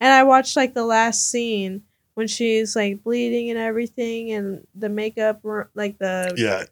And 0.00 0.12
I 0.12 0.22
watched 0.22 0.56
like 0.56 0.72
the 0.72 0.84
last 0.84 1.28
scene 1.28 1.82
when 2.14 2.28
she's 2.28 2.76
like 2.76 3.02
bleeding 3.02 3.50
and 3.50 3.58
everything 3.58 4.30
and 4.30 4.64
the 4.72 4.88
makeup 4.88 5.40
ro- 5.42 5.66
like 5.74 5.98
the 5.98 6.34
Yeah. 6.36 6.62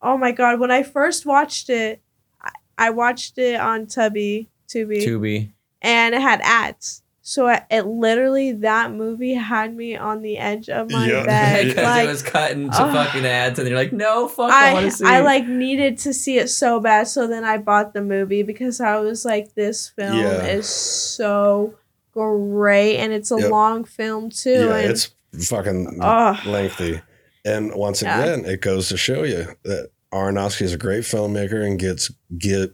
Oh 0.00 0.16
my 0.16 0.32
god, 0.32 0.58
when 0.58 0.70
I 0.70 0.82
first 0.82 1.26
watched 1.26 1.68
it, 1.68 2.00
I, 2.40 2.50
I 2.78 2.90
watched 2.90 3.36
it 3.36 3.60
on 3.60 3.86
Tubby, 3.86 4.48
Tubi, 4.66 5.04
Tubi. 5.06 5.52
and 5.82 6.14
it 6.14 6.22
had 6.22 6.40
ads. 6.42 7.02
So 7.30 7.46
it, 7.48 7.62
it 7.70 7.82
literally 7.86 8.52
that 8.52 8.90
movie 8.90 9.34
had 9.34 9.76
me 9.76 9.94
on 9.96 10.22
the 10.22 10.38
edge 10.38 10.70
of 10.70 10.90
my 10.90 11.06
Yeah. 11.06 11.26
bed. 11.26 11.66
Because 11.68 11.84
like 11.84 12.04
it 12.06 12.08
was 12.08 12.22
cut 12.22 12.52
into 12.52 12.74
Ugh. 12.80 12.94
fucking 12.94 13.26
ads, 13.26 13.58
and 13.58 13.68
you're 13.68 13.76
like, 13.76 13.92
no, 13.92 14.28
fuck, 14.28 14.50
I, 14.50 14.72
want 14.72 14.86
to 14.86 14.90
see. 14.90 15.04
I 15.04 15.20
like 15.20 15.46
needed 15.46 15.98
to 15.98 16.14
see 16.14 16.38
it 16.38 16.48
so 16.48 16.80
bad, 16.80 17.06
so 17.06 17.26
then 17.26 17.44
I 17.44 17.58
bought 17.58 17.92
the 17.92 18.00
movie 18.00 18.42
because 18.42 18.80
I 18.80 18.98
was 19.00 19.26
like, 19.26 19.54
this 19.54 19.90
film 19.90 20.16
Yeah. 20.16 20.46
is 20.46 20.66
so 20.66 21.74
great, 22.14 22.96
and 22.96 23.12
it's 23.12 23.30
a 23.30 23.36
Yep. 23.38 23.50
long 23.50 23.84
film 23.84 24.30
too. 24.30 24.50
Yeah, 24.68 24.76
and 24.76 24.90
it's 24.90 25.10
fucking 25.48 25.98
Ugh. 26.00 26.46
lengthy. 26.46 27.02
And 27.44 27.74
once 27.74 28.00
Yeah. 28.00 28.22
again, 28.24 28.46
it 28.46 28.62
goes 28.62 28.88
to 28.88 28.96
show 28.96 29.24
you 29.24 29.48
that 29.64 29.90
Aronofsky 30.14 30.62
is 30.62 30.72
a 30.72 30.78
great 30.78 31.04
filmmaker 31.04 31.62
and 31.62 31.78
gets 31.78 32.10
get 32.38 32.72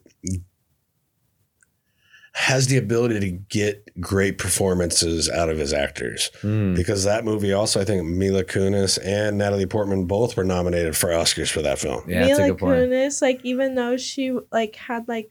has 2.37 2.67
the 2.67 2.77
ability 2.77 3.21
to 3.21 3.31
get 3.31 3.89
great 4.01 4.39
performances 4.39 5.31
out 5.31 5.49
of 5.49 5.57
his 5.57 5.73
actors. 5.73 6.31
Mm. 6.43 6.75
Because 6.75 7.05
that 7.05 7.25
movie 7.25 7.53
also, 7.53 7.81
I 7.81 7.85
think 7.85 8.05
Mila 8.07 8.43
Kunis 8.43 8.99
and 9.05 9.39
Natalie 9.39 9.67
Portman 9.67 10.07
both 10.07 10.37
were 10.37 10.43
nominated 10.43 10.97
for 10.97 11.11
Oscars 11.11 11.49
for 11.51 11.63
that 11.63 11.79
film. 11.79 12.03
Yeah, 12.09 12.27
Mila. 12.27 12.51
Kunis, 12.57 13.23
like 13.23 13.41
even 13.45 13.77
though 13.77 13.97
she 13.97 14.37
like 14.51 14.75
had 14.75 15.07
like 15.07 15.31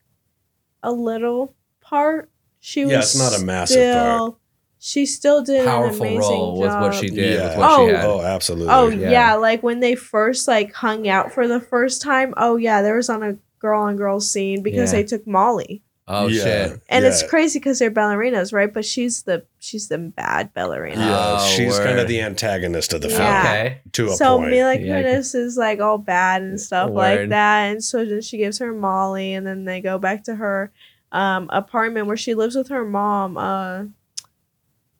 a 0.81 0.93
little 0.93 1.53
part, 1.81 2.31
she 2.61 2.85
was 2.85 2.91
Yeah, 2.93 2.99
it's 2.99 3.17
not 3.19 3.37
a 3.37 3.43
massive 3.43 3.73
still, 3.75 4.17
part. 4.31 4.39
She 4.79 5.05
still 5.05 5.41
did 5.43 5.65
Powerful 5.65 6.05
an 6.05 6.13
amazing 6.13 6.19
role 6.31 6.59
with 6.61 6.71
what 6.71 6.95
she 6.95 7.09
did, 7.09 7.33
Yeah. 7.35 7.49
with 7.49 7.57
what 7.57 7.69
Oh. 7.79 7.87
she 7.87 7.93
had. 7.95 8.05
Oh, 8.05 8.21
absolutely. 8.21 8.73
Oh 8.73 8.87
Yeah. 8.87 9.11
yeah. 9.11 9.33
like 9.35 9.61
when 9.61 9.81
they 9.81 9.95
first 9.95 10.47
like 10.47 10.71
hung 10.73 11.09
out 11.09 11.33
for 11.33 11.49
the 11.49 11.59
first 11.59 12.01
time. 12.01 12.33
Oh 12.37 12.55
yeah, 12.55 12.81
there 12.81 12.95
was 12.95 13.09
on 13.09 13.23
a 13.23 13.37
girl 13.59 13.81
on 13.81 13.97
girl 13.97 14.21
scene 14.21 14.63
because 14.63 14.93
Yeah. 14.93 14.99
they 14.99 15.03
took 15.05 15.27
Molly, 15.27 15.83
Oh 16.07 16.27
Yeah. 16.27 16.43
shit. 16.43 16.81
and 16.89 17.05
it's 17.05 17.23
crazy 17.23 17.59
because 17.59 17.79
they're 17.79 17.89
ballerinas, 17.89 18.51
right? 18.51 18.73
But 18.73 18.83
she's 18.83 19.23
the 19.23 19.45
she's 19.59 19.87
the 19.87 19.97
bad 19.97 20.53
ballerina. 20.53 20.97
Yeah, 20.99 21.37
Oh, 21.39 21.47
she's 21.47 21.79
kind 21.79 21.97
of 21.97 22.07
the 22.09 22.19
antagonist 22.21 22.91
of 22.93 23.01
the 23.01 23.07
film 23.09 23.21
Yeah. 23.21 23.41
Okay. 23.47 23.77
to 23.93 24.07
a 24.07 24.15
so 24.15 24.37
point. 24.37 24.51
Mila 24.51 24.75
Yeah. 24.75 25.01
Kunis 25.01 25.33
is 25.33 25.55
like 25.57 25.79
all 25.79 25.97
bad 25.97 26.41
and 26.41 26.59
stuff 26.59 26.91
like 26.91 27.29
that, 27.29 27.63
and 27.71 27.83
so 27.83 28.03
then 28.05 28.21
she 28.21 28.37
gives 28.37 28.59
her 28.59 28.73
Molly, 28.73 29.33
and 29.33 29.47
then 29.47 29.63
they 29.65 29.79
go 29.81 29.97
back 29.97 30.23
to 30.25 30.35
her 30.35 30.71
um, 31.13 31.49
apartment 31.53 32.07
where 32.07 32.17
she 32.17 32.33
lives 32.35 32.55
with 32.55 32.67
her 32.67 32.83
mom. 32.83 33.37
Uh, 33.37 33.83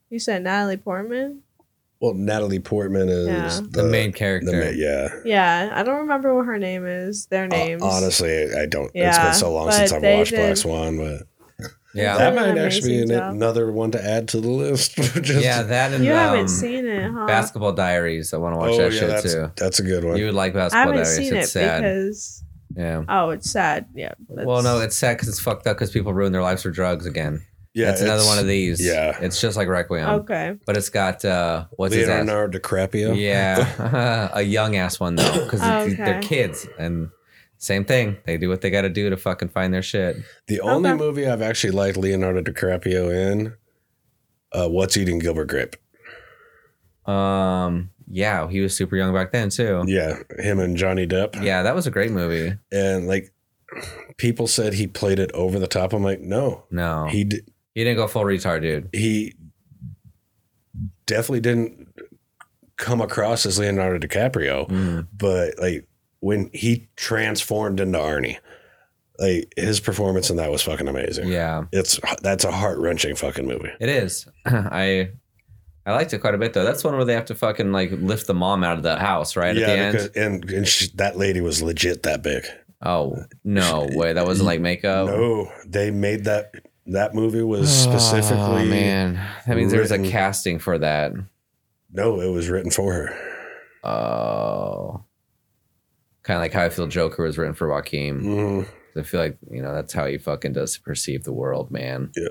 you 0.10 0.20
said 0.20 0.44
Natalie 0.44 0.78
Portman. 0.78 1.43
Well, 2.04 2.14
Natalie 2.16 2.60
Portman 2.60 3.08
is 3.08 3.28
Yeah. 3.28 3.60
The, 3.70 3.84
main 3.86 4.12
character. 4.12 4.52
the 4.52 4.58
ma- 4.58 4.72
yeah. 4.76 5.10
Yeah, 5.24 5.70
I 5.74 5.84
don't 5.84 6.00
remember 6.00 6.36
what 6.36 6.46
her 6.48 6.60
name 6.60 6.86
is. 6.86 7.28
Their 7.28 7.48
names. 7.48 7.82
Uh, 7.82 7.86
honestly, 7.86 8.54
I 8.54 8.66
don't. 8.66 8.92
It's 8.94 9.18
been 9.18 9.34
so 9.34 9.54
long 9.54 9.68
but 9.68 9.72
since 9.72 9.94
I've 9.94 10.02
they 10.02 10.18
watched 10.18 10.32
Black 10.34 10.58
Swan, 10.58 10.98
but 10.98 11.70
yeah. 11.94 12.18
that 12.18 12.32
did 12.32 12.36
might 12.36 12.58
actually 12.58 13.04
be 13.06 13.08
job. 13.08 13.34
another 13.36 13.72
one 13.72 13.92
to 13.92 14.06
add 14.06 14.28
to 14.30 14.42
the 14.42 14.50
list. 14.50 14.96
Just- 14.98 15.46
yeah, 15.46 15.62
that 15.64 15.94
and 15.94 16.04
you 16.04 16.12
um, 16.12 16.18
haven't 16.18 16.50
seen 16.50 16.86
it, 16.86 17.10
huh? 17.10 17.26
Basketball 17.26 17.72
Diaries. 17.72 18.34
I 18.34 18.38
want 18.38 18.56
to 18.56 18.60
watch 18.60 18.72
Oh, 18.72 18.78
that 18.80 18.92
yeah, 18.92 19.00
shit 19.00 19.08
that's, 19.08 19.34
too. 19.34 19.52
that's 19.56 19.80
a 19.80 19.84
good 19.84 20.04
one. 20.04 20.18
You 20.18 20.26
would 20.26 20.34
like 20.36 20.52
I 20.52 20.56
Basketball 20.56 20.94
haven't 20.94 21.04
Diaries. 21.06 21.16
seen 21.30 21.36
it's 21.38 21.48
it 21.48 21.52
sad. 21.52 21.82
because 21.84 22.44
yeah. 22.76 23.04
oh, 23.08 23.30
it's 23.30 23.50
sad. 23.50 23.86
Yeah. 23.96 24.12
Well, 24.28 24.62
no, 24.62 24.82
it's 24.82 24.98
sad 24.98 25.14
because 25.16 25.30
it's 25.30 25.40
fucked 25.40 25.68
up 25.68 25.78
because 25.78 25.92
people 25.92 26.14
ruin 26.14 26.34
their 26.34 26.42
lives 26.42 26.64
for 26.64 26.70
drugs 26.70 27.06
again. 27.06 27.44
Yeah, 27.74 27.92
it's, 27.92 28.02
another 28.02 28.24
one 28.26 28.38
of 28.40 28.46
these. 28.48 28.86
yeah. 28.86 29.18
It's 29.22 29.40
just 29.42 29.58
like 29.58 29.68
Requiem. 29.68 30.08
okay. 30.22 30.56
But 30.66 30.78
it's 30.78 30.90
got, 30.90 31.24
uh, 31.26 31.66
what's 31.72 31.94
his 31.96 32.08
ass? 32.08 32.26
Leonardo 32.26 32.60
DiCaprio. 32.60 33.18
Yeah. 33.20 34.30
a 34.34 34.42
young 34.42 34.76
ass 34.76 35.00
one, 35.00 35.16
though, 35.16 35.44
because 35.46 35.62
Okay. 35.62 35.94
they're 35.96 36.22
kids. 36.22 36.68
And 36.78 37.10
same 37.58 37.86
thing. 37.86 38.18
They 38.26 38.38
do 38.38 38.50
what 38.50 38.62
they 38.62 38.70
got 38.70 38.82
to 38.82 38.90
do 38.90 39.10
to 39.10 39.18
fucking 39.18 39.50
find 39.50 39.74
their 39.74 39.82
shit. 39.82 40.18
The 40.48 40.60
only 40.62 40.90
Okay. 40.92 40.98
movie 40.98 41.28
I've 41.28 41.42
actually 41.42 41.72
liked 41.72 41.98
Leonardo 41.98 42.42
DiCaprio 42.42 43.12
in, 43.32 43.54
uh, 44.52 44.68
What's 44.70 44.98
Eating 44.98 45.20
Gilbert 45.20 45.46
Grape. 45.48 45.76
Um, 47.06 47.90
yeah, 48.10 48.48
he 48.50 48.62
was 48.62 48.76
super 48.76 48.96
young 48.96 49.14
back 49.14 49.32
then, 49.32 49.50
too. 49.50 49.84
Yeah, 49.88 50.18
him 50.40 50.60
and 50.60 50.78
Johnny 50.78 51.08
Depp. 51.08 51.42
Yeah, 51.44 51.64
that 51.64 51.76
was 51.76 51.88
a 51.88 51.92
great 51.92 52.12
movie. 52.12 52.58
and 52.72 53.08
like 53.08 53.34
people 54.18 54.46
said 54.48 54.74
he 54.74 54.86
played 54.88 55.20
it 55.20 55.32
over 55.34 55.58
the 55.60 55.68
top. 55.68 55.94
I'm 55.94 56.04
like, 56.04 56.22
no, 56.22 56.66
No, 56.70 57.08
he, 57.08 57.30
he 57.76 57.84
didn't 57.84 57.98
go 57.98 58.08
full 58.08 58.24
retard, 58.24 58.62
dude. 58.62 58.90
he 58.94 59.34
definitely 61.06 61.40
didn't 61.42 61.88
come 62.78 63.02
across 63.02 63.46
as 63.46 63.60
Leonardo 63.60 64.06
DiCaprio, 64.06 64.68
Mm. 64.68 65.08
but 65.18 65.54
like 65.60 65.88
when 66.20 66.50
he 66.54 66.88
transformed 66.96 67.80
into 67.80 67.98
Arnie, 68.00 68.38
like 69.20 69.54
his 69.56 69.80
performance 69.80 70.30
in 70.30 70.38
that 70.38 70.52
was 70.52 70.62
fucking 70.64 70.88
amazing. 70.88 71.28
Yeah, 71.28 71.66
It's 71.72 72.00
that's 72.22 72.44
a 72.46 72.52
heart 72.52 72.80
wrenching 72.80 73.16
fucking 73.16 73.46
movie. 73.48 73.72
it 73.80 73.90
is. 73.90 74.28
I 74.46 75.12
I 75.86 75.92
liked 75.94 76.14
it 76.14 76.20
quite 76.20 76.34
a 76.34 76.38
bit 76.38 76.54
though. 76.54 76.64
That's 76.64 76.84
one 76.84 76.96
where 76.96 77.06
they 77.06 77.14
have 77.14 77.26
to 77.26 77.36
fucking 77.36 77.72
like 77.72 77.92
lift 77.92 78.26
the 78.28 78.34
mom 78.34 78.64
out 78.64 78.78
of 78.78 78.84
the 78.84 78.98
house, 78.98 79.36
right 79.36 79.56
at 79.56 79.66
the 79.66 79.70
end. 79.70 80.12
and 80.16 80.50
and 80.52 80.68
she, 80.68 80.90
that 80.96 81.18
lady 81.18 81.42
was 81.42 81.62
legit 81.62 82.04
that 82.04 82.24
big. 82.24 82.46
Oh 82.82 83.18
no 83.44 83.88
way! 83.92 84.14
That 84.14 84.26
wasn't 84.26 84.48
like 84.48 84.60
makeup. 84.62 85.08
No, 85.08 85.50
they 85.66 85.92
made 85.92 86.26
that. 86.26 86.52
That 86.88 87.16
movie 87.16 87.42
was 87.44 87.70
specifically. 87.74 88.64
Oh 88.64 88.66
man, 88.66 89.20
that 89.48 89.56
means 89.56 89.72
there 89.72 89.82
was 89.82 89.92
a 89.92 90.10
casting 90.10 90.60
for 90.60 90.78
that. 90.80 91.14
No, 91.92 92.20
it 92.20 92.28
was 92.30 92.50
written 92.50 92.72
for 92.72 92.92
her. 92.94 93.88
Oh, 93.88 95.04
kind 96.24 96.38
of 96.38 96.42
like 96.42 96.52
how 96.54 96.64
I 96.64 96.70
feel 96.70 96.88
Joker 96.88 97.24
was 97.24 97.38
written 97.38 97.54
for 97.54 97.70
Joaquin. 97.70 98.22
Mhm. 98.22 98.68
I 98.98 99.04
feel 99.04 99.20
like 99.22 99.38
you 99.50 99.62
know 99.62 99.74
that's 99.74 99.94
how 99.94 100.06
he 100.08 100.18
fucking 100.18 100.54
does 100.54 100.78
perceive 100.78 101.24
the 101.24 101.34
world, 101.34 101.72
man. 101.72 102.12
Yeah, 102.16 102.28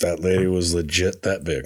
that 0.00 0.20
lady 0.20 0.46
was 0.46 0.74
legit 0.74 1.22
that 1.22 1.42
big. 1.44 1.64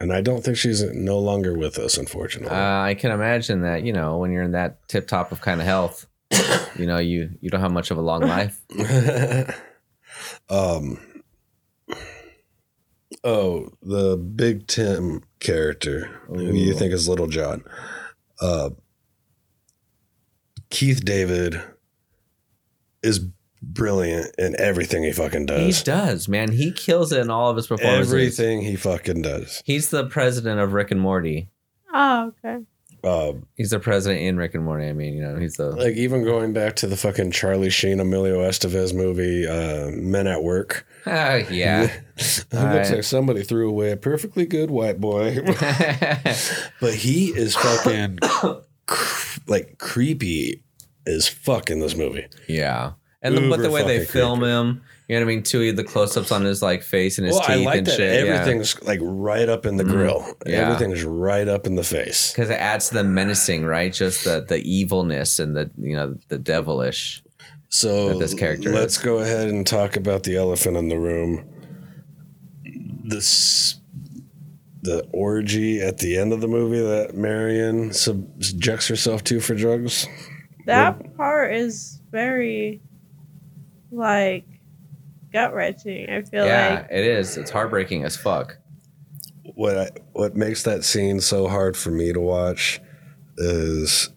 And 0.00 0.12
I 0.12 0.20
don't 0.20 0.44
think 0.44 0.56
she's 0.56 0.82
no 0.92 1.18
longer 1.18 1.56
with 1.58 1.76
us, 1.78 1.98
unfortunately. 1.98 2.54
Uh, 2.56 2.80
I 2.82 2.94
can 2.94 3.10
imagine 3.10 3.62
that 3.62 3.82
you 3.84 3.92
know 3.92 4.18
when 4.18 4.30
you're 4.32 4.44
in 4.44 4.52
that 4.52 4.86
tip 4.88 5.06
top 5.08 5.32
of 5.32 5.40
kind 5.40 5.60
of 5.60 5.66
health, 5.66 6.06
you 6.76 6.86
know 6.86 6.98
you 6.98 7.30
you 7.40 7.48
don't 7.50 7.60
have 7.60 7.72
much 7.72 7.90
of 7.90 7.98
a 7.98 8.02
long 8.02 8.22
life. 8.22 8.60
um. 10.50 10.98
Oh, 13.24 13.70
the 13.82 14.16
Big 14.16 14.66
Tim 14.66 15.22
character, 15.40 16.20
who 16.28 16.52
you 16.52 16.74
think 16.74 16.92
is 16.92 17.08
Little 17.08 17.26
John. 17.26 17.64
Uh, 18.40 18.70
Keith 20.70 21.04
David 21.04 21.60
is 23.02 23.20
brilliant 23.62 24.34
in 24.38 24.54
everything 24.60 25.02
he 25.02 25.12
fucking 25.12 25.46
does. 25.46 25.60
He 25.60 25.66
does. 25.72 25.82
does, 25.82 26.28
man. 26.28 26.52
He 26.52 26.70
kills 26.70 27.12
it 27.12 27.20
in 27.20 27.30
all 27.30 27.50
of 27.50 27.56
his 27.56 27.66
performances. 27.66 28.12
Everything 28.12 28.62
he 28.62 28.76
fucking 28.76 29.22
does. 29.22 29.62
He's 29.64 29.90
the 29.90 30.06
president 30.06 30.60
of 30.60 30.72
Rick 30.72 30.90
and 30.90 31.00
Morty. 31.00 31.48
Oh, 31.92 32.32
okay. 32.44 32.64
Um, 33.04 33.46
He's 33.56 33.70
the 33.70 33.78
president 33.78 34.22
in 34.22 34.36
Rick 34.36 34.54
and 34.54 34.64
Morty. 34.64 34.86
I 34.86 34.92
mean, 34.92 35.14
you 35.14 35.22
know, 35.22 35.36
he's 35.36 35.54
the 35.54 35.70
like 35.70 35.94
even 35.94 36.24
going 36.24 36.52
back 36.52 36.76
to 36.76 36.86
the 36.86 36.96
fucking 36.96 37.30
Charlie 37.30 37.70
Sheen, 37.70 38.00
Emilio 38.00 38.40
Estevez 38.40 38.94
movie, 38.94 39.46
uh, 39.46 39.90
Men 39.90 40.26
at 40.26 40.42
Work. 40.42 40.86
Ah, 41.06 41.36
yeah. 41.36 41.84
it 42.16 42.44
looks 42.52 42.54
right. 42.54 42.90
like 42.90 43.04
somebody 43.04 43.42
threw 43.42 43.68
away 43.68 43.92
a 43.92 43.96
perfectly 43.96 44.46
good 44.46 44.70
white 44.70 45.00
boy. 45.00 45.36
but 46.80 46.94
he 46.94 47.28
is 47.28 47.54
fucking 47.54 48.18
cr- 48.86 49.40
like 49.46 49.78
creepy 49.78 50.62
as 51.06 51.28
fuck 51.28 51.70
in 51.70 51.80
this 51.80 51.96
movie. 51.96 52.26
yeah. 52.48 52.92
And 53.20 53.36
the, 53.36 53.48
but 53.48 53.60
the 53.60 53.70
way 53.70 53.84
they 53.84 54.04
film 54.04 54.38
creepy. 54.38 54.52
him, 54.52 54.82
you 55.08 55.18
know 55.18 55.24
what 55.24 55.32
I 55.32 55.34
mean? 55.34 55.42
Too, 55.42 55.72
the 55.72 55.84
close 55.84 56.16
ups 56.16 56.30
on 56.30 56.44
his 56.44 56.62
like 56.62 56.82
face 56.82 57.18
and 57.18 57.26
his 57.26 57.34
Well, 57.34 57.44
I 57.48 57.56
teeth 57.56 57.66
like 57.66 57.78
and 57.78 57.86
that 57.86 57.96
shit. 57.96 58.28
everything's 58.28 58.80
like 58.82 59.00
right 59.02 59.48
up 59.48 59.64
in 59.66 59.76
the 59.76 59.84
Mhm. 59.84 59.90
grill. 59.90 60.34
Yeah. 60.46 60.70
Everything's 60.70 61.02
right 61.04 61.48
up 61.48 61.66
in 61.66 61.74
the 61.76 61.82
face. 61.84 62.32
Because 62.32 62.50
it 62.50 62.60
adds 62.60 62.88
to 62.88 62.94
the 62.94 63.04
menacing, 63.04 63.64
right? 63.64 63.92
Just 63.92 64.24
the 64.24 64.44
the 64.46 64.60
evilness 64.60 65.38
and 65.38 65.56
the 65.56 65.70
you 65.78 65.96
know 65.96 66.14
the 66.28 66.38
devilish. 66.38 67.22
So 67.70 68.18
this 68.18 68.32
character 68.34 68.70
let's 68.72 68.96
is. 68.96 69.02
go 69.02 69.18
ahead 69.18 69.48
and 69.48 69.66
talk 69.66 69.96
about 69.96 70.22
the 70.24 70.36
elephant 70.36 70.76
in 70.76 70.88
the 70.88 70.98
room. 70.98 71.44
This 73.04 73.76
the 74.82 75.06
orgy 75.12 75.80
at 75.80 75.98
the 75.98 76.16
end 76.16 76.32
of 76.32 76.40
the 76.40 76.48
movie 76.48 76.80
that 76.80 77.14
Marion 77.14 77.92
subjects 77.92 78.86
herself 78.88 79.24
to 79.24 79.40
for 79.40 79.54
drugs. 79.54 80.06
That 80.66 81.16
part 81.16 81.54
is 81.54 82.00
very 82.12 82.80
like 83.90 84.44
gut 85.32 85.54
wrenching. 85.54 86.08
I 86.08 86.22
feel 86.22 86.42
like. 86.42 86.48
yeah, 86.48 86.74
like 86.74 86.88
it 86.90 87.04
is. 87.04 87.36
It's 87.36 87.50
heartbreaking 87.50 88.04
as 88.04 88.16
fuck. 88.16 88.58
What 89.54 89.78
I, 89.78 89.90
what 90.12 90.36
makes 90.36 90.62
that 90.64 90.84
scene 90.84 91.20
so 91.20 91.48
hard 91.48 91.76
for 91.76 91.90
me 91.90 92.12
to 92.12 92.20
watch 92.20 92.80
is 93.36 94.10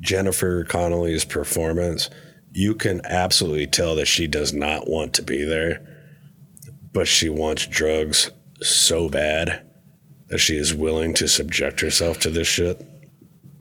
Jennifer 0.00 0.64
Connelly's 0.64 1.24
performance, 1.24 2.10
you 2.52 2.74
can 2.74 3.00
absolutely 3.04 3.66
tell 3.66 3.96
that 3.96 4.06
she 4.06 4.26
does 4.26 4.52
not 4.52 4.88
want 4.88 5.14
to 5.14 5.22
be 5.22 5.44
there, 5.44 5.84
but 6.92 7.08
she 7.08 7.28
wants 7.28 7.66
drugs 7.66 8.30
so 8.60 9.08
bad 9.08 9.62
that 10.28 10.38
she 10.38 10.56
is 10.56 10.74
willing 10.74 11.14
to 11.14 11.26
subject 11.26 11.80
herself 11.80 12.20
to 12.20 12.30
this 12.30 12.46
shit. 12.46 12.86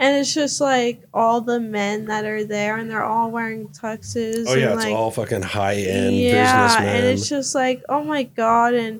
And 0.03 0.17
it's 0.17 0.33
just 0.33 0.59
like 0.59 1.01
all 1.13 1.39
the 1.39 1.61
men 1.61 2.05
that 2.07 2.25
are 2.25 2.43
there, 2.43 2.75
and 2.75 2.91
they're 2.91 3.05
all 3.05 3.31
wearing 3.31 3.69
tuxes. 3.69 4.43
Oh 4.49 4.53
yeah, 4.53 4.71
and 4.71 4.73
it's 4.73 4.83
like, 4.83 4.93
all 4.93 5.11
fucking 5.11 5.43
high 5.43 5.75
end 5.75 6.13
yeah, 6.17 6.77
and 6.81 7.05
it's 7.05 7.29
just 7.29 7.55
like, 7.55 7.81
oh 7.87 8.03
my 8.03 8.23
god, 8.23 8.73
and 8.73 8.99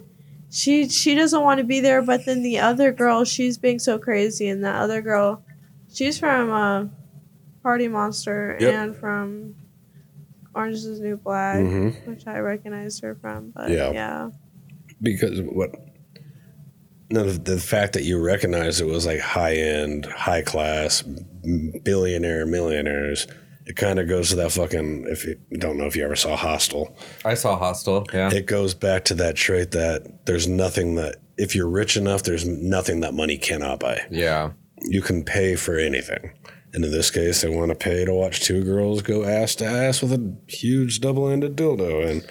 she 0.49 0.88
she 0.88 1.13
doesn't 1.13 1.41
want 1.41 1.57
to 1.57 1.65
be 1.65 1.81
there, 1.81 2.01
but 2.01 2.25
then 2.25 2.41
the 2.41 2.57
other 2.59 2.93
girl, 2.93 3.25
she's 3.25 3.57
being 3.57 3.80
so 3.80 3.97
crazy, 3.99 4.47
and 4.47 4.63
that 4.63 4.75
other 4.75 5.01
girl, 5.01 5.43
she's 5.91 6.17
from 6.17 6.49
uh, 6.51 6.85
Party 7.63 7.89
Monster 7.89 8.55
Yep. 8.61 8.73
and 8.73 8.95
from 8.95 9.55
Orange 10.55 10.75
is 10.75 10.99
the 10.99 11.03
New 11.05 11.17
Black, 11.17 11.57
Mhm. 11.57 12.07
which 12.07 12.27
I 12.27 12.39
recognized 12.39 13.01
her 13.01 13.15
from. 13.15 13.51
But 13.53 13.71
Yeah. 13.71 13.91
yeah, 13.91 14.30
because 15.01 15.41
what 15.41 15.75
no 17.09 17.23
the, 17.23 17.39
the 17.55 17.59
fact 17.59 17.93
that 17.93 18.03
you 18.03 18.19
recognize 18.19 18.81
it 18.81 18.88
was 18.88 19.05
like 19.05 19.19
high 19.19 19.55
end 19.55 20.05
high 20.05 20.41
class 20.41 21.03
billionaire 21.84 22.45
millionaires 22.45 23.27
it 23.65 23.75
kind 23.75 23.99
of 23.99 24.09
goes 24.09 24.30
to 24.30 24.35
that 24.35 24.51
fucking 24.51 25.05
if 25.07 25.25
you 25.25 25.38
don't 25.57 25.77
know 25.77 25.85
if 25.85 25.95
you 25.95 26.03
ever 26.03 26.15
saw 26.15 26.35
hostel 26.35 26.95
I 27.23 27.34
saw 27.34 27.57
Hostel. 27.57 28.05
Yeah. 28.13 28.34
it 28.34 28.45
goes 28.45 28.73
back 28.73 29.05
to 29.05 29.13
that 29.15 29.35
trait 29.35 29.71
that 29.71 30.25
there's 30.25 30.47
nothing 30.47 30.95
that 30.95 31.17
if 31.38 31.55
you're 31.55 31.69
rich 31.69 31.97
enough 31.97 32.23
there's 32.23 32.47
nothing 32.47 33.01
that 33.01 33.13
money 33.13 33.38
cannot 33.38 33.80
buy 33.80 34.01
yeah. 34.09 34.51
you 34.81 35.01
can 35.01 35.23
pay 35.23 35.55
for 35.55 35.77
anything 35.77 36.31
and 36.73 36.84
in 36.84 36.91
this 36.91 37.11
case 37.11 37.41
they 37.41 37.49
want 37.49 37.69
to 37.69 37.75
pay 37.75 38.05
to 38.05 38.13
watch 38.13 38.41
two 38.41 38.63
girls 38.63 39.01
go 39.01 39.23
ass 39.23 39.55
to 39.55 39.65
ass 39.65 40.01
with 40.01 40.11
a 40.11 40.35
huge 40.47 40.99
double-ended 41.01 41.55
dildo 41.55 42.09
and 42.09 42.27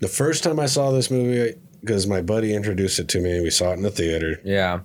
the 0.00 0.08
first 0.08 0.42
time 0.42 0.58
i 0.58 0.66
saw 0.66 0.90
this 0.90 1.10
movie 1.10 1.54
because 1.86 2.06
my 2.06 2.20
buddy 2.20 2.52
introduced 2.54 2.98
it 2.98 3.08
to 3.08 3.20
me 3.20 3.32
and 3.32 3.42
we 3.42 3.50
saw 3.50 3.70
it 3.70 3.74
in 3.74 3.82
the 3.82 3.90
theater 3.90 4.40
Yeah. 4.44 4.80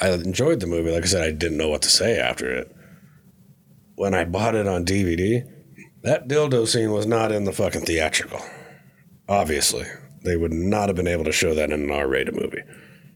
i 0.00 0.10
enjoyed 0.10 0.60
the 0.60 0.66
movie 0.66 0.90
like 0.90 1.04
i 1.04 1.06
said 1.06 1.22
i 1.22 1.30
didn't 1.30 1.56
know 1.58 1.68
what 1.68 1.82
to 1.82 1.88
say 1.90 2.18
after 2.18 2.52
it 2.52 2.74
when 3.94 4.12
i 4.14 4.24
bought 4.24 4.54
it 4.54 4.66
on 4.66 4.84
dvd 4.84 5.44
that 6.02 6.28
dildo 6.28 6.66
scene 6.66 6.90
was 6.92 7.06
not 7.06 7.30
in 7.32 7.44
the 7.44 7.52
fucking 7.52 7.82
theatrical 7.82 8.40
obviously 9.28 9.84
they 10.24 10.36
would 10.36 10.52
not 10.52 10.88
have 10.88 10.96
been 10.96 11.06
able 11.06 11.24
to 11.24 11.32
show 11.32 11.54
that 11.54 11.70
in 11.70 11.82
an 11.84 11.90
r-rated 11.90 12.34
movie 12.34 12.62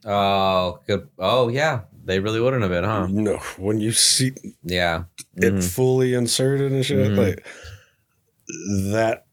Oh, 0.06 0.81
good. 0.86 1.09
Oh, 1.18 1.48
yeah. 1.48 1.85
They 2.05 2.20
really 2.20 2.39
wouldn't 2.39 2.60
have 2.60 2.70
been, 2.70 2.85
huh? 2.85 3.06
no 3.10 3.39
when 3.56 3.81
you 3.81 3.90
see 3.93 4.32
Yeah. 4.62 5.05
it 5.36 5.55
Mhm. 5.55 5.64
fully 5.74 6.12
inserted 6.12 6.72
and 6.72 6.85
shit. 6.85 7.10
Mhm. 7.12 7.16
Like 7.16 7.47
that 8.93 9.24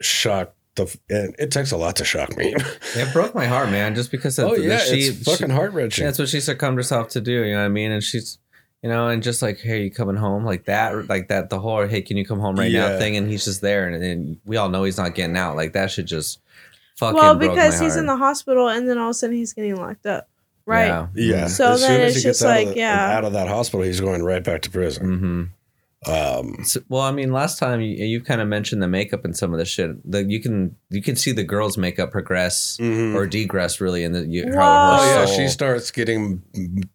shocked 0.00 0.56
the. 0.76 0.96
And 1.10 1.34
it 1.38 1.50
takes 1.50 1.72
a 1.72 1.76
lot 1.76 1.96
to 1.96 2.04
shock 2.04 2.36
me. 2.36 2.54
It 2.94 3.12
broke 3.12 3.34
my 3.34 3.46
heart, 3.46 3.70
man, 3.70 3.94
just 3.94 4.10
because 4.10 4.38
of 4.38 4.50
oh 4.50 4.56
the, 4.56 4.62
yeah, 4.62 4.78
she, 4.78 5.00
it's 5.00 5.24
fucking 5.24 5.50
heart 5.50 5.72
she- 5.72 5.76
wrenching. 5.76 6.04
that's 6.04 6.18
what 6.18 6.28
she 6.28 6.40
succumbed 6.40 6.76
herself 6.76 7.08
to 7.10 7.20
do. 7.20 7.44
You 7.44 7.52
know 7.52 7.60
what 7.60 7.64
I 7.64 7.68
mean? 7.68 7.90
And 7.90 8.02
she's, 8.02 8.38
you 8.82 8.90
know, 8.90 9.08
and 9.08 9.22
just 9.22 9.40
like, 9.40 9.60
hey, 9.60 9.84
you 9.84 9.90
coming 9.90 10.16
home 10.16 10.44
like 10.44 10.64
that, 10.66 11.08
like 11.08 11.28
that, 11.28 11.48
the 11.48 11.58
whole, 11.58 11.86
hey, 11.86 12.02
can 12.02 12.16
you 12.16 12.26
come 12.26 12.38
home 12.38 12.56
right 12.56 12.70
now 12.70 12.98
thing, 12.98 13.16
and 13.16 13.30
he's 13.30 13.44
just 13.44 13.60
there, 13.60 13.88
and, 13.88 14.02
and 14.02 14.38
we 14.44 14.56
all 14.56 14.68
know 14.68 14.84
he's 14.84 14.98
not 14.98 15.14
getting 15.14 15.36
out. 15.36 15.56
Like 15.56 15.72
that 15.72 15.90
should 15.90 16.06
just 16.06 16.40
fucking. 16.96 17.16
well, 17.16 17.34
broke 17.36 17.52
because 17.52 17.78
my 17.78 17.86
he's 17.86 17.96
in 17.96 18.06
the 18.06 18.16
hospital, 18.16 18.68
and 18.68 18.88
then 18.88 18.98
all 18.98 19.06
of 19.06 19.10
a 19.10 19.14
sudden 19.14 19.36
he's 19.36 19.52
getting 19.52 19.76
locked 19.76 20.06
up, 20.06 20.28
right? 20.66 20.88
Yeah. 20.88 21.06
yeah. 21.14 21.46
So 21.46 21.72
as 21.72 21.80
then 21.80 21.90
soon 21.90 22.00
as 22.00 22.16
it's 22.16 22.24
he 22.24 22.28
just 22.28 22.42
out 22.42 22.48
like, 22.48 22.66
of 22.68 22.74
the, 22.74 22.80
yeah. 22.80 23.16
out 23.16 23.24
of 23.24 23.32
that 23.32 23.48
hospital, 23.48 23.82
he's 23.82 24.00
going 24.00 24.22
right 24.22 24.44
back 24.44 24.62
to 24.62 24.70
prison. 24.70 25.06
Mm-hmm. 25.06 25.42
Um, 26.06 26.64
So, 26.64 26.80
well, 26.88 27.02
I 27.02 27.12
mean, 27.12 27.32
last 27.32 27.58
time 27.58 27.80
you, 27.80 28.04
you 28.04 28.20
kind 28.20 28.40
of 28.40 28.48
mentioned 28.48 28.82
the 28.82 28.88
makeup 28.88 29.24
and 29.24 29.36
some 29.36 29.52
of 29.52 29.58
the 29.58 29.64
shit. 29.64 29.90
The, 30.10 30.24
you 30.24 30.40
can 30.40 30.74
you 30.90 31.00
can 31.02 31.14
see 31.16 31.32
the 31.32 31.44
girl's 31.44 31.78
makeup 31.78 32.10
progress 32.10 32.76
mhm. 32.80 33.14
or 33.14 33.26
degress 33.26 33.80
really 33.80 34.02
in 34.02 34.12
the 34.12 34.26
you, 34.26 34.44
Whoa. 34.46 34.58
how 34.58 34.98
oh 35.00 35.04
yeah, 35.04 35.26
she 35.26 35.48
starts 35.48 35.90
getting 35.92 36.42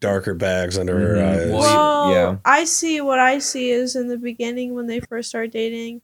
darker 0.00 0.34
bags 0.34 0.76
under 0.76 0.98
her 0.98 1.14
Mhm. 1.16 1.24
eyes. 1.28 1.50
Well, 1.50 2.08
Well, 2.08 2.10
yeah. 2.12 2.36
I 2.44 2.64
see 2.64 3.00
what 3.00 3.18
I 3.18 3.38
see 3.38 3.70
is 3.70 3.96
in 3.96 4.08
the 4.08 4.18
beginning 4.18 4.74
when 4.74 4.86
they 4.86 5.00
first 5.00 5.30
start 5.30 5.52
dating, 5.52 6.02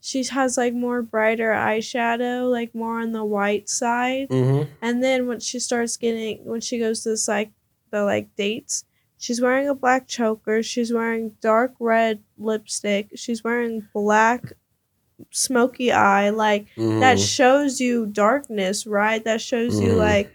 she 0.00 0.24
has 0.24 0.56
like 0.56 0.72
more 0.72 1.02
brighter 1.02 1.50
eyeshadow, 1.50 2.50
like 2.50 2.74
more 2.74 3.00
on 3.00 3.12
the 3.12 3.24
white 3.24 3.68
side. 3.68 4.28
mm-hmm. 4.30 4.70
And 4.80 5.02
then 5.02 5.26
when 5.26 5.40
she 5.40 5.58
starts 5.58 5.96
getting 5.96 6.44
when 6.44 6.60
she 6.60 6.78
goes 6.78 7.02
to 7.02 7.10
this 7.10 7.28
like 7.28 7.50
the 7.90 8.02
like 8.02 8.34
dates, 8.36 8.84
she's 9.18 9.40
wearing 9.40 9.68
a 9.68 9.74
black 9.74 10.06
choker, 10.08 10.62
she's 10.62 10.92
wearing 10.92 11.32
dark 11.40 11.72
red 11.80 12.20
lipstick, 12.38 13.10
she's 13.16 13.42
wearing 13.42 13.86
black 13.94 14.52
smoky 15.30 15.90
eye, 15.92 16.30
like 16.30 16.66
Mm-hmm. 16.76 17.00
that 17.00 17.18
shows 17.18 17.80
you 17.80 18.06
darkness, 18.06 18.86
right? 18.86 19.22
That 19.24 19.40
shows 19.40 19.80
you 19.80 19.92
Mhm. 19.92 19.96
like 19.98 20.32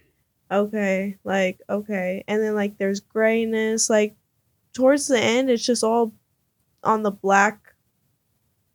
okay, 0.51 1.17
like 1.23 1.61
okay. 1.69 2.23
And 2.27 2.41
then 2.41 2.55
like 2.55 2.77
there's 2.77 2.99
grayness, 2.99 3.89
like 3.89 4.15
towards 4.73 5.07
the 5.07 5.19
end 5.19 5.49
it's 5.49 5.65
just 5.65 5.83
all 5.83 6.13
on 6.83 7.03
the 7.03 7.11
black 7.11 7.59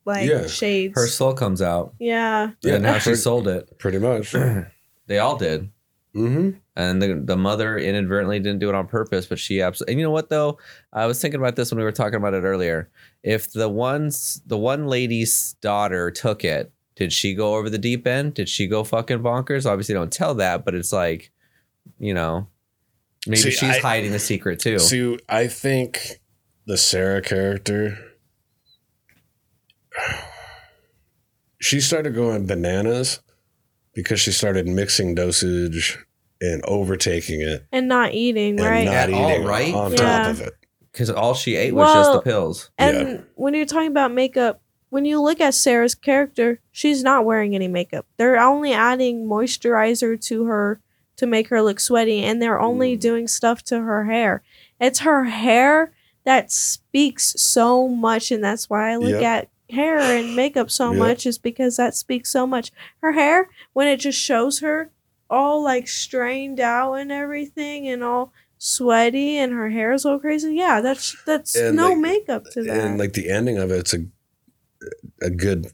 like 0.05 0.29
Yeah. 0.29 0.47
shades. 0.47 0.95
her 0.95 1.09
soul 1.09 1.35
comes 1.35 1.61
out, 1.61 1.95
yeah. 1.99 2.53
Yeah, 2.63 2.75
and 2.77 2.87
how 2.87 2.99
she 2.99 3.17
sold 3.17 3.49
it. 3.49 3.79
pretty 3.79 3.99
much. 3.99 4.35
They 5.09 5.19
all 5.21 5.37
did. 5.37 5.71
mm-hmm. 6.17 6.59
And 6.79 7.01
the, 7.01 7.15
the 7.25 7.37
mother 7.39 7.79
inadvertently 7.79 8.39
didn't 8.39 8.59
do 8.59 8.69
it 8.69 8.75
on 8.75 8.87
purpose 8.87 9.25
but 9.27 9.39
she 9.39 9.63
absolutely 9.63 9.95
and 9.95 10.01
you 10.01 10.07
know 10.07 10.11
what 10.11 10.29
though? 10.29 10.59
I 10.93 11.07
was 11.07 11.21
thinking 11.21 11.41
about 11.41 11.57
this 11.57 11.71
when 11.71 11.79
we 11.79 11.85
were 11.85 11.93
talking 11.93 12.17
about 12.17 12.35
it 12.35 12.43
earlier. 12.43 12.91
If 13.23 13.53
the 13.53 13.69
ones 13.69 14.43
the 14.47 14.59
one 14.59 14.87
lady's 14.87 15.55
daughter 15.63 16.11
took 16.11 16.45
it 16.45 16.71
did 16.95 17.13
she 17.13 17.35
go 17.35 17.57
over 17.57 17.69
the 17.69 17.79
deep 17.79 18.07
end? 18.07 18.35
Did 18.35 18.49
she 18.49 18.67
go 18.67 18.85
fucking 18.85 19.21
bonkers? 19.21 19.65
Obviously 19.65 19.95
don't 19.95 20.13
tell 20.13 20.35
that 20.35 20.65
but 20.65 20.75
it's 20.75 20.93
like 20.93 21.31
you 21.99 22.13
know 22.13 22.47
maybe 23.27 23.39
See, 23.39 23.51
she's 23.53 23.77
I- 23.77 23.81
hiding 23.81 24.13
the 24.13 24.19
secret 24.19 24.61
too. 24.61 24.79
See, 24.79 25.19
I 25.29 25.47
think 25.47 26.21
the 26.67 26.77
Sara 26.77 27.23
character, 27.23 27.97
she 31.61 31.81
started 31.81 32.15
going 32.15 32.47
bananas 32.47 33.21
because 33.95 34.21
she 34.21 34.31
started 34.33 34.67
mixing 34.69 35.15
dosage 35.15 36.05
and 36.41 36.63
overtaking 36.65 37.41
it 37.41 37.67
And 37.73 37.89
not 37.89 38.13
eating, 38.15 38.59
and 38.59 38.69
right? 38.69 38.85
not 38.85 38.95
At 38.95 39.11
eating 39.11 39.45
right? 39.45 39.75
on 39.75 39.93
Yeah. 39.93 39.99
top 40.25 40.31
of 40.33 40.41
it. 40.43 40.55
because 40.93 41.11
all 41.11 41.35
she 41.35 41.57
ate 41.57 41.75
was 41.75 41.93
just 41.93 42.13
the 42.13 42.21
pills 42.21 42.71
And 42.79 43.25
when 43.35 43.55
you're 43.55 43.67
talking 43.67 43.89
about 43.91 44.13
makeup, 44.13 44.61
when 44.91 45.05
you 45.05 45.21
look 45.21 45.41
at 45.41 45.53
Sara's 45.55 45.95
character, 45.95 46.61
she's 46.73 47.03
not 47.03 47.25
wearing 47.25 47.55
any 47.55 47.69
makeup. 47.69 48.07
They're 48.17 48.39
only 48.41 48.73
adding 48.73 49.27
moisturizer 49.27 50.19
to 50.27 50.45
her 50.45 50.81
to 51.17 51.27
make 51.27 51.49
her 51.49 51.61
look 51.63 51.81
sweaty, 51.81 52.23
and 52.23 52.41
they're 52.41 52.61
only 52.61 52.97
mm. 52.97 53.01
doing 53.01 53.27
stuff 53.29 53.63
to 53.65 53.81
her 53.81 54.05
hair. 54.05 54.43
It's 54.81 55.01
her 55.01 55.25
hair 55.25 55.93
that 56.25 56.53
speaks 56.53 57.35
so 57.41 57.89
much, 57.89 58.31
and 58.31 58.43
that's 58.45 58.69
why 58.71 58.93
I 58.93 58.97
look 58.97 59.13
Yep. 59.13 59.23
at 59.23 59.49
hair 59.71 59.99
and 59.99 60.37
makeup 60.37 60.71
so 60.71 60.91
Yep. 60.93 60.99
much, 60.99 61.27
is 61.27 61.39
because 61.39 61.77
that 61.77 61.95
speaks 61.95 62.31
so 62.31 62.47
much. 62.47 62.71
Her 63.03 63.13
hair, 63.13 63.49
when 63.73 63.89
it 63.89 63.97
just 63.99 64.19
shows 64.19 64.61
her 64.61 64.91
all 65.31 65.63
like 65.63 65.89
strained 65.89 66.61
out 66.61 66.95
and 66.95 67.11
everything, 67.13 67.89
and 67.89 68.03
all 68.05 68.33
sweaty, 68.59 69.37
and 69.39 69.53
her 69.53 69.69
hair 69.71 69.93
is 69.93 70.05
all 70.07 70.19
crazy. 70.19 70.55
Yeah, 70.55 70.81
that's 70.81 71.17
that's 71.27 71.55
And, 71.57 71.77
no 71.77 71.89
like- 71.91 71.99
makeup 71.99 72.45
to 72.53 72.63
that. 72.65 72.85
And 72.85 72.99
like 72.99 73.13
the 73.15 73.31
ending 73.31 73.59
of 73.59 73.71
it, 73.71 73.79
it's 73.79 73.95
a 73.95 74.07
a 75.23 75.31
good 75.31 75.67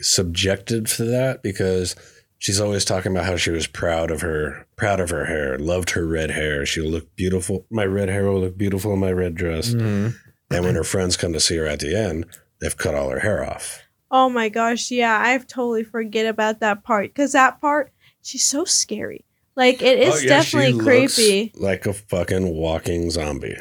subjective 0.00 0.84
to 0.96 1.04
that 1.04 1.42
because 1.42 1.96
she's 2.38 2.60
always 2.60 2.84
talking 2.84 3.12
about 3.12 3.24
how 3.26 3.36
she 3.36 3.50
was 3.50 3.66
proud 3.66 4.10
of 4.10 4.20
her 4.20 4.66
proud 4.76 5.00
of 5.00 5.10
her 5.10 5.24
hair, 5.26 5.58
loved 5.58 5.90
her 5.90 6.06
red 6.06 6.30
hair. 6.30 6.64
She 6.64 6.80
looked 6.80 7.16
beautiful. 7.16 7.66
My 7.70 7.84
red 7.84 8.08
hair 8.08 8.24
will 8.30 8.40
look 8.40 8.56
beautiful 8.56 8.92
in 8.94 9.00
my 9.00 9.12
red 9.12 9.34
dress. 9.34 9.70
Mhm. 9.74 10.14
And 10.50 10.64
when 10.64 10.76
her 10.76 10.84
friends 10.84 11.16
come 11.16 11.32
to 11.32 11.40
see 11.40 11.56
her 11.56 11.66
at 11.66 11.80
the 11.80 11.96
end, 11.96 12.26
they've 12.60 12.76
cut 12.76 12.94
all 12.94 13.10
her 13.10 13.20
hair 13.20 13.44
off. 13.44 13.82
Oh 14.10 14.30
my 14.30 14.48
gosh, 14.48 14.90
yeah, 14.90 15.20
I 15.22 15.36
totally 15.38 15.84
forget 15.84 16.24
about 16.26 16.60
that 16.60 16.82
part 16.82 17.10
because 17.10 17.32
that 17.32 17.60
part, 17.60 17.92
she's 18.22 18.44
so 18.44 18.64
scary. 18.64 19.24
Like 19.56 19.82
it 19.82 19.98
is 19.98 20.14
Oh, 20.14 20.18
yeah, 20.18 20.28
definitely 20.28 20.68
she 20.68 20.72
looks 20.74 21.14
creepy. 21.16 21.52
like 21.56 21.86
a 21.86 21.92
fucking 21.92 22.54
walking 22.54 23.10
zombie. 23.10 23.56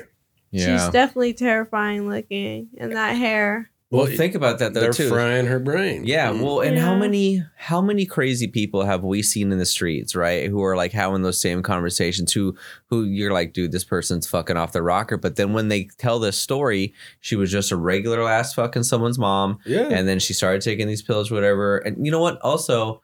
yeah 0.51 0.77
She's 0.77 0.89
definitely 0.91 1.33
terrifying 1.33 2.07
looking, 2.09 2.69
and 2.77 2.95
that 2.95 3.15
hair. 3.15 3.71
well, 3.89 4.03
Well, 4.05 4.15
think 4.15 4.35
about 4.35 4.59
that 4.59 4.73
though 4.75 4.81
They're 4.81 4.93
too 4.93 5.09
frying 5.09 5.47
her 5.47 5.57
brain. 5.59 6.05
Yeah, 6.05 6.31
mm. 6.31 6.41
well, 6.43 6.59
and 6.61 6.77
how 6.77 6.93
many 6.93 7.41
how 7.55 7.81
many 7.81 8.05
crazy 8.05 8.47
people 8.47 8.85
have 8.85 9.03
we 9.03 9.23
seen 9.23 9.51
in 9.51 9.57
the 9.57 9.65
streets, 9.65 10.13
right? 10.15 10.47
Who 10.49 10.61
are 10.63 10.75
like 10.75 10.91
having 10.91 11.23
those 11.23 11.41
same 11.41 11.63
conversations 11.63 12.31
who 12.31 12.55
who 12.91 13.03
you're 13.05 13.33
like, 13.33 13.53
dude, 13.53 13.71
this 13.71 13.83
person's 13.85 14.27
fucking 14.27 14.55
off 14.57 14.73
the 14.73 14.83
rocker, 14.83 15.17
but 15.17 15.35
then 15.35 15.53
when 15.53 15.69
they 15.69 15.85
tell 15.97 16.19
this 16.19 16.37
story, 16.37 16.93
she 17.21 17.35
was 17.35 17.51
just 17.51 17.71
a 17.71 17.75
regular 17.75 18.21
ass 18.29 18.53
fucking 18.53 18.83
someone's 18.83 19.17
mom 19.17 19.57
Yeah. 19.65 19.87
and 19.89 20.07
then 20.07 20.19
she 20.19 20.33
started 20.33 20.61
taking 20.61 20.85
these 20.87 21.01
pills 21.01 21.31
whatever. 21.31 21.77
And 21.79 22.05
you 22.05 22.11
know 22.11 22.21
what? 22.21 22.39
Also 22.41 23.01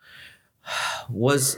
was 1.10 1.58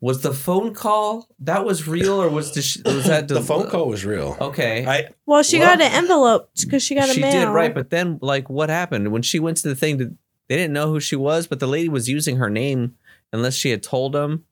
Was 0.00 0.20
the 0.22 0.34
phone 0.34 0.74
call 0.74 1.26
that 1.40 1.64
was 1.64 1.88
real, 1.88 2.20
or 2.22 2.28
was 2.28 2.52
the 2.52 2.60
sh- 2.62 2.78
was 2.84 3.06
that 3.06 3.28
the 3.28 3.40
phone 3.40 3.68
call 3.70 3.88
was 3.88 4.04
real. 4.04 4.36
Okay, 4.40 4.84
I 4.86 5.08
Well, 5.24 5.42
she 5.42 5.58
Well- 5.58 5.68
got 5.76 5.80
an 5.86 5.92
envelope 5.92 6.50
because 6.60 6.82
she 6.82 6.94
got 6.94 7.08
a 7.08 7.14
she 7.14 7.20
mail. 7.20 7.32
did 7.46 7.48
right, 7.48 7.74
but 7.74 7.90
then 7.90 8.18
like 8.20 8.50
what 8.50 8.68
happened 8.68 9.10
when 9.10 9.22
she 9.22 9.38
went 9.38 9.56
to 9.58 9.68
the 9.68 9.74
thing? 9.74 9.96
Did, 9.96 10.18
they 10.48 10.56
didn't 10.56 10.74
know 10.74 10.88
who 10.88 11.00
she 11.00 11.16
was, 11.16 11.46
but 11.46 11.60
the 11.60 11.66
lady 11.66 11.88
was 11.88 12.08
using 12.08 12.36
her 12.36 12.50
name 12.50 12.94
unless 13.32 13.54
she 13.54 13.70
had 13.70 13.82
told 13.82 14.12
them. 14.12 14.44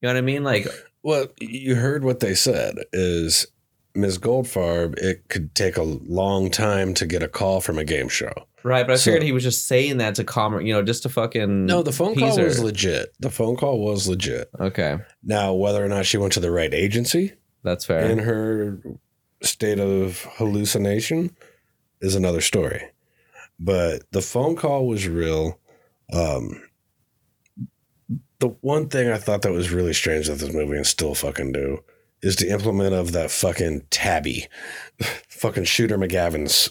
You 0.00 0.08
know 0.08 0.14
what 0.14 0.18
I 0.18 0.22
mean? 0.22 0.44
Like, 0.44 0.68
Well, 1.02 1.26
you 1.40 1.74
heard 1.74 2.04
what 2.04 2.20
they 2.20 2.34
said 2.34 2.76
is 2.92 3.46
Ms. 3.94 4.18
Goldfarb, 4.18 4.96
it 4.98 5.28
could 5.28 5.54
take 5.54 5.76
a 5.76 5.82
long 5.82 6.50
time 6.50 6.94
to 6.94 7.04
get 7.06 7.22
a 7.22 7.28
call 7.28 7.60
from 7.60 7.78
a 7.78 7.84
game 7.84 8.08
show. 8.08 8.32
Right? 8.64 8.86
But 8.86 8.94
I 8.94 8.96
So- 8.96 9.04
figured 9.10 9.22
he 9.24 9.32
was 9.32 9.42
just 9.42 9.66
saying 9.68 9.98
that 9.98 10.14
to 10.16 10.24
calm, 10.24 10.58
you 10.62 10.72
know, 10.72 10.82
just 10.82 11.02
to 11.04 11.08
fucking 11.10 11.66
No, 11.66 11.82
the 11.82 11.92
phone 11.92 12.14
call 12.16 12.36
her. 12.36 12.44
was 12.44 12.58
legit. 12.60 13.12
The 13.20 13.30
phone 13.30 13.56
call 13.56 13.78
was 13.78 14.08
legit. 14.08 14.48
okay. 14.58 14.96
Now, 15.22 15.52
whether 15.52 15.84
or 15.84 15.88
not 15.88 16.06
she 16.06 16.16
went 16.16 16.32
to 16.32 16.40
the 16.40 16.50
right 16.50 16.72
agency 16.72 17.34
That's 17.62 17.84
fair. 17.84 18.00
in 18.10 18.18
her 18.20 18.78
state 19.42 19.78
of 19.78 20.26
hallucination 20.36 21.36
is 22.00 22.14
another 22.14 22.40
story. 22.40 22.90
But 23.60 24.10
the 24.12 24.22
phone 24.22 24.56
call 24.56 24.86
was 24.88 25.06
real. 25.06 25.60
Um, 26.12 26.62
the 28.40 28.48
one 28.60 28.88
thing 28.88 29.08
I 29.10 29.18
thought 29.18 29.42
that 29.42 29.52
was 29.52 29.70
really 29.70 29.92
strange 29.94 30.26
that 30.28 30.38
this 30.38 30.52
movie 30.52 30.76
and 30.76 30.86
still 30.86 31.14
fucking 31.14 31.52
do 31.52 31.84
is 32.22 32.36
the 32.36 32.48
implement 32.50 32.94
of 32.94 33.12
that 33.12 33.30
fucking 33.30 33.82
Tappy, 33.90 34.46
fucking 35.28 35.64
Shooter 35.64 35.98
McGavin's 35.98 36.70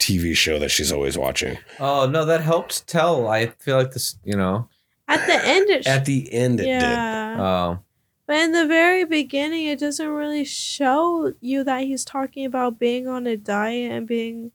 TV 0.00 0.34
show 0.34 0.58
that 0.58 0.70
she's 0.70 0.90
always 0.90 1.16
watching. 1.16 1.58
oh 1.78 2.08
no, 2.08 2.24
that 2.24 2.40
helped 2.40 2.86
tell. 2.88 3.28
I 3.28 3.46
feel 3.58 3.76
like 3.76 3.92
this, 3.92 4.16
you 4.24 4.36
know. 4.36 4.68
At 5.06 5.26
the 5.26 5.34
end, 5.44 5.68
it 5.70 5.86
At 5.96 6.04
the 6.04 6.32
end, 6.32 6.60
it 6.60 6.64
did. 6.64 6.82
Oh, 6.82 7.80
But 8.26 8.36
in 8.36 8.52
the 8.52 8.66
very 8.66 9.04
beginning, 9.04 9.66
it 9.66 9.80
doesn't 9.80 10.08
really 10.08 10.44
show 10.44 11.34
you 11.40 11.64
that 11.64 11.82
he's 11.82 12.04
talking 12.04 12.44
about 12.46 12.78
being 12.78 13.06
on 13.08 13.26
a 13.26 13.36
diet 13.36 13.92
and 13.92 14.06
being 14.06 14.52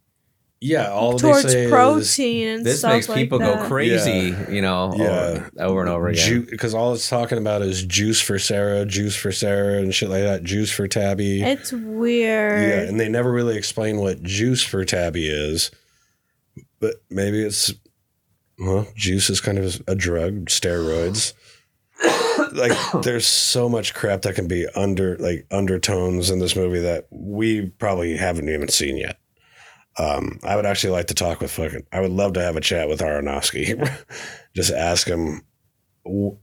Yeah, 0.66 0.90
all 0.90 1.20
towards 1.20 1.44
they 1.44 1.50
say 1.50 1.64
is 1.66 1.72
protein 1.72 2.48
and 2.48 2.66
this 2.66 2.80
stuff 2.80 2.94
makes 2.94 3.08
like 3.08 3.18
people 3.18 3.38
that. 3.38 3.60
go 3.60 3.68
crazy, 3.68 4.36
you 4.50 4.64
know. 4.64 4.94
Yeah. 4.96 5.06
over, 5.06 5.52
over 5.60 5.82
and 5.82 5.90
over 5.90 6.08
again. 6.08 6.48
because 6.50 6.74
all 6.74 6.94
it's 6.94 7.08
talking 7.08 7.38
about 7.38 7.62
is 7.62 7.84
juice 7.86 8.20
for 8.20 8.40
Sara, 8.40 8.84
juice 8.84 9.16
for 9.16 9.32
Sara, 9.32 9.78
and 9.78 9.94
shit 9.94 10.10
like 10.10 10.24
that. 10.24 10.44
Juice 10.44 10.72
for 10.72 10.88
Tappy. 10.88 11.44
It's 11.44 11.72
weird. 11.72 12.62
Yeah, 12.62 12.90
and 12.90 13.00
they 13.00 13.08
never 13.10 13.32
really 13.32 13.56
explain 13.56 14.00
what 14.00 14.24
juice 14.24 14.64
for 14.64 14.84
Tappy 14.84 15.28
is. 15.30 15.70
But 16.80 16.96
maybe 17.12 17.44
it's 17.44 17.72
well, 18.58 18.88
juice 18.96 19.30
is 19.30 19.42
kind 19.42 19.60
of 19.60 19.84
a 19.88 19.94
drug, 19.94 20.46
steroids. 20.46 21.34
like 22.54 23.04
there's 23.04 23.28
so 23.28 23.70
much 23.70 23.94
crap 23.94 24.24
that 24.24 24.34
can 24.34 24.48
be 24.48 24.68
under 24.76 25.16
like 25.18 25.46
undertones 25.52 26.32
in 26.32 26.40
this 26.40 26.56
movie 26.56 26.80
that 26.80 27.06
we 27.12 27.68
probably 27.68 28.18
haven't 28.18 28.50
even 28.50 28.68
seen 28.68 28.98
yet. 28.98 29.20
Um, 29.98 30.40
I 30.44 30.56
would 30.56 30.66
actually 30.66 30.92
like 30.92 31.08
to 31.08 31.14
talk 31.14 31.40
with 31.40 31.52
fucking. 31.52 31.86
I 31.92 32.02
would 32.02 32.12
love 32.12 32.34
to 32.34 32.42
have 32.42 32.56
a 32.58 32.62
chat 32.62 32.90
with 32.90 33.00
Aronofsky. 33.00 33.78
Just 34.56 34.72
ask 34.72 35.08
him 35.08 35.42
w- 36.06 36.38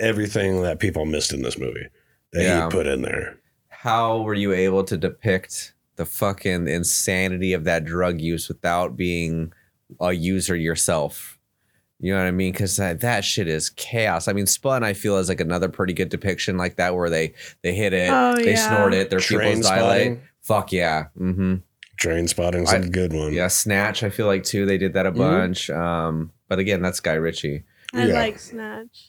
everything 0.00 0.62
that 0.62 0.80
people 0.80 1.04
missed 1.06 1.32
in 1.32 1.42
this 1.42 1.58
movie 1.58 1.86
that 2.32 2.42
Yeah. 2.42 2.64
he 2.64 2.70
put 2.70 2.86
in 2.86 3.02
there. 3.02 3.38
How 3.68 4.20
were 4.22 4.34
you 4.34 4.52
able 4.52 4.84
to 4.84 4.96
depict 4.96 5.74
the 5.96 6.04
fucking 6.06 6.66
insanity 6.68 7.52
of 7.52 7.64
that 7.64 7.84
drug 7.84 8.20
use 8.20 8.48
without 8.48 8.96
being 8.96 9.52
a 10.00 10.12
user 10.12 10.56
yourself? 10.56 11.38
You 12.00 12.12
know 12.12 12.18
what 12.18 12.26
I 12.26 12.32
mean? 12.32 12.50
Because 12.50 12.76
that, 12.78 13.00
that 13.02 13.24
shit 13.24 13.46
is 13.46 13.70
chaos. 13.70 14.26
I 14.26 14.32
mean, 14.32 14.46
Spun, 14.46 14.82
I 14.82 14.92
feel 14.92 15.18
is 15.18 15.28
like 15.28 15.38
another 15.40 15.68
pretty 15.68 15.92
good 15.92 16.08
depiction 16.08 16.56
like 16.56 16.74
that, 16.76 16.96
where 16.96 17.08
they 17.08 17.34
they 17.62 17.74
hit 17.76 17.92
it, 17.92 18.10
Oh, 18.10 18.34
they 18.34 18.52
yeah. 18.54 18.76
snort 18.76 18.92
it, 18.92 19.08
their 19.10 19.20
Train 19.20 19.40
pupils 19.58 19.66
dilate. 19.66 19.82
spotting. 20.02 20.20
Fuck 20.40 20.72
yeah. 20.72 21.06
Mm-hmm. 21.16 21.56
Trainspotting's 22.00 22.72
I- 22.72 22.76
a 22.78 22.88
good 22.88 23.12
one. 23.12 23.32
Yeah, 23.32 23.48
Snatch. 23.48 24.02
I 24.02 24.10
feel 24.10 24.26
like 24.26 24.44
too. 24.44 24.66
They 24.66 24.78
did 24.78 24.94
that 24.94 25.06
a 25.06 25.12
Mhm. 25.12 25.16
bunch. 25.16 25.70
Um, 25.70 26.32
but 26.48 26.58
again, 26.58 26.82
that's 26.82 27.00
Guy 27.00 27.14
Ritchie. 27.14 27.64
I 27.94 28.06
Yeah. 28.06 28.14
like 28.14 28.38
Snatch. 28.38 29.08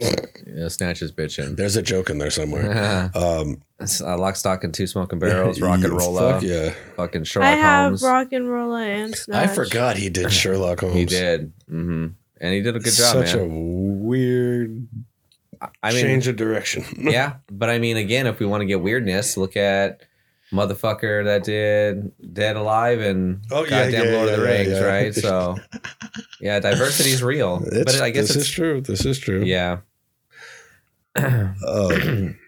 Yeah, 0.00 0.66
Snatch 0.68 1.00
is 1.02 1.12
bitching. 1.12 1.56
There's 1.56 1.76
a 1.76 1.82
joke 1.82 2.10
in 2.10 2.18
there 2.18 2.30
somewhere. 2.30 3.10
Um, 3.14 3.62
It's, 3.78 4.00
uh, 4.00 4.16
Lock, 4.18 4.34
Stock, 4.36 4.64
and 4.64 4.72
Two 4.74 4.86
Smoking 4.86 5.18
Barrels, 5.18 5.60
Rock 5.60 5.84
and 5.84 5.92
Roll 5.92 6.16
Fuck 6.16 6.42
yeah. 6.42 6.72
fucking 6.96 7.24
Sherlock 7.24 7.50
Holmes. 7.50 7.62
I 7.62 7.66
have 7.66 7.84
Holmes. 7.84 8.02
Rock 8.02 8.32
and 8.32 8.50
Rolla 8.50 8.82
and 8.84 9.14
Snatch. 9.14 9.48
I 9.50 9.54
forgot 9.54 9.96
he 9.96 10.08
did 10.08 10.32
Sherlock 10.32 10.80
Holmes. 10.80 10.94
He 10.96 11.04
did. 11.04 11.52
Mm-hmm. 11.70 12.06
And 12.40 12.54
he 12.54 12.62
did 12.62 12.74
a 12.74 12.80
good 12.80 12.92
job, 12.94 13.12
Such 13.26 13.34
man. 13.36 13.44
a 13.44 13.46
weird 13.48 14.88
I 15.82 15.92
mean, 15.92 16.02
change 16.02 16.26
of 16.26 16.36
direction. 16.36 16.84
yeah, 16.98 17.34
but 17.50 17.70
I 17.70 17.78
mean, 17.78 17.96
again, 17.96 18.26
if 18.26 18.38
we 18.40 18.46
want 18.46 18.62
to 18.62 18.66
get 18.66 18.80
weirdness, 18.80 19.36
look 19.36 19.56
at 19.56 20.00
motherfucker 20.52 21.24
that 21.24 21.44
did 21.44 22.12
Dead 22.34 22.56
Alive 22.56 23.00
and 23.00 23.42
Oh, 23.50 23.64
yeah, 23.64 23.84
goddamn 23.90 24.06
yeah, 24.06 24.12
Lord 24.12 24.28
of 24.30 24.40
the 24.40 24.46
yeah, 24.46 24.52
yeah, 24.52 24.58
Rings, 24.58 24.72
yeah. 24.72 24.84
right? 24.84 25.14
So, 25.14 25.56
yeah, 26.40 26.60
diversity 26.60 27.10
is 27.10 27.22
real, 27.22 27.62
It's, 27.66 27.92
but 27.92 28.00
I 28.02 28.10
guess 28.10 28.28
this 28.28 28.36
it's 28.36 28.44
is 28.46 28.50
true. 28.50 28.80
This 28.80 29.04
is 29.04 29.18
true. 29.18 29.42
yeah. 29.44 29.78
Um, 31.18 32.38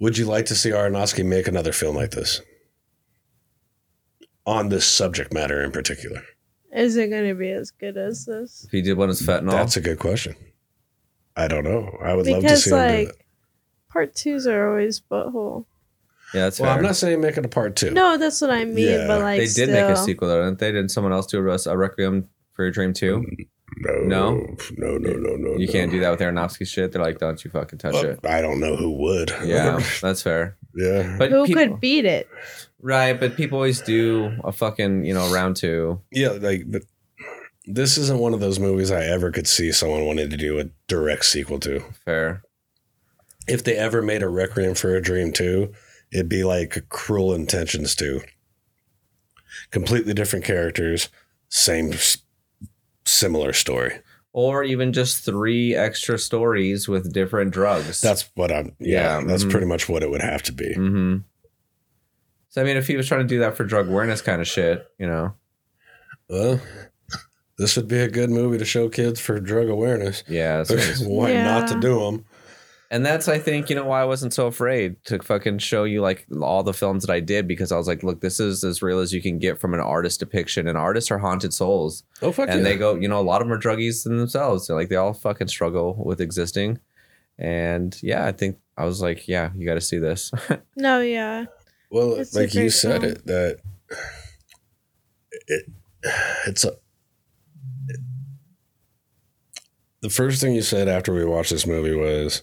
would 0.00 0.16
you 0.18 0.24
like 0.26 0.46
to 0.46 0.54
see 0.54 0.70
Aronofsky 0.70 1.24
make 1.24 1.48
another 1.48 1.72
film 1.72 1.96
like 1.96 2.12
this? 2.12 2.40
On 4.46 4.68
this 4.68 4.86
subject 4.86 5.32
matter 5.32 5.62
in 5.62 5.70
particular? 5.72 6.22
Is 6.72 6.96
it 6.96 7.08
going 7.10 7.26
to 7.28 7.34
be 7.34 7.50
as 7.50 7.70
good 7.70 7.96
as 7.96 8.24
this? 8.26 8.64
If 8.66 8.70
he 8.72 8.82
did 8.82 8.96
one 8.98 9.08
as 9.10 9.22
fentanyl, 9.22 9.52
That's 9.52 9.76
a 9.76 9.80
good 9.80 9.98
question. 9.98 10.34
I 11.36 11.48
don't 11.48 11.64
know. 11.64 11.96
I 12.02 12.14
would 12.14 12.26
love 12.26 12.42
to 12.42 12.42
Because 12.42 12.64
see 12.64 12.70
him 12.70 12.76
do 12.76 12.82
like 12.82 13.08
it. 13.08 13.16
part 13.88 14.14
twos 14.14 14.46
are 14.46 14.68
always 14.70 15.00
butthole. 15.00 15.64
Yeah, 16.34 16.42
that's 16.42 16.60
Well, 16.60 16.70
fair. 16.70 16.78
I'm 16.78 16.82
not 16.84 16.96
saying 16.96 17.20
make 17.20 17.36
it 17.36 17.44
a 17.44 17.48
part 17.48 17.76
two. 17.76 17.90
No, 17.90 18.18
that's 18.18 18.40
what 18.40 18.50
I 18.50 18.64
mean. 18.64 18.86
Yeah. 18.88 19.06
But 19.06 19.20
like, 19.22 19.38
they 19.40 19.46
did 19.46 19.70
make 19.70 19.84
a 19.84 19.96
sequel, 19.96 20.28
though, 20.28 20.44
didn't 20.44 20.58
they? 20.58 20.72
Didn't 20.72 20.90
someone 20.90 21.12
else 21.12 21.26
do 21.26 21.38
a, 21.48 21.58
a 21.66 21.76
Requiem 21.76 22.28
for 22.52 22.64
Your 22.64 22.70
Dream 22.72 22.92
too? 22.92 23.18
Mm, 23.18 23.46
no, 23.78 23.94
No? 24.04 24.56
no, 24.76 24.98
no, 24.98 25.12
no, 25.12 25.36
no. 25.36 25.56
You 25.56 25.66
no. 25.66 25.72
can't 25.72 25.90
do 25.90 26.00
that 26.00 26.10
with 26.10 26.20
Aronofsky 26.20 26.66
shit. 26.66 26.92
They're 26.92 27.02
like, 27.02 27.18
don't 27.18 27.42
you 27.44 27.50
fucking 27.50 27.78
touch 27.78 27.94
Well, 27.94 28.04
it. 28.04 28.20
I 28.24 28.40
don't 28.40 28.60
know 28.60 28.76
who 28.76 28.90
would. 28.98 29.30
Yeah, 29.44 29.80
that's 30.02 30.22
fair. 30.22 30.56
yeah. 30.74 31.16
But 31.18 31.30
Who 31.30 31.46
people, 31.46 31.62
could 31.62 31.80
beat 31.80 32.04
it? 32.04 32.28
right? 32.80 33.18
But 33.18 33.36
people 33.36 33.56
always 33.58 33.80
do 33.80 34.36
a 34.44 34.52
fucking 34.52 35.04
you 35.04 35.14
know 35.14 35.32
round 35.32 35.56
two. 35.56 36.00
Yeah, 36.12 36.30
like, 36.40 36.64
but 36.66 36.82
this 37.66 37.96
isn't 37.96 38.18
one 38.18 38.34
of 38.34 38.40
those 38.40 38.58
movies 38.60 38.90
I 38.90 39.04
ever 39.04 39.30
could 39.32 39.46
see 39.48 39.72
someone 39.72 40.04
wanting 40.04 40.28
to 40.30 40.36
do 40.36 40.60
a 40.60 40.64
direct 40.86 41.24
sequel 41.24 41.58
to. 41.60 41.80
Fair. 42.04 42.42
If 43.48 43.64
they 43.64 43.76
ever 43.76 44.02
made 44.02 44.22
a 44.22 44.28
Requiem 44.28 44.74
for 44.74 44.94
a 44.94 45.02
Dream 45.02 45.32
2, 45.32 45.72
it'd 46.14 46.28
be 46.28 46.44
like 46.44 46.88
Cruel 46.88 47.34
Intentions 47.34 47.94
2. 47.96 48.22
Completely 49.70 50.14
different 50.14 50.44
characters, 50.44 51.08
same 51.48 51.92
similar 53.04 53.52
story. 53.52 53.98
Or 54.32 54.64
even 54.64 54.92
just 54.92 55.24
three 55.24 55.74
extra 55.74 56.18
stories 56.18 56.88
with 56.88 57.12
different 57.12 57.52
drugs. 57.52 58.00
That's 58.00 58.30
what 58.34 58.50
I'm 58.50 58.74
yeah, 58.80 59.20
Yeah, 59.20 59.26
that's 59.26 59.44
mhm. 59.44 59.50
pretty 59.50 59.66
much 59.66 59.88
what 59.88 60.02
it 60.02 60.10
would 60.10 60.22
have 60.22 60.42
to 60.44 60.52
be. 60.52 60.74
hmm 60.74 61.16
So 62.48 62.60
I 62.62 62.64
mean, 62.64 62.76
if 62.76 62.86
he 62.88 62.96
was 62.96 63.06
trying 63.06 63.20
to 63.22 63.26
do 63.32 63.38
that 63.40 63.56
for 63.56 63.64
drug 63.64 63.88
awareness 63.88 64.20
kind 64.22 64.40
of 64.40 64.48
shit, 64.48 64.86
you 64.98 65.06
know, 65.06 65.34
Well, 66.28 66.60
this 67.58 67.76
would 67.76 67.86
be 67.86 67.98
a 68.00 68.08
good 68.08 68.30
movie 68.30 68.58
to 68.58 68.64
show 68.64 68.88
kids 68.88 69.20
for 69.20 69.38
drug 69.38 69.68
awareness. 69.68 70.24
yeah. 70.26 70.64
That's 70.64 71.00
what- 71.00 71.08
Why 71.08 71.32
not 71.34 71.68
to 71.68 71.78
do 71.80 72.00
them? 72.00 72.24
And 72.90 73.04
that's 73.04 73.28
I 73.28 73.38
think 73.38 73.70
you 73.70 73.76
know 73.76 73.84
why 73.84 74.02
I 74.02 74.04
wasn't 74.04 74.34
so 74.34 74.46
afraid 74.46 74.96
to 75.04 75.18
fucking 75.18 75.58
show 75.58 75.84
you 75.84 76.00
like 76.00 76.26
all 76.40 76.62
the 76.62 76.74
films 76.74 77.04
that 77.04 77.12
I 77.12 77.20
did 77.20 77.48
because 77.48 77.72
I 77.72 77.76
was 77.76 77.88
like, 77.88 78.02
look, 78.02 78.20
this 78.20 78.38
is 78.40 78.62
as 78.64 78.82
real 78.82 79.00
as 79.00 79.12
you 79.12 79.22
can 79.22 79.38
get 79.38 79.58
from 79.60 79.74
an 79.74 79.80
artist 79.80 80.20
depiction, 80.20 80.68
and 80.68 80.76
artists 80.78 81.10
are 81.10 81.18
haunted 81.18 81.54
souls. 81.54 82.04
Oh 82.22 82.32
fuck 82.32 82.48
and 82.48 82.58
yeah. 82.58 82.64
they 82.64 82.76
go, 82.76 82.94
you 82.94 83.08
know, 83.08 83.20
a 83.20 83.22
lot 83.22 83.40
of 83.40 83.48
them 83.48 83.56
are 83.56 83.60
druggies 83.60 84.06
in 84.06 84.16
themselves. 84.18 84.66
They're 84.66 84.76
like 84.76 84.88
they 84.88 84.96
all 84.96 85.14
fucking 85.14 85.48
struggle 85.48 86.02
with 86.04 86.20
existing. 86.20 86.78
And 87.38 87.96
yeah, 88.02 88.26
I 88.26 88.32
think 88.32 88.58
I 88.76 88.84
was 88.84 89.02
like, 89.02 89.26
yeah, 89.26 89.50
you 89.56 89.66
got 89.66 89.74
to 89.74 89.80
see 89.80 89.98
this. 89.98 90.30
No, 90.76 91.00
yeah. 91.00 91.46
Well, 91.90 92.14
It's 92.14 92.34
like 92.34 92.54
you 92.54 92.70
said 92.70 93.00
film. 93.02 93.12
it 93.12 93.26
that 93.26 93.58
it 95.46 95.70
it's 96.46 96.64
a 96.64 96.72
the 100.00 100.10
first 100.10 100.40
thing 100.40 100.54
you 100.54 100.62
said 100.62 100.88
after 100.88 101.14
we 101.14 101.24
watched 101.24 101.50
this 101.50 101.66
movie 101.66 101.94
was 101.94 102.42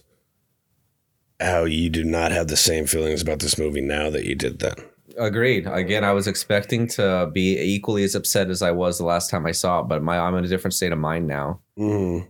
how 1.42 1.64
you 1.64 1.90
do 1.90 2.04
not 2.04 2.32
have 2.32 2.48
the 2.48 2.56
same 2.56 2.86
feelings 2.86 3.22
about 3.22 3.40
this 3.40 3.58
movie 3.58 3.80
now 3.80 4.10
that 4.10 4.24
you 4.24 4.34
did 4.34 4.58
then. 4.60 4.74
Agreed. 5.18 5.66
Again, 5.66 6.04
I 6.04 6.12
was 6.12 6.26
expecting 6.26 6.86
to 6.88 7.30
be 7.32 7.58
equally 7.58 8.02
as 8.04 8.14
upset 8.14 8.48
as 8.48 8.62
I 8.62 8.70
was 8.70 8.96
the 8.98 9.04
last 9.04 9.28
time 9.30 9.44
I 9.46 9.52
saw 9.52 9.80
it, 9.80 9.88
but 9.88 10.02
my 10.02 10.18
I'm 10.18 10.34
in 10.36 10.44
a 10.44 10.48
different 10.48 10.74
state 10.74 10.92
of 10.92 10.98
mind 10.98 11.26
now. 11.26 11.60
Mm. 11.78 12.28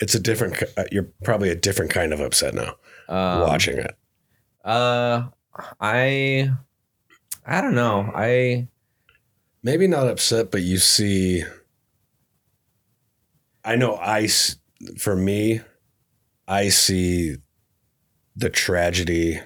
It's 0.00 0.14
a 0.14 0.20
different. 0.20 0.62
uh, 0.76 0.84
You're 0.92 1.08
probably 1.24 1.50
a 1.50 1.54
different 1.56 1.90
kind 1.90 2.12
of 2.12 2.20
upset 2.20 2.54
now 2.54 2.76
Um, 3.08 3.40
watching 3.42 3.78
it. 3.78 3.96
Uh, 4.64 5.24
I, 5.80 6.50
I 7.46 7.60
don't 7.60 7.74
know. 7.74 8.10
I 8.14 8.68
Maybe 9.62 9.86
not 9.86 10.06
upset, 10.08 10.50
but 10.50 10.62
you 10.62 10.78
see. 10.78 11.42
I 13.64 13.76
know 13.76 13.96
I, 13.96 14.28
for 14.98 15.16
me, 15.16 15.62
I 16.46 16.68
see 16.68 17.36
the 18.36 18.50
tragedy 18.50 19.40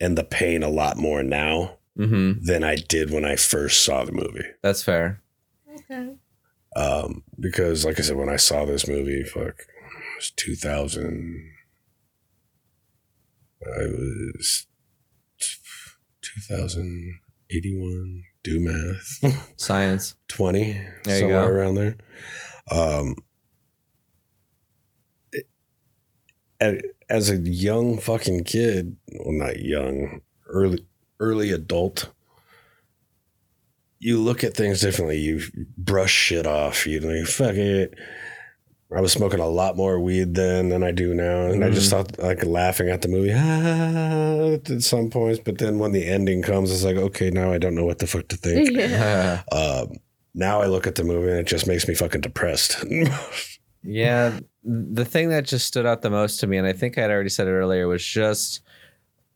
and 0.00 0.18
the 0.18 0.24
pain 0.24 0.62
a 0.62 0.68
lot 0.68 0.96
more 0.96 1.22
now 1.22 1.78
Mm-hmm. 1.96 2.44
than 2.44 2.64
I 2.64 2.74
did 2.74 3.12
when 3.12 3.24
I 3.24 3.36
first 3.36 3.84
saw 3.84 4.04
the 4.04 4.10
movie. 4.10 4.42
That's 4.62 4.82
fair. 4.82 5.22
Okay. 5.72 6.16
Um, 6.74 7.22
because 7.38 7.84
like 7.84 8.00
I 8.00 8.02
said, 8.02 8.16
when 8.16 8.28
I 8.28 8.34
saw 8.34 8.64
this 8.64 8.88
movie, 8.88 9.22
fuck, 9.22 9.60
it 9.60 10.16
was 10.16 10.32
2000. 10.34 11.52
I 13.64 13.78
was 13.86 14.66
2081. 16.20 18.24
Do 18.42 18.58
math. 18.60 19.52
Science. 19.56 20.16
20 20.26 20.80
There 21.04 21.14
you 21.14 21.20
somewhere 21.20 21.46
go. 21.46 21.52
around 21.52 21.74
there 21.76 21.96
um 22.72 23.14
it- 25.32 25.46
a- 26.60 26.80
as 27.08 27.30
a 27.30 27.36
young 27.36 27.98
fucking 27.98 28.44
kid 28.44 28.96
well 29.12 29.32
not 29.32 29.60
young 29.60 30.20
early 30.48 30.84
early 31.20 31.50
adult 31.50 32.10
you 33.98 34.20
look 34.20 34.44
at 34.44 34.54
things 34.54 34.80
differently 34.80 35.18
you 35.18 35.40
brush 35.76 36.12
shit 36.12 36.46
off 36.46 36.86
you 36.86 37.00
know 37.00 37.24
fuck 37.24 37.54
it 37.54 37.94
I 38.94 39.00
was 39.00 39.12
smoking 39.12 39.40
a 39.40 39.48
lot 39.48 39.76
more 39.76 39.98
weed 39.98 40.34
then 40.34 40.68
than 40.68 40.84
I 40.84 40.92
do 40.92 41.14
now, 41.14 41.46
and 41.46 41.64
I 41.64 41.70
just 41.70 41.90
thought 41.90 42.16
like 42.18 42.44
laughing 42.44 42.90
at 42.90 43.02
the 43.02 43.08
movie 43.08 43.32
ah, 43.34 44.72
at 44.74 44.82
some 44.82 45.10
points. 45.10 45.40
But 45.44 45.58
then 45.58 45.78
when 45.78 45.90
the 45.90 46.06
ending 46.06 46.42
comes, 46.42 46.70
it's 46.70 46.84
like 46.84 46.96
okay, 46.96 47.30
now 47.30 47.52
I 47.52 47.58
don't 47.58 47.74
know 47.74 47.84
what 47.84 47.98
the 47.98 48.06
fuck 48.06 48.28
to 48.28 48.36
think. 48.36 48.70
Yeah. 48.84 49.42
Um, 49.50 49.96
now 50.34 50.60
I 50.60 50.66
look 50.66 50.86
at 50.86 50.96
the 50.96 51.04
movie 51.04 51.30
and 51.30 51.40
it 51.40 51.46
just 51.46 51.66
makes 51.66 51.88
me 51.88 51.94
fucking 51.94 52.20
depressed. 52.20 52.84
Yeah, 53.86 54.38
the 54.64 55.04
thing 55.04 55.28
that 55.28 55.44
just 55.44 55.66
stood 55.66 55.86
out 55.86 56.02
the 56.02 56.10
most 56.10 56.40
to 56.40 56.46
me, 56.46 56.56
and 56.56 56.66
I 56.66 56.72
think 56.72 56.96
I'd 56.96 57.10
already 57.10 57.28
said 57.28 57.46
it 57.46 57.52
earlier, 57.52 57.86
was 57.86 58.04
just 58.04 58.60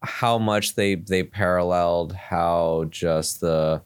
how 0.02 0.38
much 0.38 0.74
they 0.74 0.94
they 0.94 1.22
paralleled 1.22 2.12
how 2.14 2.86
just 2.88 3.40
the 3.40 3.82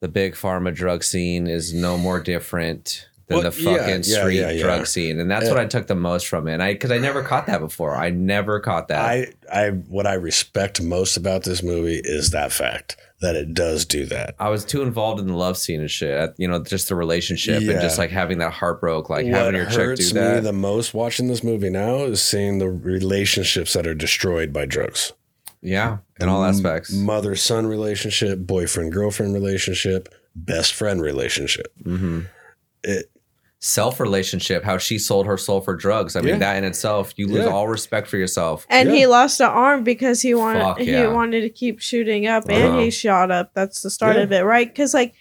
the 0.00 0.08
big 0.08 0.34
pharma 0.34 0.74
drug 0.74 1.04
scene 1.04 1.46
is 1.46 1.72
no 1.72 1.96
more 1.96 2.20
different 2.20 3.08
than 3.28 3.38
Well, 3.38 3.44
the 3.44 3.52
fucking 3.52 4.02
yeah, 4.04 4.20
street 4.20 4.38
yeah, 4.38 4.50
yeah. 4.50 4.62
drug 4.62 4.86
scene, 4.86 5.18
and 5.20 5.30
that's 5.30 5.48
what 5.48 5.58
I 5.58 5.66
took 5.66 5.86
the 5.86 5.94
most 5.94 6.26
from 6.26 6.48
it. 6.48 6.54
And 6.54 6.62
I 6.62 6.72
because 6.72 6.90
I 6.90 6.98
never 6.98 7.22
caught 7.22 7.46
that 7.46 7.60
before. 7.60 7.94
I 7.96 8.10
never 8.10 8.60
caught 8.60 8.88
that. 8.88 9.04
I, 9.04 9.26
I, 9.52 9.70
what 9.70 10.06
I 10.06 10.14
respect 10.14 10.82
most 10.82 11.16
about 11.16 11.44
this 11.44 11.62
movie 11.62 12.00
is 12.02 12.30
that 12.30 12.52
fact 12.52 12.96
that 13.20 13.34
it 13.34 13.54
does 13.54 13.84
do 13.86 14.04
that. 14.06 14.34
I 14.38 14.50
was 14.50 14.64
too 14.64 14.82
involved 14.82 15.20
in 15.20 15.26
the 15.26 15.34
love 15.36 15.56
scene 15.56 15.80
and 15.80 15.90
shit. 15.90 16.34
You 16.36 16.48
know, 16.48 16.62
just 16.62 16.88
the 16.88 16.94
relationship 16.94 17.62
Yeah. 17.62 17.72
and 17.72 17.80
just 17.80 17.96
like 17.98 18.10
having 18.10 18.38
that 18.38 18.52
heartbroke, 18.52 19.08
like 19.08 19.24
what 19.26 19.34
having 19.34 19.54
your 19.54 19.64
chick 19.66 19.76
hurts 19.78 20.08
do 20.12 20.14
me 20.16 20.20
that. 20.20 20.42
the 20.42 20.52
most 20.52 20.92
watching 20.92 21.26
this 21.28 21.42
movie 21.42 21.70
now 21.70 22.04
is 22.04 22.20
seeing 22.22 22.58
the 22.58 22.68
relationships 22.68 23.72
that 23.72 23.86
are 23.86 23.94
destroyed 23.94 24.52
by 24.52 24.66
drugs. 24.66 25.12
yeah, 25.62 25.98
in 26.20 26.28
all 26.28 26.44
aspects. 26.44 26.92
Mother 26.92 27.34
son 27.36 27.66
relationship, 27.66 28.38
boyfriend 28.40 28.92
girlfriend 28.92 29.32
relationship, 29.34 30.08
best 30.34 30.74
friend 30.74 31.00
relationship. 31.00 31.72
Mm-hmm. 31.82 32.20
It 32.84 33.06
self 33.60 33.98
relationship, 34.00 34.62
how 34.64 34.78
she 34.78 34.98
sold 34.98 35.26
her 35.26 35.36
soul 35.36 35.60
for 35.60 35.74
drugs. 35.74 36.14
I 36.14 36.20
mean, 36.20 36.34
Yeah. 36.34 36.38
that 36.40 36.56
in 36.58 36.64
itself, 36.64 37.14
you 37.16 37.26
lose 37.26 37.44
Yeah. 37.46 37.50
all 37.52 37.68
respect 37.68 38.06
for 38.06 38.16
yourself. 38.18 38.66
And 38.68 38.90
Yeah. 38.90 38.94
he 38.96 39.06
lost 39.06 39.40
an 39.40 39.46
arm 39.46 39.82
because 39.82 40.20
he 40.22 40.34
wanted 40.34 40.60
Fuck 40.62 40.78
he 40.80 41.06
wanted 41.06 41.40
to 41.40 41.48
keep 41.48 41.80
shooting 41.80 42.26
up, 42.26 42.44
Uh-huh. 42.48 42.54
and 42.58 42.80
he 42.80 42.90
shot 42.90 43.30
up. 43.30 43.52
That's 43.54 43.82
the 43.82 43.90
start 43.90 44.16
Yeah. 44.16 44.22
of 44.22 44.32
it, 44.32 44.42
right? 44.42 44.68
Because 44.68 44.92
like, 44.94 45.14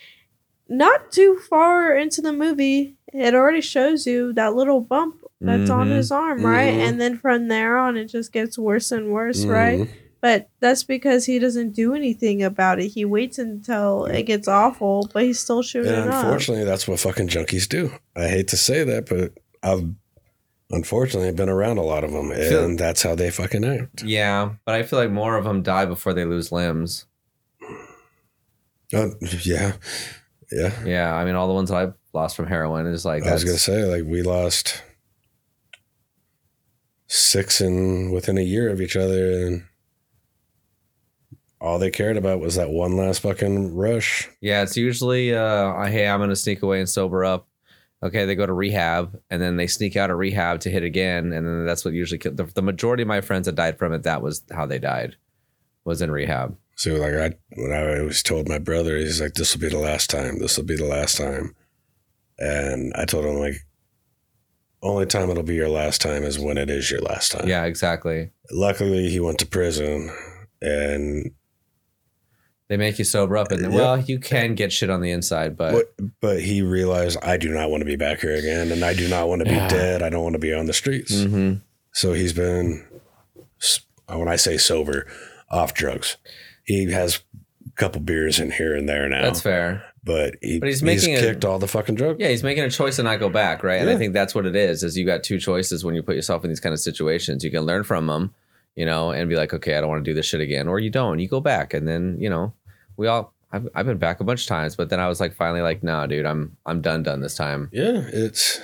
not 0.67 1.11
too 1.11 1.39
far 1.49 1.95
into 1.95 2.21
the 2.21 2.33
movie, 2.33 2.95
it 3.13 3.33
already 3.33 3.61
shows 3.61 4.05
you 4.05 4.33
that 4.33 4.53
little 4.55 4.81
bump 4.81 5.15
that's 5.39 5.69
on 5.69 5.89
Mhm. 5.89 5.95
his 5.97 6.11
arm, 6.11 6.45
right? 6.45 6.73
Mhm. 6.73 6.79
And 6.89 7.01
then 7.01 7.17
from 7.17 7.47
there 7.49 7.77
on, 7.77 7.97
it 7.97 8.05
just 8.05 8.31
gets 8.33 8.57
worse 8.57 8.91
and 8.91 9.11
worse, 9.11 9.45
right? 9.45 9.87
But 10.25 10.49
that's 10.59 10.83
because 10.83 11.27
he 11.27 11.37
doesn't 11.37 11.73
do 11.73 11.93
anything 11.93 12.41
about 12.41 12.79
it. 12.79 12.87
He 12.87 13.05
waits 13.05 13.37
until 13.37 14.05
it 14.05 14.23
gets 14.23 14.47
awful, 14.47 15.07
but 15.13 15.21
he's 15.21 15.39
still 15.39 15.61
shooting 15.61 15.93
And 15.93 16.09
up. 16.09 16.23
unfortunately, 16.25 16.63
that's 16.65 16.87
what 16.87 16.99
fucking 16.99 17.27
junkies 17.27 17.69
do. 17.69 17.91
I 18.15 18.27
hate 18.27 18.47
to 18.47 18.57
say 18.57 18.83
that, 18.85 19.05
but 19.07 19.33
I've 19.61 19.87
unfortunately 20.71 21.31
been 21.31 21.47
around 21.47 21.77
a 21.77 21.83
lot 21.83 22.03
of 22.03 22.11
them, 22.11 22.31
and 22.31 22.41
Feel- 22.43 22.75
that's 22.75 23.03
how 23.03 23.13
they 23.13 23.29
fucking 23.29 23.63
act. 23.63 24.01
Yeah, 24.01 24.53
but 24.65 24.73
I 24.73 24.81
feel 24.81 24.97
like 24.97 25.11
more 25.11 25.37
of 25.37 25.43
them 25.45 25.61
die 25.61 25.85
before 25.85 26.15
they 26.15 26.25
lose 26.25 26.51
limbs. 26.51 27.05
Uh, 28.91 29.09
yeah, 29.43 29.73
yeah. 30.51 30.73
Yeah, 30.83 31.13
I 31.15 31.23
mean, 31.23 31.35
all 31.35 31.47
the 31.47 31.53
ones 31.53 31.69
I've 31.69 31.93
lost 32.13 32.35
from 32.35 32.47
heroin 32.47 32.87
is 32.87 33.05
like 33.05 33.21
I 33.27 33.33
was 33.33 33.43
gonna 33.43 33.59
say, 33.59 33.83
like, 33.83 34.05
we 34.09 34.23
lost 34.23 34.81
six 37.05 37.61
in 37.61 38.09
within 38.09 38.39
a 38.39 38.41
year 38.41 38.69
of 38.69 38.81
each 38.81 38.95
other, 38.95 39.31
and 39.45 39.65
all 41.65 41.79
they 41.79 41.91
cared 41.91 42.17
about 42.17 42.39
was 42.39 42.55
that 42.55 42.69
one 42.69 42.95
last 42.95 43.21
fucking 43.21 43.73
rush. 43.75 44.29
yeah. 44.41 44.61
It's 44.61 44.77
usually 44.77 45.33
uh, 45.33 45.85
hey, 45.85 46.07
I'm 46.07 46.19
gonna 46.19 46.35
sneak 46.35 46.61
away 46.61 46.79
and 46.79 46.89
sober 46.89 47.25
up. 47.25 47.47
Okay, 48.03 48.25
they 48.25 48.35
go 48.35 48.45
to 48.45 48.53
rehab 48.53 49.19
and 49.31 49.41
then 49.41 49.57
they 49.57 49.65
sneak 49.65 49.95
out 49.95 50.11
of 50.11 50.17
rehab 50.17 50.59
to 50.61 50.69
hit 50.69 50.83
again, 50.83 51.33
and 51.33 51.47
then 51.47 51.65
that's 51.65 51.83
what 51.83 51.93
usually 51.93 52.19
the, 52.19 52.43
the 52.53 52.61
majority 52.61 53.01
of 53.01 53.07
my 53.07 53.21
friends 53.21 53.45
that 53.47 53.55
died 53.55 53.79
from 53.79 53.93
it. 53.93 54.03
That 54.03 54.21
was 54.21 54.43
how 54.51 54.65
they 54.67 54.77
died, 54.77 55.15
was 55.85 56.01
in 56.01 56.11
rehab. 56.11 56.55
So, 56.75 56.93
like, 56.95 57.13
I 57.13 57.35
when 57.55 57.71
I 57.71 57.99
always 57.99 58.21
told 58.21 58.47
my 58.47 58.59
brother, 58.59 58.97
he's 58.97 59.21
like, 59.21 59.33
"This 59.33 59.55
will 59.55 59.61
be 59.61 59.69
the 59.69 59.79
last 59.79 60.09
time. 60.09 60.39
This 60.39 60.57
will 60.57 60.65
be 60.65 60.75
the 60.75 60.85
last 60.85 61.17
time," 61.17 61.55
and 62.37 62.93
I 62.95 63.05
told 63.05 63.25
him 63.25 63.37
like. 63.37 63.55
Only 64.83 65.07
time 65.07 65.31
it'll 65.31 65.41
be 65.41 65.55
your 65.55 65.69
last 65.69 65.99
time 65.99 66.21
is 66.23 66.37
when 66.37 66.59
it 66.59 66.69
is 66.69 66.91
your 66.91 67.01
last 67.01 67.31
time. 67.31 67.47
Yeah, 67.47 67.63
exactly. 67.63 68.29
Luckily, 68.51 69.09
he 69.09 69.19
went 69.19 69.39
to 69.39 69.47
prison, 69.47 70.11
and 70.61 71.31
They 72.67 72.77
make 72.77 72.97
you 72.97 73.05
sober 73.05 73.37
up, 73.37 73.51
and 73.51 73.63
then, 73.63 73.71
Yeah. 73.71 73.77
well, 73.77 73.99
you 74.01 74.17
can 74.17 74.55
get 74.55 74.71
shit 74.73 74.89
on 74.89 75.01
the 75.01 75.11
inside, 75.11 75.55
but 75.55 75.71
but 75.97 76.05
but 76.19 76.41
he 76.41 76.61
realized 76.63 77.17
I 77.21 77.37
do 77.37 77.49
not 77.49 77.69
want 77.69 77.81
to 77.81 77.85
be 77.85 77.95
back 77.95 78.21
here 78.21 78.33
again, 78.35 78.71
and 78.71 78.83
I 78.83 78.93
do 78.95 79.07
not 79.07 79.27
want 79.27 79.39
to 79.41 79.45
be 79.45 79.55
Yeah. 79.55 79.67
dead. 79.67 80.01
I 80.01 80.09
don't 80.09 80.23
want 80.23 80.33
to 80.33 80.39
be 80.39 80.51
on 80.53 80.65
the 80.65 80.73
streets. 80.73 81.13
Mhm. 81.13 81.61
So 81.93 82.13
he's 82.13 82.33
been, 82.33 82.83
when 84.07 84.27
I 84.27 84.35
say 84.35 84.57
sober, 84.57 85.07
off 85.49 85.73
drugs. 85.73 86.17
He 86.63 86.91
has 86.91 87.19
a 87.67 87.71
couple 87.75 88.01
beers 88.01 88.39
in 88.39 88.51
here 88.51 88.75
and 88.75 88.89
there 88.89 89.07
now. 89.07 89.21
that's 89.21 89.41
fair. 89.41 89.83
But, 90.03 90.35
he, 90.41 90.59
But 90.59 90.67
he's 90.67 90.81
he's 90.81 90.83
making 90.83 91.15
a- 91.15 91.19
kicked 91.19 91.45
all 91.45 91.57
the 91.59 91.67
fucking 91.67 91.95
drugs. 91.95 92.19
Yeah, 92.19 92.27
he's 92.29 92.43
making 92.43 92.63
a 92.63 92.69
choice 92.69 92.97
to 92.97 93.03
not 93.03 93.19
go 93.19 93.29
back, 93.29 93.63
right? 93.63 93.79
And 93.81 93.89
I 93.89 93.97
think 93.97 94.13
that's 94.13 94.35
what 94.35 94.45
it 94.45 94.55
is. 94.55 94.83
Is 94.83 94.95
you 94.97 95.05
got 95.05 95.23
two 95.23 95.39
choices 95.39 95.83
when 95.85 95.95
you 95.95 96.03
put 96.03 96.15
yourself 96.15 96.43
in 96.43 96.49
these 96.49 96.59
kind 96.59 96.73
of 96.73 96.79
situations. 96.79 97.43
You 97.43 97.49
can 97.51 97.61
learn 97.63 97.83
from 97.83 98.05
them, 98.07 98.33
you 98.75 98.85
know, 98.85 99.11
and 99.11 99.29
be 99.29 99.35
like, 99.35 99.53
okay, 99.53 99.75
I 99.77 99.81
don't 99.81 99.89
want 99.89 100.03
to 100.03 100.09
do 100.09 100.15
this 100.15 100.25
shit 100.25 100.41
again, 100.41 100.67
or 100.67 100.79
you 100.79 100.89
don't. 100.89 101.19
You 101.19 101.27
go 101.27 101.39
back, 101.41 101.73
and 101.73 101.87
then 101.87 102.17
you 102.19 102.29
know, 102.29 102.53
we 102.97 103.07
all. 103.07 103.33
I've, 103.51 103.69
I've 103.73 103.85
been 103.85 103.99
back 103.99 104.19
a 104.19 104.25
bunch 104.25 104.41
of 104.41 104.47
times, 104.47 104.75
but 104.75 104.89
then 104.89 104.99
I 104.99 105.07
was 105.07 105.21
like, 105.21 105.33
finally, 105.33 105.61
like, 105.61 105.81
nah, 105.81 106.07
dude, 106.07 106.25
I'm 106.25 106.57
I'm 106.65 106.81
done, 106.81 107.03
done 107.03 107.21
this 107.21 107.35
time. 107.35 107.69
Yeah, 107.71 108.03
it's 108.11 108.59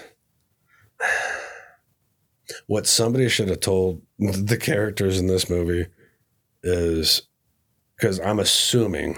what 2.67 2.87
somebody 2.87 3.29
should 3.29 3.47
have 3.47 3.59
told 3.59 4.01
the 4.19 4.57
characters 4.57 5.19
in 5.19 5.27
this 5.27 5.49
movie 5.49 5.87
is 6.63 7.21
because 7.95 8.19
I'm 8.19 8.39
assuming 8.39 9.17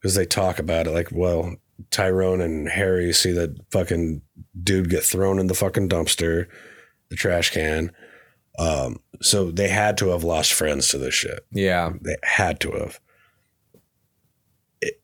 because 0.00 0.14
they 0.14 0.26
talk 0.26 0.58
about 0.58 0.86
it 0.86 0.92
like, 0.92 1.08
well, 1.12 1.54
Tyrone 1.90 2.40
and 2.40 2.68
Harry 2.68 3.12
see 3.12 3.32
that 3.32 3.56
fucking 3.70 4.22
dude 4.62 4.90
get 4.90 5.02
thrown 5.04 5.38
in 5.38 5.46
the 5.46 5.54
fucking 5.54 5.88
dumpster, 5.88 6.46
the 7.08 7.16
trash 7.16 7.50
can. 7.50 7.92
Um, 8.58 8.98
so 9.20 9.50
they 9.50 9.68
had 9.68 9.96
to 9.98 10.08
have 10.08 10.24
lost 10.24 10.52
friends 10.52 10.88
to 10.88 10.98
this 10.98 11.14
shit. 11.14 11.46
Yeah, 11.52 11.92
They 12.00 12.16
had 12.22 12.60
to 12.60 12.72
have. 12.72 13.00
It, 14.80 15.00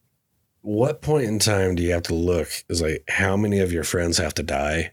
what 0.62 1.02
point 1.02 1.24
in 1.26 1.38
time 1.38 1.74
do 1.74 1.82
you 1.82 1.92
have 1.92 2.02
to 2.04 2.14
look? 2.14 2.48
Is 2.68 2.82
like 2.82 3.04
how 3.08 3.36
many 3.36 3.60
of 3.60 3.72
your 3.72 3.84
friends 3.84 4.18
have 4.18 4.34
to 4.34 4.42
die 4.42 4.92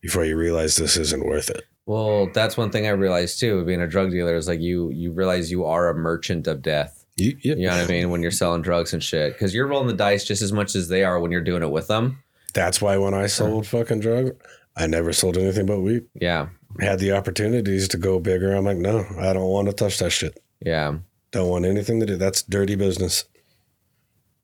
before 0.00 0.24
you 0.24 0.36
realize 0.36 0.76
this 0.76 0.96
isn't 0.96 1.26
worth 1.26 1.50
it? 1.50 1.64
well, 1.84 2.30
that's 2.32 2.56
one 2.56 2.70
thing 2.70 2.86
I 2.86 2.90
realized 2.90 3.40
too. 3.40 3.64
Being 3.64 3.80
a 3.80 3.88
drug 3.88 4.10
dealer 4.12 4.36
is 4.36 4.46
like 4.48 4.60
you 4.60 4.90
you 4.90 5.10
realize 5.12 5.50
you 5.50 5.64
are 5.64 5.88
a 5.88 5.94
merchant 5.94 6.46
of 6.46 6.62
death. 6.62 7.04
You, 7.16 7.36
you, 7.42 7.56
You 7.56 7.66
know 7.66 7.76
what 7.76 7.84
I 7.84 7.86
mean? 7.88 8.08
When 8.10 8.22
you're 8.22 8.30
selling 8.30 8.62
drugs 8.62 8.94
and 8.94 9.02
shit, 9.02 9.34
because 9.34 9.52
you're 9.54 9.66
rolling 9.66 9.88
the 9.88 9.92
dice 9.94 10.24
just 10.24 10.40
as 10.40 10.52
much 10.52 10.74
as 10.74 10.88
they 10.88 11.04
are 11.04 11.20
when 11.20 11.30
you're 11.30 11.42
doing 11.42 11.62
it 11.62 11.70
with 11.70 11.88
them. 11.88 12.22
That's 12.54 12.80
why 12.80 12.96
when 12.96 13.12
I 13.14 13.26
sold 13.26 13.66
fucking 13.66 14.00
drugs, 14.00 14.30
I 14.76 14.86
never 14.86 15.12
sold 15.12 15.36
anything 15.36 15.66
but 15.66 15.80
weed. 15.80 16.04
Yeah, 16.14 16.48
Had 16.80 16.98
the 16.98 17.12
opportunities 17.12 17.88
to 17.88 17.96
go 17.98 18.18
bigger. 18.18 18.54
I'm 18.54 18.64
like, 18.64 18.76
no, 18.78 19.04
I 19.18 19.32
don't 19.32 19.48
want 19.50 19.68
to 19.68 19.74
touch 19.74 19.98
that 19.98 20.10
shit. 20.10 20.42
yeah. 20.60 20.96
Don't 21.30 21.48
want 21.48 21.64
anything 21.64 21.98
to 22.00 22.04
do. 22.06 22.16
That's 22.16 22.42
dirty 22.42 22.74
business. 22.74 23.24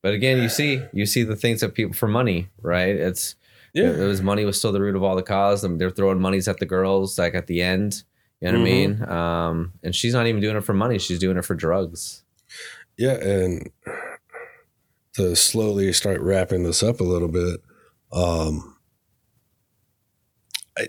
But 0.00 0.14
again, 0.14 0.40
you 0.42 0.48
see, 0.48 0.80
you 0.94 1.04
see 1.04 1.22
the 1.22 1.36
things 1.36 1.60
that 1.60 1.74
people 1.74 1.92
for 1.92 2.08
money, 2.08 2.48
right? 2.62 2.96
It's 2.96 3.34
Yeah. 3.74 3.90
it 3.90 3.98
was 4.06 4.22
money 4.22 4.46
was 4.46 4.58
still 4.58 4.72
the 4.72 4.80
root 4.80 4.96
of 4.96 5.02
all 5.02 5.14
the 5.14 5.22
cause. 5.22 5.64
I 5.64 5.68
mean, 5.68 5.76
they're 5.76 5.90
throwing 5.90 6.18
monies 6.18 6.48
at 6.48 6.58
the 6.60 6.64
girls, 6.66 7.18
like 7.18 7.34
at 7.34 7.46
the 7.46 7.60
end. 7.60 8.04
You 8.40 8.50
know 8.52 8.58
what 8.60 8.66
I 8.66 8.70
Mhm. 8.70 8.98
mean? 9.00 9.08
Um, 9.10 9.72
and 9.82 9.94
she's 9.94 10.14
not 10.14 10.26
even 10.26 10.40
doing 10.40 10.56
it 10.56 10.64
for 10.64 10.72
money; 10.72 10.98
she's 10.98 11.18
doing 11.18 11.36
it 11.36 11.44
for 11.44 11.54
drugs. 11.54 12.22
Yeah, 12.96 13.14
and 13.22 13.70
to 15.14 15.36
slowly 15.36 15.92
start 15.92 16.20
wrapping 16.22 16.62
this 16.62 16.82
up 16.82 17.00
a 17.00 17.04
little 17.04 17.28
bit, 17.28 17.60
um, 18.12 18.76
I, 20.78 20.88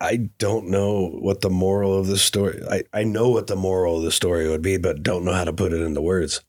I 0.00 0.30
don't 0.38 0.68
know 0.68 1.08
what 1.08 1.40
the 1.40 1.50
moral 1.50 1.98
of 1.98 2.06
the 2.06 2.18
story. 2.18 2.62
I, 2.70 2.84
I 2.92 3.04
know 3.04 3.30
what 3.30 3.48
the 3.48 3.56
moral 3.56 3.98
of 3.98 4.04
the 4.04 4.12
story 4.12 4.48
would 4.48 4.62
be, 4.62 4.76
but 4.76 5.02
don't 5.02 5.24
know 5.24 5.32
how 5.32 5.44
to 5.44 5.52
put 5.52 5.72
it 5.72 5.80
into 5.80 6.00
words. 6.00 6.40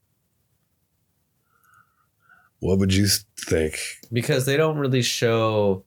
What 2.60 2.78
would 2.78 2.94
you 2.94 3.08
think? 3.40 3.80
because 4.12 4.46
they 4.46 4.58
don't 4.58 4.78
really 4.78 5.02
show 5.02 5.84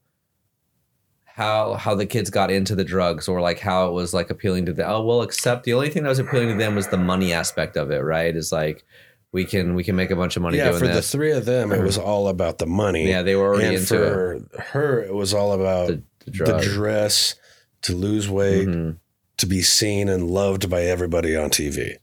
how 1.24 1.74
how 1.74 1.94
the 1.94 2.06
kids 2.06 2.30
got 2.30 2.50
into 2.50 2.74
the 2.74 2.84
drugs 2.84 3.26
or 3.26 3.40
like 3.40 3.58
how 3.58 3.88
it 3.88 3.92
was 3.92 4.12
like 4.12 4.30
appealing 4.30 4.66
to 4.66 4.72
them. 4.72 4.90
Oh 4.90 5.02
well, 5.02 5.22
except 5.22 5.64
the 5.64 5.72
only 5.74 5.88
thing 5.88 6.02
that 6.02 6.08
was 6.08 6.18
appealing 6.18 6.48
to 6.48 6.54
them 6.56 6.74
was 6.74 6.88
the 6.88 6.98
money 6.98 7.32
aspect 7.32 7.76
of 7.76 7.90
it, 7.90 8.00
right? 8.00 8.34
Is 8.34 8.52
like 8.52 8.84
we 9.32 9.44
can 9.44 9.74
we 9.74 9.82
can 9.82 9.96
make 9.96 10.10
a 10.10 10.16
bunch 10.16 10.36
of 10.36 10.42
money 10.42 10.58
yeah, 10.58 10.68
doing 10.68 10.78
for 10.78 10.86
this. 10.86 11.10
the 11.10 11.16
three 11.16 11.32
of 11.32 11.44
them, 11.44 11.72
it 11.72 11.76
mm-hmm. 11.76 11.84
was 11.84 11.96
all 11.98 12.28
about 12.28 12.58
the 12.58 12.66
money. 12.66 13.08
yeah, 13.08 13.22
they 13.22 13.34
were 13.34 13.46
already 13.46 13.68
and 13.68 13.76
into 13.78 14.02
it. 14.02 14.10
for 14.10 14.62
her, 14.62 15.02
it 15.02 15.14
was 15.14 15.32
all 15.32 15.52
about 15.52 15.88
The, 15.88 16.02
the, 16.26 16.44
the 16.44 16.60
dress, 16.60 17.34
to 17.82 17.94
lose 17.94 18.28
weight, 18.28 18.68
Mhm. 18.68 18.98
to 19.38 19.46
be 19.46 19.62
seen 19.62 20.08
and 20.08 20.30
loved 20.30 20.68
by 20.70 20.82
everybody 20.82 21.36
on 21.36 21.50
TV. 21.50 21.96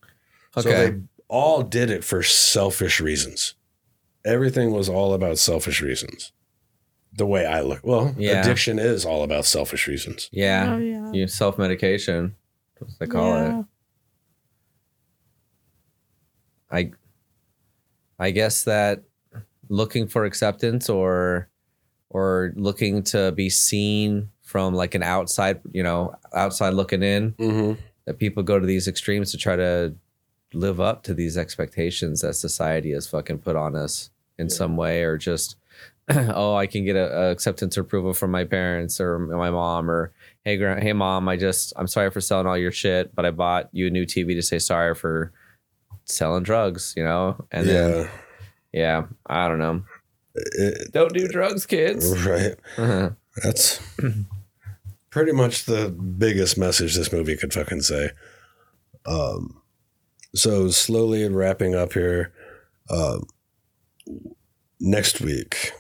So 0.55 0.61
they 0.63 0.99
all 1.27 1.61
did 1.63 1.89
it 1.89 2.03
for 2.03 2.21
selfish 2.23 2.99
reasons. 2.99 3.55
Everything 4.25 4.71
was 4.71 4.89
all 4.89 5.13
about 5.13 5.37
selfish 5.37 5.81
reasons. 5.81 6.31
The 7.13 7.25
way 7.25 7.45
I 7.45 7.61
look, 7.61 7.79
well, 7.83 8.13
Yeah. 8.17 8.41
addiction 8.41 8.77
is 8.79 9.05
all 9.05 9.23
about 9.23 9.45
selfish 9.45 9.87
reasons. 9.87 10.29
yeah, 10.31 10.73
Oh 10.73 10.77
yeah. 10.77 11.11
you 11.13 11.27
self 11.27 11.57
medication. 11.57 12.35
What 12.79 12.91
they 12.99 13.07
call 13.07 13.33
Yeah. 13.35 13.59
it. 13.59 13.65
I 16.71 16.91
I 18.19 18.31
guess 18.31 18.63
that 18.65 19.03
looking 19.69 20.07
for 20.07 20.25
acceptance 20.25 20.89
or 20.89 21.49
or 22.09 22.53
looking 22.55 23.03
to 23.03 23.31
be 23.31 23.49
seen 23.49 24.29
from 24.49 24.73
like 24.73 24.95
an 24.95 25.03
outside, 25.03 25.61
you 25.71 25.83
know, 25.83 26.15
outside 26.33 26.73
looking 26.73 27.03
in, 27.03 27.33
Mm-hmm. 27.33 27.73
that 28.05 28.17
people 28.17 28.41
go 28.41 28.57
to 28.59 28.65
these 28.65 28.87
extremes 28.87 29.29
to 29.31 29.37
try 29.37 29.55
to 29.55 29.93
live 30.53 30.79
up 30.81 31.03
to 31.03 31.13
these 31.13 31.37
expectations 31.37 32.21
that 32.21 32.33
society 32.33 32.91
has 32.91 33.05
fucking 33.07 33.37
put 33.37 33.55
on 33.55 33.75
us 33.75 34.09
in 34.39 34.49
some 34.49 34.75
way 34.75 35.03
or 35.03 35.15
just 35.17 35.55
oh 36.09 36.55
i 36.55 36.65
can 36.65 36.83
get 36.83 36.95
a, 36.95 37.07
a 37.27 37.29
acceptance 37.31 37.77
or 37.77 37.81
approval 37.81 38.13
from 38.15 38.31
my 38.31 38.43
parents 38.43 38.99
or 38.99 39.19
my 39.19 39.51
mom 39.51 39.91
or 39.91 40.11
hey 40.43 40.57
gra- 40.57 40.81
hey 40.81 40.91
mom 40.93 41.29
i 41.29 41.37
just 41.37 41.71
i'm 41.75 41.85
sorry 41.85 42.09
for 42.09 42.19
selling 42.19 42.47
all 42.47 42.57
your 42.57 42.71
shit 42.71 43.13
but 43.13 43.25
i 43.27 43.29
bought 43.29 43.69
you 43.73 43.85
a 43.85 43.89
new 43.91 44.07
tv 44.07 44.29
to 44.33 44.41
say 44.41 44.57
sorry 44.57 44.95
for 44.95 45.31
selling 46.05 46.41
drugs 46.41 46.95
you 46.97 47.03
know? 47.03 47.35
And 47.51 47.67
yeah, 47.67 47.73
then 47.87 48.09
yeah. 48.73 49.03
i 49.27 49.47
don't 49.47 49.59
know. 49.59 49.83
It- 50.33 50.91
don't 50.91 51.13
do 51.13 51.27
drugs 51.27 51.67
kids. 51.67 52.03
Right. 52.25 52.55
That's 53.43 53.79
pretty 55.09 55.31
much 55.31 55.65
the 55.65 55.89
biggest 55.89 56.57
message 56.57 56.95
this 56.95 57.11
movie 57.11 57.35
could 57.35 57.53
fucking 57.53 57.81
say. 57.81 58.11
Um, 59.05 59.61
so 60.35 60.69
slowly 60.69 61.23
wrapping 61.35 61.75
up 61.75 61.93
here. 61.93 62.33
Um, 62.89 63.27
next 64.79 65.21
week. 65.21 65.71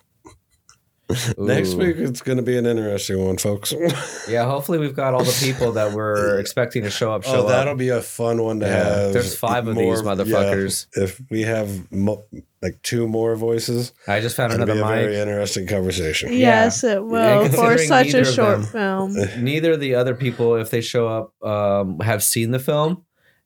Next 1.37 1.73
week 1.73 1.97
it's 1.97 2.21
going 2.21 2.37
to 2.37 2.43
be 2.43 2.57
an 2.57 2.65
interesting 2.67 3.23
one, 3.25 3.37
folks. 3.37 3.73
yeah 4.29 4.45
hopefully 4.45 4.77
we've 4.77 4.95
got 4.95 5.13
all 5.13 5.23
the 5.23 5.37
people 5.43 5.71
that 5.71 5.91
we're 5.93 6.39
expecting 6.43 6.83
to 6.83 6.89
show 6.91 7.11
up 7.11 7.23
show 7.23 7.45
oh, 7.45 7.47
that'll 7.47 7.73
up 7.73 7.77
be 7.79 7.89
a 7.89 8.01
fun 8.01 8.43
one 8.43 8.59
to 8.59 8.67
Yeah, 8.67 8.83
have. 8.83 9.13
there's 9.13 9.35
five 9.35 9.67
of 9.67 9.75
these 9.75 10.01
motherfuckers. 10.03 10.85
yeah, 10.95 11.03
if 11.05 11.21
we 11.31 11.41
have 11.41 11.91
mo- 11.91 12.23
like 12.61 12.79
two 12.83 13.07
more 13.07 13.35
voices, 13.35 13.93
i 14.07 14.19
just 14.19 14.35
found 14.35 14.53
it'll 14.53 14.65
be 14.65 14.71
another 14.73 14.93
a 14.93 14.97
mic 14.97 15.05
very 15.09 15.17
interesting 15.19 15.65
conversation. 15.65 16.31
Yes, 16.33 16.83
it 16.83 17.03
will 17.03 17.47
for 17.49 17.77
such 17.77 18.07
neither 18.07 18.17
a 18.19 18.21
of 18.21 18.27
short 18.27 18.61
them- 18.61 19.13
film. 19.15 19.43
neither 19.43 19.71
of 19.73 19.79
the 19.79 19.95
other 19.95 20.13
people, 20.13 20.55
if 20.55 20.69
they 20.69 20.81
show 20.81 21.07
up, 21.07 21.43
um, 21.43 21.99
have 22.01 22.21
seen 22.21 22.51
the 22.51 22.59
film, 22.59 23.03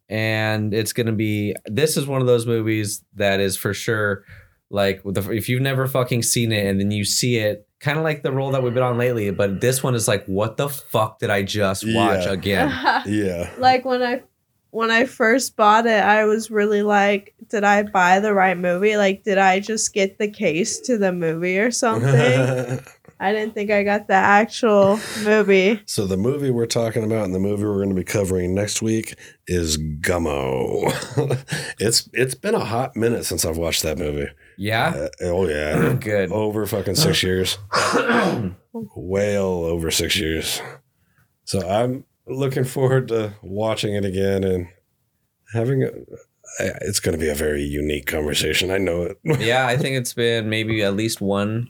and 0.09 0.73
it's 0.73 0.93
going 0.93 1.05
to 1.07 1.13
be. 1.13 1.55
This 1.65 1.95
is 1.95 2.07
one 2.07 2.21
of 2.21 2.27
those 2.27 2.45
movies 2.45 3.03
that 3.15 3.39
is 3.39 3.55
for 3.55 3.73
sure 3.73 4.25
like 4.73 5.01
the, 5.05 5.31
if 5.31 5.47
you've 5.47 5.61
never 5.61 5.87
fucking 5.87 6.23
seen 6.23 6.51
it 6.51 6.65
and 6.65 6.79
then 6.79 6.91
you 6.91 7.05
see 7.05 7.37
it, 7.37 7.67
kind 7.79 7.97
of 7.97 8.03
like 8.03 8.23
the 8.23 8.31
role 8.31 8.51
that 8.51 8.63
we've 8.63 8.73
been 8.73 8.81
on 8.83 8.97
lately. 8.97 9.29
But 9.31 9.61
this 9.61 9.83
one 9.83 9.93
is 9.95 10.07
like, 10.07 10.25
what 10.25 10.57
the 10.57 10.67
fuck 10.67 11.19
did 11.19 11.29
I 11.29 11.43
just 11.43 11.83
watch 11.85 12.25
Yeah. 12.25 12.31
again? 12.33 13.01
Yeah. 13.05 13.49
like 13.59 13.85
when 13.85 14.01
I 14.01 14.23
when 14.71 14.89
I 14.89 15.05
first 15.05 15.55
bought 15.55 15.85
it, 15.85 16.03
I 16.03 16.25
was 16.25 16.49
really 16.49 16.81
like, 16.81 17.35
did 17.49 17.63
I 17.63 17.83
buy 17.83 18.19
the 18.19 18.33
right 18.33 18.57
movie? 18.57 18.97
Like, 18.97 19.23
did 19.23 19.37
I 19.37 19.59
just 19.59 19.93
get 19.93 20.17
the 20.17 20.27
case 20.27 20.79
to 20.87 20.97
the 20.97 21.11
movie 21.13 21.59
or 21.59 21.69
something? 21.69 22.79
I 23.23 23.31
didn't 23.31 23.53
think 23.53 23.71
I 23.71 23.83
got 23.83 24.07
the 24.07 24.13
actual 24.15 24.99
movie. 25.23 25.81
So 25.85 26.05
the 26.05 26.17
movie 26.17 26.51
we're 26.51 26.65
talking 26.65 27.03
about 27.03 27.23
and 27.25 27.33
the 27.33 27.39
movie 27.39 27.63
we're 27.63 27.77
going 27.77 27.89
to 27.89 27.95
be 27.95 28.03
covering 28.03 28.53
next 28.53 28.81
week 28.81 29.15
is 29.47 29.77
Gummo. 29.77 30.91
it's 31.79 32.09
it's 32.13 32.35
been 32.35 32.53
a 32.55 32.65
hot 32.65 32.95
minute 32.95 33.25
since 33.25 33.45
I've 33.45 33.57
watched 33.57 33.83
that 33.83 33.97
movie. 33.97 34.27
Yeah, 34.57 34.89
Uh, 34.95 35.09
oh 35.21 35.47
yeah, 35.47 35.93
good. 35.99 36.31
over 36.31 36.65
fucking 36.65 36.95
six 36.95 37.23
years, 37.23 37.57
well 38.95 39.63
over 39.63 39.91
six 39.91 40.17
years. 40.17 40.61
So 41.45 41.67
I'm 41.67 42.05
looking 42.27 42.63
forward 42.63 43.07
to 43.09 43.33
watching 43.41 43.95
it 43.95 44.05
again 44.05 44.43
and 44.43 44.67
having 45.53 45.83
a. 45.83 45.87
I- 46.59 46.77
It's 46.81 46.99
going 46.99 47.17
to 47.17 47.23
be 47.23 47.29
a 47.29 47.35
very 47.35 47.63
unique 47.63 48.05
conversation. 48.05 48.69
I 48.69 48.77
know 48.77 49.03
it. 49.03 49.17
yeah, 49.39 49.65
I 49.65 49.75
think 49.77 49.95
it's 49.97 50.13
been 50.13 50.49
maybe 50.49 50.83
at 50.83 50.95
least 50.95 51.19
one, 51.21 51.69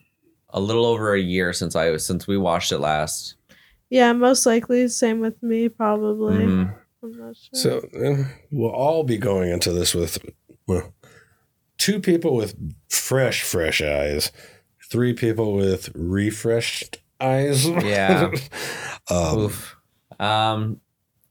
a 0.54 0.60
little 0.60 0.86
over 0.86 1.14
a 1.14 1.20
year 1.20 1.52
since 1.52 1.76
I 1.76 1.90
was 1.90 2.06
since 2.06 2.28
we 2.28 2.38
watched 2.38 2.72
it 2.72 2.80
last. 2.80 3.36
Yeah, 3.90 4.14
most 4.14 4.46
likely 4.46 4.88
same 4.88 5.20
with 5.20 5.42
me, 5.44 5.68
probably. 5.70 6.38
Mhm. 6.38 6.76
I'm 7.04 7.12
not 7.12 7.36
sure. 7.36 7.82
So 7.92 8.26
we'll 8.52 8.72
all 8.72 9.04
be 9.04 9.18
going 9.18 9.50
into 9.50 9.74
this 9.74 9.94
with 9.94 10.18
well, 10.68 10.94
two 11.78 12.00
people 12.00 12.36
with 12.36 12.56
fresh, 12.90 13.42
fresh 13.44 13.82
eyes, 13.82 14.32
three 14.90 15.14
people 15.14 15.54
with 15.54 15.90
refreshed 15.94 17.00
eyes. 17.20 17.68
Yeah. 17.68 18.32
um, 19.10 19.38
Oof. 19.40 19.76
Um, 20.20 20.80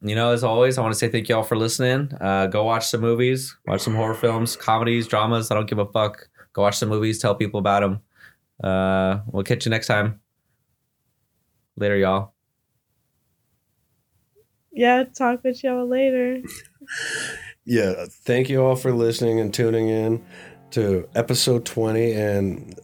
you 0.02 0.14
know, 0.14 0.32
as 0.32 0.42
always, 0.44 0.76
I 0.76 0.82
want 0.82 0.92
to 0.92 0.98
say 0.98 1.08
thank 1.08 1.28
you 1.28 1.36
all 1.36 1.44
for 1.44 1.56
listening. 1.56 2.12
Uh, 2.20 2.48
go 2.48 2.64
watch 2.64 2.88
some 2.88 3.00
movies, 3.00 3.56
watch 3.66 3.80
some 3.82 3.94
horror 3.94 4.14
films, 4.14 4.56
comedies, 4.56 5.06
dramas. 5.06 5.50
I 5.50 5.54
don't 5.54 5.68
give 5.68 5.78
a 5.78 5.86
fuck. 5.86 6.28
Go 6.52 6.62
watch 6.62 6.76
some 6.76 6.88
movies. 6.88 7.18
Tell 7.20 7.34
people 7.34 7.60
about 7.60 7.80
them. 7.80 8.00
Uh, 8.62 9.20
we'll 9.26 9.42
catch 9.44 9.66
you 9.66 9.70
next 9.70 9.86
time. 9.88 10.20
Later, 11.76 11.96
y'all. 11.96 12.32
yeah, 14.72 15.04
talk 15.04 15.42
with 15.44 15.62
y'all 15.64 15.86
later. 15.86 16.40
yeah, 17.64 18.06
thank 18.08 18.48
you 18.48 18.62
all 18.62 18.76
for 18.76 18.92
listening 18.92 19.40
and 19.40 19.52
tuning 19.52 19.88
in 19.88 20.24
to 20.72 21.08
episode 21.14 21.64
20. 21.64 22.12
And 22.12 22.78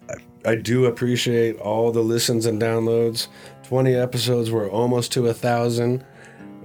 I, 0.44 0.50
I 0.50 0.54
do 0.56 0.86
appreciate 0.86 1.56
all 1.58 1.92
the 1.92 2.02
listens 2.02 2.46
and 2.46 2.60
downloads. 2.60 3.28
20 3.64 3.94
episodes, 3.94 4.50
we're 4.50 4.70
almost 4.70 5.12
to 5.12 5.26
a 5.28 5.34
thousand. 5.34 6.04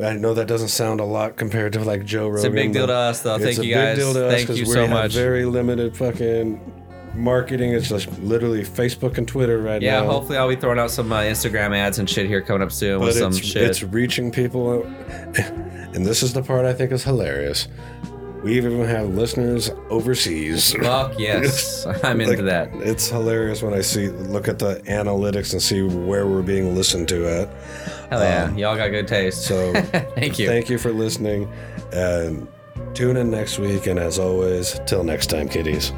I 0.01 0.13
know 0.13 0.33
that 0.33 0.47
doesn't 0.47 0.69
sound 0.69 0.99
a 1.01 1.05
lot 1.05 1.35
compared 1.37 1.73
to 1.73 1.83
like 1.83 2.03
Joe 2.05 2.27
Rogan. 2.27 2.37
It's 2.37 2.45
a 2.45 2.49
big 2.49 2.73
deal 2.73 2.87
to 2.87 2.93
us, 2.93 3.21
though. 3.21 3.35
it's 3.35 3.43
Thank 3.43 3.57
a 3.59 3.65
you 3.65 3.75
big 3.75 3.83
guys. 3.83 3.97
deal 3.97 4.13
to 4.13 4.25
us 4.27 4.33
Thank 4.33 4.47
'cause 4.47 4.57
you 4.59 4.65
we 4.65 4.71
so 4.73 4.81
have 4.81 4.89
much. 4.89 5.13
Very 5.13 5.45
limited 5.45 5.95
fucking 5.95 6.82
marketing. 7.15 7.73
It's 7.73 7.89
just 7.89 8.07
literally 8.19 8.63
Facebook 8.63 9.17
and 9.17 9.27
Twitter 9.27 9.59
right 9.59 9.81
Yeah, 9.81 9.99
now. 9.99 10.01
Yeah, 10.05 10.11
hopefully 10.11 10.37
I'll 10.37 10.49
be 10.49 10.55
throwing 10.55 10.79
out 10.79 10.91
some 10.91 11.11
uh, 11.11 11.21
Instagram 11.21 11.75
ads 11.75 11.99
and 11.99 12.09
shit 12.09 12.25
here 12.27 12.41
coming 12.41 12.61
up 12.61 12.71
soon 12.71 12.99
but 12.99 13.05
with 13.07 13.17
some 13.17 13.33
shit. 13.33 13.63
it's 13.63 13.83
reaching 13.83 14.31
people, 14.31 14.83
and 15.35 16.05
this 16.05 16.23
is 16.23 16.33
the 16.33 16.41
part 16.41 16.65
I 16.65 16.73
think 16.73 16.91
is 16.91 17.03
hilarious. 17.03 17.67
We 18.43 18.57
even 18.57 18.83
have 18.83 19.07
listeners 19.15 19.71
overseas. 19.89 20.73
Fuck 20.73 21.13
yes, 21.17 21.85
I'm 22.03 22.19
into 22.19 22.35
Like, 22.43 22.45
that. 22.45 22.69
It's 22.85 23.07
hilarious 23.07 23.61
when 23.61 23.73
I 23.73 23.79
see 23.79 24.09
look 24.09 24.49
at 24.49 24.59
the 24.59 24.81
analytics 24.87 25.53
and 25.53 25.61
see 25.61 25.81
where 25.81 26.27
we're 26.27 26.41
being 26.41 26.75
listened 26.75 27.07
to 27.09 27.25
at. 27.25 27.49
Hell 28.09 28.21
yeah, 28.21 28.43
Um, 28.43 28.57
y'all 28.57 28.75
got 28.75 28.89
good 28.89 29.07
taste. 29.07 29.43
So 29.43 29.71
thank 30.15 30.39
you. 30.39 30.47
Thank 30.47 30.69
you 30.69 30.77
for 30.77 30.91
listening, 30.91 31.49
and 31.93 32.47
tune 32.93 33.15
in 33.15 33.31
next 33.31 33.59
week. 33.59 33.87
And 33.87 33.97
as 33.97 34.19
always, 34.19 34.77
till 34.87 35.05
next 35.05 35.27
time, 35.27 35.47
kiddies. 35.47 35.93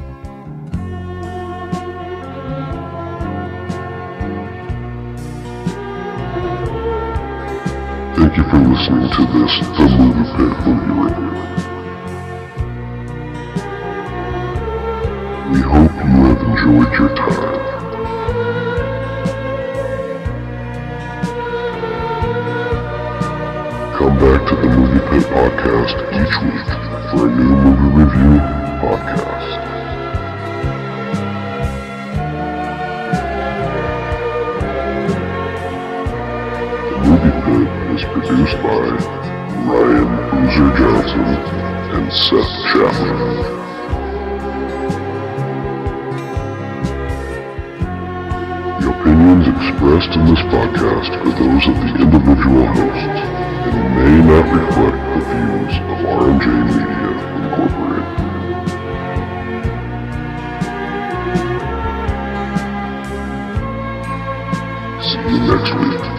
You 8.36 8.42
for 8.50 8.58
listening 8.58 9.08
to 9.12 9.22
this 9.32 9.52
The 9.78 9.84
Movie 9.96 10.26
Pit 10.36 10.52
Movie 10.66 10.92
Review. 11.00 11.32
We 15.52 15.60
hope 15.62 15.94
you 16.04 16.16
have 16.26 16.42
enjoyed 16.42 16.92
your 16.98 17.10
time. 17.16 17.56
Come 23.96 24.14
back 24.18 24.40
to 24.48 24.54
the 24.56 24.68
Movie 24.68 25.00
Pit 25.08 25.24
Podcast 25.32 25.96
each 26.12 26.36
week 26.44 26.68
for 27.10 27.26
a 27.26 27.30
new 27.30 27.54
movie 27.56 28.04
review 28.04 28.36
podcast. 28.82 29.35
Produced 38.26 38.58
by 38.60 38.68
Ryan 39.70 40.10
Boozer 40.30 40.70
Johnson 40.76 41.26
and 41.94 42.06
Seth 42.12 42.54
Chapman. 42.72 43.20
The 48.80 48.88
opinions 48.90 49.46
expressed 49.46 50.12
in 50.16 50.22
this 50.26 50.42
podcast 50.50 51.10
are 51.22 51.34
those 51.38 51.64
of 51.70 51.76
the 51.78 51.90
individual 52.02 52.66
hosts 52.66 53.20
and 53.70 53.94
may 53.94 54.16
not 54.26 54.46
reflect 54.50 54.98
the 55.14 55.20
views 55.30 55.74
of 55.86 55.98
RMJ 56.18 56.46
Media 56.66 57.10
Incorporated. 57.38 58.16
See 65.00 65.22
you 65.30 65.38
next 65.46 65.72
week. 65.78 66.15